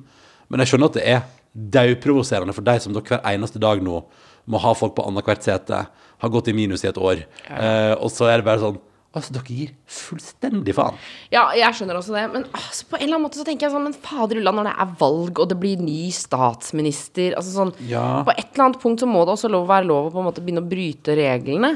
Men 0.47 0.61
jeg 0.63 0.71
skjønner 0.71 0.87
at 0.87 0.95
det 0.95 1.03
er 1.03 1.25
daudprovoserende 1.53 2.53
for 2.55 2.63
de 2.63 2.75
som 2.79 2.93
da 2.95 3.01
hver 3.03 3.19
eneste 3.27 3.59
dag 3.59 3.81
nå 3.83 4.03
må 4.49 4.61
ha 4.63 4.71
folk 4.77 4.95
på 4.95 5.03
annethvert 5.09 5.43
sete, 5.43 5.81
har 6.19 6.31
gått 6.33 6.47
i 6.47 6.55
minus 6.55 6.85
i 6.85 6.89
et 6.89 6.97
år, 6.97 7.25
eh, 7.49 7.93
og 7.99 8.07
så 8.11 8.29
er 8.31 8.39
det 8.39 8.47
bare 8.47 8.63
sånn 8.63 8.79
Altså, 9.09 9.33
dere 9.33 9.49
gir 9.49 9.69
fullstendig 9.89 10.75
faen. 10.77 10.97
Ja, 11.33 11.47
jeg 11.57 11.73
skjønner 11.73 11.97
også 11.97 12.13
det. 12.13 12.27
Men 12.29 12.43
altså, 12.53 12.85
på 12.91 12.99
en 12.99 13.07
eller 13.07 13.17
annen 13.17 13.25
måte 13.25 13.39
så 13.39 13.45
tenker 13.47 13.65
jeg 13.65 13.73
sånn 13.73 13.87
Men 13.87 13.95
faderullan, 13.97 14.59
når 14.59 14.69
det 14.69 14.73
er 14.83 14.91
valg, 14.99 15.41
og 15.41 15.49
det 15.49 15.57
blir 15.63 15.81
ny 15.81 16.11
statsminister 16.13 17.33
altså 17.39 17.55
sånn, 17.55 17.73
Ja. 17.89 18.21
På 18.27 18.35
et 18.35 18.51
eller 18.53 18.67
annet 18.67 18.81
punkt 18.83 19.01
så 19.01 19.09
må 19.09 19.23
det 19.25 19.33
også 19.33 19.49
lov, 19.49 19.65
være 19.71 19.89
lov 19.89 20.09
å 20.09 20.13
på 20.13 20.21
en 20.21 20.29
måte 20.29 20.43
begynne 20.45 20.61
å 20.61 20.69
bryte 20.69 21.17
reglene. 21.17 21.71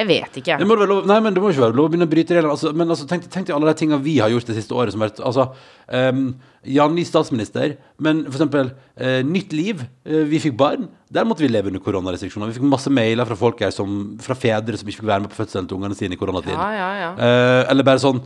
Jeg 0.00 0.08
vet 0.08 0.38
ikke. 0.40 0.56
Det 0.60 0.66
må 0.68 0.76
det 0.80 0.86
lov, 0.88 1.02
nei, 1.08 1.18
men 1.20 1.34
det 1.36 1.42
må 1.42 1.50
ikke 1.52 1.66
være 1.66 1.76
lov 1.76 1.88
å 1.88 1.92
begynne 1.92 2.06
å 2.08 2.10
bryte 2.10 2.36
reglene. 2.36 2.54
Altså, 2.54 2.72
men 2.76 2.94
altså, 2.94 3.06
tenk, 3.10 3.26
tenk 3.32 3.48
til 3.48 3.56
alle 3.56 3.68
de 3.68 3.80
tingene 3.80 4.00
vi 4.04 4.16
har 4.22 4.32
gjort 4.32 4.48
det 4.48 4.56
siste 4.56 4.76
året. 4.76 4.94
Som 4.94 5.04
er, 5.04 5.12
altså, 5.28 5.50
um, 5.92 6.22
ja, 6.64 6.86
ny 6.92 7.04
statsminister, 7.08 7.74
men 8.00 8.22
for 8.28 8.38
eksempel 8.38 8.72
eh, 8.96 9.20
nytt 9.26 9.52
liv. 9.56 9.84
Uh, 10.08 10.22
vi 10.30 10.40
fikk 10.40 10.56
barn. 10.60 10.88
Der 11.12 11.26
måtte 11.26 11.44
vi 11.44 11.50
leve 11.50 11.68
under 11.68 11.82
koronarestriksjoner. 11.84 12.48
Vi 12.48 12.56
fikk 12.60 12.68
masse 12.70 12.92
mailer 12.92 13.28
fra 13.28 13.36
folk 13.36 13.60
her 13.64 13.74
som, 13.74 14.14
fra 14.24 14.36
fedre 14.38 14.80
som 14.80 14.88
ikke 14.88 15.02
fikk 15.02 15.10
være 15.10 15.26
med 15.26 15.34
på 15.34 15.40
fødselen 15.42 15.68
til 15.68 15.76
ungene 15.76 15.98
sine 15.98 16.16
i 16.16 16.20
koronatiden. 16.20 16.56
Ja, 16.56 16.70
ja, 16.76 16.90
ja. 17.02 17.12
Uh, 17.18 17.62
eller 17.72 17.86
bare 17.86 18.02
sånn 18.02 18.22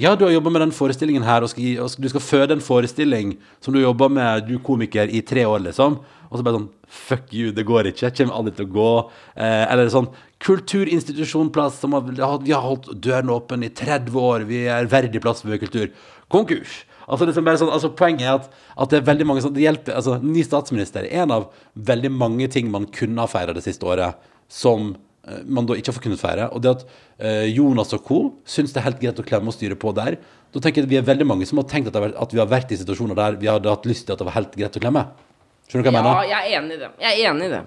Ja, 0.00 0.14
du 0.16 0.24
har 0.26 0.32
jobba 0.32 0.50
med 0.52 0.62
den 0.64 0.74
forestillingen 0.74 1.24
her, 1.26 1.44
og, 1.44 1.50
skal, 1.52 1.80
og 1.82 1.90
skal, 1.92 2.06
du 2.06 2.12
skal 2.14 2.24
føde 2.24 2.56
en 2.56 2.64
forestilling 2.64 3.36
som 3.64 3.74
du 3.74 3.82
jobba 3.82 4.08
med, 4.12 4.48
du 4.48 4.60
komiker, 4.64 5.10
i 5.10 5.22
tre 5.26 5.44
år, 5.48 5.66
liksom. 5.68 6.00
Og 6.30 6.38
så 6.38 6.46
bare 6.46 6.58
sånn 6.58 6.72
Fuck 6.86 7.32
you, 7.34 7.52
det 7.54 7.66
går 7.66 7.90
ikke. 7.90 8.06
Jeg 8.06 8.16
kommer 8.20 8.38
aldri 8.38 8.54
til 8.56 8.68
å 8.68 8.74
gå. 8.76 8.90
Eh, 9.34 9.62
eller 9.72 9.90
sånn 9.92 10.10
Kulturinstitusjonplass 10.44 11.80
som 11.80 11.96
har, 11.96 12.04
vi 12.06 12.52
har 12.52 12.62
holdt 12.64 12.90
døren 13.02 13.32
åpen 13.32 13.64
i 13.66 13.72
30 13.72 14.20
år. 14.20 14.44
Vi 14.48 14.66
er 14.70 14.90
verdig 14.90 15.22
plass 15.24 15.42
for 15.42 15.62
kultur. 15.62 15.88
Konkurs. 16.32 16.84
Altså, 17.06 17.26
liksom 17.28 17.46
sånn, 17.46 17.72
altså 17.72 17.92
Poenget 17.94 18.26
er 18.26 18.36
at, 18.40 18.46
at 18.82 18.92
det 18.92 19.00
er 19.00 19.08
veldig 19.08 19.26
mange 19.30 19.42
sånn, 19.44 19.54
det 19.54 19.62
hjelper, 19.62 19.94
altså 19.94 20.16
Ny 20.22 20.42
statsminister 20.46 21.06
er 21.06 21.22
en 21.22 21.34
av 21.36 21.50
veldig 21.88 22.10
mange 22.10 22.48
ting 22.50 22.70
man 22.72 22.88
kunne 22.90 23.22
ha 23.22 23.30
feira 23.30 23.54
det 23.54 23.62
siste 23.62 23.86
året, 23.86 24.18
som 24.50 24.90
eh, 25.28 25.44
man 25.46 25.68
da 25.68 25.76
ikke 25.78 25.94
har 25.94 26.02
kunnet 26.02 26.22
feire. 26.22 26.48
Og 26.50 26.64
det 26.64 26.72
at 26.74 26.82
eh, 27.18 27.44
Jonas 27.52 27.94
og 27.94 28.02
co. 28.08 28.18
syns 28.48 28.74
det 28.74 28.82
er 28.82 28.88
helt 28.88 29.04
greit 29.04 29.22
å 29.22 29.26
klemme 29.26 29.52
og 29.52 29.56
styre 29.56 29.78
på 29.78 29.94
der, 29.96 30.18
da 30.54 30.62
tenker 30.62 30.82
jeg 30.82 30.88
at 30.88 30.92
vi 30.94 30.98
er 30.98 31.06
veldig 31.06 31.28
mange 31.28 31.46
som 31.46 31.60
har 31.62 31.68
tenkt 31.70 31.94
at, 31.94 32.10
at 32.10 32.34
vi 32.34 32.42
har 32.42 32.50
vært 32.50 32.74
i 32.74 32.80
situasjoner 32.80 33.18
der 33.18 33.38
vi 33.38 33.50
hadde 33.50 33.70
hatt 33.70 33.86
lyst 33.86 34.08
til 34.08 34.16
at 34.16 34.22
det 34.22 34.26
var 34.26 34.38
helt 34.40 34.58
greit 34.58 34.78
å 34.78 34.82
klemme. 34.82 35.06
Skjønner 35.66 35.86
du 35.86 35.90
hva 35.90 35.92
jeg 35.92 35.96
Ja, 35.96 36.02
mener? 36.02 36.28
jeg 36.30 36.52
er 36.52 36.58
enig 36.60 36.76
i 36.76 36.82
det. 36.82 36.90
Jeg 37.02 37.22
er 37.24 37.30
enig 37.32 37.48
i 37.48 37.54
det. 37.54 37.62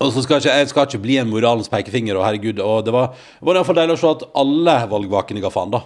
Og 0.00 0.12
så 0.14 0.22
skal 0.24 0.40
ikke, 0.40 0.54
jeg 0.56 0.70
skal 0.70 0.86
ikke 0.86 1.02
bli 1.02 1.18
en 1.20 1.28
moralens 1.28 1.68
pekefinger, 1.68 2.16
og 2.16 2.24
herregud 2.24 2.60
Og 2.64 2.84
det 2.86 2.92
var, 2.94 3.12
var 3.40 3.54
i 3.54 3.58
hvert 3.58 3.68
fall 3.68 3.78
deilig 3.82 3.98
å 3.98 4.00
se 4.00 4.14
at 4.14 4.24
alle 4.42 4.76
valgvakene 4.90 5.42
ga 5.42 5.50
faen, 5.52 5.74
da. 5.74 5.82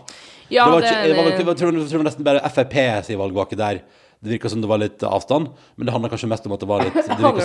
Ja, 0.52 0.66
det 0.68 0.72
var 0.72 0.84
det 0.84 0.88
ikke, 0.90 0.96
er 1.00 1.08
det 1.08 1.16
var, 1.16 1.28
jeg 1.30 1.58
tror, 1.58 1.78
jeg 1.80 1.90
tror 1.90 2.04
nesten 2.06 2.26
bare 2.26 2.50
Frp 2.52 2.76
sin 3.06 3.18
valgvake 3.18 3.58
der. 3.58 3.80
Det 4.24 4.30
virka 4.30 4.48
som 4.48 4.60
det 4.62 4.68
var 4.70 4.80
litt 4.80 5.02
avstand, 5.04 5.50
men 5.76 5.84
det 5.88 5.92
handla 5.92 6.08
kanskje 6.08 6.28
mest 6.30 6.46
om 6.48 6.54
at 6.56 6.62
det 6.62 6.68
var 6.68 6.84
litt 6.84 6.94
Det 6.96 7.04
handla 7.12 7.32
det 7.34 7.42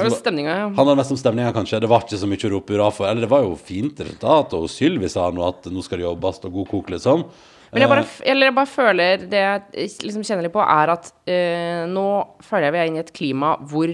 ja. 0.47 0.95
mest 0.95 1.11
om 1.11 1.19
stemninga, 1.19 1.51
kanskje. 1.55 1.81
Det 1.83 1.89
var 1.91 2.05
ikke 2.05 2.19
så 2.21 2.29
mye 2.29 2.45
å 2.47 2.51
rope 2.53 2.75
hurra 2.75 2.87
for. 2.95 3.09
Eller 3.09 3.25
det 3.25 3.31
var 3.33 3.43
jo 3.43 3.57
fint 3.59 3.99
resultat, 3.99 4.55
og 4.55 4.69
Sylvi 4.71 5.09
sa 5.11 5.25
nå 5.35 5.43
at 5.43 5.67
nå 5.67 5.83
skal 5.83 5.99
det 5.99 6.05
jobbes, 6.07 6.39
og 6.47 6.55
god 6.55 6.69
kok, 6.71 6.93
liksom. 6.95 7.25
Men 7.71 7.83
jeg 7.83 7.89
bare, 7.91 8.03
Eh, 8.03 8.31
eller 8.31 8.49
jeg 8.49 8.55
bare 8.57 8.69
føler 8.69 9.25
Det 9.29 9.41
jeg 9.41 9.89
liksom 10.05 10.23
kjenner 10.25 10.47
litt 10.47 10.55
på, 10.55 10.63
er 10.63 10.93
at 10.95 11.11
eh, 11.29 11.85
nå 11.89 12.05
føler 12.45 12.69
jeg 12.69 12.75
vi 12.75 12.79
er 12.81 12.89
inne 12.91 13.01
i 13.01 13.05
et 13.05 13.13
klima 13.13 13.55
hvor 13.69 13.91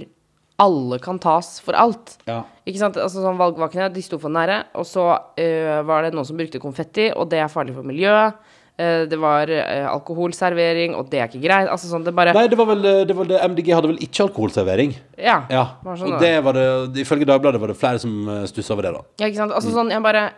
alle 0.64 1.00
kan 1.04 1.18
tas 1.20 1.58
for 1.60 1.76
alt. 1.76 2.14
Ja. 2.30 2.44
Ikke 2.64 2.80
sant? 2.80 2.96
Altså 2.96 3.20
sånn 3.20 3.40
Valgvakene 3.40 3.90
de 3.92 4.04
sto 4.06 4.16
for 4.22 4.32
nære, 4.32 4.62
og 4.80 4.86
så 4.88 5.10
eh, 5.36 5.82
var 5.84 6.06
det 6.06 6.14
noen 6.16 6.28
som 6.28 6.38
brukte 6.40 6.62
konfetti, 6.64 7.10
og 7.12 7.28
det 7.34 7.42
er 7.44 7.52
farlig 7.52 7.76
for 7.76 7.84
miljøet. 7.84 8.38
Eh, 8.80 9.04
det 9.12 9.20
var 9.20 9.52
eh, 9.52 9.84
alkoholservering, 9.92 10.96
og 10.96 11.10
det 11.12 11.20
er 11.20 11.28
ikke 11.28 11.44
greit. 11.44 11.68
Altså 11.68 11.92
sånn, 11.92 12.06
det 12.08 12.16
bare 12.16 12.32
Nei, 12.36 12.46
det 12.52 12.60
var 12.60 12.70
vel 12.72 12.88
det, 12.88 13.18
var 13.18 13.28
det 13.28 13.42
MDG 13.52 13.74
hadde 13.76 13.92
vel 13.92 14.00
ikke 14.08 14.30
alkoholservering. 14.30 14.96
Ja. 15.20 15.42
Ja, 15.52 15.66
var 15.84 16.00
sånn 16.00 16.16
og 16.16 16.24
det 16.24 16.32
var 16.48 16.56
det 16.56 17.04
Ifølge 17.04 17.28
Dagbladet 17.28 17.60
var 17.60 17.74
det 17.74 17.78
flere 17.82 18.00
som 18.00 18.16
stussa 18.48 18.78
over 18.78 18.88
det, 18.88 18.96
da. 18.96 19.04
Ja, 19.20 19.28
ikke 19.28 19.42
sant? 19.44 19.56
Altså 19.60 19.76
sånn, 19.76 19.92
jeg 19.92 20.08
bare 20.08 20.30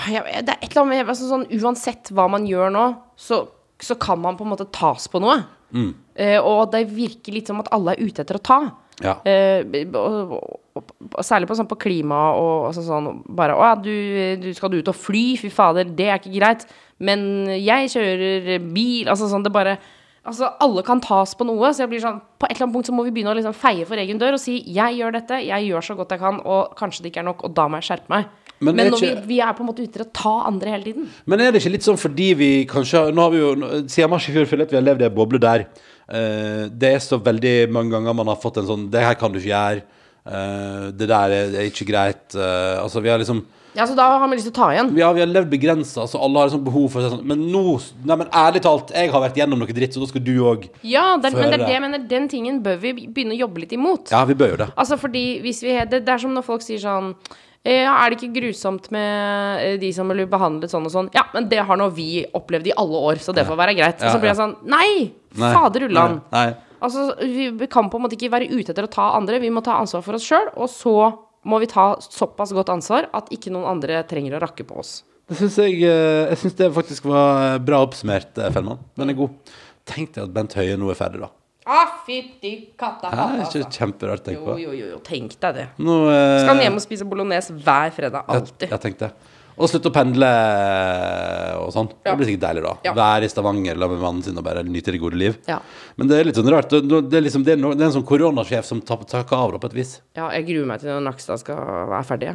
jeg, 0.00 0.44
Det 0.46 0.54
er 0.54 0.60
et 0.60 0.70
eller 0.70 0.82
annet 0.82 0.92
med 0.92 1.10
altså, 1.12 1.28
sånn, 1.28 1.48
Uansett 1.60 2.12
hva 2.16 2.28
man 2.32 2.46
gjør 2.48 2.72
nå, 2.72 2.86
så, 3.18 3.44
så 3.82 3.96
kan 4.00 4.20
man 4.22 4.38
på 4.38 4.46
en 4.46 4.52
måte 4.54 4.70
tas 4.72 5.08
på 5.12 5.20
noe. 5.22 5.40
Eh, 6.20 6.38
og 6.38 6.70
det 6.72 6.86
virker 6.92 7.34
litt 7.36 7.48
som 7.48 7.60
at 7.62 7.70
alle 7.72 7.94
er 7.94 8.04
ute 8.04 8.24
etter 8.24 8.38
å 8.38 8.44
ta. 8.44 8.60
Ja. 9.02 9.16
Uh, 9.24 9.64
og, 9.96 10.32
og, 10.76 10.90
og 11.08 11.24
særlig 11.24 11.48
på, 11.48 11.56
sånn, 11.56 11.68
på 11.70 11.78
klima 11.80 12.18
og 12.36 12.66
altså, 12.68 12.82
sånn 12.84 13.22
Bare 13.34 13.56
Å 13.56 13.64
ja, 13.64 13.72
du, 13.80 13.94
du 14.38 14.50
skal 14.54 14.70
du 14.70 14.76
ut 14.78 14.90
og 14.92 14.98
fly? 14.98 15.22
Fy 15.40 15.48
fader, 15.50 15.88
det 15.88 16.10
er 16.10 16.20
ikke 16.20 16.34
greit. 16.36 16.66
Men 17.02 17.48
jeg 17.56 17.88
kjører 17.94 18.68
bil 18.68 19.10
Altså 19.10 19.30
sånn, 19.32 19.46
det 19.46 19.54
bare 19.54 19.78
Altså, 20.22 20.52
alle 20.62 20.84
kan 20.86 21.00
tas 21.02 21.32
på 21.34 21.42
noe, 21.48 21.72
så 21.74 21.82
jeg 21.82 21.90
blir 21.90 22.02
sånn 22.04 22.20
På 22.38 22.46
et 22.46 22.54
eller 22.54 22.68
annet 22.68 22.76
punkt 22.76 22.86
så 22.86 22.94
må 22.94 23.02
vi 23.08 23.14
begynne 23.16 23.32
å 23.32 23.38
liksom 23.40 23.56
feie 23.58 23.88
for 23.88 23.98
egen 23.98 24.20
dør 24.20 24.36
og 24.36 24.42
si 24.44 24.60
jeg 24.70 25.00
gjør 25.00 25.16
dette, 25.16 25.40
jeg 25.42 25.66
gjør 25.66 25.88
så 25.88 25.96
godt 25.98 26.14
jeg 26.14 26.22
kan, 26.22 26.38
og 26.46 26.76
kanskje 26.78 27.02
det 27.02 27.10
ikke 27.10 27.24
er 27.24 27.26
nok, 27.32 27.42
og 27.48 27.56
da 27.56 27.64
må 27.66 27.80
jeg 27.80 27.88
skjerpe 27.88 28.12
meg. 28.12 28.28
Men 28.62 28.78
Men, 28.78 28.92
ikke- 28.94 29.12
vi, 29.26 29.34
vi 29.34 29.40
er 29.42 29.52
på 29.58 29.64
en 29.64 29.68
måte 29.68 29.82
ute 29.82 29.90
etter 29.90 30.06
å 30.06 30.12
ta 30.14 30.34
andre 30.48 30.76
hele 30.76 30.86
tiden. 30.86 31.08
Men 31.26 31.40
er 31.40 31.52
det 31.52 31.62
ikke 31.62 31.74
litt 31.74 31.86
sånn 31.86 31.98
fordi 32.00 32.28
vi 32.38 32.50
kanskje 32.70 33.08
Nå 33.12 33.24
har 33.26 33.32
vi 33.34 33.40
jo 33.42 33.54
Siden 33.90 34.10
mars 34.12 34.28
i 34.28 34.34
fjor 34.36 34.46
føler 34.46 34.64
jeg 34.64 34.70
at 34.70 34.76
vi 34.76 34.80
har 34.80 34.86
levd 34.90 35.02
i 35.02 35.10
ei 35.10 35.16
boble 35.16 35.42
der 35.42 35.66
Uh, 36.12 36.66
det 36.68 36.88
er 36.96 37.00
så 37.00 37.16
veldig 37.22 37.70
mange 37.72 37.92
ganger 37.94 38.12
man 38.18 38.28
har 38.28 38.36
fått 38.42 38.58
en 38.60 38.66
sånn 38.68 38.88
Det 38.90 39.00
her 39.00 39.14
kan 39.16 39.32
du 39.32 39.38
ikke 39.38 39.52
gjøre. 39.52 39.82
Uh, 40.26 40.90
det 40.92 41.08
der 41.08 41.32
er, 41.32 41.54
er 41.62 41.68
ikke 41.70 41.86
greit. 41.88 42.24
Uh, 42.34 42.82
altså, 42.82 43.00
vi 43.00 43.08
har 43.08 43.22
liksom 43.22 43.40
Ja, 43.72 43.86
så 43.88 43.94
da 43.96 44.18
har 44.18 44.28
vi 44.28 44.36
lyst 44.36 44.50
til 44.50 44.52
å 44.52 44.58
ta 44.58 44.68
igjen. 44.74 44.90
Ja, 44.98 45.08
vi 45.16 45.22
har 45.22 45.30
levd 45.30 45.48
begrensa, 45.54 46.04
så 46.10 46.20
alle 46.20 46.42
har 46.42 46.50
liksom 46.50 46.64
behov 46.66 46.90
for 46.92 47.06
sånn 47.06 47.22
Men 47.24 47.46
nå 47.54 47.62
Nei, 48.04 48.18
men 48.18 48.28
ærlig 48.28 48.60
talt, 48.66 48.92
jeg 48.92 49.12
har 49.14 49.24
vært 49.24 49.38
gjennom 49.40 49.62
noe 49.62 49.78
dritt, 49.78 49.94
så 49.94 50.02
da 50.02 50.10
skal 50.10 50.26
du 50.26 50.34
òg 50.50 50.66
Ja, 50.82 51.06
der, 51.22 51.32
men 51.38 51.48
det 51.48 51.60
er 51.60 51.64
det 51.64 51.72
jeg 51.78 51.84
mener, 51.86 52.04
den 52.10 52.28
tingen 52.28 52.60
bør 52.66 52.82
vi 52.82 52.92
begynne 53.06 53.38
å 53.38 53.40
jobbe 53.46 53.64
litt 53.64 53.72
imot. 53.78 54.12
Ja, 54.12 54.26
vi 54.28 54.36
bør 54.36 54.52
jo 54.56 54.60
det. 54.66 54.68
Altså 54.76 54.98
fordi 55.00 55.24
hvis 55.46 55.62
vi 55.64 55.78
Det, 55.86 56.02
det 56.04 56.12
er 56.12 56.20
som 56.26 56.34
når 56.34 56.44
folk 56.50 56.66
sier 56.66 56.82
sånn 56.82 57.14
ja, 57.62 57.92
Er 57.94 58.10
det 58.10 58.18
ikke 58.18 58.40
grusomt 58.40 58.88
med 58.94 59.62
eh, 59.62 59.76
de 59.78 59.92
som 59.94 60.08
blir 60.10 60.26
behandlet 60.30 60.72
sånn 60.72 60.88
og 60.88 60.94
sånn? 60.94 61.10
Ja, 61.14 61.28
men 61.34 61.46
det 61.50 61.62
har 61.62 61.78
nå 61.78 61.88
vi 61.94 62.24
opplevd 62.34 62.72
i 62.72 62.76
alle 62.76 63.02
år, 63.12 63.22
så 63.22 63.34
det 63.36 63.46
får 63.46 63.60
være 63.60 63.76
greit. 63.78 64.02
Og 64.02 64.10
så 64.10 64.18
blir 64.22 64.32
jeg 64.32 64.40
sånn 64.40 64.56
Nei! 64.66 65.12
Nei. 65.38 65.52
Fader 65.54 65.86
ullan. 65.86 66.18
Altså, 66.82 67.12
vi 67.22 67.68
kan 67.70 67.86
på 67.88 67.98
en 68.00 68.04
måte 68.04 68.18
ikke 68.18 68.32
være 68.32 68.50
ute 68.50 68.74
etter 68.74 68.88
å 68.88 68.90
ta 68.90 69.12
andre. 69.16 69.38
Vi 69.40 69.52
må 69.54 69.62
ta 69.64 69.76
ansvar 69.78 70.02
for 70.02 70.18
oss 70.18 70.26
sjøl, 70.26 70.50
og 70.58 70.68
så 70.68 70.96
må 71.46 71.58
vi 71.62 71.70
ta 71.70 71.92
såpass 72.02 72.52
godt 72.54 72.72
ansvar 72.74 73.08
at 73.14 73.30
ikke 73.34 73.52
noen 73.54 73.68
andre 73.70 74.02
trenger 74.10 74.36
å 74.36 74.42
rakke 74.42 74.66
på 74.66 74.80
oss. 74.82 75.00
Det 75.30 75.38
syns 75.38 75.56
jeg 75.62 75.78
eh, 75.86 76.28
Jeg 76.32 76.40
syns 76.42 76.56
det 76.58 76.68
faktisk 76.74 77.06
var 77.08 77.60
bra 77.62 77.80
oppsummert, 77.86 78.34
eh, 78.38 78.50
Fellmann. 78.54 78.82
Den 78.98 79.14
er 79.14 79.18
god. 79.18 79.54
Tenk 79.88 80.12
deg 80.14 80.26
at 80.26 80.34
Bent 80.34 80.58
Høie 80.58 80.74
nå 80.78 80.90
er 80.92 80.98
ferdig, 80.98 81.22
da. 81.22 81.30
Å, 81.62 81.80
fytti 82.06 82.54
katta 82.78 83.10
Det 83.12 83.26
er 83.26 83.44
ikke 83.46 83.68
kjemperart 83.76 84.24
å 84.24 84.24
tenke 84.26 84.40
på. 84.46 84.56
jo, 84.58 84.72
jo, 84.74 84.86
jo, 84.94 84.98
tenk 85.06 85.36
deg 85.44 85.54
det. 85.60 85.66
Nå 85.78 85.98
eh, 86.10 86.40
Skal 86.42 86.56
han 86.56 86.62
hjem 86.64 86.80
og 86.80 86.82
spise 86.82 87.06
bolognese 87.06 87.54
hver 87.54 87.92
fredag. 87.94 88.24
Alltid. 88.26 88.66
Jeg, 88.66 88.72
jeg 88.74 88.82
tenkte 88.82 89.12
Og 89.54 89.68
slutte 89.70 89.90
å 89.92 89.94
pendle 89.94 90.28
og 91.62 91.68
sånn. 91.74 91.90
Ja. 92.02 92.10
Det 92.10 92.14
blir 92.18 92.30
sikkert 92.32 92.44
deilig, 92.48 92.62
da. 92.66 92.72
Ja. 92.88 92.94
Være 92.96 93.28
i 93.28 93.32
Stavanger 93.32 93.78
la 93.78 93.88
med 93.92 94.00
mannen 94.02 94.22
sin 94.26 94.38
og 94.40 94.46
bare 94.46 94.62
nyte 94.66 94.94
det 94.94 95.00
gode 95.02 95.18
liv. 95.20 95.36
Ja. 95.46 95.58
Men 96.00 96.08
det 96.10 96.18
er 96.18 96.28
litt 96.30 96.38
sånn 96.40 96.48
rart. 96.50 96.72
Det, 96.72 96.80
det, 96.88 97.18
er, 97.20 97.26
liksom, 97.28 97.44
det, 97.46 97.54
er, 97.56 97.60
no, 97.62 97.74
det 97.76 97.84
er 97.84 97.90
en 97.90 97.96
sånn 98.00 98.06
koronasjef 98.08 98.66
som 98.66 98.80
tar- 98.82 99.04
takker 99.12 99.36
av, 99.38 99.52
da, 99.54 99.60
på 99.62 99.70
et 99.70 99.76
vis. 99.76 99.98
Ja, 100.18 100.30
jeg 100.34 100.48
gruer 100.48 100.66
meg 100.72 100.82
til 100.82 100.90
når 100.94 101.04
Nakstad 101.10 101.42
skal 101.44 101.60
være 101.92 102.06
ferdig. 102.08 102.32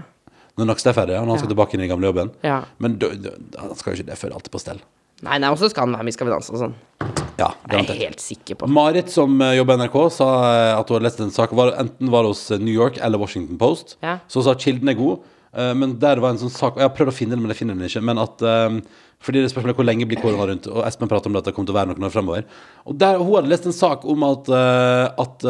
Når 0.57 0.69
Nakstad 0.71 0.93
er 0.93 0.99
ferdig, 1.01 1.17
ja, 1.17 1.23
når 1.25 1.35
han 1.35 1.41
skal 1.43 1.51
tilbake 1.55 1.75
inn 1.75 1.83
i 1.83 1.87
den 1.87 1.91
gamle 1.95 2.11
jobben. 2.13 2.31
Ja. 2.45 2.61
Men 2.81 2.95
da- 3.01 3.11
han 3.59 3.75
skal 3.81 3.93
jo 3.93 3.99
ikke 3.99 4.11
det 4.13 4.19
før 4.21 4.37
alt 4.37 4.47
er 4.47 4.53
på 4.55 4.61
stell. 4.63 4.79
Nei, 5.25 5.39
nei, 5.41 5.49
også 5.49 5.71
skal 5.71 5.87
han 5.87 5.95
være 5.97 6.05
med 6.05 6.13
i 6.13 6.17
Skal 6.17 6.27
vi 6.29 6.33
danse 6.35 6.53
og 6.53 6.59
sånn. 6.61 6.75
Ja, 7.37 7.47
Det 7.69 7.77
er 7.77 7.89
jeg 7.93 8.01
helt 8.07 8.21
sikker 8.21 8.57
på. 8.59 8.67
Marit, 8.69 9.09
som 9.13 9.33
eh, 9.41 9.55
jobber 9.57 9.77
i 9.77 9.81
NRK, 9.83 9.97
sa 10.13 10.27
eh, 10.49 10.73
at 10.77 10.89
hun 10.89 10.97
hadde 10.97 11.05
lest 11.07 11.19
en 11.25 11.33
sak 11.33 11.51
var, 11.57 11.73
Enten 11.81 12.09
var 12.13 12.25
det 12.25 12.31
hos 12.33 12.43
eh, 12.53 12.61
New 12.61 12.73
York 12.73 12.97
eller 13.01 13.21
Washington 13.21 13.57
Post. 13.61 13.97
Ja. 14.05 14.19
Så 14.29 14.39
hun 14.41 14.47
sa 14.47 14.53
at 14.57 14.63
kilden 14.65 14.89
er 14.89 14.97
god. 14.97 15.25
eh, 15.53 15.73
men 15.77 15.97
der 16.01 16.21
var 16.21 16.33
en 16.33 16.41
sånn 16.41 16.53
sak 16.53 16.75
og 16.77 16.81
Jeg 16.81 16.89
har 16.89 16.95
prøvd 16.97 17.13
å 17.13 17.17
finne 17.17 17.35
den, 17.37 17.41
men 17.45 17.53
jeg 17.53 17.61
finner 17.61 17.77
den 17.77 17.89
ikke. 17.89 18.01
Men 18.09 18.21
at 18.21 18.41
eh, 18.41 18.79
Fordi 19.21 19.41
det 19.41 19.49
spørsmålet 19.53 19.73
er 19.73 19.79
hvor 19.81 19.89
lenge 19.89 20.05
blir 20.09 20.21
korona 20.21 20.45
rundt, 20.51 20.67
og 20.69 20.81
Espen 20.85 21.09
prater 21.09 21.29
om 21.29 21.33
det 21.37 21.41
at 21.41 21.49
det 21.49 21.55
kommer 21.57 21.69
til 21.69 21.73
å 21.73 21.79
være 21.79 21.89
noen 21.93 22.05
år 22.09 22.13
fremover. 22.13 22.43
Og 22.85 22.97
der, 23.01 23.17
hun 23.17 23.33
hadde 23.39 23.49
lest 23.53 23.65
en 23.65 23.73
sak 23.73 24.05
om 24.05 24.25
at, 24.27 24.49
uh, 24.53 25.09
at 25.23 25.47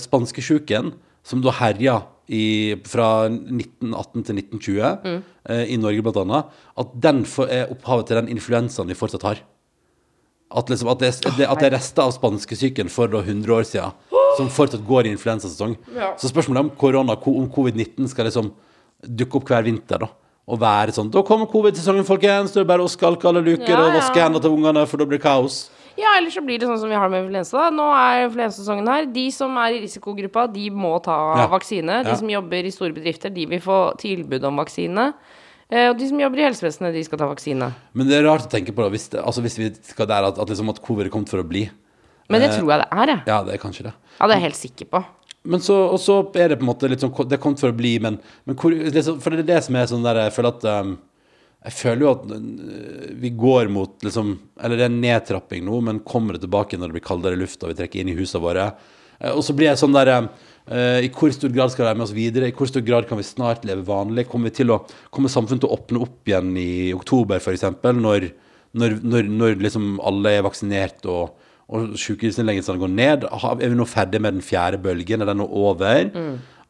spanskesjuken, 0.00 0.94
som 1.28 1.42
da 1.44 1.52
herja 1.60 1.98
i, 2.28 2.76
fra 2.88 3.26
1918 3.28 4.24
til 4.28 4.40
1920, 4.42 5.22
eh, 5.48 5.64
i 5.72 5.78
Norge 5.80 6.04
blant 6.04 6.20
annet, 6.24 6.58
at 6.78 6.92
den 7.08 7.22
for, 7.28 7.48
er 7.48 7.72
opphavet 7.72 8.10
til 8.10 8.20
den 8.20 8.28
influensaen 8.36 8.90
vi 8.90 8.98
fortsatt 8.98 9.24
har. 9.24 9.40
At, 10.48 10.70
liksom, 10.70 10.88
at, 10.92 11.00
det, 11.00 11.12
det, 11.36 11.48
at 11.48 11.60
det 11.60 11.68
er 11.68 11.76
rester 11.76 12.06
av 12.06 12.14
spanskesyken 12.16 12.88
for 12.92 13.10
da 13.12 13.20
100 13.20 13.52
år 13.52 13.66
siden 13.68 14.16
som 14.38 14.48
fortsatt 14.52 14.84
går 14.86 15.08
i 15.08 15.12
influensasesong. 15.12 15.74
Ja. 15.96 16.14
Så 16.20 16.30
spørsmålet 16.30 16.60
er 16.60 16.68
om 16.68 16.72
korona, 16.78 17.16
om 17.16 17.50
covid-19 17.52 18.08
skal 18.12 18.28
liksom 18.28 18.52
dukke 19.02 19.40
opp 19.40 19.50
hver 19.50 19.66
vinter, 19.66 20.04
da. 20.04 20.12
Og 20.48 20.56
være 20.62 20.94
sånn 20.96 21.10
Da 21.12 21.20
kommer 21.28 21.48
covid-sesongen, 21.52 22.06
folkens! 22.08 22.54
Da 22.54 22.62
er 22.62 22.64
det 22.64 22.70
bare 22.70 22.86
å 22.86 22.88
skalke 22.88 23.28
alle 23.28 23.42
luker 23.44 23.68
Ja, 23.68 23.82
og 23.84 23.98
vaske 23.98 24.16
hendene 24.16 24.40
til 24.40 24.54
ungene, 24.56 24.86
for 24.88 25.00
da 25.00 25.06
blir 25.08 25.20
det 25.20 25.26
kaos. 25.26 25.66
Ja, 25.98 26.12
ellers 26.18 26.36
så 26.38 26.42
blir 26.46 26.60
det 26.62 26.68
sånn 26.68 26.78
som 26.78 26.88
vi 26.92 26.94
har 26.94 27.08
med 27.10 27.24
influensa. 27.26 27.68
Nå 27.74 27.86
er 27.90 28.28
influensasesongen 28.28 28.86
her. 28.86 29.06
De 29.10 29.24
som 29.34 29.56
er 29.58 29.74
i 29.74 29.80
risikogruppa, 29.82 30.46
de 30.52 30.68
må 30.70 30.92
ta 31.02 31.16
Ja. 31.40 31.48
vaksine. 31.50 32.04
De 32.04 32.10
Ja. 32.10 32.14
som 32.16 32.28
jobber 32.30 32.64
i 32.64 32.70
store 32.70 32.92
bedrifter, 32.94 33.30
de 33.34 33.46
vil 33.46 33.60
få 33.60 33.96
tilbud 33.98 34.44
om 34.44 34.56
vaksine. 34.62 35.12
Eh, 35.70 35.90
og 35.90 35.98
de 35.98 36.08
som 36.08 36.18
jobber 36.20 36.38
i 36.38 36.46
helsevesenet, 36.48 36.92
de 36.94 37.02
skal 37.04 37.18
ta 37.18 37.26
vaksine. 37.28 37.74
Men 37.92 38.06
det 38.06 38.16
er 38.16 38.28
rart 38.28 38.46
å 38.46 38.48
tenke 38.48 38.72
på, 38.72 38.76
da, 38.84 38.88
hvis, 38.88 39.08
det, 39.10 39.20
altså, 39.24 39.42
hvis 39.42 39.58
vi 39.58 39.74
skal 39.82 40.06
der 40.06 40.24
at, 40.24 40.38
at, 40.38 40.48
liksom, 40.48 40.68
at 40.70 40.80
covid 40.80 41.06
er 41.06 41.10
kommet 41.10 41.28
for 41.28 41.42
å 41.42 41.48
bli. 41.48 41.68
Men 42.30 42.40
det 42.42 42.50
Eh, 42.50 42.58
tror 42.60 42.68
jeg 42.70 42.80
det 42.80 42.88
er, 42.92 43.06
jeg. 43.06 43.22
Ja, 43.26 43.42
det 43.42 43.54
er 43.54 43.58
kanskje 43.58 43.82
det. 43.84 43.92
Ja, 44.20 44.26
det 44.26 44.36
er 44.36 44.40
jeg 44.40 44.52
helt 44.52 44.54
sikker 44.56 44.86
på. 44.86 45.04
Men 45.44 45.60
så, 45.60 45.90
og 45.92 45.98
så 45.98 46.34
er 46.36 46.48
det 46.48 46.58
på 46.58 46.62
en 46.66 46.74
måte 46.74 46.88
litt 46.90 47.00
sånn 47.00 47.14
Det 47.28 47.38
er 47.38 47.42
kommet 47.42 47.58
for 47.60 47.70
å 47.72 47.76
bli, 47.76 47.98
men, 48.00 48.18
men 48.46 48.56
hvor, 48.56 48.70
liksom, 48.70 49.20
For 49.20 49.30
det 49.30 49.38
er 49.40 49.54
det 49.54 49.64
som 49.64 49.76
er 49.76 49.86
sånn 49.86 50.02
der 50.02 50.14
Jeg 50.28 50.32
føler 50.32 50.48
at 50.48 50.64
um, 50.84 50.98
Jeg 51.66 51.74
føler 51.74 52.04
jo 52.04 52.10
at 52.12 52.26
uh, 52.30 53.08
vi 53.18 53.32
går 53.34 53.66
mot 53.74 54.04
liksom 54.06 54.28
Eller 54.62 54.78
det 54.78 54.84
er 54.86 54.92
en 54.92 55.00
nedtrapping 55.02 55.64
nå, 55.66 55.80
men 55.82 56.04
kommer 56.06 56.36
det 56.36 56.44
tilbake 56.44 56.78
når 56.78 56.92
det 56.92 56.98
blir 56.98 57.08
kaldere 57.08 57.40
luft 57.40 57.64
og 57.64 57.72
vi 57.72 57.78
trekker 57.80 58.02
inn 58.02 58.12
i 58.12 58.18
husene 58.18 58.44
våre? 58.44 58.68
Eh, 59.18 59.32
og 59.32 59.42
så 59.42 59.56
blir 59.58 59.72
jeg 59.72 59.80
sånn 59.80 59.96
der 59.96 60.12
eh, 60.14 61.00
I 61.06 61.10
hvor 61.10 61.34
stor 61.34 61.50
grad 61.54 61.74
skal 61.74 61.84
det 61.84 61.90
være 61.90 61.98
med 61.98 62.06
oss 62.06 62.14
videre? 62.16 62.50
I 62.50 62.54
hvor 62.54 62.70
stor 62.70 62.84
grad 62.86 63.08
kan 63.10 63.18
vi 63.18 63.26
snart 63.26 63.66
leve 63.66 63.82
vanlig? 63.88 64.28
Kommer 64.30 64.52
vi 64.52 64.60
til 64.60 64.70
å 64.70 64.84
Kommer 65.10 65.32
samfunnet 65.34 65.64
til 65.64 65.72
å 65.72 65.80
åpne 65.80 66.04
opp 66.06 66.30
igjen 66.30 66.54
i 66.60 66.70
oktober, 66.94 67.42
f.eks., 67.42 67.66
når 67.98 68.30
når, 68.76 68.98
når, 69.00 69.28
når 69.32 69.54
liksom 69.64 69.94
alle 70.04 70.34
er 70.36 70.42
vaksinert 70.44 71.06
og, 71.08 71.38
og 71.72 71.94
sykehusinnleggelsene 71.98 72.80
går 72.82 72.90
ned, 72.92 73.24
er 73.24 73.62
vi 73.62 73.78
nå 73.78 73.86
ferdig 73.88 74.20
med 74.20 74.36
den 74.36 74.44
fjerde 74.44 74.80
bølgen? 74.84 75.24
Er 75.24 75.30
den 75.30 75.40
nå 75.40 75.46
over? 75.48 76.10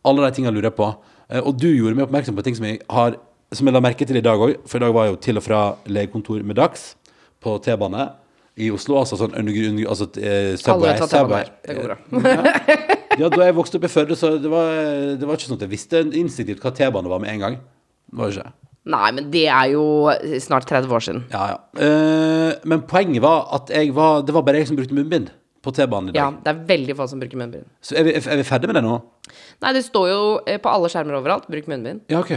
Alle 0.07 0.23
de 0.29 0.37
tingene 0.37 0.55
lurer 0.55 0.71
jeg 0.71 0.77
på. 0.79 0.93
Eh, 1.29 1.43
Og 1.43 1.59
du 1.59 1.67
gjorde 1.67 1.99
meg 1.99 2.07
oppmerksom 2.07 2.39
på 2.39 2.45
ting 2.47 2.57
som 2.59 2.69
jeg 2.69 2.79
har 2.87 3.19
Som 3.53 3.69
jeg 3.69 3.75
la 3.75 3.81
merke 3.81 4.05
til 4.05 4.19
i 4.21 4.25
dag 4.25 4.41
òg, 4.45 4.59
for 4.69 4.77
i 4.77 4.85
dag 4.85 4.93
var 4.93 5.07
jeg 5.07 5.15
jo 5.15 5.21
til 5.25 5.41
og 5.41 5.45
fra 5.47 5.61
legekontor 5.89 6.43
med 6.45 6.59
dags 6.59 6.91
på 7.41 7.55
T-bane 7.65 8.11
i 8.61 8.69
Oslo. 8.75 8.99
Altså 9.01 9.17
sånn 9.17 9.33
under, 9.39 9.57
under, 9.71 9.89
altså, 9.89 10.09
eh, 10.21 10.53
Alle 10.53 10.61
Subway. 10.61 10.99
tatt 10.99 11.15
hva 11.15 11.23
T-bane 11.23 11.39
her. 11.41 11.53
Det 11.65 11.77
går 11.79 11.93
bra. 11.93 12.95
Ja, 13.19 13.27
da 13.33 13.49
jeg 13.49 13.55
vokste 13.57 13.81
opp 13.81 13.85
i 13.89 13.89
Førde, 13.91 14.15
så 14.15 14.29
det 14.39 14.47
var, 14.47 14.69
det 15.19 15.27
var 15.27 15.35
ikke 15.35 15.49
sånn 15.49 15.57
at 15.59 15.63
jeg 15.65 15.73
visste 15.73 16.03
instinktivt 16.21 16.63
hva 16.63 16.71
T-bane 16.77 17.11
var 17.11 17.19
med 17.25 17.33
en 17.33 17.41
gang. 17.43 17.57
Det 18.13 18.21
var 18.21 18.29
det 18.31 18.37
ikke. 18.37 18.53
Nei, 18.95 19.09
men 19.17 19.31
det 19.33 19.43
er 19.51 19.73
jo 19.73 19.83
snart 20.45 20.69
30 20.71 20.95
år 20.95 21.03
siden. 21.03 21.25
Ja, 21.33 21.49
ja. 21.51 21.57
Eh, 21.83 22.53
men 22.69 22.85
poenget 22.89 23.25
var 23.25 23.49
at 23.59 23.73
jeg 23.75 23.91
var, 23.97 24.23
det 24.23 24.37
var 24.37 24.45
bare 24.47 24.61
jeg 24.63 24.69
som 24.71 24.79
brukte 24.79 24.95
munnbind 24.95 25.33
på 25.67 25.73
T-banen 25.75 26.13
i 26.13 26.15
dag. 26.15 26.21
Ja, 26.21 26.29
det 26.45 26.53
er 26.53 26.63
veldig 26.69 26.97
få 27.01 27.09
som 27.11 27.19
bruker 27.25 27.41
munnbind. 27.43 27.67
Så 27.83 27.99
er 27.99 28.07
vi, 28.07 28.15
er 28.15 28.39
vi 28.39 28.47
ferdig 28.47 28.71
med 28.71 28.79
det 28.79 28.85
nå? 28.87 29.01
Nei, 29.67 29.75
det 29.75 29.83
står 29.89 30.07
jo 30.13 30.23
eh, 30.47 30.61
på 30.63 30.71
alle 30.71 30.93
skjermer 30.93 31.19
overalt 31.19 31.51
'bruk 31.51 31.67
munnbind'. 31.75 32.05
Ja, 32.13 32.23
ok. 32.23 32.37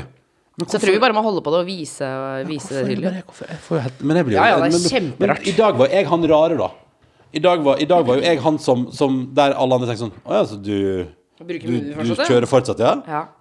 Så 0.68 0.78
jeg 0.78 0.84
tror 0.86 0.96
vi 0.98 1.02
bare 1.04 1.16
må 1.16 1.24
holde 1.26 1.44
på 1.46 1.54
det 1.54 1.62
og 1.64 1.70
vise, 1.70 2.10
vise 2.50 2.70
det 2.74 2.84
hvorfor, 2.84 2.90
tydelig. 2.90 3.06
men 3.06 3.18
jeg, 3.18 3.26
hvorfor, 3.30 3.50
jeg 3.80 3.86
helt, 3.86 4.04
men 4.04 4.20
jeg 4.20 4.28
blir 4.28 4.36
jo 4.36 4.42
Ja, 4.42 4.50
ja, 4.52 4.60
det 4.62 4.80
er 4.80 4.94
kjemperart. 4.96 5.48
I 5.48 5.56
dag 5.58 5.82
var 5.82 5.96
jeg 5.96 6.10
han 6.12 6.28
rare, 6.34 6.60
da. 6.60 6.70
I 7.32 7.42
dag 7.46 7.64
var, 7.64 7.80
i 7.80 7.88
dag 7.88 8.06
var 8.08 8.20
jo 8.20 8.28
jeg 8.28 8.42
han 8.44 8.60
som, 8.60 8.86
som 8.92 9.18
Der 9.38 9.56
alle 9.56 9.78
andre 9.78 9.88
tenker 9.88 10.04
sånn 10.04 10.16
Å 10.28 10.38
ja, 10.40 10.46
så 10.50 10.60
du 10.60 10.78
du, 11.42 11.56
du 11.58 12.12
kjører 12.14 12.46
fortsatt, 12.46 12.82
ja? 12.84 12.92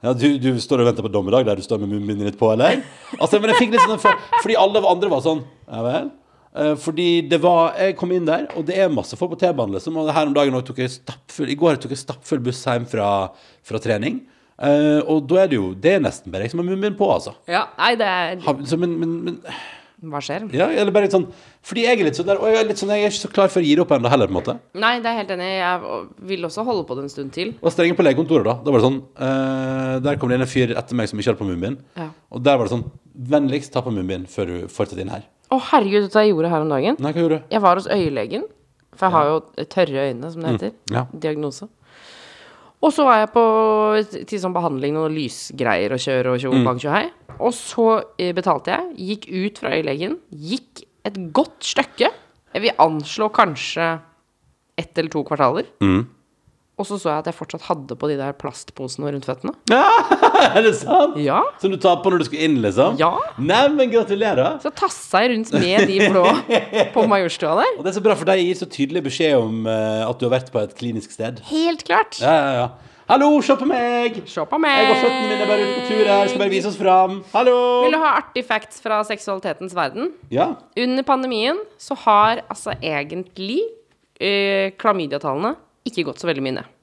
Ja. 0.00 0.12
du, 0.16 0.38
du 0.40 0.54
står 0.62 0.80
og 0.80 0.88
venter 0.88 1.04
på 1.04 1.10
dommedag 1.12 1.44
der 1.44 1.58
du 1.58 1.64
står 1.64 1.82
med 1.82 1.90
munnbindet 1.92 2.30
ditt 2.30 2.38
på, 2.40 2.48
eller? 2.54 2.78
Altså, 3.18 3.36
men 3.36 3.52
jeg 3.52 3.58
fikk 3.58 3.74
litt 3.74 3.84
sånn 3.84 4.00
for, 4.00 4.16
Fordi 4.40 4.56
alle 4.56 4.80
andre 4.88 5.10
var 5.12 5.20
sånn 5.26 5.42
Ja 5.66 5.82
vel? 5.84 6.08
Uh, 6.56 6.72
fordi 6.80 7.08
det 7.30 7.38
var 7.44 7.76
Jeg 7.78 7.98
kom 8.00 8.14
inn 8.16 8.24
der, 8.26 8.48
og 8.56 8.64
det 8.66 8.78
er 8.80 8.88
masse 8.90 9.18
folk 9.20 9.34
på 9.34 9.40
T-banen, 9.42 9.76
liksom. 9.76 9.98
Og 10.00 10.08
her 10.16 10.30
om 10.30 10.32
dagen 10.34 10.56
tok 10.66 10.80
jeg 10.82 10.94
stappfull 10.96 11.52
I 11.52 11.58
går 11.60 11.78
tok 11.82 11.92
jeg 11.94 12.00
stappfull 12.00 12.40
buss 12.42 12.64
hjem 12.64 12.88
fra, 12.90 13.10
fra 13.66 13.82
trening. 13.82 14.22
Eh, 14.60 15.00
og 15.08 15.24
da 15.30 15.38
er 15.40 15.48
det 15.48 15.56
jo 15.56 15.70
Det 15.72 15.94
er 15.96 16.00
nesten 16.04 16.28
bare 16.32 16.44
jeg 16.44 16.52
som 16.52 16.60
har 16.60 16.66
munnbind 16.68 16.98
på, 16.98 17.06
altså. 17.08 17.32
Ja, 17.48 17.62
nei, 17.78 17.94
det 17.96 18.08
er 18.08 18.42
Ha, 18.44 18.52
så, 18.68 18.76
men, 18.76 18.92
men, 19.00 19.14
men 19.24 19.38
Hva 20.12 20.20
skjer? 20.20 20.44
ja, 20.52 20.66
eller 20.68 20.92
bare 20.92 21.06
litt 21.06 21.14
sånn 21.16 21.24
Fordi 21.64 21.86
jeg 21.86 21.96
er 21.96 22.08
litt 22.10 22.18
sånn 22.18 22.28
der 22.28 22.42
Og 22.42 22.50
jeg 22.52 22.60
er 22.60 22.68
litt 22.68 22.82
sånn 22.82 22.92
Jeg 22.92 23.06
er 23.06 23.14
ikke 23.14 23.22
så 23.22 23.30
klar 23.32 23.48
for 23.52 23.62
å 23.62 23.64
gi 23.64 23.72
det 23.78 23.84
opp 23.86 23.94
ennå 23.96 24.12
heller, 24.12 24.28
på 24.28 24.34
en 24.34 24.38
måte. 24.38 24.56
Nei, 24.84 24.92
det 25.00 25.08
er 25.08 25.18
helt 25.22 25.32
enig. 25.32 25.48
Jeg 25.62 26.02
vil 26.34 26.44
også 26.50 26.66
holde 26.68 26.84
på 26.90 26.98
det 26.98 27.06
en 27.06 27.12
stund 27.16 27.32
til. 27.36 27.54
Og 27.64 27.72
strenge 27.72 27.96
på 27.96 28.04
legekontoret, 28.04 28.44
da. 28.50 28.58
Da 28.60 28.72
var 28.74 28.80
det 28.82 28.86
sånn 28.90 29.00
uh, 29.16 29.96
Der 30.04 30.20
kom 30.20 30.28
det 30.32 30.36
inn 30.40 30.44
en 30.44 30.52
fyr 30.52 30.76
etter 30.76 31.00
meg 31.00 31.08
som 31.08 31.20
ikke 31.20 31.32
hadde 31.32 31.40
på 31.40 31.48
munnbind. 31.48 31.80
Ja. 31.96 32.10
Og 32.32 32.44
der 32.44 32.60
var 32.60 32.68
det 32.68 32.74
sånn 32.76 32.86
Vennligst 33.32 33.72
ta 33.72 33.80
på 33.84 33.92
munnbind 33.96 34.28
før 34.32 34.48
du 34.52 34.56
fortsetter 34.72 35.04
inn 35.04 35.12
her. 35.12 35.24
Å, 35.50 35.58
herregud, 35.72 36.04
vet 36.06 36.12
du 36.12 36.16
hva 36.20 36.28
jeg 36.28 36.34
gjorde 36.36 36.52
her 36.52 36.64
om 36.64 36.72
dagen? 36.76 37.00
Nei, 37.02 37.10
hva 37.16 37.24
gjorde 37.24 37.40
du? 37.40 37.48
Jeg 37.56 37.64
var 37.64 37.80
hos 37.80 37.88
øyelegen. 37.90 38.44
For 38.96 39.06
jeg 39.06 39.14
har 39.16 39.28
jo 39.30 39.66
tørre 39.72 40.06
øyne, 40.10 40.30
som 40.32 40.44
det 40.44 40.50
heter. 40.54 40.72
Ja. 40.92 41.02
Diagnose. 41.24 41.68
Og 42.80 42.92
så 42.96 43.04
var 43.04 43.18
jeg 43.20 43.32
på 43.34 43.42
til 44.28 44.40
sånn 44.40 44.54
behandling 44.56 44.96
og 44.96 45.10
lysgreier 45.12 45.92
og 45.92 46.00
kjøre 46.00 46.32
og 46.32 46.40
tjo 46.40 46.52
bang 46.64 46.78
tjohei. 46.80 47.02
Og 47.40 47.52
så 47.56 47.88
eh, 48.20 48.32
betalte 48.36 48.72
jeg, 48.72 48.94
gikk 49.10 49.26
ut 49.32 49.60
fra 49.60 49.74
øyelegen, 49.76 50.16
gikk 50.32 50.84
et 51.08 51.18
godt 51.36 51.64
stykke. 51.64 52.08
Jeg 52.54 52.64
vil 52.64 52.80
anslå 52.82 53.28
kanskje 53.36 53.90
ett 54.80 54.96
eller 54.98 55.12
to 55.12 55.22
kvartaler. 55.28 55.68
Og 56.80 56.86
så 56.88 56.96
så 56.96 57.10
jeg 57.10 57.20
at 57.20 57.28
jeg 57.28 57.36
fortsatt 57.36 57.66
hadde 57.68 57.96
på 58.00 58.08
de 58.08 58.16
der 58.16 58.32
plastposene 58.40 59.10
rundt 59.12 59.26
føttene. 59.28 59.52
er 60.56 60.62
det 60.64 60.72
sant? 60.78 61.18
Ja. 61.20 61.42
Som 61.60 61.74
du 61.74 61.76
tar 61.80 61.98
på 62.00 62.12
når 62.12 62.22
du 62.22 62.28
skal 62.30 62.44
inn, 62.46 62.56
liksom? 62.64 62.96
Ja. 63.00 63.12
Nei, 63.36 63.66
men 63.74 63.92
gratulerer. 63.92 64.56
Så 64.64 64.72
tassa 64.72 65.20
jeg 65.26 65.34
rundt 65.34 65.52
med 65.60 65.84
de 65.90 65.98
blå 66.08 66.24
på 66.94 67.04
Majorstua 67.10 67.58
der. 67.60 67.74
Og 67.76 67.84
det 67.84 67.92
er 67.92 67.98
så 67.98 68.04
bra, 68.04 68.16
for 68.16 68.32
de 68.32 68.38
gir 68.40 68.56
så 68.56 68.68
tydelig 68.70 69.04
beskjed 69.10 69.36
om 69.36 69.68
uh, 69.68 70.08
at 70.08 70.16
du 70.16 70.24
har 70.30 70.38
vært 70.38 70.48
på 70.54 70.62
et 70.62 70.72
klinisk 70.78 71.12
sted. 71.12 71.44
Helt 71.50 71.84
klart. 71.84 72.16
Ja, 72.22 72.32
ja, 72.32 72.54
ja. 72.62 72.96
Hallo, 73.10 73.28
se 73.42 73.56
på 73.58 73.66
meg! 73.66 74.20
Se 74.30 74.42
på 74.46 74.58
meg! 74.62 74.84
Jeg 74.86 74.90
og 74.94 75.00
føttene 75.02 75.28
mine 75.28 75.44
er 75.44 75.48
bare 75.50 75.64
ute 75.66 75.72
på 75.74 75.86
tur 75.90 76.04
her. 76.14 76.28
Skal 76.30 76.44
bare 76.46 76.52
vise 76.52 76.70
oss 76.70 76.78
fram. 76.80 77.16
Hallo! 77.34 77.56
Vil 77.84 77.96
du 77.96 78.00
ha 78.00 78.16
artig 78.22 78.44
facts 78.46 78.80
fra 78.80 79.02
seksualitetens 79.04 79.74
verden? 79.76 80.12
Ja. 80.32 80.52
Under 80.78 81.04
pandemien 81.04 81.58
så 81.76 81.98
har 82.06 82.44
altså 82.46 82.72
egentlig 82.78 83.66
uh, 84.22 84.70
klamydiatallene 84.80 85.58
ikke 85.88 86.06
gått 86.10 86.22
så 86.22 86.28
veldig 86.30 86.44
mye 86.44 86.58
ned. 86.60 86.76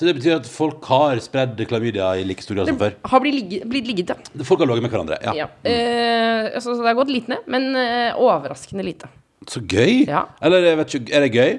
Så 0.00 0.06
det 0.08 0.14
betyr 0.16 0.38
at 0.38 0.46
folk 0.48 0.86
har 0.88 1.18
spredd 1.20 1.58
klamydia 1.68 2.14
i 2.16 2.22
like 2.24 2.40
stor 2.40 2.56
grad 2.56 2.70
som 2.70 2.78
før? 2.80 2.94
Har 3.12 3.20
blitt 3.20 3.36
ligget, 3.36 3.66
blitt 3.68 3.88
ligget, 3.90 4.12
ja. 4.14 4.44
Folk 4.48 4.62
har 4.62 4.70
ligget 4.70 4.86
med 4.86 4.94
hverandre, 4.94 5.18
ja. 5.26 5.34
ja. 5.42 5.48
Eh, 5.68 6.46
altså, 6.54 6.72
så 6.72 6.80
det 6.80 6.88
har 6.88 6.96
gått 6.96 7.12
litt 7.12 7.28
ned, 7.28 7.44
men 7.52 7.74
eh, 7.76 8.16
overraskende 8.16 8.86
lite. 8.86 9.10
Så 9.50 9.60
gøy! 9.60 10.06
Ja. 10.08 10.24
Eller 10.40 10.72
ikke, 10.86 11.02
er 11.12 11.26
det 11.26 11.34
gøy? 11.36 11.58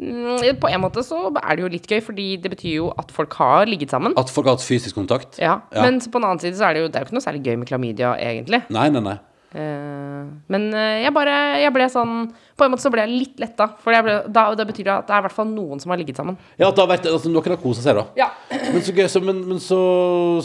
Mm, 0.00 0.56
på 0.56 0.70
en 0.72 0.80
måte 0.80 1.02
så 1.04 1.26
er 1.36 1.58
det 1.58 1.64
jo 1.66 1.70
litt 1.74 1.88
gøy, 1.90 2.00
fordi 2.04 2.26
det 2.40 2.54
betyr 2.54 2.78
jo 2.78 2.88
at 2.96 3.12
folk 3.12 3.34
har 3.36 3.68
ligget 3.68 3.92
sammen. 3.92 4.16
At 4.16 4.32
folk 4.32 4.48
har 4.48 4.56
hatt 4.56 4.64
fysisk 4.64 4.96
kontakt? 4.96 5.36
Ja, 5.36 5.58
Ja. 5.74 5.84
Men 5.84 6.00
så 6.00 6.08
på 6.08 6.16
en 6.16 6.30
annen 6.30 6.40
side 6.40 6.56
så 6.56 6.70
er 6.70 6.74
det 6.78 6.80
jo 6.80 6.88
Det 6.88 6.96
er 6.96 7.04
jo 7.04 7.10
ikke 7.10 7.18
noe 7.18 7.26
særlig 7.28 7.44
gøy 7.44 7.58
med 7.60 7.68
klamydia, 7.68 8.14
egentlig. 8.16 8.62
Nei, 8.72 8.88
nei, 8.88 9.04
nei. 9.04 9.18
Eh, 9.50 10.26
men 10.46 10.66
eh, 10.78 11.00
jeg 11.02 11.10
bare 11.10 11.32
Jeg 11.58 11.72
ble 11.74 11.88
sånn 11.90 12.28
På 12.54 12.62
en 12.62 12.70
måte 12.70 12.84
så 12.84 12.90
ble 12.94 13.02
jeg 13.02 13.10
litt 13.10 13.40
letta, 13.42 13.66
for 13.82 13.90
ble, 14.06 14.12
da, 14.30 14.44
det 14.54 14.66
betyr 14.68 14.90
at 14.94 15.08
det 15.08 15.14
er 15.16 15.24
i 15.24 15.24
hvert 15.24 15.34
fall 15.34 15.48
noen 15.50 15.80
som 15.82 15.90
har 15.90 15.98
ligget 15.98 16.20
sammen. 16.20 16.36
Ja, 16.54 16.68
at 16.68 16.76
det 16.76 16.84
har 16.84 16.90
vært, 16.92 17.08
altså, 17.10 17.32
noen 17.32 17.48
har 17.50 17.58
kosa 17.58 17.82
seg, 17.82 17.98
da. 17.98 18.04
Ja. 18.20 18.28
Men 18.52 18.84
så 18.86 18.92
gøy, 18.94 19.08
så, 19.10 19.22
men, 19.24 19.40
men 19.48 19.58
så, 19.64 19.78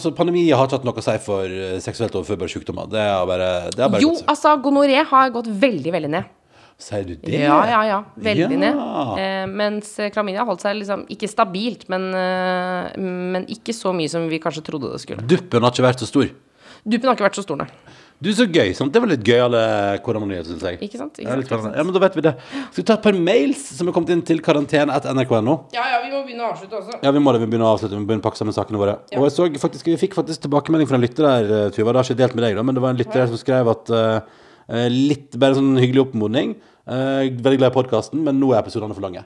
så 0.02 0.10
pandemien 0.16 0.48
har 0.58 0.66
ikke 0.66 0.80
hatt 0.80 0.88
noe 0.88 0.98
å 0.98 1.04
si 1.06 1.14
for 1.22 1.44
eh, 1.46 1.76
seksuelt 1.84 2.16
overførbare 2.18 2.50
sykdommer. 2.50 2.88
Det 2.90 3.04
har 3.04 3.28
bare, 3.30 3.50
det 3.76 3.84
har 3.84 3.92
bare 3.94 4.02
Jo, 4.02 4.10
altså, 4.26 4.56
gonoré 4.64 5.04
har 5.12 5.30
gått 5.36 5.52
veldig, 5.66 5.92
veldig 5.98 6.10
ned. 6.16 6.32
Sier 6.82 7.06
du 7.06 7.14
det? 7.20 7.36
Ja, 7.44 7.60
ja, 7.70 7.84
ja. 7.92 8.00
Veldig 8.26 8.58
Ja. 8.58 8.64
ned. 8.64 8.80
Eh, 9.22 9.44
mens 9.60 9.92
klamydia 10.16 10.42
har 10.42 10.50
holdt 10.50 10.64
seg 10.66 10.80
liksom 10.80 11.04
ikke 11.14 11.30
stabilt, 11.30 11.86
men, 11.92 12.08
men 13.36 13.46
ikke 13.52 13.76
så 13.76 13.94
mye 13.94 14.10
som 14.10 14.26
vi 14.32 14.40
kanskje 14.42 14.64
trodde 14.66 14.90
det 14.96 15.04
skulle. 15.04 15.22
Duppen 15.30 15.62
har 15.62 15.70
ikke 15.76 15.86
vært 15.86 16.02
så 16.02 16.10
stor. 16.10 16.32
Duppen 16.86 17.08
har 17.12 17.16
ikke 17.16 17.28
vært 17.28 17.38
så 17.38 17.46
stor, 17.46 17.62
nei. 17.62 17.70
Du, 18.22 18.30
så 18.32 18.46
gøy. 18.48 18.70
sant? 18.76 18.92
Det 18.94 19.00
var 19.02 19.10
litt 19.10 19.24
gøyale 19.26 19.60
koronanyheter, 20.04 20.48
syns 20.54 20.64
jeg. 20.64 20.78
Ikke 20.86 21.00
sant? 21.00 21.18
Ikke 21.20 21.28
Ja, 21.28 21.36
sant, 21.36 21.64
sant? 21.66 21.76
Ja, 21.76 21.84
men 21.84 21.92
da 21.92 22.00
vet 22.00 22.14
vi 22.16 22.24
det. 22.24 22.32
Skal 22.70 22.80
vi 22.80 22.86
ta 22.88 22.94
et 22.96 23.04
par 23.04 23.18
mails 23.28 23.64
som 23.76 23.90
er 23.90 23.96
kommet 23.96 24.12
inn 24.14 24.22
til 24.24 24.40
karantene 24.44 24.94
etter 24.96 25.12
nrk.no? 25.12 25.56
Ja, 25.76 25.84
ja, 25.92 25.98
vi 26.04 26.14
må 26.14 26.22
begynne 26.24 26.46
å 26.46 26.54
avslutte 26.54 26.80
også. 26.80 26.96
Ja, 27.04 27.12
vi 27.12 27.20
må 27.20 27.34
det. 27.36 27.42
Vi 27.44 27.50
begynner 27.52 27.68
å 27.68 27.74
avslutte. 27.76 27.92
Vi 27.92 28.00
må 28.00 28.08
begynne 28.08 28.24
å 28.24 28.28
pakke 28.28 28.40
sammen 28.40 28.56
sakene 28.56 28.80
våre. 28.80 28.96
Og 29.18 29.28
jeg 29.28 29.36
så 29.36 29.50
faktisk, 29.66 29.90
Vi 29.92 29.98
fikk 30.00 30.16
faktisk 30.16 30.46
tilbakemelding 30.46 30.88
fra 30.88 30.96
en 30.96 31.04
lytter 31.04 31.28
der, 31.28 31.66
eh, 31.66 31.70
Tuva. 31.76 31.92
Det 31.92 32.00
har 32.00 32.08
ikke 32.08 32.22
delt 32.22 32.34
med 32.34 32.44
deg, 32.48 32.56
da, 32.56 32.62
men 32.62 32.74
det 32.74 32.82
var 32.82 32.90
en 32.90 33.00
lytter 33.02 33.20
der 33.20 33.28
som 33.28 33.36
skrev 33.36 33.68
at 33.68 33.90
eh, 33.90 34.20
eh, 34.72 34.88
Litt 34.88 35.36
bare 35.36 35.60
sånn 35.60 35.76
hyggelig 35.76 36.08
oppmodning. 36.08 36.56
Uh, 36.86 37.26
veldig 37.42 37.58
glad 37.58 37.72
i 37.72 37.74
podkasten, 37.74 38.20
men 38.22 38.38
nå 38.38 38.52
er 38.54 38.62
episodene 38.62 38.94
for 38.94 39.02
lange. 39.02 39.24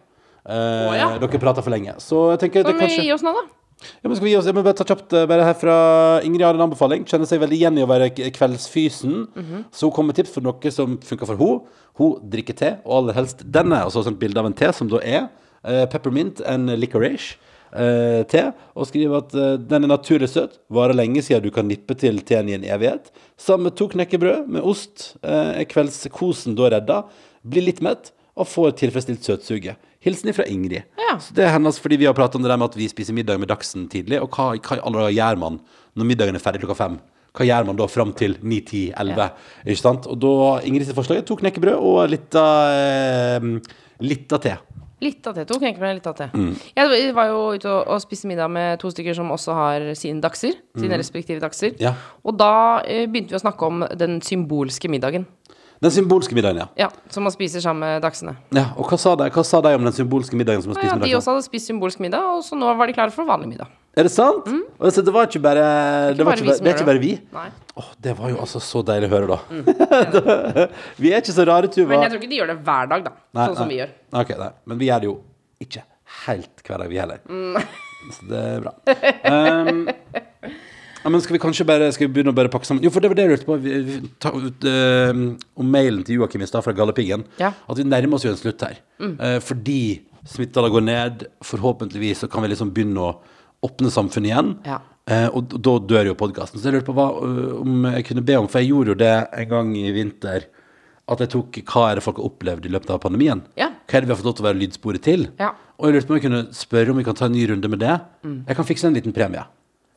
Uh, 0.49 0.89
oh, 0.89 0.95
ja. 0.97 1.09
Dere 1.21 1.41
prater 1.43 1.63
for 1.63 1.71
lenge. 1.71 1.93
Så 2.01 2.31
jeg 2.33 2.41
tenker 2.47 2.65
Kan 2.65 2.73
det 2.73 2.79
vi 2.81 2.87
kanskje 2.89 3.05
gi 3.05 3.13
oss 3.13 3.25
nå, 3.25 3.35
da? 3.37 3.43
Ja, 3.81 4.09
men 4.09 4.17
skal 4.17 4.27
vi 4.27 4.33
gi 4.35 4.39
oss, 4.39 4.49
jeg 4.49 4.57
må 4.57 4.65
bare 4.65 4.77
ta 4.77 4.85
kjapt 4.89 5.15
eh, 5.17 5.27
bare 5.29 5.45
her 5.47 5.57
fra 5.57 5.75
Ingrid 6.27 6.45
har 6.45 6.57
en 6.57 6.67
anbefaling. 6.67 7.05
Kjenner 7.09 7.29
seg 7.29 7.41
veldig 7.43 7.57
igjen 7.57 7.79
i 7.81 7.85
å 7.85 7.91
være 7.91 8.11
kveldsfysen. 8.37 9.21
Så 9.73 9.89
hun 9.89 9.95
kom 9.97 10.11
med 10.11 10.19
tips 10.19 10.35
for 10.37 10.45
noe 10.45 10.75
som 10.75 10.99
funker 11.07 11.31
for 11.31 11.41
henne. 11.41 11.79
Hun 12.01 12.19
drikker 12.33 12.57
te, 12.57 12.75
og 12.85 12.99
aller 13.01 13.17
helst 13.19 13.45
denne. 13.45 13.83
Og 13.85 13.91
Altså 13.91 14.13
et 14.13 14.21
bilde 14.21 14.41
av 14.41 14.49
en 14.49 14.57
te 14.57 14.69
som 14.77 14.89
da 14.91 15.01
er 15.05 15.25
uh, 15.29 15.87
peppermint 15.93 16.43
and 16.49 16.73
licorice. 16.81 17.39
Uh, 17.71 18.27
te, 18.31 18.49
og 18.75 18.89
skriver 18.91 19.21
at 19.21 19.35
uh, 19.37 19.57
den 19.61 19.87
er 19.87 19.93
naturlig 19.93 20.31
søt, 20.33 20.57
varer 20.75 20.97
lenge 20.97 21.23
siden 21.23 21.45
du 21.45 21.53
kan 21.55 21.69
nippe 21.71 21.95
til 21.99 22.19
teen 22.27 22.49
i 22.51 22.57
en 22.57 22.65
evighet. 22.67 23.13
Sammen 23.41 23.69
med 23.69 23.77
to 23.79 23.89
knekkebrød 23.93 24.49
med 24.51 24.65
ost 24.67 25.13
er 25.23 25.69
kveldskosen 25.71 26.57
da 26.59 26.73
redda. 26.77 27.03
Blir 27.47 27.69
litt 27.69 27.85
mett 27.85 28.13
og 28.37 28.49
får 28.49 28.75
tilfredsstilt 28.81 29.27
søtsuget. 29.27 29.90
Hilsen 30.01 30.31
ifra 30.33 30.47
Ingrid. 30.49 30.87
Ja. 30.97 31.19
Så 31.21 31.35
det 31.37 31.45
er 31.45 31.53
hennes 31.53 31.77
fordi 31.83 31.99
vi 32.01 32.07
har 32.09 32.17
pratet 32.17 32.39
om 32.39 32.45
det 32.45 32.49
der 32.49 32.61
med 32.61 32.71
at 32.73 32.79
vi 32.79 32.89
spiser 32.89 33.17
middag 33.17 33.41
med 33.41 33.51
Dagsen 33.53 33.85
tidlig. 33.93 34.23
Og 34.25 34.33
hva, 34.33 34.55
hva 34.57 34.79
i 34.79 34.81
alle 34.81 35.03
dager 35.03 35.17
gjør 35.19 35.41
man 35.43 35.59
når 35.99 36.09
middagen 36.09 36.39
er 36.39 36.45
ferdig 36.45 36.63
klokka 36.63 36.79
fem? 36.79 36.97
Hva 37.37 37.47
gjør 37.47 37.69
man 37.69 37.79
da 37.79 37.87
fram 37.87 38.15
til 38.17 38.39
9, 38.41 38.61
10, 38.65 38.81
11? 38.97 39.29
Ikke 39.67 39.83
sant? 39.83 40.09
Og 40.11 40.17
da 40.23 40.33
Ingrid 40.67 40.89
sitt 40.89 40.97
forslag 40.97 41.21
er 41.21 41.27
to 41.29 41.37
knekkebrød 41.39 41.85
og 41.85 42.01
litt 42.11 42.39
av 42.41 42.73
eh, 42.81 43.77
litt 44.03 44.33
av 44.35 44.43
te. 44.47 44.57
Litt 45.01 45.29
av 45.29 45.37
te. 45.37 45.45
To 45.49 45.57
knekkebrød, 45.61 45.95
litt 45.97 46.09
av 46.11 46.17
te. 46.17 46.27
Mm. 46.37 46.51
Jeg 46.77 47.13
var 47.17 47.29
jo 47.31 47.45
ute 47.57 47.69
og, 47.71 47.93
og 47.93 48.03
spiste 48.03 48.29
middag 48.29 48.51
med 48.53 48.81
to 48.83 48.91
stykker 48.93 49.17
som 49.17 49.31
også 49.33 49.57
har 49.57 49.87
sine 49.97 50.21
dagser. 50.25 50.59
Sine 50.77 50.99
respektive 51.01 51.41
dagser. 51.45 51.73
Mm. 51.77 51.85
Ja. 51.87 51.95
Og 52.25 52.37
da 52.41 52.53
eh, 52.85 53.07
begynte 53.09 53.37
vi 53.37 53.39
å 53.39 53.45
snakke 53.45 53.69
om 53.69 53.85
den 54.01 54.19
symbolske 54.25 54.91
middagen. 54.93 55.29
Den 55.81 55.93
symbolske 55.95 56.37
middagen, 56.37 56.59
ja. 56.61 56.67
Ja, 56.77 56.89
Som 57.09 57.25
man 57.25 57.33
spiser 57.33 57.63
sammen 57.65 57.81
med 57.81 58.03
dagsene. 58.05 58.35
ja. 58.53 58.67
Og 58.77 58.85
hva 58.91 58.99
sa, 59.01 59.15
de, 59.17 59.31
hva 59.33 59.45
sa 59.49 59.63
de 59.65 59.71
om 59.79 59.85
den 59.89 59.95
symbolske 59.97 60.37
middagen 60.37 60.61
som 60.61 60.75
man 60.75 60.77
spiser 60.77 60.91
ja, 60.93 60.97
med 60.99 61.07
de 61.07 61.13
Dagsen? 61.15 61.21
også 61.23 61.33
hadde 61.37 61.45
spist 61.47 61.71
symbolsk 61.71 62.03
middag, 62.05 62.21
og 62.37 62.43
så 62.45 62.59
nå 62.61 62.75
var 62.77 62.91
de 62.91 62.97
klare 62.99 63.15
for 63.15 63.25
vanlig 63.25 63.49
middag. 63.55 63.71
Er 63.97 64.07
det 64.07 64.13
sant? 64.13 64.47
Og 64.79 64.93
så 64.93 65.03
det 65.03 65.13
var 65.15 65.27
ikke 65.27 65.41
bare 65.43 65.63
Det, 66.15 66.21
var 66.23 66.29
bare 66.31 66.37
ikke, 66.37 66.45
vi 66.45 66.51
bare- 66.51 66.57
som 66.59 66.65
det 66.65 66.71
er 66.71 66.75
gjør 66.75 66.81
ikke 66.83 66.91
bare 66.91 67.01
vi? 67.03 67.13
Nei. 67.33 67.49
Åh, 67.81 67.89
det 68.07 68.13
var 68.21 68.29
jo 68.31 68.37
altså 68.45 68.61
så 68.63 68.83
deilig 68.87 69.09
å 69.09 69.15
høre, 69.17 69.27
da. 69.33 70.69
vi 71.03 71.11
er 71.15 71.25
ikke 71.25 71.35
så 71.35 71.47
rare, 71.49 71.67
Tuva. 71.73 71.89
Men 71.95 72.05
jeg 72.05 72.13
tror 72.13 72.21
ikke 72.21 72.31
de 72.35 72.39
gjør 72.43 72.53
det 72.53 72.59
hver 72.69 72.91
dag, 72.93 73.05
da. 73.09 73.13
Nei, 73.35 73.47
sånn 73.49 73.57
som 73.57 73.67
nei. 73.67 73.75
vi 73.75 73.81
gjør. 73.81 73.95
Ok, 74.21 74.35
nei. 74.45 74.51
Men 74.71 74.79
vi 74.85 74.91
gjør 74.93 75.01
det 75.01 75.09
jo 75.11 75.17
ikke 75.65 75.83
helt 76.27 76.67
hver 76.69 76.85
dag, 76.85 76.93
vi 76.93 77.01
heller. 77.01 77.25
Mm. 77.25 77.57
Så 78.15 78.29
det 78.31 78.45
er 78.53 78.61
bra. 78.69 78.73
Um, 79.33 79.89
Ja, 81.01 81.09
men 81.09 81.23
skal 81.25 81.37
vi 81.37 81.41
kanskje 81.43 81.65
bare 81.69 81.89
Skal 81.95 82.09
vi 82.09 82.13
begynne 82.15 82.35
å 82.35 82.37
bare 82.37 82.51
pakke 82.53 82.69
sammen? 82.69 82.85
Jo, 82.85 82.91
for 82.93 83.01
det 83.01 83.09
var 83.13 83.17
det 83.19 83.25
jeg 83.25 83.33
lurte 83.33 83.49
på. 83.49 83.57
Vi, 83.63 83.79
vi, 83.87 83.97
ta, 84.21 84.33
ut, 84.37 84.67
eh, 84.69 85.23
Om 85.63 85.73
mailen 85.73 86.05
til 86.05 86.19
Joakim 86.21 86.45
i 86.45 86.49
stad 86.51 86.65
fra 86.67 86.75
Galdhøpiggen 86.77 87.25
Ja. 87.41 87.55
At 87.69 87.81
vi 87.81 87.87
nærmer 87.89 88.19
oss 88.19 88.27
jo 88.27 88.33
en 88.35 88.41
slutt 88.41 88.65
her. 88.67 88.81
Eh, 89.01 89.39
Fordi 89.45 89.81
smittetallene 90.29 90.75
går 90.77 90.87
ned 90.87 91.27
Forhåpentligvis 91.47 92.25
så 92.25 92.31
kan 92.31 92.45
vi 92.45 92.53
liksom 92.53 92.73
begynne 92.77 93.11
å 93.11 93.13
Åpne 93.61 93.91
samfunnet 93.93 94.31
igjen. 94.31 94.55
Ja. 94.65 94.79
Uh, 95.11 95.27
Og 95.37 95.53
da 95.61 95.75
dør 95.85 96.07
jo 96.09 96.15
podcasten. 96.17 96.61
Så 96.61 96.71
jeg 96.71 96.79
lurte 96.79 96.89
på 96.89 96.95
hva, 96.97 97.11
om 97.61 97.85
jeg 97.91 98.07
kunne 98.09 98.25
be 98.25 98.39
om 98.41 98.49
For 98.49 98.63
jeg 98.63 98.71
gjorde 98.71 98.95
jo 98.95 99.01
det 99.03 99.13
en 99.43 99.51
gang 99.51 99.75
i 99.77 99.91
vinter 99.93 100.47
At 101.11 101.21
jeg 101.25 101.33
tok 101.35 101.59
Hva 101.69 101.91
er 101.91 102.01
det 102.01 102.05
folk 102.07 102.21
har 102.23 102.29
opplevd 102.31 102.69
i 102.69 102.73
løpet 102.73 102.93
av 102.95 103.03
pandemien? 103.05 103.43
Ja. 103.61 103.69
Hva 103.85 103.99
er 103.99 104.05
det 104.05 104.09
vi 104.09 104.15
har 104.15 104.21
fått 104.21 104.31
lov 104.31 104.37
til 104.39 104.47
å 104.47 104.49
være 104.49 104.61
lydsporet 104.63 105.05
til? 105.05 105.27
Ja. 105.41 105.53
Og 105.81 105.89
jeg 105.89 105.97
lurte 105.97 106.09
på 106.09 106.15
om 106.15 106.21
jeg 106.21 106.27
kunne 106.29 106.43
spørre 106.57 106.93
om 106.93 107.01
vi 107.01 107.07
kan 107.09 107.17
ta 107.17 107.29
en 107.29 107.37
ny 107.37 107.47
runde 107.51 107.69
med 107.73 107.81
det. 107.81 107.97
Jeg 108.23 108.57
kan 108.59 108.69
fikse 108.69 108.89
en 108.89 108.97
liten 108.97 109.17
premie 109.17 109.45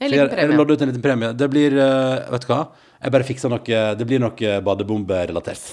En 0.04 0.12
liten 0.12 0.26
jeg, 0.26 0.30
jeg 0.30 0.38
premie. 0.50 0.60
lodde 0.60 0.76
ut 0.76 0.84
en 0.86 0.92
liten 0.92 1.06
premie. 1.06 1.32
Det 1.40 1.50
blir 1.54 1.80
eh, 1.80 2.32
Vet 2.36 2.46
du 2.46 2.52
hva? 2.52 2.62
Jeg 3.04 3.16
bare 3.16 3.28
fikser 3.28 3.52
noe 3.52 3.82
Det 4.00 4.08
blir 4.08 4.22
noe 4.24 4.54
badebombe-relatert. 4.68 5.66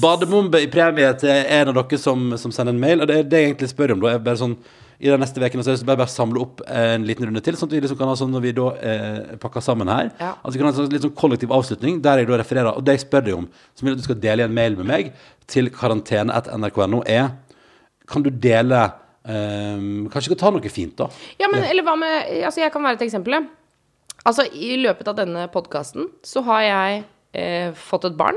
Badebombe 0.00 0.60
i 0.62 0.68
premie 0.70 1.08
til 1.18 1.32
en 1.32 1.72
av 1.72 1.74
dere 1.80 1.98
som, 1.98 2.28
som 2.38 2.52
sender 2.54 2.76
en 2.76 2.82
mail. 2.82 3.00
Og 3.02 3.08
det 3.10 3.16
er 3.18 3.26
det 3.26 3.40
jeg 3.40 3.50
egentlig 3.52 3.70
spør 3.72 3.96
om. 3.96 4.04
da 4.04 4.12
er 4.12 4.22
bare 4.22 4.38
sånn 4.38 4.54
I 5.00 5.08
de 5.08 5.16
neste 5.18 5.40
ukene 5.42 5.64
så 5.64 5.72
jeg 5.74 5.86
bare, 5.88 5.98
bare 6.02 6.12
samle 6.12 6.42
opp 6.44 6.60
en 6.68 7.06
liten 7.08 7.26
runde 7.26 7.40
til, 7.42 7.56
sånn 7.56 7.70
at 7.70 7.74
vi 7.74 7.80
liksom 7.82 7.98
kan 7.98 8.10
ha 8.12 8.16
sånn 8.20 8.30
når 8.36 8.42
vi 8.44 8.52
da 8.58 8.66
eh, 8.84 9.20
pakker 9.40 9.64
sammen 9.64 9.88
her. 9.90 10.10
Ja. 10.20 10.34
At 10.44 10.52
vi 10.52 10.60
kan 10.60 10.68
ha 10.68 10.72
en 10.74 10.76
sånn, 10.76 10.90
litt 10.92 11.06
sånn 11.06 11.16
kollektiv 11.16 11.54
avslutning 11.56 12.02
der 12.04 12.20
jeg 12.20 12.28
da 12.28 12.38
refererer. 12.42 12.76
Og 12.76 12.84
det 12.84 12.98
jeg 12.98 13.06
spør 13.06 13.24
deg 13.26 13.38
om, 13.38 13.46
som 13.74 13.88
vil 13.88 13.96
at 13.96 14.02
du 14.02 14.06
skal 14.06 14.20
dele 14.20 14.44
i 14.44 14.48
en 14.50 14.54
mail 14.60 14.76
med 14.78 14.90
meg 14.92 15.10
til 15.50 15.72
karantene.nrk.no, 15.74 17.00
er 17.08 17.32
Kan 18.10 18.22
du 18.26 18.30
dele 18.30 18.84
eh, 19.30 19.86
Kanskje 20.12 20.28
vi 20.28 20.34
kan 20.34 20.42
ta 20.42 20.52
noe 20.56 20.72
fint, 20.72 20.96
da? 20.98 21.08
Ja, 21.40 21.48
men 21.52 21.64
eller 21.66 21.86
hva 21.86 21.96
med 22.00 22.30
Altså, 22.42 22.62
jeg 22.64 22.74
kan 22.74 22.84
være 22.84 22.98
et 23.00 23.06
eksempel. 23.08 23.38
Altså, 24.26 24.44
i 24.52 24.76
løpet 24.80 25.08
av 25.08 25.16
denne 25.22 25.46
podkasten 25.52 26.10
så 26.26 26.42
har 26.48 26.64
jeg 26.66 27.02
eh, 27.32 27.70
fått 27.88 28.10
et 28.10 28.18
barn, 28.18 28.36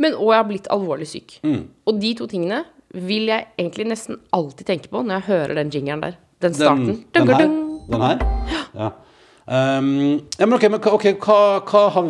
men 0.00 0.16
òg 0.16 0.32
jeg 0.32 0.40
har 0.40 0.48
blitt 0.48 0.70
alvorlig 0.72 1.10
syk. 1.10 1.36
Mm. 1.44 1.66
Og 1.86 1.98
de 2.00 2.14
to 2.18 2.28
tingene 2.30 2.62
vil 2.92 3.28
jeg 3.30 3.48
egentlig 3.58 3.90
nesten 3.92 4.20
alltid 4.36 4.68
tenke 4.68 4.92
på 4.92 5.02
når 5.04 5.18
jeg 5.18 5.28
hører 5.28 5.60
den 5.60 5.72
jingeren 5.72 6.04
der. 6.04 6.18
Den 6.42 6.56
starten. 6.56 7.02
Den, 7.14 7.28
den 7.28 7.36
her? 7.36 7.48
Den 7.92 8.04
her? 8.06 8.24
Ja. 8.72 8.90
Um, 9.44 10.20
ja, 10.38 10.46
men 10.46 10.54
ok, 10.54 10.68
men 10.70 10.78
hva- 10.80 10.92
ok, 10.94 11.04
hva, 11.18 11.36
hva 11.66 11.80
har 11.90 12.02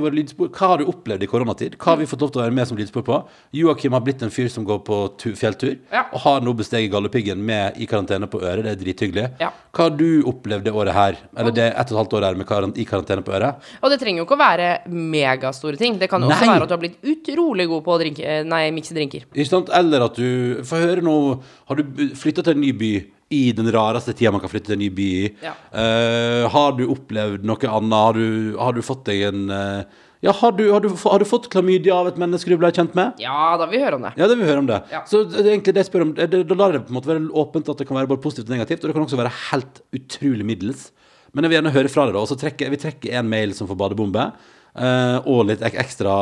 Hva 0.53 0.67
har 0.69 0.79
du 0.79 0.85
opplevd 0.85 1.23
i 1.23 1.27
koronatid? 1.27 1.77
Hva 1.79 1.95
har 1.95 1.97
vi 1.97 2.05
fått 2.07 2.21
lov 2.21 2.31
til 2.33 2.43
å 2.43 2.45
være 2.45 2.53
med 2.53 2.69
som 2.69 2.77
lydspor 2.77 3.03
på? 3.07 3.23
Joakim 3.57 3.93
har 3.97 4.03
blitt 4.05 4.23
en 4.23 4.29
fyr 4.31 4.51
som 4.53 4.67
går 4.69 4.83
på 4.85 4.99
tu 5.17 5.33
fjelltur, 5.33 5.79
Ja. 5.91 6.05
og 6.13 6.21
har 6.21 6.41
nå 6.41 6.53
besteget 6.55 6.91
Galdhøpiggen 6.93 7.39
med 7.39 7.79
i 7.81 7.87
karantene 7.87 8.29
på 8.29 8.41
øret. 8.43 8.65
Det 8.65 8.73
er 8.73 8.85
drithyggelig. 8.85 9.31
Ja. 9.41 9.51
Hva 9.73 9.89
har 9.89 9.97
du 9.97 10.23
opplevd 10.29 10.65
det 10.65 10.73
året 10.75 10.93
her? 10.93 11.17
Eller 11.37 11.51
det 11.53 11.73
ett 11.73 11.91
og 11.93 11.97
et 11.97 12.05
halvt 12.05 12.13
år 12.21 12.23
her 12.29 12.35
med 12.37 12.47
karant 12.47 12.77
i 12.79 12.85
karantene 12.85 13.23
på 13.25 13.33
øret? 13.33 13.55
Og 13.83 13.91
det 13.91 14.01
trenger 14.01 14.19
jo 14.21 14.27
ikke 14.27 14.37
å 14.37 14.45
være 14.45 14.69
megastore 14.93 15.79
ting. 15.79 15.99
Det 15.99 16.11
kan 16.11 16.21
jo 16.21 16.29
også 16.29 16.47
være 16.47 16.63
at 16.63 16.69
du 16.69 16.75
har 16.77 16.83
blitt 16.85 17.01
utrolig 17.03 17.67
god 17.69 17.83
på 17.85 17.97
å 17.97 18.01
drinke, 18.03 18.45
nei, 18.47 18.71
mikse 18.71 18.93
drinker. 18.95 19.25
Ikke 19.35 19.49
sant? 19.49 19.71
Eller 19.73 20.05
at 20.05 20.15
du 20.17 20.61
Få 20.63 20.77
høre 20.81 21.01
nå 21.03 21.41
Har 21.69 21.77
du 21.77 21.83
flytta 22.15 22.43
til 22.45 22.53
en 22.55 22.61
ny 22.61 22.73
by 22.73 22.93
i 23.33 23.43
den 23.57 23.69
rareste 23.75 24.15
tida 24.17 24.33
man 24.35 24.43
kan 24.43 24.53
flytte 24.53 24.71
til 24.71 24.77
en 24.77 24.83
ny 24.85 24.89
by 24.95 25.09
i? 25.19 25.27
Ja. 25.45 25.57
Uh, 25.73 26.47
har 26.53 26.79
du 26.79 26.87
opplevd 26.93 27.45
noe 27.49 27.75
annet? 27.75 27.99
Har 27.99 28.17
du, 28.19 28.57
har 28.61 28.77
du 28.77 28.83
fått 28.85 29.05
deg 29.09 29.27
en 29.31 29.45
uh, 29.53 30.01
Ja, 30.23 30.35
har 30.39 30.55
du, 30.55 30.65
har, 30.71 30.85
du, 30.85 30.93
har 30.93 31.19
du 31.19 31.27
fått 31.27 31.49
klamydia 31.51 31.97
av 31.99 32.13
et 32.13 32.21
menneske 32.21 32.53
du 32.53 32.55
ble 32.61 32.71
kjent 32.75 32.95
med? 32.99 33.19
Ja, 33.23 33.57
da 33.59 33.67
vil 33.67 33.81
vi 33.81 33.85
høre 33.85 33.99
om 33.99 34.07
det. 34.07 34.13
Ja, 34.15 34.29
da 34.29 34.37
vil 34.37 34.45
vi 34.45 34.51
høre 34.53 34.63
om 34.63 34.71
det. 34.71 34.79
Ja. 34.93 35.03
Så 35.09 35.25
det 35.27 35.43
egentlig 35.49 35.75
det 35.75 35.83
jeg 35.83 35.91
spør 35.91 36.07
om. 36.07 36.17
Det, 36.19 36.29
det, 36.31 36.45
da 36.51 36.59
lar 36.59 36.71
jeg 36.71 36.79
det 36.79 36.87
på 36.87 36.95
en 36.95 36.99
måte 37.01 37.11
være 37.11 37.25
åpent 37.43 37.73
at 37.73 37.83
det 37.83 37.89
kan 37.89 37.99
være 37.99 38.11
både 38.13 38.23
positivt 38.23 38.51
og 38.51 38.55
negativt, 38.55 38.85
og 38.85 38.93
det 38.93 38.97
kan 38.99 39.07
også 39.09 39.19
være 39.19 39.37
helt 39.49 39.83
utrolig 39.99 40.47
middels. 40.53 40.91
Men 41.33 41.47
jeg 41.47 41.51
vil 41.51 41.59
gjerne 41.59 41.75
høre 41.75 41.91
fra 41.91 42.07
deg, 42.07 42.15
da. 42.15 42.23
Og 42.23 42.31
så 42.31 42.39
trekker 42.39 42.71
vi 42.71 42.81
trekker 42.81 43.19
en 43.19 43.31
mail 43.33 43.57
som 43.57 43.69
får 43.71 43.79
badebombe. 43.81 44.29
Eh, 44.77 45.19
og 45.29 45.47
litt 45.49 45.63
ek 45.67 45.75
ekstra 45.83 46.15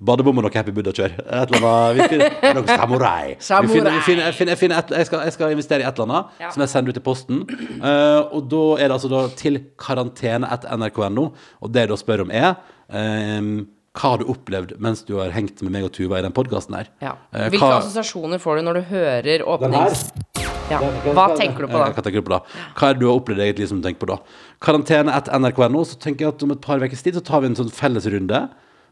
Badebom 0.00 0.38
og 0.40 0.46
noe 0.46 0.54
Happy 0.54 0.72
Buddha-kjør. 0.76 1.16
Et 1.20 1.54
eller 1.54 1.66
annet 1.70 1.96
vi 1.98 2.08
finner, 2.14 2.54
Noe 2.60 2.76
samurai. 2.80 3.34
Vi 3.38 3.72
finner, 3.74 3.96
jeg, 3.98 4.04
finner, 4.06 4.30
jeg, 4.52 4.58
finner 4.60 4.78
et, 4.84 4.94
jeg, 5.00 5.08
skal, 5.10 5.24
jeg 5.28 5.36
skal 5.36 5.54
investere 5.56 5.84
i 5.84 5.88
et 5.88 5.98
eller 6.00 6.08
annet 6.10 6.40
Ja. 6.46 6.50
som 6.54 6.64
jeg 6.64 6.72
sender 6.74 6.94
ut 6.94 7.00
i 7.00 7.04
posten. 7.10 7.42
Uh, 7.80 8.22
og 8.36 8.48
da 8.52 8.62
er 8.78 8.86
det 8.88 8.96
altså 8.98 9.10
da 9.12 9.24
til 9.38 9.60
karantene.nrk.no, 9.80 11.26
og 11.60 11.74
det 11.74 11.86
jeg 11.88 12.00
spør 12.00 12.24
om, 12.26 12.32
er 12.32 12.54
um, 12.88 13.52
hva 13.98 14.12
har 14.14 14.20
du 14.22 14.28
opplevd 14.30 14.76
mens 14.78 15.00
du 15.08 15.16
har 15.18 15.32
hengt 15.34 15.60
med 15.66 15.72
meg 15.74 15.88
og 15.88 15.90
Tuva 15.96 16.20
i 16.20 16.24
den 16.24 16.34
podkasten 16.36 16.76
her? 16.78 16.92
Ja. 17.02 17.16
Hvilke 17.34 17.58
hva- 17.66 17.80
assosiasjoner 17.82 18.38
får 18.42 18.60
du 18.60 18.68
når 18.68 18.80
du 18.80 18.88
hører 18.94 19.46
åpnings... 19.50 20.06
Ja. 20.70 20.80
Hva 21.16 21.26
tenker 21.34 21.66
du 21.66 21.70
på 21.70 21.78
da? 21.80 21.90
Hva 21.90 22.04
tenker 22.04 22.22
du 22.22 22.26
på 22.28 22.34
da? 22.36 22.40
Hva 22.78 22.90
er 22.90 22.96
det 22.96 23.02
du 23.02 23.08
har 23.10 23.20
opplevd 23.20 23.44
egentlig 23.46 23.70
som 23.70 23.80
du 23.80 23.86
tenker 23.88 24.04
på 24.04 24.10
da? 24.12 24.20
Karantene 24.62 25.14
etter 25.16 25.38
nrk.no, 25.40 25.84
så 25.88 25.98
tenker 26.00 26.26
jeg 26.26 26.36
at 26.36 26.44
om 26.46 26.54
et 26.54 26.62
par 26.64 26.82
ukers 26.82 27.02
tid 27.06 27.18
så 27.18 27.24
tar 27.26 27.42
vi 27.42 27.50
en 27.50 27.58
sånn 27.58 27.72
fellesrunde 27.74 28.44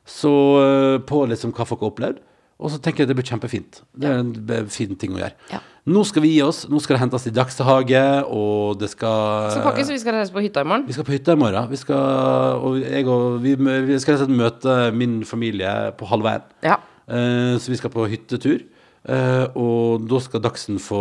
så, 0.08 0.32
eh, 0.64 0.98
på 1.04 1.22
liksom 1.28 1.52
hva 1.54 1.66
folk 1.68 1.84
har 1.84 1.92
opplevd. 1.92 2.24
Og 2.58 2.72
så 2.72 2.80
tenker 2.82 3.04
jeg 3.04 3.06
at 3.06 3.12
det 3.12 3.18
blir 3.20 3.28
kjempefint. 3.28 3.82
Det 3.94 4.08
er 4.10 4.18
en 4.18 4.70
fin 4.72 4.96
ting 4.98 5.12
å 5.14 5.20
gjøre. 5.20 5.36
Ja. 5.52 5.60
Nå 5.88 6.02
skal 6.08 6.24
vi 6.24 6.32
gi 6.34 6.40
oss. 6.42 6.64
Nå 6.68 6.80
skal 6.82 6.96
det 6.96 7.02
hentes 7.04 7.28
i 7.30 7.32
Dagstehage, 7.32 8.00
og 8.26 8.80
det 8.80 8.90
skal 8.90 9.52
Så 9.54 9.62
pakkes, 9.62 9.92
vi 9.94 10.00
skal 10.02 10.18
reise 10.18 10.34
på 10.34 10.42
hytta 10.42 10.64
i 10.64 10.68
morgen. 10.68 10.86
vi 10.88 10.96
skal 10.96 11.06
på 11.06 11.14
hytta 11.14 11.36
i 11.36 11.38
morgen. 11.38 11.68
Vi 11.70 11.78
skal, 11.78 12.58
og 12.58 12.80
jeg 12.82 13.06
og, 13.06 13.38
vi, 13.44 13.54
vi 13.54 13.98
skal 14.02 14.26
møte 14.26 14.90
min 14.92 15.22
familie 15.24 15.94
på 15.96 16.08
halvveien. 16.10 16.42
Ja. 16.66 16.80
Uh, 17.08 17.54
så 17.62 17.70
vi 17.70 17.78
skal 17.78 17.94
på 17.94 18.08
hyttetur. 18.10 18.66
Eh, 19.06 19.44
og 19.56 20.08
da 20.10 20.18
skal 20.20 20.42
Dagsen 20.42 20.80
få 20.82 20.98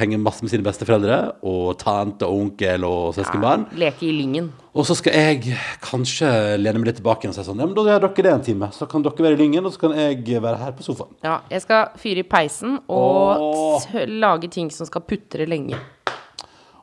henge 0.00 0.18
masse 0.22 0.42
med 0.42 0.50
sine 0.52 0.64
besteforeldre 0.64 1.18
og 1.46 1.76
tante 1.78 2.26
og 2.26 2.46
onkel 2.46 2.86
og 2.88 3.12
søskenbarn. 3.18 3.68
Leke 3.78 4.08
i 4.08 4.14
lyngen. 4.16 4.48
Og 4.70 4.86
så 4.86 4.96
skal 4.98 5.14
jeg 5.18 5.54
kanskje 5.84 6.30
lene 6.62 6.80
meg 6.80 6.92
litt 6.92 7.00
tilbake 7.02 7.26
igjen 7.26 7.34
og 7.34 7.38
si 7.38 7.44
sånn 7.46 7.60
Ja, 7.60 7.66
men 7.66 7.76
da 7.76 7.84
gjør 7.86 8.06
dere 8.06 8.26
det 8.26 8.32
en 8.32 8.44
time. 8.46 8.70
Så 8.74 8.88
kan 8.90 9.04
dere 9.04 9.26
være 9.26 9.36
i 9.36 9.42
lyngen, 9.42 9.66
og 9.66 9.74
så 9.74 9.84
kan 9.84 9.94
jeg 9.98 10.24
være 10.40 10.56
her 10.62 10.74
på 10.78 10.86
sofaen. 10.86 11.12
Ja, 11.26 11.40
jeg 11.52 11.64
skal 11.66 11.94
fyre 12.00 12.24
i 12.24 12.26
peisen 12.26 12.78
og 12.88 13.46
Åh. 13.50 13.88
lage 14.08 14.50
ting 14.50 14.70
som 14.74 14.88
skal 14.88 15.04
putre 15.04 15.46
lenge. 15.50 15.78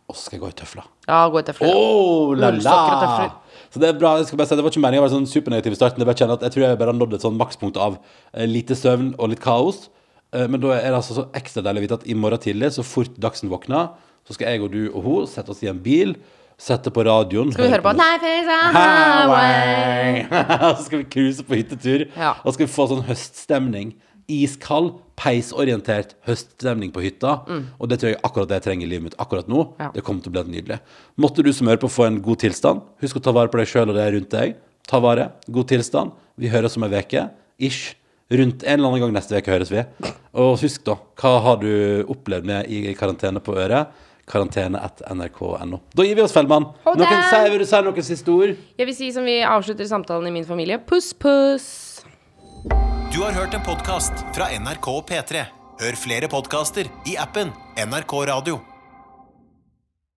Og 0.08 0.16
så 0.16 0.28
skal 0.28 0.38
jeg 0.38 0.46
gå 0.46 0.54
i 0.54 0.56
tøfler. 0.62 0.86
Ja, 1.10 1.26
gå 1.28 1.42
i 1.42 1.44
tøfler. 1.44 1.74
Oh, 1.76 2.32
la, 2.40 2.54
la. 2.56 3.28
Så 3.68 3.82
det 3.84 3.90
er 3.90 3.98
bra. 4.00 4.14
Jeg 4.22 4.30
skal 4.30 4.40
bare 4.40 4.48
si, 4.48 4.56
det 4.56 4.64
var 4.64 4.72
ikke 4.72 4.84
meningen 4.86 5.04
å 5.04 5.08
være 5.08 5.16
sånn 5.18 5.28
supernegativ 5.28 5.76
i 5.76 5.80
starten. 5.80 6.00
Jeg 6.00 6.08
bare 6.08 6.20
kjenner 6.22 6.40
at 6.40 6.46
jeg 6.48 6.54
tror 6.56 6.64
jeg 6.64 6.80
bare 6.80 6.94
har 6.94 7.00
nådd 7.02 7.18
et 7.18 7.26
sånn 7.26 7.40
makspunkt 7.40 7.80
av 7.84 7.98
eh, 8.32 8.46
lite 8.48 8.78
søvn 8.80 9.10
og 9.18 9.34
litt 9.34 9.44
kaos. 9.44 9.90
Eh, 10.36 10.48
men 10.48 10.62
da 10.64 10.74
er 10.76 10.90
det 10.90 10.98
altså 11.00 11.16
så 11.18 11.28
ekstra 11.38 11.64
deilig 11.66 11.84
å 11.84 11.86
vite 11.88 12.00
at 12.02 12.10
i 12.10 12.18
morgen 12.18 12.42
tidlig, 12.44 12.74
så 12.76 12.86
fort 12.86 13.16
Dagsen 13.22 13.52
våkner, 13.52 13.94
så 14.28 14.36
skal 14.36 14.52
jeg 14.52 14.66
og 14.66 14.74
du 14.74 14.82
og 14.90 15.06
hun 15.06 15.30
sette 15.32 15.54
oss 15.54 15.64
i 15.64 15.70
en 15.72 15.80
bil, 15.84 16.18
sette 16.58 16.90
på 16.90 17.04
radioen 17.06 17.52
Skal 17.54 17.68
vi 17.68 17.74
høre 17.76 17.86
på 17.86 17.92
på 17.94 18.00
Life 18.00 18.32
is 18.34 18.48
a 18.50 18.62
highway? 18.74 20.24
Så 20.80 20.88
skal 20.88 21.04
vi 21.04 21.08
cruise 21.14 21.46
på 21.46 21.60
hyttetur. 21.60 22.08
Ja. 22.18 22.34
Så 22.42 22.56
skal 22.56 22.66
vi 22.66 22.74
få 22.74 22.88
sånn 22.90 23.04
høststemning. 23.06 23.94
Iskald, 24.28 24.96
peisorientert 25.16 26.16
høststemning 26.28 26.90
på 26.92 27.04
hytta. 27.06 27.38
Og 27.78 27.92
det 27.92 28.00
tror 28.02 28.12
jeg 28.12 28.20
akkurat 28.26 28.50
det 28.50 28.58
jeg 28.58 28.66
trenger 28.66 28.88
i 28.88 28.92
livet 28.96 29.06
mitt 29.06 29.20
akkurat 29.22 29.48
nå. 29.48 29.68
Mm. 29.70 29.86
Ja. 29.86 29.92
Det 29.94 30.04
kommer 30.10 30.26
til 30.26 30.34
å 30.34 30.36
bli 30.36 30.58
nydelig. 30.58 30.80
Måtte 31.22 31.46
du 31.46 31.52
som 31.56 31.70
hører 31.70 31.84
på 31.86 31.92
få 31.94 32.10
en 32.10 32.20
god 32.26 32.42
tilstand. 32.44 32.82
Husk 33.06 33.22
å 33.22 33.24
ta 33.24 33.36
vare 33.38 33.54
på 33.54 33.62
deg 33.62 33.70
sjøl 33.70 33.94
og 33.94 33.96
det 34.00 34.10
rundt 34.18 34.34
deg. 34.34 34.58
Ta 34.90 35.00
vare. 35.04 35.30
God 35.48 35.70
tilstand. 35.72 36.18
Vi 36.42 36.52
høres 36.52 36.76
om 36.76 36.90
ei 36.90 36.98
uke. 36.98 37.30
Ish. 37.70 37.94
Rundt 38.30 38.64
en 38.64 38.74
eller 38.74 38.90
annen 38.90 39.06
gang 39.06 39.14
neste 39.16 39.40
uke 39.40 39.54
høres 39.54 39.72
vi. 39.72 39.84
Og 40.36 40.58
husk, 40.60 40.84
da, 40.88 40.98
hva 41.22 41.32
har 41.46 41.62
du 41.62 41.70
opplevd 42.12 42.50
med 42.50 42.68
i 42.68 42.92
karantene 42.98 43.40
på 43.44 43.56
øret? 43.56 43.94
Karantene.nrk.no. 44.28 45.80
Da 45.96 46.04
gir 46.04 46.20
vi 46.20 46.26
oss, 46.26 46.36
Fellmann. 46.36 46.68
Noen, 46.84 47.24
sier, 47.32 47.48
vil 47.54 47.64
du 47.64 47.68
si 47.70 47.80
noen 47.86 48.08
siste 48.10 48.34
ord? 48.34 48.56
Jeg 48.76 48.90
vil 48.90 48.98
si 48.98 49.12
som 49.16 49.24
vi 49.24 49.40
avslutter 49.48 49.88
samtalen 49.88 50.28
i 50.28 50.36
min 50.36 50.48
familie. 50.48 50.82
Puss, 50.84 51.14
puss. 51.16 51.70
Du 53.16 53.22
har 53.24 53.32
hørt 53.32 53.56
en 53.56 53.64
podkast 53.64 54.28
fra 54.36 54.52
NRK 54.52 54.92
og 54.92 55.06
P3. 55.08 55.48
Hør 55.80 55.96
flere 56.04 56.28
podkaster 56.28 56.90
i 57.08 57.16
appen 57.22 57.56
NRK 57.80 58.20
Radio. 58.28 58.60